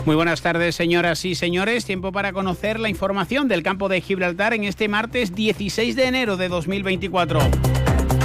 Muy 0.07 0.17
buenas 0.17 0.41
tardes, 0.41 0.75
señoras 0.75 1.27
y 1.27 1.35
señores. 1.35 1.85
Tiempo 1.85 2.13
para 2.13 2.33
conocer 2.33 2.81
la 2.81 2.89
información 2.89 3.47
del 3.47 3.63
campo 3.63 3.91
de 3.91 4.01
Gibraltar 4.01 4.55
en 4.55 4.65
este 4.65 4.89
martes 4.89 5.35
16 5.35 5.95
de 5.95 6.07
enero 6.07 6.39
de 6.39 6.49
2024. 6.49 7.41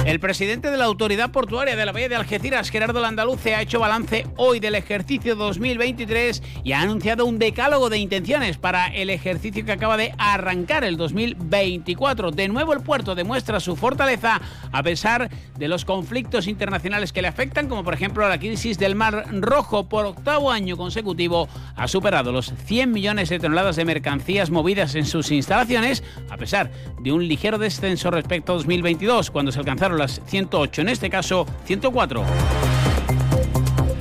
El 0.04 0.20
presidente 0.20 0.70
de 0.70 0.76
la 0.76 0.84
Autoridad 0.84 1.30
Portuaria 1.30 1.76
de 1.76 1.86
la 1.86 1.92
Bahía 1.92 2.10
de 2.10 2.16
Algeciras, 2.16 2.68
Gerardo 2.68 3.00
Landaluce, 3.00 3.54
ha 3.54 3.62
hecho 3.62 3.80
balance 3.80 4.26
hoy 4.36 4.60
del 4.60 4.74
ejercicio 4.74 5.34
2023 5.34 6.42
y 6.62 6.72
ha 6.72 6.82
anunciado 6.82 7.24
un 7.24 7.38
decálogo 7.38 7.88
de 7.88 7.96
intenciones 7.96 8.58
para 8.58 8.88
el 8.88 9.08
ejercicio 9.08 9.64
que 9.64 9.72
acaba 9.72 9.96
de 9.96 10.14
arrancar 10.18 10.84
el 10.84 10.98
2024. 10.98 12.32
De 12.32 12.48
nuevo 12.48 12.74
el 12.74 12.82
puerto 12.82 13.14
demuestra 13.14 13.60
su 13.60 13.76
fortaleza 13.76 14.42
a 14.72 14.82
pesar 14.82 15.30
de 15.56 15.68
los 15.68 15.86
conflictos 15.86 16.48
internacionales 16.48 17.10
que 17.10 17.22
le 17.22 17.28
afectan, 17.28 17.66
como 17.66 17.82
por 17.82 17.94
ejemplo 17.94 18.28
la 18.28 18.38
crisis 18.38 18.78
del 18.78 18.96
Mar 18.96 19.24
Rojo. 19.32 19.88
Por 19.88 20.04
octavo 20.04 20.50
año 20.50 20.76
consecutivo 20.76 21.48
ha 21.76 21.88
superado 21.88 22.30
los 22.30 22.52
100 22.66 22.92
millones 22.92 23.30
de 23.30 23.38
toneladas 23.38 23.76
de 23.76 23.86
mercancías 23.86 24.50
movidas 24.50 24.96
en 24.96 25.06
sus 25.06 25.30
instalaciones, 25.30 26.04
a 26.28 26.36
pesar 26.36 26.70
de 27.00 27.10
un 27.10 27.26
ligero 27.26 27.56
descenso 27.56 28.10
respecto 28.10 28.52
a 28.52 28.56
2022, 28.56 29.30
cuando 29.30 29.50
se 29.50 29.60
alcanzaron 29.60 29.93
las 29.98 30.20
108, 30.26 30.82
en 30.82 30.88
este 30.88 31.10
caso 31.10 31.46
104. 31.64 32.24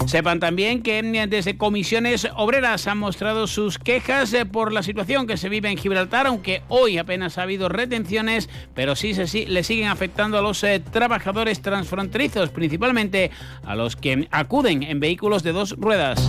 Sepan 0.05 0.39
también 0.39 0.83
que 0.83 1.01
desde 1.27 1.57
comisiones 1.57 2.27
obreras 2.35 2.87
han 2.87 2.97
mostrado 2.97 3.47
sus 3.47 3.79
quejas 3.79 4.33
eh, 4.33 4.45
por 4.45 4.71
la 4.71 4.83
situación 4.83 5.27
que 5.27 5.37
se 5.37 5.49
vive 5.49 5.69
en 5.69 5.77
Gibraltar, 5.77 6.27
aunque 6.27 6.61
hoy 6.67 6.97
apenas 6.97 7.37
ha 7.37 7.43
habido 7.43 7.69
retenciones, 7.69 8.49
pero 8.75 8.95
sí, 8.95 9.13
se, 9.13 9.47
le 9.47 9.63
siguen 9.63 9.87
afectando 9.87 10.37
a 10.37 10.41
los 10.41 10.63
eh, 10.63 10.79
trabajadores 10.79 11.61
transfronterizos, 11.61 12.49
principalmente 12.49 13.31
a 13.63 13.75
los 13.75 13.95
que 13.95 14.27
acuden 14.29 14.83
en 14.83 14.99
vehículos 14.99 15.41
de 15.41 15.53
dos 15.53 15.75
ruedas. 15.77 16.27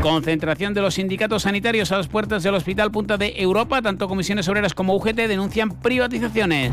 Concentración 0.00 0.72
de 0.72 0.80
los 0.80 0.94
sindicatos 0.94 1.42
sanitarios 1.42 1.92
a 1.92 1.98
las 1.98 2.08
puertas 2.08 2.42
del 2.42 2.54
Hospital 2.54 2.90
Punta 2.90 3.18
de 3.18 3.34
Europa. 3.36 3.82
Tanto 3.82 4.08
comisiones 4.08 4.48
obreras 4.48 4.72
como 4.72 4.94
UGT 4.94 5.16
denuncian 5.16 5.68
privatizaciones. 5.68 6.72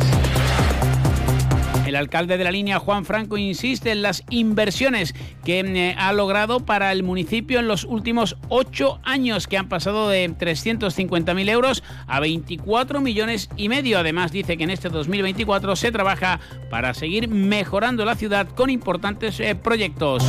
El 1.87 1.95
alcalde 1.95 2.37
de 2.37 2.43
la 2.43 2.51
línea, 2.51 2.79
Juan 2.79 3.05
Franco, 3.05 3.37
insiste 3.37 3.91
en 3.91 4.01
las 4.01 4.25
inversiones 4.29 5.15
que 5.45 5.61
eh, 5.61 5.95
ha 5.97 6.11
logrado 6.11 6.65
para 6.65 6.91
el 6.91 7.01
municipio 7.01 7.59
en 7.59 7.69
los 7.69 7.85
últimos 7.85 8.35
ocho 8.49 8.99
años, 9.03 9.47
que 9.47 9.57
han 9.57 9.69
pasado 9.69 10.09
de 10.09 10.29
350.000 10.29 11.49
euros 11.49 11.85
a 12.05 12.19
24 12.19 12.99
millones 12.99 13.49
y 13.55 13.69
medio. 13.69 13.99
Además, 13.99 14.33
dice 14.33 14.57
que 14.57 14.65
en 14.65 14.71
este 14.71 14.89
2024 14.89 15.77
se 15.77 15.93
trabaja 15.93 16.41
para 16.69 16.93
seguir 16.93 17.29
mejorando 17.29 18.03
la 18.03 18.15
ciudad 18.15 18.49
con 18.49 18.69
importantes 18.69 19.39
eh, 19.39 19.55
proyectos. 19.55 20.25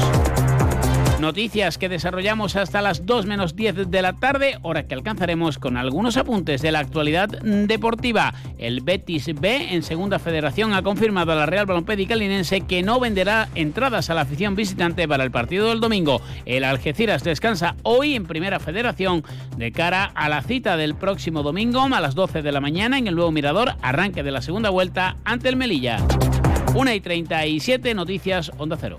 Noticias 1.21 1.79
que 1.79 1.89
desarrollamos 1.89 2.55
hasta 2.55 2.81
las 2.81 3.05
2 3.05 3.27
menos 3.27 3.57
10 3.57 3.91
de 3.91 4.03
la 4.03 4.13
tarde, 4.13 4.57
hora 4.63 4.87
que 4.87 4.95
alcanzaremos 4.95 5.59
con 5.59 5.77
algunos 5.77 6.17
apuntes 6.17 6.63
de 6.63 6.71
la 6.71 6.79
actualidad 6.79 7.29
deportiva. 7.29 8.35
El 8.57 8.83
Betis 8.83 9.35
B 9.35 9.75
en 9.75 9.83
Segunda 9.83 10.21
Federación 10.21 10.75
ha 10.75 10.83
confirmado 10.83 11.33
a 11.33 11.35
la 11.35 11.47
Real 11.47 11.67
Balompédica 11.67 12.15
Linense 12.15 12.61
que 12.61 12.85
no 12.85 13.01
venderá 13.01 13.49
entradas 13.57 14.11
a 14.11 14.15
la 14.15 14.21
afición 14.21 14.55
visitante 14.55 15.09
para 15.09 15.25
el 15.25 15.33
partido 15.33 15.71
del 15.71 15.81
domingo. 15.81 16.23
El 16.47 16.63
Algeciras 16.63 17.25
descansa 17.25 17.75
hoy 17.83 18.15
en 18.15 18.25
Primera 18.25 18.61
Federación 18.61 19.25
de 19.57 19.73
cara 19.73 20.13
a 20.15 20.29
la 20.29 20.43
cita 20.43 20.77
del 20.77 20.95
próximo 20.95 21.43
domingo 21.43 21.83
a 21.83 22.01
las 22.01 22.15
12 22.15 22.43
de 22.43 22.53
la 22.53 22.61
mañana 22.61 22.97
en 22.97 23.09
el 23.09 23.17
nuevo 23.17 23.33
Mirador, 23.33 23.75
arranque 23.83 24.23
de 24.23 24.31
la 24.31 24.41
segunda 24.41 24.71
vuelta 24.71 25.17
ante 25.25 25.49
el 25.49 25.57
Melilla. 25.57 25.99
1 26.75 26.93
y 26.93 27.01
37 27.01 27.95
Noticias 27.95 28.53
Onda 28.59 28.77
Cero. 28.81 28.99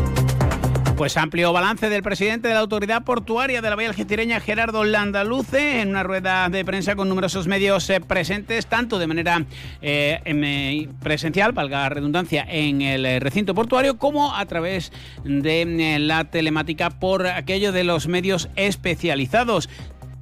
Pues 1.01 1.17
amplio 1.17 1.51
balance 1.51 1.89
del 1.89 2.03
presidente 2.03 2.47
de 2.47 2.53
la 2.53 2.59
Autoridad 2.59 3.03
Portuaria 3.03 3.63
de 3.63 3.69
la 3.71 3.75
Bahía 3.75 3.89
Algecireña, 3.89 4.39
Gerardo 4.39 4.83
Landaluce, 4.83 5.81
en 5.81 5.89
una 5.89 6.03
rueda 6.03 6.47
de 6.47 6.63
prensa 6.63 6.95
con 6.95 7.09
numerosos 7.09 7.47
medios 7.47 7.89
eh, 7.89 8.01
presentes, 8.01 8.67
tanto 8.67 8.99
de 8.99 9.07
manera 9.07 9.43
eh, 9.81 10.21
em, 10.25 10.43
eh, 10.43 10.89
presencial, 11.01 11.53
valga 11.53 11.81
la 11.81 11.89
redundancia, 11.89 12.45
en 12.47 12.83
el 12.83 13.19
recinto 13.19 13.55
portuario, 13.55 13.97
como 13.97 14.35
a 14.35 14.45
través 14.45 14.91
de 15.23 15.97
la 15.97 16.25
telemática 16.25 16.91
por 16.91 17.25
aquello 17.25 17.71
de 17.71 17.83
los 17.83 18.07
medios 18.07 18.49
especializados. 18.55 19.69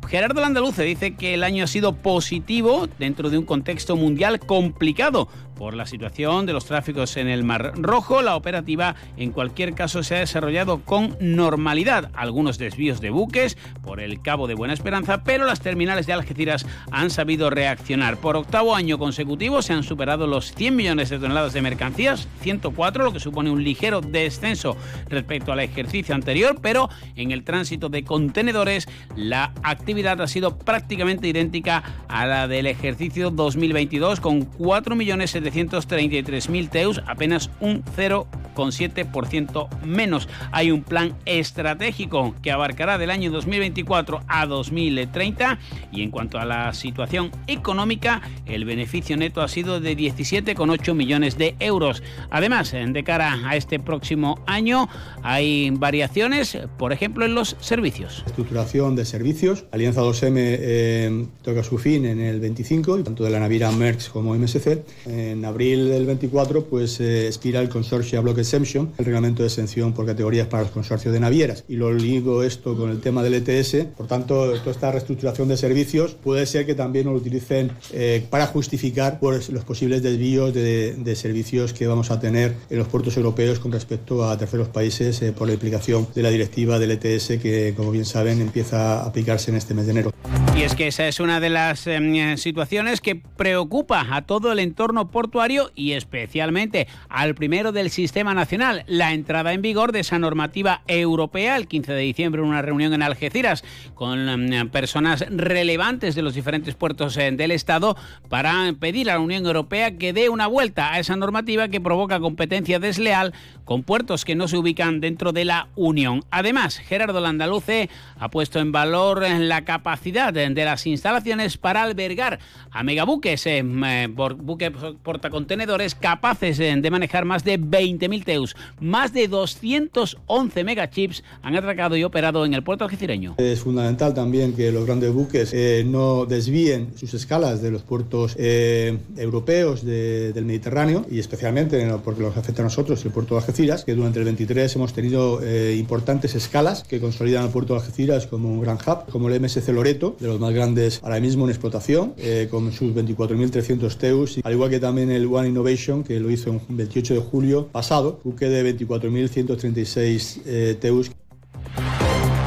Gerardo 0.10 0.42
Landaluce 0.42 0.82
dice 0.82 1.14
que 1.14 1.36
el 1.36 1.44
año 1.44 1.64
ha 1.64 1.68
sido 1.68 1.94
positivo 1.94 2.88
dentro 2.98 3.30
de 3.30 3.38
un 3.38 3.46
contexto 3.46 3.96
mundial 3.96 4.40
complicado, 4.40 5.30
por 5.60 5.74
la 5.74 5.86
situación 5.86 6.46
de 6.46 6.54
los 6.54 6.64
tráficos 6.64 7.18
en 7.18 7.28
el 7.28 7.44
Mar 7.44 7.74
Rojo, 7.76 8.22
la 8.22 8.38
operativa 8.38 8.96
en 9.18 9.32
cualquier 9.32 9.74
caso 9.74 10.04
se 10.04 10.16
ha 10.16 10.20
desarrollado 10.20 10.86
con 10.86 11.18
normalidad. 11.20 12.12
Algunos 12.14 12.58
desvíos 12.58 13.02
de 13.02 13.10
buques 13.10 13.58
por 13.84 14.00
el 14.00 14.22
Cabo 14.22 14.48
de 14.48 14.54
Buena 14.54 14.74
Esperanza, 14.74 15.22
pero 15.26 15.46
las 15.46 15.60
terminales 15.60 16.08
de 16.08 16.14
Algeciras 16.14 16.66
han 16.92 17.10
sabido 17.10 17.50
reaccionar. 17.50 18.16
Por 18.22 18.38
octavo 18.38 18.74
año 18.74 18.98
consecutivo 18.98 19.62
se 19.62 19.74
han 19.74 19.84
superado 19.84 20.28
los 20.28 20.56
100 20.56 20.76
millones 20.78 21.10
de 21.10 21.20
toneladas 21.20 21.52
de 21.52 21.62
mercancías, 21.62 22.30
104, 22.40 23.04
lo 23.04 23.12
que 23.12 23.20
supone 23.20 23.52
un 23.52 23.62
ligero 23.62 24.00
descenso 24.00 24.78
respecto 25.10 25.52
al 25.52 25.60
ejercicio 25.60 26.16
anterior, 26.16 26.58
pero 26.62 26.88
en 27.18 27.32
el 27.32 27.44
tránsito 27.44 27.90
de 27.90 28.06
contenedores 28.06 28.88
la 29.18 29.52
actividad 29.62 29.99
ha 30.08 30.28
sido 30.28 30.58
prácticamente 30.58 31.28
idéntica 31.28 31.84
a 32.08 32.26
la 32.26 32.48
del 32.48 32.68
ejercicio 32.68 33.30
2022 33.32 34.20
con 34.20 34.42
4 34.46 34.96
millones 34.96 35.36
733.000 35.36 36.70
teus, 36.70 37.02
apenas 37.06 37.50
un 37.60 37.84
0,7% 37.84 39.68
menos. 39.84 40.28
Hay 40.52 40.72
un 40.72 40.84
plan 40.84 41.16
estratégico 41.26 42.36
que 42.42 42.52
abarcará 42.52 42.98
del 42.98 43.10
año 43.10 43.32
2024 43.32 44.22
a 44.28 44.46
2030 44.46 45.60
y 45.92 46.04
en 46.04 46.12
cuanto 46.12 46.40
a 46.40 46.46
la 46.46 46.74
situación 46.74 47.32
económica, 47.48 48.22
el 48.46 48.66
beneficio 48.66 49.18
neto 49.18 49.42
ha 49.42 49.48
sido 49.48 49.80
de 49.80 49.98
17,8 49.98 50.94
millones 50.94 51.38
de 51.38 51.56
euros. 51.60 52.02
Además, 52.30 52.72
de 52.72 53.04
cara 53.04 53.38
a 53.46 53.56
este 53.56 53.80
próximo 53.80 54.40
año, 54.46 54.88
hay 55.24 55.70
variaciones, 55.72 56.58
por 56.78 56.94
ejemplo, 56.94 57.26
en 57.26 57.36
los 57.36 57.56
servicios. 57.60 58.24
Estructuración 58.26 58.96
de 58.96 59.06
servicios. 59.06 59.66
Alianza 59.72 59.89
2M 59.96 60.34
eh, 60.38 61.26
toca 61.42 61.64
su 61.64 61.78
fin 61.78 62.06
en 62.06 62.20
el 62.20 62.40
25, 62.40 63.04
tanto 63.04 63.24
de 63.24 63.30
la 63.30 63.40
naviera 63.40 63.72
Merckx 63.72 64.10
como 64.10 64.36
MSC. 64.36 64.84
En 65.06 65.40
en 65.40 65.46
abril 65.46 65.90
del 65.90 66.06
24 66.06 66.66
pues 66.66 67.00
eh, 67.00 67.28
expira 67.28 67.62
el 67.62 67.70
Consorcio 67.70 68.22
Block 68.22 68.40
Exemption, 68.40 68.92
el 68.98 69.06
reglamento 69.06 69.44
de 69.44 69.48
exención 69.48 69.94
por 69.94 70.06
categorías 70.06 70.48
para 70.48 70.64
los 70.64 70.72
consorcios 70.72 71.14
de 71.14 71.20
navieras. 71.20 71.64
Y 71.68 71.76
lo 71.76 71.94
ligo 71.94 72.44
esto 72.44 72.76
con 72.76 72.90
el 72.90 73.00
tema 73.00 73.24
del 73.24 73.36
ETS. 73.36 73.86
Por 73.98 74.08
tanto, 74.08 74.52
toda 74.60 74.72
esta 74.72 74.92
reestructuración 74.92 75.48
de 75.48 75.58
servicios 75.58 76.16
puede 76.16 76.46
ser 76.46 76.66
que 76.66 76.76
también 76.76 77.06
lo 77.06 77.14
utilicen 77.14 77.72
eh, 77.94 78.26
para 78.30 78.48
justificar 78.48 79.20
pues, 79.20 79.50
los 79.50 79.64
posibles 79.64 80.04
desvíos 80.04 80.54
de, 80.54 80.94
de, 80.94 81.16
servicios 81.16 81.74
que 81.74 81.88
vamos 81.88 82.12
a 82.12 82.20
tener 82.20 82.56
en 82.70 82.78
los 82.78 82.88
puertos 82.88 83.16
europeos 83.18 83.60
con 83.60 83.72
respecto 83.72 84.30
a 84.30 84.38
terceros 84.38 84.68
países 84.70 85.22
eh, 85.22 85.32
por 85.32 85.48
la 85.48 85.54
implicación 85.54 86.08
de 86.14 86.24
la 86.24 86.30
directiva 86.30 86.80
del 86.80 86.92
ETS 86.92 87.40
que, 87.42 87.74
como 87.76 87.92
bien 87.92 88.06
saben, 88.06 88.42
empieza 88.42 89.02
a 89.02 89.06
aplicarse 89.06 89.52
en 89.52 89.58
este 89.58 89.69
mes 89.74 89.86
de 89.86 89.92
enero. 89.92 90.14
Y 90.56 90.64
es 90.64 90.76
que 90.76 90.88
esa 90.88 91.08
es 91.08 91.20
una 91.20 91.40
de 91.40 91.50
las 91.50 91.88
em, 91.88 92.36
situaciones 92.38 93.02
que 93.02 93.16
preocupa 93.16 94.06
a 94.12 94.24
todo 94.24 94.52
el 94.52 94.60
entorno 94.60 95.10
portuario 95.10 95.72
y 95.74 95.94
especialmente 95.94 96.88
al 97.08 97.34
primero 97.34 97.72
del 97.72 97.90
sistema 97.90 98.34
nacional, 98.34 98.84
la 98.88 99.14
entrada 99.14 99.54
en 99.54 99.62
vigor 99.62 99.92
de 99.92 100.02
esa 100.02 100.20
normativa 100.20 100.82
europea 100.88 101.56
el 101.56 101.68
15 101.68 101.94
de 101.94 102.02
diciembre 102.02 102.42
en 102.42 102.48
una 102.50 102.62
reunión 102.62 102.94
en 102.94 103.04
Algeciras 103.04 103.64
con 103.94 104.28
em, 104.28 104.70
personas 104.70 105.24
relevantes 105.30 106.16
de 106.16 106.22
los 106.22 106.36
diferentes 106.36 106.76
puertos 106.76 107.16
eh, 107.18 107.32
del 107.32 107.52
Estado 107.52 107.96
para 108.28 108.74
pedir 108.80 109.10
a 109.10 109.14
la 109.14 109.20
Unión 109.20 109.46
Europea 109.46 109.98
que 109.98 110.14
dé 110.14 110.30
una 110.30 110.48
vuelta 110.48 110.92
a 110.92 111.00
esa 111.00 111.16
normativa 111.16 111.70
que 111.70 111.80
provoca 111.80 112.20
competencia 112.20 112.80
desleal 112.80 113.34
con 113.66 113.84
puertos 113.84 114.26
que 114.26 114.36
no 114.36 114.48
se 114.48 114.58
ubican 114.58 115.00
dentro 115.00 115.32
de 115.32 115.46
la 115.46 115.70
Unión. 115.76 116.24
Además, 116.32 116.78
Gerardo 116.78 117.22
Landaluce 117.22 117.90
ha 118.18 118.30
puesto 118.30 118.60
en 118.60 118.72
valor 118.72 119.22
la 119.22 119.59
capacidad 119.64 120.34
de 120.34 120.50
de 120.54 120.66
las 120.66 120.86
instalaciones 120.88 121.58
para 121.58 121.84
albergar 121.84 122.40
a 122.72 122.84
megabuques, 122.84 123.46
eh, 123.46 123.64
eh 123.64 124.08
buques 124.08 124.72
portacontenedores 125.04 125.96
capaces 125.96 126.60
eh, 126.60 126.76
de 126.80 126.92
manejar 126.92 127.26
más 127.26 127.44
de 127.44 127.60
20.000 127.60 128.24
teus. 128.24 128.56
Más 128.80 129.14
de 129.14 129.28
211 129.28 130.64
megachips 130.64 131.24
han 131.42 131.56
atracado 131.56 131.98
y 131.98 132.04
operado 132.04 132.46
en 132.46 132.54
el 132.54 132.64
puerto 132.64 132.84
algecireño. 132.84 133.36
Es 133.38 133.62
fundamental 133.62 134.14
también 134.14 134.54
que 134.54 134.72
los 134.72 134.86
grandes 134.86 135.12
buques 135.12 135.52
eh, 135.54 135.84
no 135.86 136.26
desvíen 136.26 136.98
sus 136.98 137.14
escalas 137.14 137.62
de 137.62 137.72
los 137.72 137.82
puertos 137.84 138.36
europeos 138.40 139.86
del 139.86 140.46
Mediterráneo 140.46 141.06
y 141.10 141.20
especialmente 141.20 141.86
porque 142.04 142.22
los 142.22 142.38
afecta 142.38 142.62
a 142.62 142.66
nosotros 142.66 143.04
el 143.06 143.12
puerto 143.12 143.36
de 143.36 143.42
Algeciras, 143.42 143.84
que 143.84 143.96
durante 143.96 144.20
el 144.20 144.26
23 144.26 144.76
hemos 144.76 144.94
tenido 144.94 145.40
importantes 145.74 146.36
escalas 146.36 146.84
que 146.84 147.00
consolidan 147.00 147.44
al 147.44 147.50
puerto 147.50 147.74
de 147.74 147.80
Algeciras 147.80 148.28
como 148.28 148.50
un 148.50 148.62
gran 148.62 148.78
hub, 148.78 149.12
como 149.12 149.28
el 149.28 149.34
MSC 149.50 149.70
Loreto, 149.70 150.16
de 150.20 150.28
los 150.28 150.40
más 150.40 150.54
grandes 150.54 151.02
ahora 151.04 151.20
mismo 151.20 151.46
en 151.46 151.50
explotación, 151.50 152.14
eh, 152.18 152.48
con 152.50 152.72
sus 152.72 152.94
24.300 152.94 153.98
teus, 153.98 154.40
al 154.44 154.54
igual 154.54 154.70
que 154.70 154.80
también 154.80 155.12
el 155.12 155.26
One 155.26 155.50
Innovation, 155.50 156.04
que 156.04 156.20
lo 156.20 156.30
hizo 156.30 156.52
el 156.52 156.62
28 156.70 157.16
de 157.16 157.20
julio 157.20 157.68
pasado, 157.68 158.20
buque 158.24 158.48
de 158.48 158.78
24.136 158.78 160.42
eh, 160.46 160.78
teus. 160.80 161.12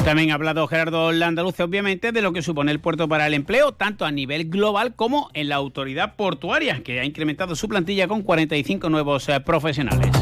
También 0.04 0.32
ha 0.32 0.34
hablado 0.34 0.66
Gerardo 0.66 1.12
Landaluce, 1.12 1.62
obviamente, 1.62 2.10
de 2.10 2.22
lo 2.22 2.32
que 2.32 2.42
supone 2.42 2.72
el 2.72 2.80
puerto 2.80 3.08
para 3.08 3.26
el 3.26 3.34
empleo, 3.34 3.72
tanto 3.72 4.04
a 4.04 4.10
nivel 4.10 4.48
global 4.48 4.94
como 4.94 5.30
en 5.32 5.48
la 5.48 5.56
autoridad 5.56 6.16
portuaria, 6.16 6.82
que 6.82 6.98
ha 7.00 7.04
incrementado 7.04 7.54
su 7.54 7.68
plantilla 7.68 8.08
con 8.08 8.22
45 8.22 8.90
nuevos 8.90 9.28
eh, 9.28 9.40
profesionales. 9.40 10.21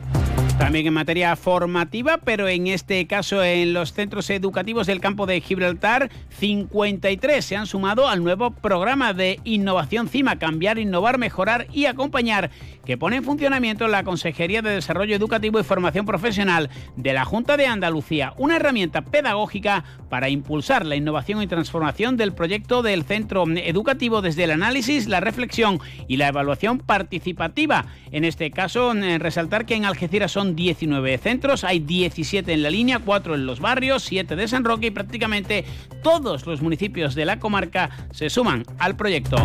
También 0.62 0.86
en 0.86 0.94
materia 0.94 1.34
formativa, 1.34 2.18
pero 2.18 2.46
en 2.46 2.68
este 2.68 3.04
caso 3.08 3.42
en 3.42 3.72
los 3.72 3.94
centros 3.94 4.30
educativos 4.30 4.86
del 4.86 5.00
campo 5.00 5.26
de 5.26 5.40
Gibraltar, 5.40 6.08
53 6.38 7.44
se 7.44 7.56
han 7.56 7.66
sumado 7.66 8.06
al 8.06 8.22
nuevo 8.22 8.52
programa 8.52 9.12
de 9.12 9.40
innovación 9.42 10.08
CIMA, 10.08 10.38
cambiar, 10.38 10.78
innovar, 10.78 11.18
mejorar 11.18 11.66
y 11.72 11.86
acompañar, 11.86 12.52
que 12.86 12.96
pone 12.96 13.16
en 13.16 13.24
funcionamiento 13.24 13.88
la 13.88 14.04
Consejería 14.04 14.62
de 14.62 14.70
Desarrollo 14.70 15.16
Educativo 15.16 15.58
y 15.58 15.64
Formación 15.64 16.06
Profesional 16.06 16.70
de 16.94 17.12
la 17.12 17.24
Junta 17.24 17.56
de 17.56 17.66
Andalucía, 17.66 18.32
una 18.38 18.54
herramienta 18.54 19.02
pedagógica 19.02 19.82
para 20.08 20.28
impulsar 20.28 20.86
la 20.86 20.94
innovación 20.94 21.42
y 21.42 21.48
transformación 21.48 22.16
del 22.16 22.34
proyecto 22.34 22.82
del 22.82 23.02
centro 23.02 23.44
educativo 23.48 24.22
desde 24.22 24.44
el 24.44 24.52
análisis, 24.52 25.08
la 25.08 25.18
reflexión 25.18 25.80
y 26.06 26.18
la 26.18 26.28
evaluación 26.28 26.78
participativa. 26.78 27.86
En 28.12 28.24
este 28.24 28.52
caso, 28.52 28.94
resaltar 29.18 29.66
que 29.66 29.74
en 29.74 29.86
Algeciras 29.86 30.30
son 30.30 30.51
19 30.54 31.18
centros, 31.18 31.64
hay 31.64 31.80
17 31.80 32.52
en 32.52 32.62
la 32.62 32.70
línea, 32.70 32.98
4 32.98 33.34
en 33.34 33.46
los 33.46 33.60
barrios, 33.60 34.02
7 34.04 34.36
de 34.36 34.48
San 34.48 34.64
Roque 34.64 34.86
y 34.86 34.90
prácticamente 34.90 35.64
todos 36.02 36.46
los 36.46 36.62
municipios 36.62 37.14
de 37.14 37.24
la 37.24 37.38
comarca 37.38 37.90
se 38.12 38.30
suman 38.30 38.64
al 38.78 38.96
proyecto. 38.96 39.36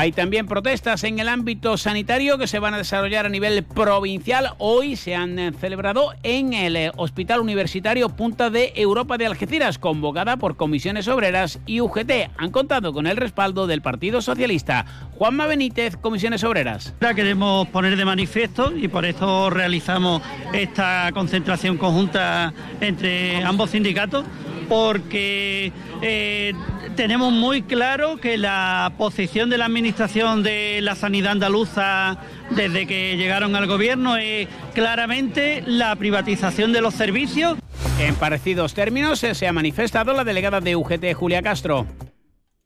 Hay 0.00 0.12
también 0.12 0.46
protestas 0.46 1.04
en 1.04 1.18
el 1.18 1.28
ámbito 1.28 1.76
sanitario 1.76 2.38
que 2.38 2.46
se 2.46 2.58
van 2.58 2.72
a 2.72 2.78
desarrollar 2.78 3.26
a 3.26 3.28
nivel 3.28 3.62
provincial. 3.64 4.54
Hoy 4.56 4.96
se 4.96 5.14
han 5.14 5.38
eh, 5.38 5.52
celebrado 5.52 6.14
en 6.22 6.54
el 6.54 6.74
eh, 6.74 6.90
Hospital 6.96 7.40
Universitario 7.40 8.08
Punta 8.08 8.48
de 8.48 8.72
Europa 8.76 9.18
de 9.18 9.26
Algeciras, 9.26 9.78
convocada 9.78 10.38
por 10.38 10.56
comisiones 10.56 11.06
obreras 11.06 11.60
y 11.66 11.82
UGT. 11.82 12.30
Han 12.38 12.50
contado 12.50 12.94
con 12.94 13.06
el 13.06 13.18
respaldo 13.18 13.66
del 13.66 13.82
Partido 13.82 14.22
Socialista. 14.22 14.86
Juanma 15.18 15.46
Benítez, 15.46 15.98
comisiones 15.98 16.44
obreras. 16.44 16.94
La 17.00 17.12
queremos 17.12 17.68
poner 17.68 17.94
de 17.94 18.06
manifiesto 18.06 18.74
y 18.74 18.88
por 18.88 19.04
eso 19.04 19.50
realizamos 19.50 20.22
esta 20.54 21.10
concentración 21.12 21.76
conjunta 21.76 22.54
entre 22.80 23.44
ambos 23.44 23.68
sindicatos 23.68 24.24
porque 24.70 25.72
eh, 26.00 26.54
tenemos 26.94 27.32
muy 27.32 27.62
claro 27.62 28.18
que 28.18 28.38
la 28.38 28.92
posición 28.96 29.50
de 29.50 29.58
la 29.58 29.64
Administración 29.64 30.44
de 30.44 30.78
la 30.80 30.94
Sanidad 30.94 31.32
Andaluza 31.32 32.18
desde 32.50 32.86
que 32.86 33.16
llegaron 33.16 33.56
al 33.56 33.66
Gobierno 33.66 34.16
es 34.16 34.46
claramente 34.72 35.64
la 35.66 35.96
privatización 35.96 36.72
de 36.72 36.82
los 36.82 36.94
servicios. 36.94 37.58
En 37.98 38.14
parecidos 38.14 38.72
términos 38.72 39.18
se 39.18 39.48
ha 39.48 39.52
manifestado 39.52 40.12
la 40.12 40.22
delegada 40.22 40.60
de 40.60 40.76
UGT, 40.76 41.14
Julia 41.14 41.42
Castro 41.42 41.88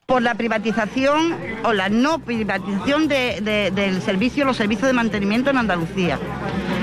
por 0.06 0.20
la 0.20 0.34
privatización 0.34 1.34
o 1.64 1.72
la 1.72 1.88
no 1.88 2.18
privatización 2.18 3.08
del 3.08 4.02
servicio, 4.02 4.44
los 4.44 4.58
servicios 4.58 4.86
de 4.86 4.92
mantenimiento 4.92 5.48
en 5.48 5.56
Andalucía. 5.56 6.18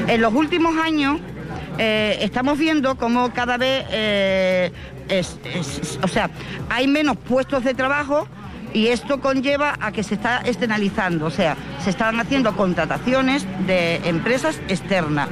En 0.08 0.22
los 0.22 0.34
últimos 0.34 0.76
años 0.78 1.20
eh, 1.78 2.18
estamos 2.22 2.58
viendo 2.58 2.96
cómo 2.96 3.34
cada 3.34 3.58
vez 3.58 3.86
eh, 3.92 4.72
o 6.02 6.08
sea, 6.08 6.30
hay 6.70 6.88
menos 6.88 7.18
puestos 7.18 7.64
de 7.64 7.74
trabajo 7.74 8.28
y 8.74 8.88
esto 8.88 9.20
conlleva 9.20 9.78
a 9.82 9.92
que 9.92 10.04
se 10.04 10.16
está 10.16 10.42
externalizando, 10.46 11.26
o 11.26 11.32
sea, 11.32 11.58
se 11.84 11.90
están 11.90 12.20
haciendo 12.20 12.56
contrataciones 12.56 13.46
de 13.68 13.98
empresas 14.08 14.62
externas. 14.70 15.28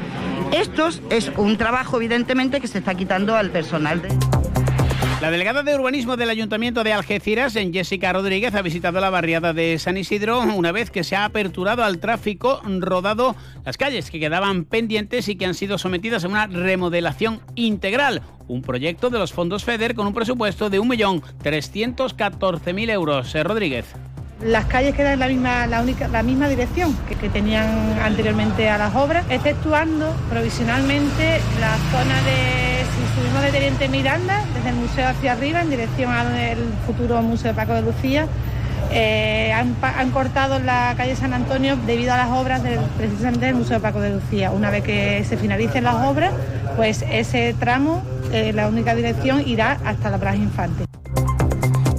Esto 0.52 0.90
es 1.10 1.32
un 1.38 1.58
trabajo, 1.58 1.98
evidentemente, 1.98 2.60
que 2.60 2.68
se 2.68 2.80
está 2.80 2.96
quitando 2.96 3.36
al 3.36 3.52
personal. 3.52 4.02
De... 4.02 4.39
La 5.22 5.32
delegada 5.32 5.64
de 5.64 5.74
urbanismo 5.76 6.16
del 6.16 6.30
Ayuntamiento 6.30 6.86
de 6.86 6.94
Algeciras, 6.94 7.58
en 7.58 7.74
Jessica 7.74 8.14
Rodríguez, 8.14 8.56
ha 8.56 8.62
visitado 8.62 9.02
la 9.02 9.10
barriada 9.10 9.52
de 9.52 9.78
San 9.78 9.98
Isidro 9.98 10.40
una 10.40 10.72
vez 10.72 10.92
que 10.92 11.04
se 11.04 11.18
ha 11.18 11.26
aperturado 11.26 11.84
al 11.84 12.00
tráfico 12.00 12.62
rodado 12.64 13.36
las 13.66 13.76
calles 13.76 14.12
que 14.12 14.22
quedaban 14.22 14.64
pendientes 14.64 15.28
y 15.28 15.36
que 15.36 15.46
han 15.46 15.56
sido 15.56 15.78
sometidas 15.78 16.24
a 16.24 16.30
una 16.30 16.48
remodelación 16.48 17.42
integral. 17.56 18.22
Un 18.48 18.62
proyecto 18.62 19.10
de 19.10 19.20
los 19.20 19.34
fondos 19.34 19.66
FEDER 19.66 19.94
con 19.94 20.08
un 20.08 20.14
presupuesto 20.14 20.70
de 20.70 20.80
1.314.000 20.80 22.90
euros. 22.90 23.36
Eh, 23.36 23.44
Rodríguez 23.44 23.94
las 24.42 24.66
calles 24.66 24.96
quedan 24.96 25.14
en 25.14 25.20
la 25.20 25.28
misma, 25.28 25.68
la 25.68 25.82
única, 25.82 26.08
la 26.08 26.24
misma 26.24 26.48
dirección 26.48 26.96
que, 27.08 27.30
tenían 27.30 28.00
anteriormente 28.02 28.70
a 28.70 28.78
las 28.78 28.96
obras, 28.96 29.26
exceptuando 29.30 30.16
provisionalmente 30.30 31.40
la 31.60 31.76
zona 31.92 32.16
de, 32.24 32.86
si 32.86 33.22
subimos 33.22 33.42
de 33.44 33.52
Teniente 33.52 33.90
Miranda, 33.90 34.44
desde 34.54 34.70
el 34.70 34.76
museo 34.76 35.08
hacia 35.08 35.34
arriba, 35.34 35.62
en 35.62 35.70
dirección 35.70 36.12
al 36.12 36.58
futuro 36.86 37.22
Museo 37.22 37.52
de 37.52 37.56
Paco 37.56 37.74
de 37.74 37.82
Lucía, 37.82 38.28
eh, 38.92 39.52
han, 39.54 39.76
han, 39.82 40.10
cortado 40.12 40.58
la 40.60 40.94
calle 40.98 41.16
San 41.16 41.34
Antonio 41.34 41.78
debido 41.86 42.14
a 42.14 42.18
las 42.18 42.30
obras 42.30 42.64
del, 42.64 42.80
precisamente 42.98 43.46
del 43.46 43.56
Museo 43.56 43.78
de 43.78 43.82
Paco 43.82 44.00
de 44.00 44.16
Lucía. 44.16 44.52
Una 44.52 44.72
vez 44.72 44.84
que 44.84 45.24
se 45.26 45.38
finalicen 45.38 45.84
las 45.84 45.96
obras, 46.08 46.34
pues 46.76 47.06
ese 47.12 47.54
tramo, 47.60 48.02
eh, 48.32 48.52
la 48.54 48.68
única 48.68 48.96
dirección, 48.96 49.48
irá 49.48 49.78
hasta 49.86 50.10
la 50.10 50.18
Plaza 50.18 50.38
Infante. 50.38 50.86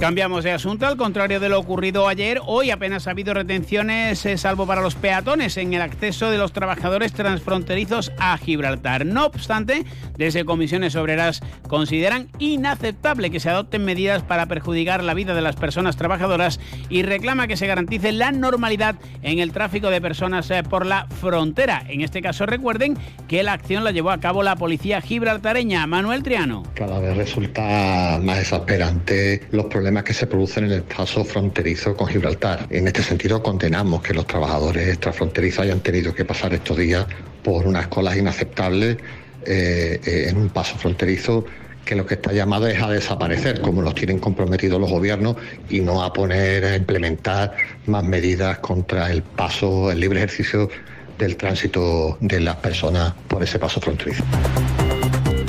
Cambiamos 0.01 0.43
de 0.43 0.51
asunto, 0.51 0.87
al 0.87 0.97
contrario 0.97 1.39
de 1.39 1.47
lo 1.47 1.59
ocurrido 1.59 2.07
ayer, 2.07 2.41
hoy 2.47 2.71
apenas 2.71 3.05
ha 3.05 3.11
habido 3.11 3.35
retenciones, 3.35 4.25
eh, 4.25 4.35
salvo 4.35 4.65
para 4.65 4.81
los 4.81 4.95
peatones, 4.95 5.57
en 5.57 5.75
el 5.75 5.81
acceso 5.83 6.31
de 6.31 6.39
los 6.39 6.53
trabajadores 6.53 7.13
transfronterizos 7.13 8.11
a 8.17 8.35
Gibraltar. 8.39 9.05
No 9.05 9.27
obstante, 9.27 9.85
desde 10.17 10.43
comisiones 10.43 10.95
obreras 10.95 11.41
consideran 11.67 12.29
inaceptable 12.39 13.29
que 13.29 13.39
se 13.39 13.51
adopten 13.51 13.85
medidas 13.85 14.23
para 14.23 14.47
perjudicar 14.47 15.03
la 15.03 15.13
vida 15.13 15.35
de 15.35 15.41
las 15.41 15.55
personas 15.55 15.97
trabajadoras 15.97 16.59
y 16.89 17.03
reclama 17.03 17.45
que 17.45 17.55
se 17.55 17.67
garantice 17.67 18.11
la 18.11 18.31
normalidad 18.31 18.95
en 19.21 19.37
el 19.37 19.51
tráfico 19.51 19.91
de 19.91 20.01
personas 20.01 20.49
eh, 20.49 20.63
por 20.63 20.87
la 20.87 21.05
frontera. 21.21 21.83
En 21.87 22.01
este 22.01 22.23
caso, 22.23 22.47
recuerden 22.47 22.97
que 23.27 23.43
la 23.43 23.53
acción 23.53 23.83
la 23.83 23.91
llevó 23.91 24.09
a 24.09 24.19
cabo 24.19 24.41
la 24.41 24.55
policía 24.55 24.99
gibraltareña. 24.99 25.85
Manuel 25.85 26.23
Triano. 26.23 26.63
Cada 26.73 26.99
vez 26.99 27.15
resulta 27.15 28.19
más 28.23 28.39
exasperante 28.39 29.47
los 29.51 29.65
problemas 29.65 29.90
que 29.99 30.13
se 30.13 30.25
producen 30.25 30.65
en 30.65 30.71
el 30.71 30.83
paso 30.83 31.25
fronterizo 31.25 31.95
con 31.95 32.07
Gibraltar. 32.07 32.65
En 32.69 32.87
este 32.87 33.03
sentido, 33.03 33.43
condenamos 33.43 34.01
que 34.01 34.13
los 34.13 34.25
trabajadores 34.25 34.87
extrafronterizos 34.87 35.59
hayan 35.59 35.81
tenido 35.81 36.15
que 36.15 36.23
pasar 36.23 36.53
estos 36.53 36.77
días 36.77 37.05
por 37.43 37.67
unas 37.67 37.87
colas 37.87 38.15
inaceptables 38.15 38.97
eh, 39.45 39.99
eh, 40.05 40.25
en 40.29 40.37
un 40.37 40.49
paso 40.49 40.77
fronterizo 40.77 41.45
que 41.83 41.95
lo 41.95 42.05
que 42.05 42.13
está 42.13 42.31
llamado 42.31 42.67
es 42.67 42.81
a 42.81 42.89
desaparecer, 42.89 43.59
como 43.59 43.81
los 43.81 43.95
tienen 43.95 44.19
comprometidos 44.19 44.79
los 44.79 44.89
gobiernos, 44.89 45.35
y 45.69 45.81
no 45.81 46.03
a 46.03 46.13
poner 46.13 46.63
a 46.63 46.75
implementar 46.75 47.55
más 47.87 48.03
medidas 48.03 48.59
contra 48.59 49.11
el 49.11 49.23
paso, 49.23 49.91
el 49.91 49.99
libre 49.99 50.19
ejercicio 50.19 50.69
del 51.17 51.35
tránsito 51.35 52.17
de 52.21 52.39
las 52.39 52.55
personas 52.57 53.13
por 53.27 53.43
ese 53.43 53.59
paso 53.59 53.81
fronterizo. 53.81 54.23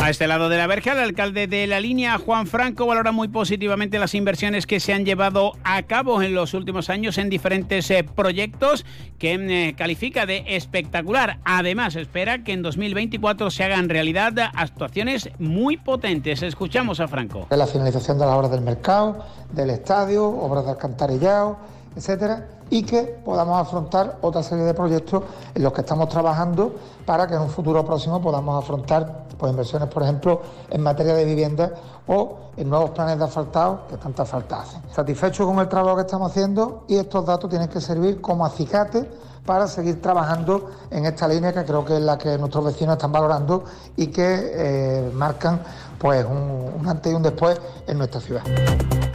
A 0.02 0.10
este 0.10 0.26
lado 0.26 0.48
de 0.48 0.56
la 0.56 0.66
verja, 0.66 0.94
el 0.94 0.98
alcalde 0.98 1.46
de 1.46 1.64
la 1.68 1.78
línea, 1.78 2.18
Juan 2.18 2.48
Franco, 2.48 2.86
valora 2.86 3.12
muy 3.12 3.28
positivamente 3.28 4.00
las 4.00 4.16
inversiones 4.16 4.66
que 4.66 4.80
se 4.80 4.92
han 4.92 5.04
llevado 5.04 5.52
a 5.62 5.80
cabo 5.84 6.22
en 6.22 6.34
los 6.34 6.54
últimos 6.54 6.90
años 6.90 7.18
en 7.18 7.30
diferentes 7.30 7.88
eh, 7.88 8.02
proyectos 8.02 8.84
que 9.20 9.34
eh, 9.34 9.74
califica 9.78 10.26
de 10.26 10.42
espectacular. 10.56 11.38
Además, 11.44 11.94
espera 11.94 12.42
que 12.42 12.52
en 12.52 12.62
2024 12.62 13.52
se 13.52 13.62
hagan 13.62 13.88
realidad 13.88 14.32
actuaciones 14.56 15.30
muy 15.38 15.76
potentes. 15.76 16.42
Escuchamos 16.42 16.98
a 16.98 17.06
Franco. 17.06 17.46
La 17.50 17.68
finalización 17.68 18.18
de 18.18 18.26
las 18.26 18.34
obras 18.34 18.50
del 18.50 18.62
mercado, 18.62 19.24
del 19.52 19.70
estadio, 19.70 20.26
obras 20.26 20.64
de 20.64 20.72
alcantarillado, 20.72 21.58
etcétera 21.94 22.48
y 22.72 22.84
que 22.84 23.02
podamos 23.02 23.60
afrontar 23.60 24.16
otra 24.22 24.42
serie 24.42 24.64
de 24.64 24.72
proyectos 24.72 25.22
en 25.54 25.62
los 25.62 25.74
que 25.74 25.82
estamos 25.82 26.08
trabajando 26.08 26.74
para 27.04 27.26
que 27.26 27.34
en 27.34 27.42
un 27.42 27.50
futuro 27.50 27.84
próximo 27.84 28.18
podamos 28.22 28.64
afrontar 28.64 29.26
pues, 29.36 29.50
inversiones, 29.50 29.90
por 29.90 30.02
ejemplo, 30.02 30.40
en 30.70 30.82
materia 30.82 31.14
de 31.14 31.26
vivienda 31.26 31.70
o 32.06 32.38
en 32.56 32.70
nuevos 32.70 32.90
planes 32.92 33.18
de 33.18 33.24
asfaltado 33.24 33.82
que 33.90 33.98
tanta 33.98 34.24
falta 34.24 34.62
hacen. 34.62 34.80
Satisfecho 34.90 35.44
con 35.44 35.58
el 35.58 35.68
trabajo 35.68 35.96
que 35.96 36.02
estamos 36.02 36.30
haciendo 36.30 36.84
y 36.88 36.96
estos 36.96 37.26
datos 37.26 37.50
tienen 37.50 37.68
que 37.68 37.78
servir 37.78 38.22
como 38.22 38.46
acicate 38.46 39.06
para 39.44 39.66
seguir 39.66 40.00
trabajando 40.00 40.70
en 40.90 41.04
esta 41.04 41.28
línea 41.28 41.52
que 41.52 41.66
creo 41.66 41.84
que 41.84 41.96
es 41.96 42.02
la 42.02 42.16
que 42.16 42.38
nuestros 42.38 42.64
vecinos 42.64 42.94
están 42.94 43.12
valorando 43.12 43.64
y 43.96 44.06
que 44.06 44.22
eh, 44.54 45.10
marcan 45.12 45.60
pues 45.98 46.24
un, 46.24 46.88
antes 46.88 47.12
y 47.12 47.14
un 47.14 47.22
después 47.22 47.60
en 47.86 47.98
nuestra 47.98 48.18
ciudad. 48.18 48.42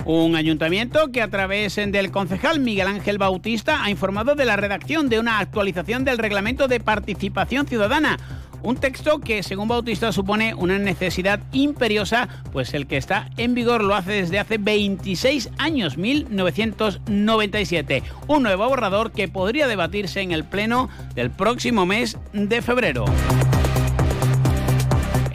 Un 0.08 0.36
ayuntamiento 0.38 1.12
que 1.12 1.22
a 1.22 1.28
través 1.28 1.76
del 1.76 2.12
concejal 2.12 2.62
Miguel 2.62 2.88
Ángel 2.88 3.18
Bautista 3.18 3.84
ha 3.84 3.90
informado 3.90 4.36
de 4.36 4.46
la 4.46 4.56
redacción 4.56 5.10
de 5.10 5.20
una 5.20 5.40
actualización 5.40 6.06
del 6.06 6.18
reglamento 6.18 6.70
de 6.70 6.80
participación 6.80 7.68
ciudadana. 7.68 8.18
Un 8.64 8.78
texto 8.78 9.20
que, 9.20 9.44
según 9.44 9.68
Bautista, 9.68 10.14
supone 10.14 10.56
una 10.56 10.80
necesidad 10.80 11.42
imperiosa, 11.52 12.30
pues 12.54 12.74
el 12.74 12.88
que 12.88 12.96
está 12.96 13.30
en 13.36 13.54
vigor 13.54 13.84
lo 13.84 13.96
hace 13.96 14.14
desde 14.14 14.40
hace 14.40 14.58
26 14.58 15.50
años, 15.58 15.98
1997. 15.98 18.02
Un 18.28 18.44
nuevo 18.44 18.70
borrador 18.70 19.12
que 19.12 19.28
podría 19.28 19.68
debatirse 19.68 20.22
en 20.22 20.32
el 20.32 20.46
Pleno 20.46 20.88
del 21.16 21.32
próximo 21.32 21.86
mes 21.86 22.18
de 22.32 22.62
febrero. 22.62 23.04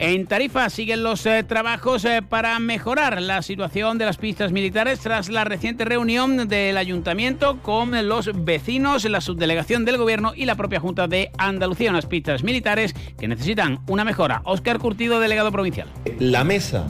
En 0.05 0.27
Tarifa 0.27 0.69
siguen 0.69 1.01
los 1.01 1.25
eh, 1.25 1.45
trabajos 1.47 2.03
eh, 2.03 2.21
para 2.21 2.59
mejorar 2.59 3.21
la 3.21 3.41
situación 3.41 3.97
de 3.97 4.03
las 4.03 4.17
pistas 4.17 4.51
militares 4.51 4.99
tras 4.99 5.29
la 5.29 5.45
reciente 5.45 5.85
reunión 5.85 6.49
del 6.49 6.75
ayuntamiento 6.75 7.61
con 7.61 8.09
los 8.09 8.29
vecinos, 8.43 9.05
la 9.05 9.21
subdelegación 9.21 9.85
del 9.85 9.95
gobierno 9.95 10.33
y 10.35 10.43
la 10.43 10.55
propia 10.55 10.81
Junta 10.81 11.07
de 11.07 11.31
Andalucía, 11.37 11.89
unas 11.89 12.05
pistas 12.05 12.43
militares 12.43 12.93
que 13.17 13.29
necesitan 13.29 13.79
una 13.87 14.03
mejora. 14.03 14.41
Óscar 14.43 14.77
Curtido, 14.77 15.21
delegado 15.21 15.53
provincial. 15.53 15.87
La 16.19 16.43
mesa 16.43 16.85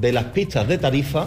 de 0.00 0.12
las 0.12 0.24
pistas 0.24 0.66
de 0.66 0.78
Tarifa 0.78 1.26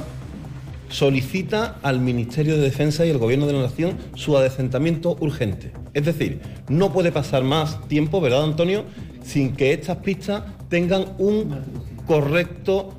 solicita 0.90 1.78
al 1.84 2.00
Ministerio 2.00 2.56
de 2.56 2.64
Defensa 2.64 3.06
y 3.06 3.12
al 3.12 3.20
Gobierno 3.20 3.46
de 3.46 3.54
la 3.54 3.62
Nación 3.62 4.00
su 4.16 4.36
adecentamiento 4.36 5.16
urgente. 5.20 5.74
Es 5.94 6.06
decir, 6.06 6.42
no 6.70 6.92
puede 6.92 7.12
pasar 7.12 7.44
más 7.44 7.88
tiempo, 7.88 8.20
¿verdad, 8.20 8.46
Antonio?, 8.46 8.86
sin 9.24 9.56
que 9.56 9.74
estas 9.74 9.98
pistas 9.98 10.44
tengan 10.70 11.06
un 11.18 11.56
correcto 12.06 12.94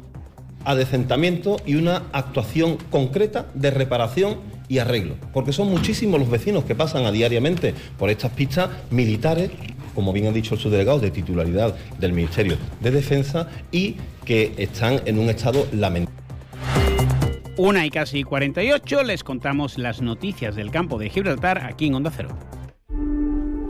adecentamiento 0.65 1.57
y 1.67 1.77
una 1.77 2.05
actuación 2.13 2.77
concreta 2.91 3.47
de 3.55 3.71
reparación 3.71 4.37
y 4.69 4.79
arreglo. 4.79 5.17
Porque 5.33 5.53
son 5.53 5.69
muchísimos 5.69 6.21
los 6.21 6.31
vecinos 6.31 6.65
que 6.65 6.75
pasan 6.75 7.05
a 7.05 7.13
diariamente 7.13 7.75
por 7.99 8.11
estas 8.11 8.33
pistas 8.33 8.71
militares, 8.91 9.51
como 9.95 10.13
bien 10.13 10.27
ha 10.27 10.33
dicho 10.33 10.55
el 10.55 10.61
subdelegado, 10.61 11.01
de 11.01 11.11
titularidad 11.11 11.75
del 11.99 12.13
Ministerio 12.13 12.57
de 12.81 12.91
Defensa 12.91 13.49
y 13.73 13.97
que 14.25 14.55
están 14.59 15.01
en 15.07 15.19
un 15.19 15.29
estado 15.29 15.67
lamentable. 15.73 16.21
Una 17.57 17.85
y 17.85 17.91
casi 17.91 18.23
48 18.23 19.03
les 19.03 19.25
contamos 19.25 19.77
las 19.77 20.01
noticias 20.01 20.55
del 20.55 20.71
campo 20.71 20.99
de 20.99 21.11
Gibraltar 21.11 21.59
aquí 21.65 21.89
en 21.89 21.95
Onda 21.95 22.13
Cero. 22.15 22.31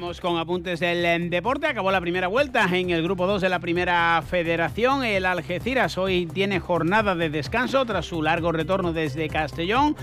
Vamos 0.00 0.20
con 0.20 0.36
apuntes 0.36 0.78
del 0.78 1.02
em, 1.06 1.30
deporte. 1.30 1.66
Acabó 1.66 1.90
la 1.90 2.02
primera 2.02 2.28
vuelta 2.28 2.68
en 2.70 2.90
el 2.90 3.02
grupo 3.02 3.26
2 3.26 3.40
de 3.40 3.48
la 3.48 3.60
primera 3.60 4.22
federación. 4.28 5.02
El 5.02 5.24
Algeciras 5.24 5.96
hoy 5.96 6.26
tiene 6.26 6.60
jornada 6.60 7.14
de 7.14 7.30
descanso 7.30 7.82
tras 7.86 8.04
su 8.04 8.20
largo 8.20 8.52
retorno 8.52 8.92
desde 8.92 9.28
Castellón 9.28 9.96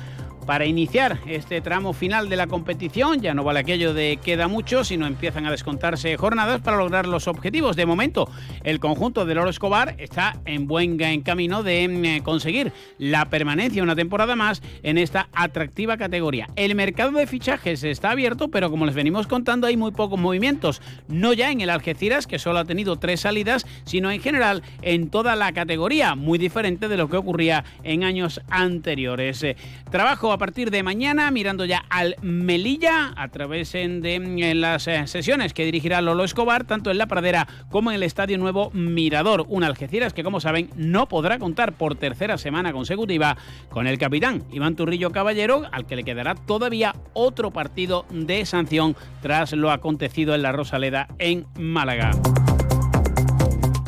para 0.44 0.66
iniciar 0.66 1.20
este 1.26 1.62
tramo 1.62 1.94
final 1.94 2.30
de 2.30 2.36
la 2.36 2.48
competición. 2.48 3.22
Ya 3.22 3.34
no 3.34 3.44
vale 3.44 3.60
aquello 3.60 3.94
de 3.94 4.20
queda 4.24 4.48
mucho, 4.48 4.84
sino 4.84 5.08
empiezan 5.08 5.46
a 5.46 5.52
descontarse 5.52 6.18
jornadas 6.18 6.62
para 6.62 6.78
lograr 6.78 7.08
los 7.08 7.28
objetivos. 7.28 7.76
De 7.76 7.86
momento, 7.86 8.30
el 8.64 8.80
conjunto 8.80 9.26
del 9.26 9.38
Oro 9.38 9.50
Escobar 9.50 9.96
está 9.98 10.38
en 10.46 10.68
buen 10.68 10.98
camino 11.24 11.64
de 11.64 12.20
mm, 12.20 12.24
conseguir 12.24 12.74
la 12.98 13.26
permanencia 13.30 13.84
una 13.84 13.96
temporada 13.96 14.36
más 14.36 14.62
en 14.84 14.98
esta 14.98 15.30
atractiva 15.34 15.98
categoría. 15.98 16.50
El 16.56 16.76
mercado 16.76 17.12
de 17.12 17.28
fichajes 17.28 17.84
está 17.84 18.12
abierto, 18.12 18.50
pero 18.50 18.70
como 18.70 18.86
les 18.86 18.96
venimos 18.96 19.28
contando, 19.28 19.68
hay 19.68 19.78
muy 19.78 19.92
pocos 19.92 20.20
movimientos. 20.20 20.82
No 21.08 21.34
ya 21.34 21.52
en 21.52 21.62
el 21.62 21.70
Algeciras, 21.70 22.28
que 22.28 22.40
solo 22.40 22.60
ha 22.60 22.66
tenido 22.66 22.98
tres 22.98 23.22
salidas, 23.22 23.66
sino 23.86 24.12
en 24.12 24.22
general 24.22 24.64
en 24.82 25.10
toda 25.10 25.36
la 25.36 25.54
categoría, 25.54 26.16
muy 26.16 26.38
diferente 26.38 26.88
de 26.88 26.98
lo 26.98 27.10
que 27.10 27.18
ocurría 27.18 27.64
en 27.84 28.04
años 28.04 28.42
anteriores. 28.50 29.44
Eh, 29.44 29.56
trabajo 29.90 30.33
a 30.34 30.38
partir 30.38 30.72
de 30.72 30.84
mañana, 30.84 31.30
mirando 31.32 31.66
ya 31.66 31.86
al 31.90 32.16
Melilla 32.22 33.14
a 33.16 33.28
través 33.30 33.72
de 33.74 34.54
las 34.56 34.88
eh, 34.88 35.08
sesiones 35.08 35.54
que 35.54 35.66
dirigirá 35.66 36.02
Lolo 36.02 36.24
Escobar, 36.24 36.66
tanto 36.66 36.92
en 36.92 36.98
la 36.98 37.08
pradera 37.08 37.48
como 37.70 37.92
en 37.92 37.96
el 37.96 38.04
Estadio 38.04 38.38
Nuevo 38.38 38.72
Mirador. 38.72 39.46
Un 39.48 39.64
Algeciras 39.64 40.14
que, 40.14 40.24
como 40.24 40.40
saben, 40.40 40.70
no 40.76 41.08
podrá 41.08 41.40
contar 41.40 41.74
por 41.74 41.96
tercera 41.96 42.38
semana 42.38 42.74
consecutiva 42.74 43.38
con 43.70 43.88
el 43.88 43.98
capitán 43.98 44.44
Iván 44.52 44.76
Turrillo 44.76 45.12
Caballero, 45.12 45.64
al 45.72 45.86
que 45.86 45.96
le 45.96 46.04
quedará 46.04 46.36
todavía 46.36 46.96
otro 47.14 47.52
partido 47.52 48.06
de 48.10 48.46
sanción 48.46 48.96
tras 49.22 49.54
lo 49.54 49.72
acontecido 49.72 50.36
en 50.36 50.42
la 50.42 50.52
Rosaleda 50.52 51.08
en 51.20 51.46
Málaga. 51.58 52.12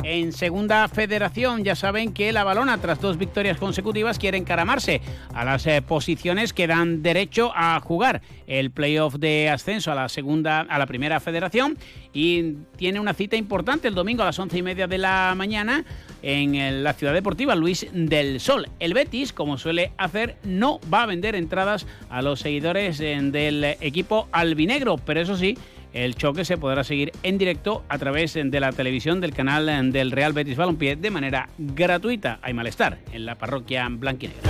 En 0.08 0.32
segunda 0.32 0.86
federación 0.86 1.64
ya 1.64 1.74
saben 1.74 2.12
que 2.12 2.30
la 2.30 2.44
balona 2.44 2.78
tras 2.78 3.00
dos 3.00 3.18
victorias 3.18 3.58
consecutivas 3.58 4.20
quiere 4.20 4.38
encaramarse 4.38 5.00
a 5.34 5.44
las 5.44 5.66
eh, 5.66 5.82
posiciones 5.82 6.52
que 6.52 6.68
dan 6.68 7.02
derecho 7.02 7.50
a 7.56 7.80
jugar 7.80 8.22
el 8.46 8.70
playoff 8.70 9.16
de 9.16 9.50
ascenso 9.50 9.90
a 9.90 9.96
la 9.96 10.08
segunda, 10.08 10.60
a 10.60 10.78
la 10.78 10.86
primera 10.86 11.18
federación 11.18 11.76
y 12.12 12.52
tiene 12.76 13.00
una 13.00 13.14
cita 13.14 13.34
importante 13.34 13.88
el 13.88 13.96
domingo 13.96 14.22
a 14.22 14.26
las 14.26 14.38
once 14.38 14.56
y 14.56 14.62
media 14.62 14.86
de 14.86 14.98
la 14.98 15.34
mañana 15.36 15.84
en 16.22 16.84
la 16.84 16.92
ciudad 16.92 17.12
deportiva 17.12 17.56
Luis 17.56 17.88
del 17.92 18.38
Sol. 18.38 18.68
El 18.78 18.94
Betis, 18.94 19.32
como 19.32 19.58
suele 19.58 19.90
hacer, 19.98 20.36
no 20.44 20.78
va 20.92 21.02
a 21.02 21.06
vender 21.06 21.34
entradas 21.34 21.84
a 22.10 22.22
los 22.22 22.38
seguidores 22.38 23.00
eh, 23.00 23.18
del 23.20 23.64
equipo 23.80 24.28
albinegro, 24.30 24.98
pero 24.98 25.20
eso 25.20 25.36
sí, 25.36 25.58
el 25.96 26.14
choque 26.14 26.44
se 26.44 26.58
podrá 26.58 26.84
seguir 26.84 27.12
en 27.22 27.38
directo 27.38 27.82
a 27.88 27.96
través 27.96 28.34
de 28.34 28.60
la 28.60 28.70
televisión 28.72 29.20
del 29.20 29.32
canal 29.32 29.92
del 29.92 30.10
Real 30.10 30.34
Betis 30.34 30.56
Balompié 30.56 30.96
de 30.96 31.10
manera 31.10 31.48
gratuita. 31.56 32.38
Hay 32.42 32.52
malestar 32.52 32.98
en 33.12 33.24
la 33.24 33.36
parroquia 33.36 33.88
blanquinegra. 33.88 34.42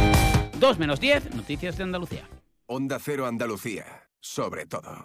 2 0.59 0.78
menos 0.78 0.98
10, 0.98 1.36
noticias 1.36 1.78
de 1.78 1.85
Andalucía. 1.85 2.28
Onda 2.66 2.98
Cero 2.98 3.27
Andalucía, 3.27 4.09
sobre 4.18 4.66
todo. 4.66 5.05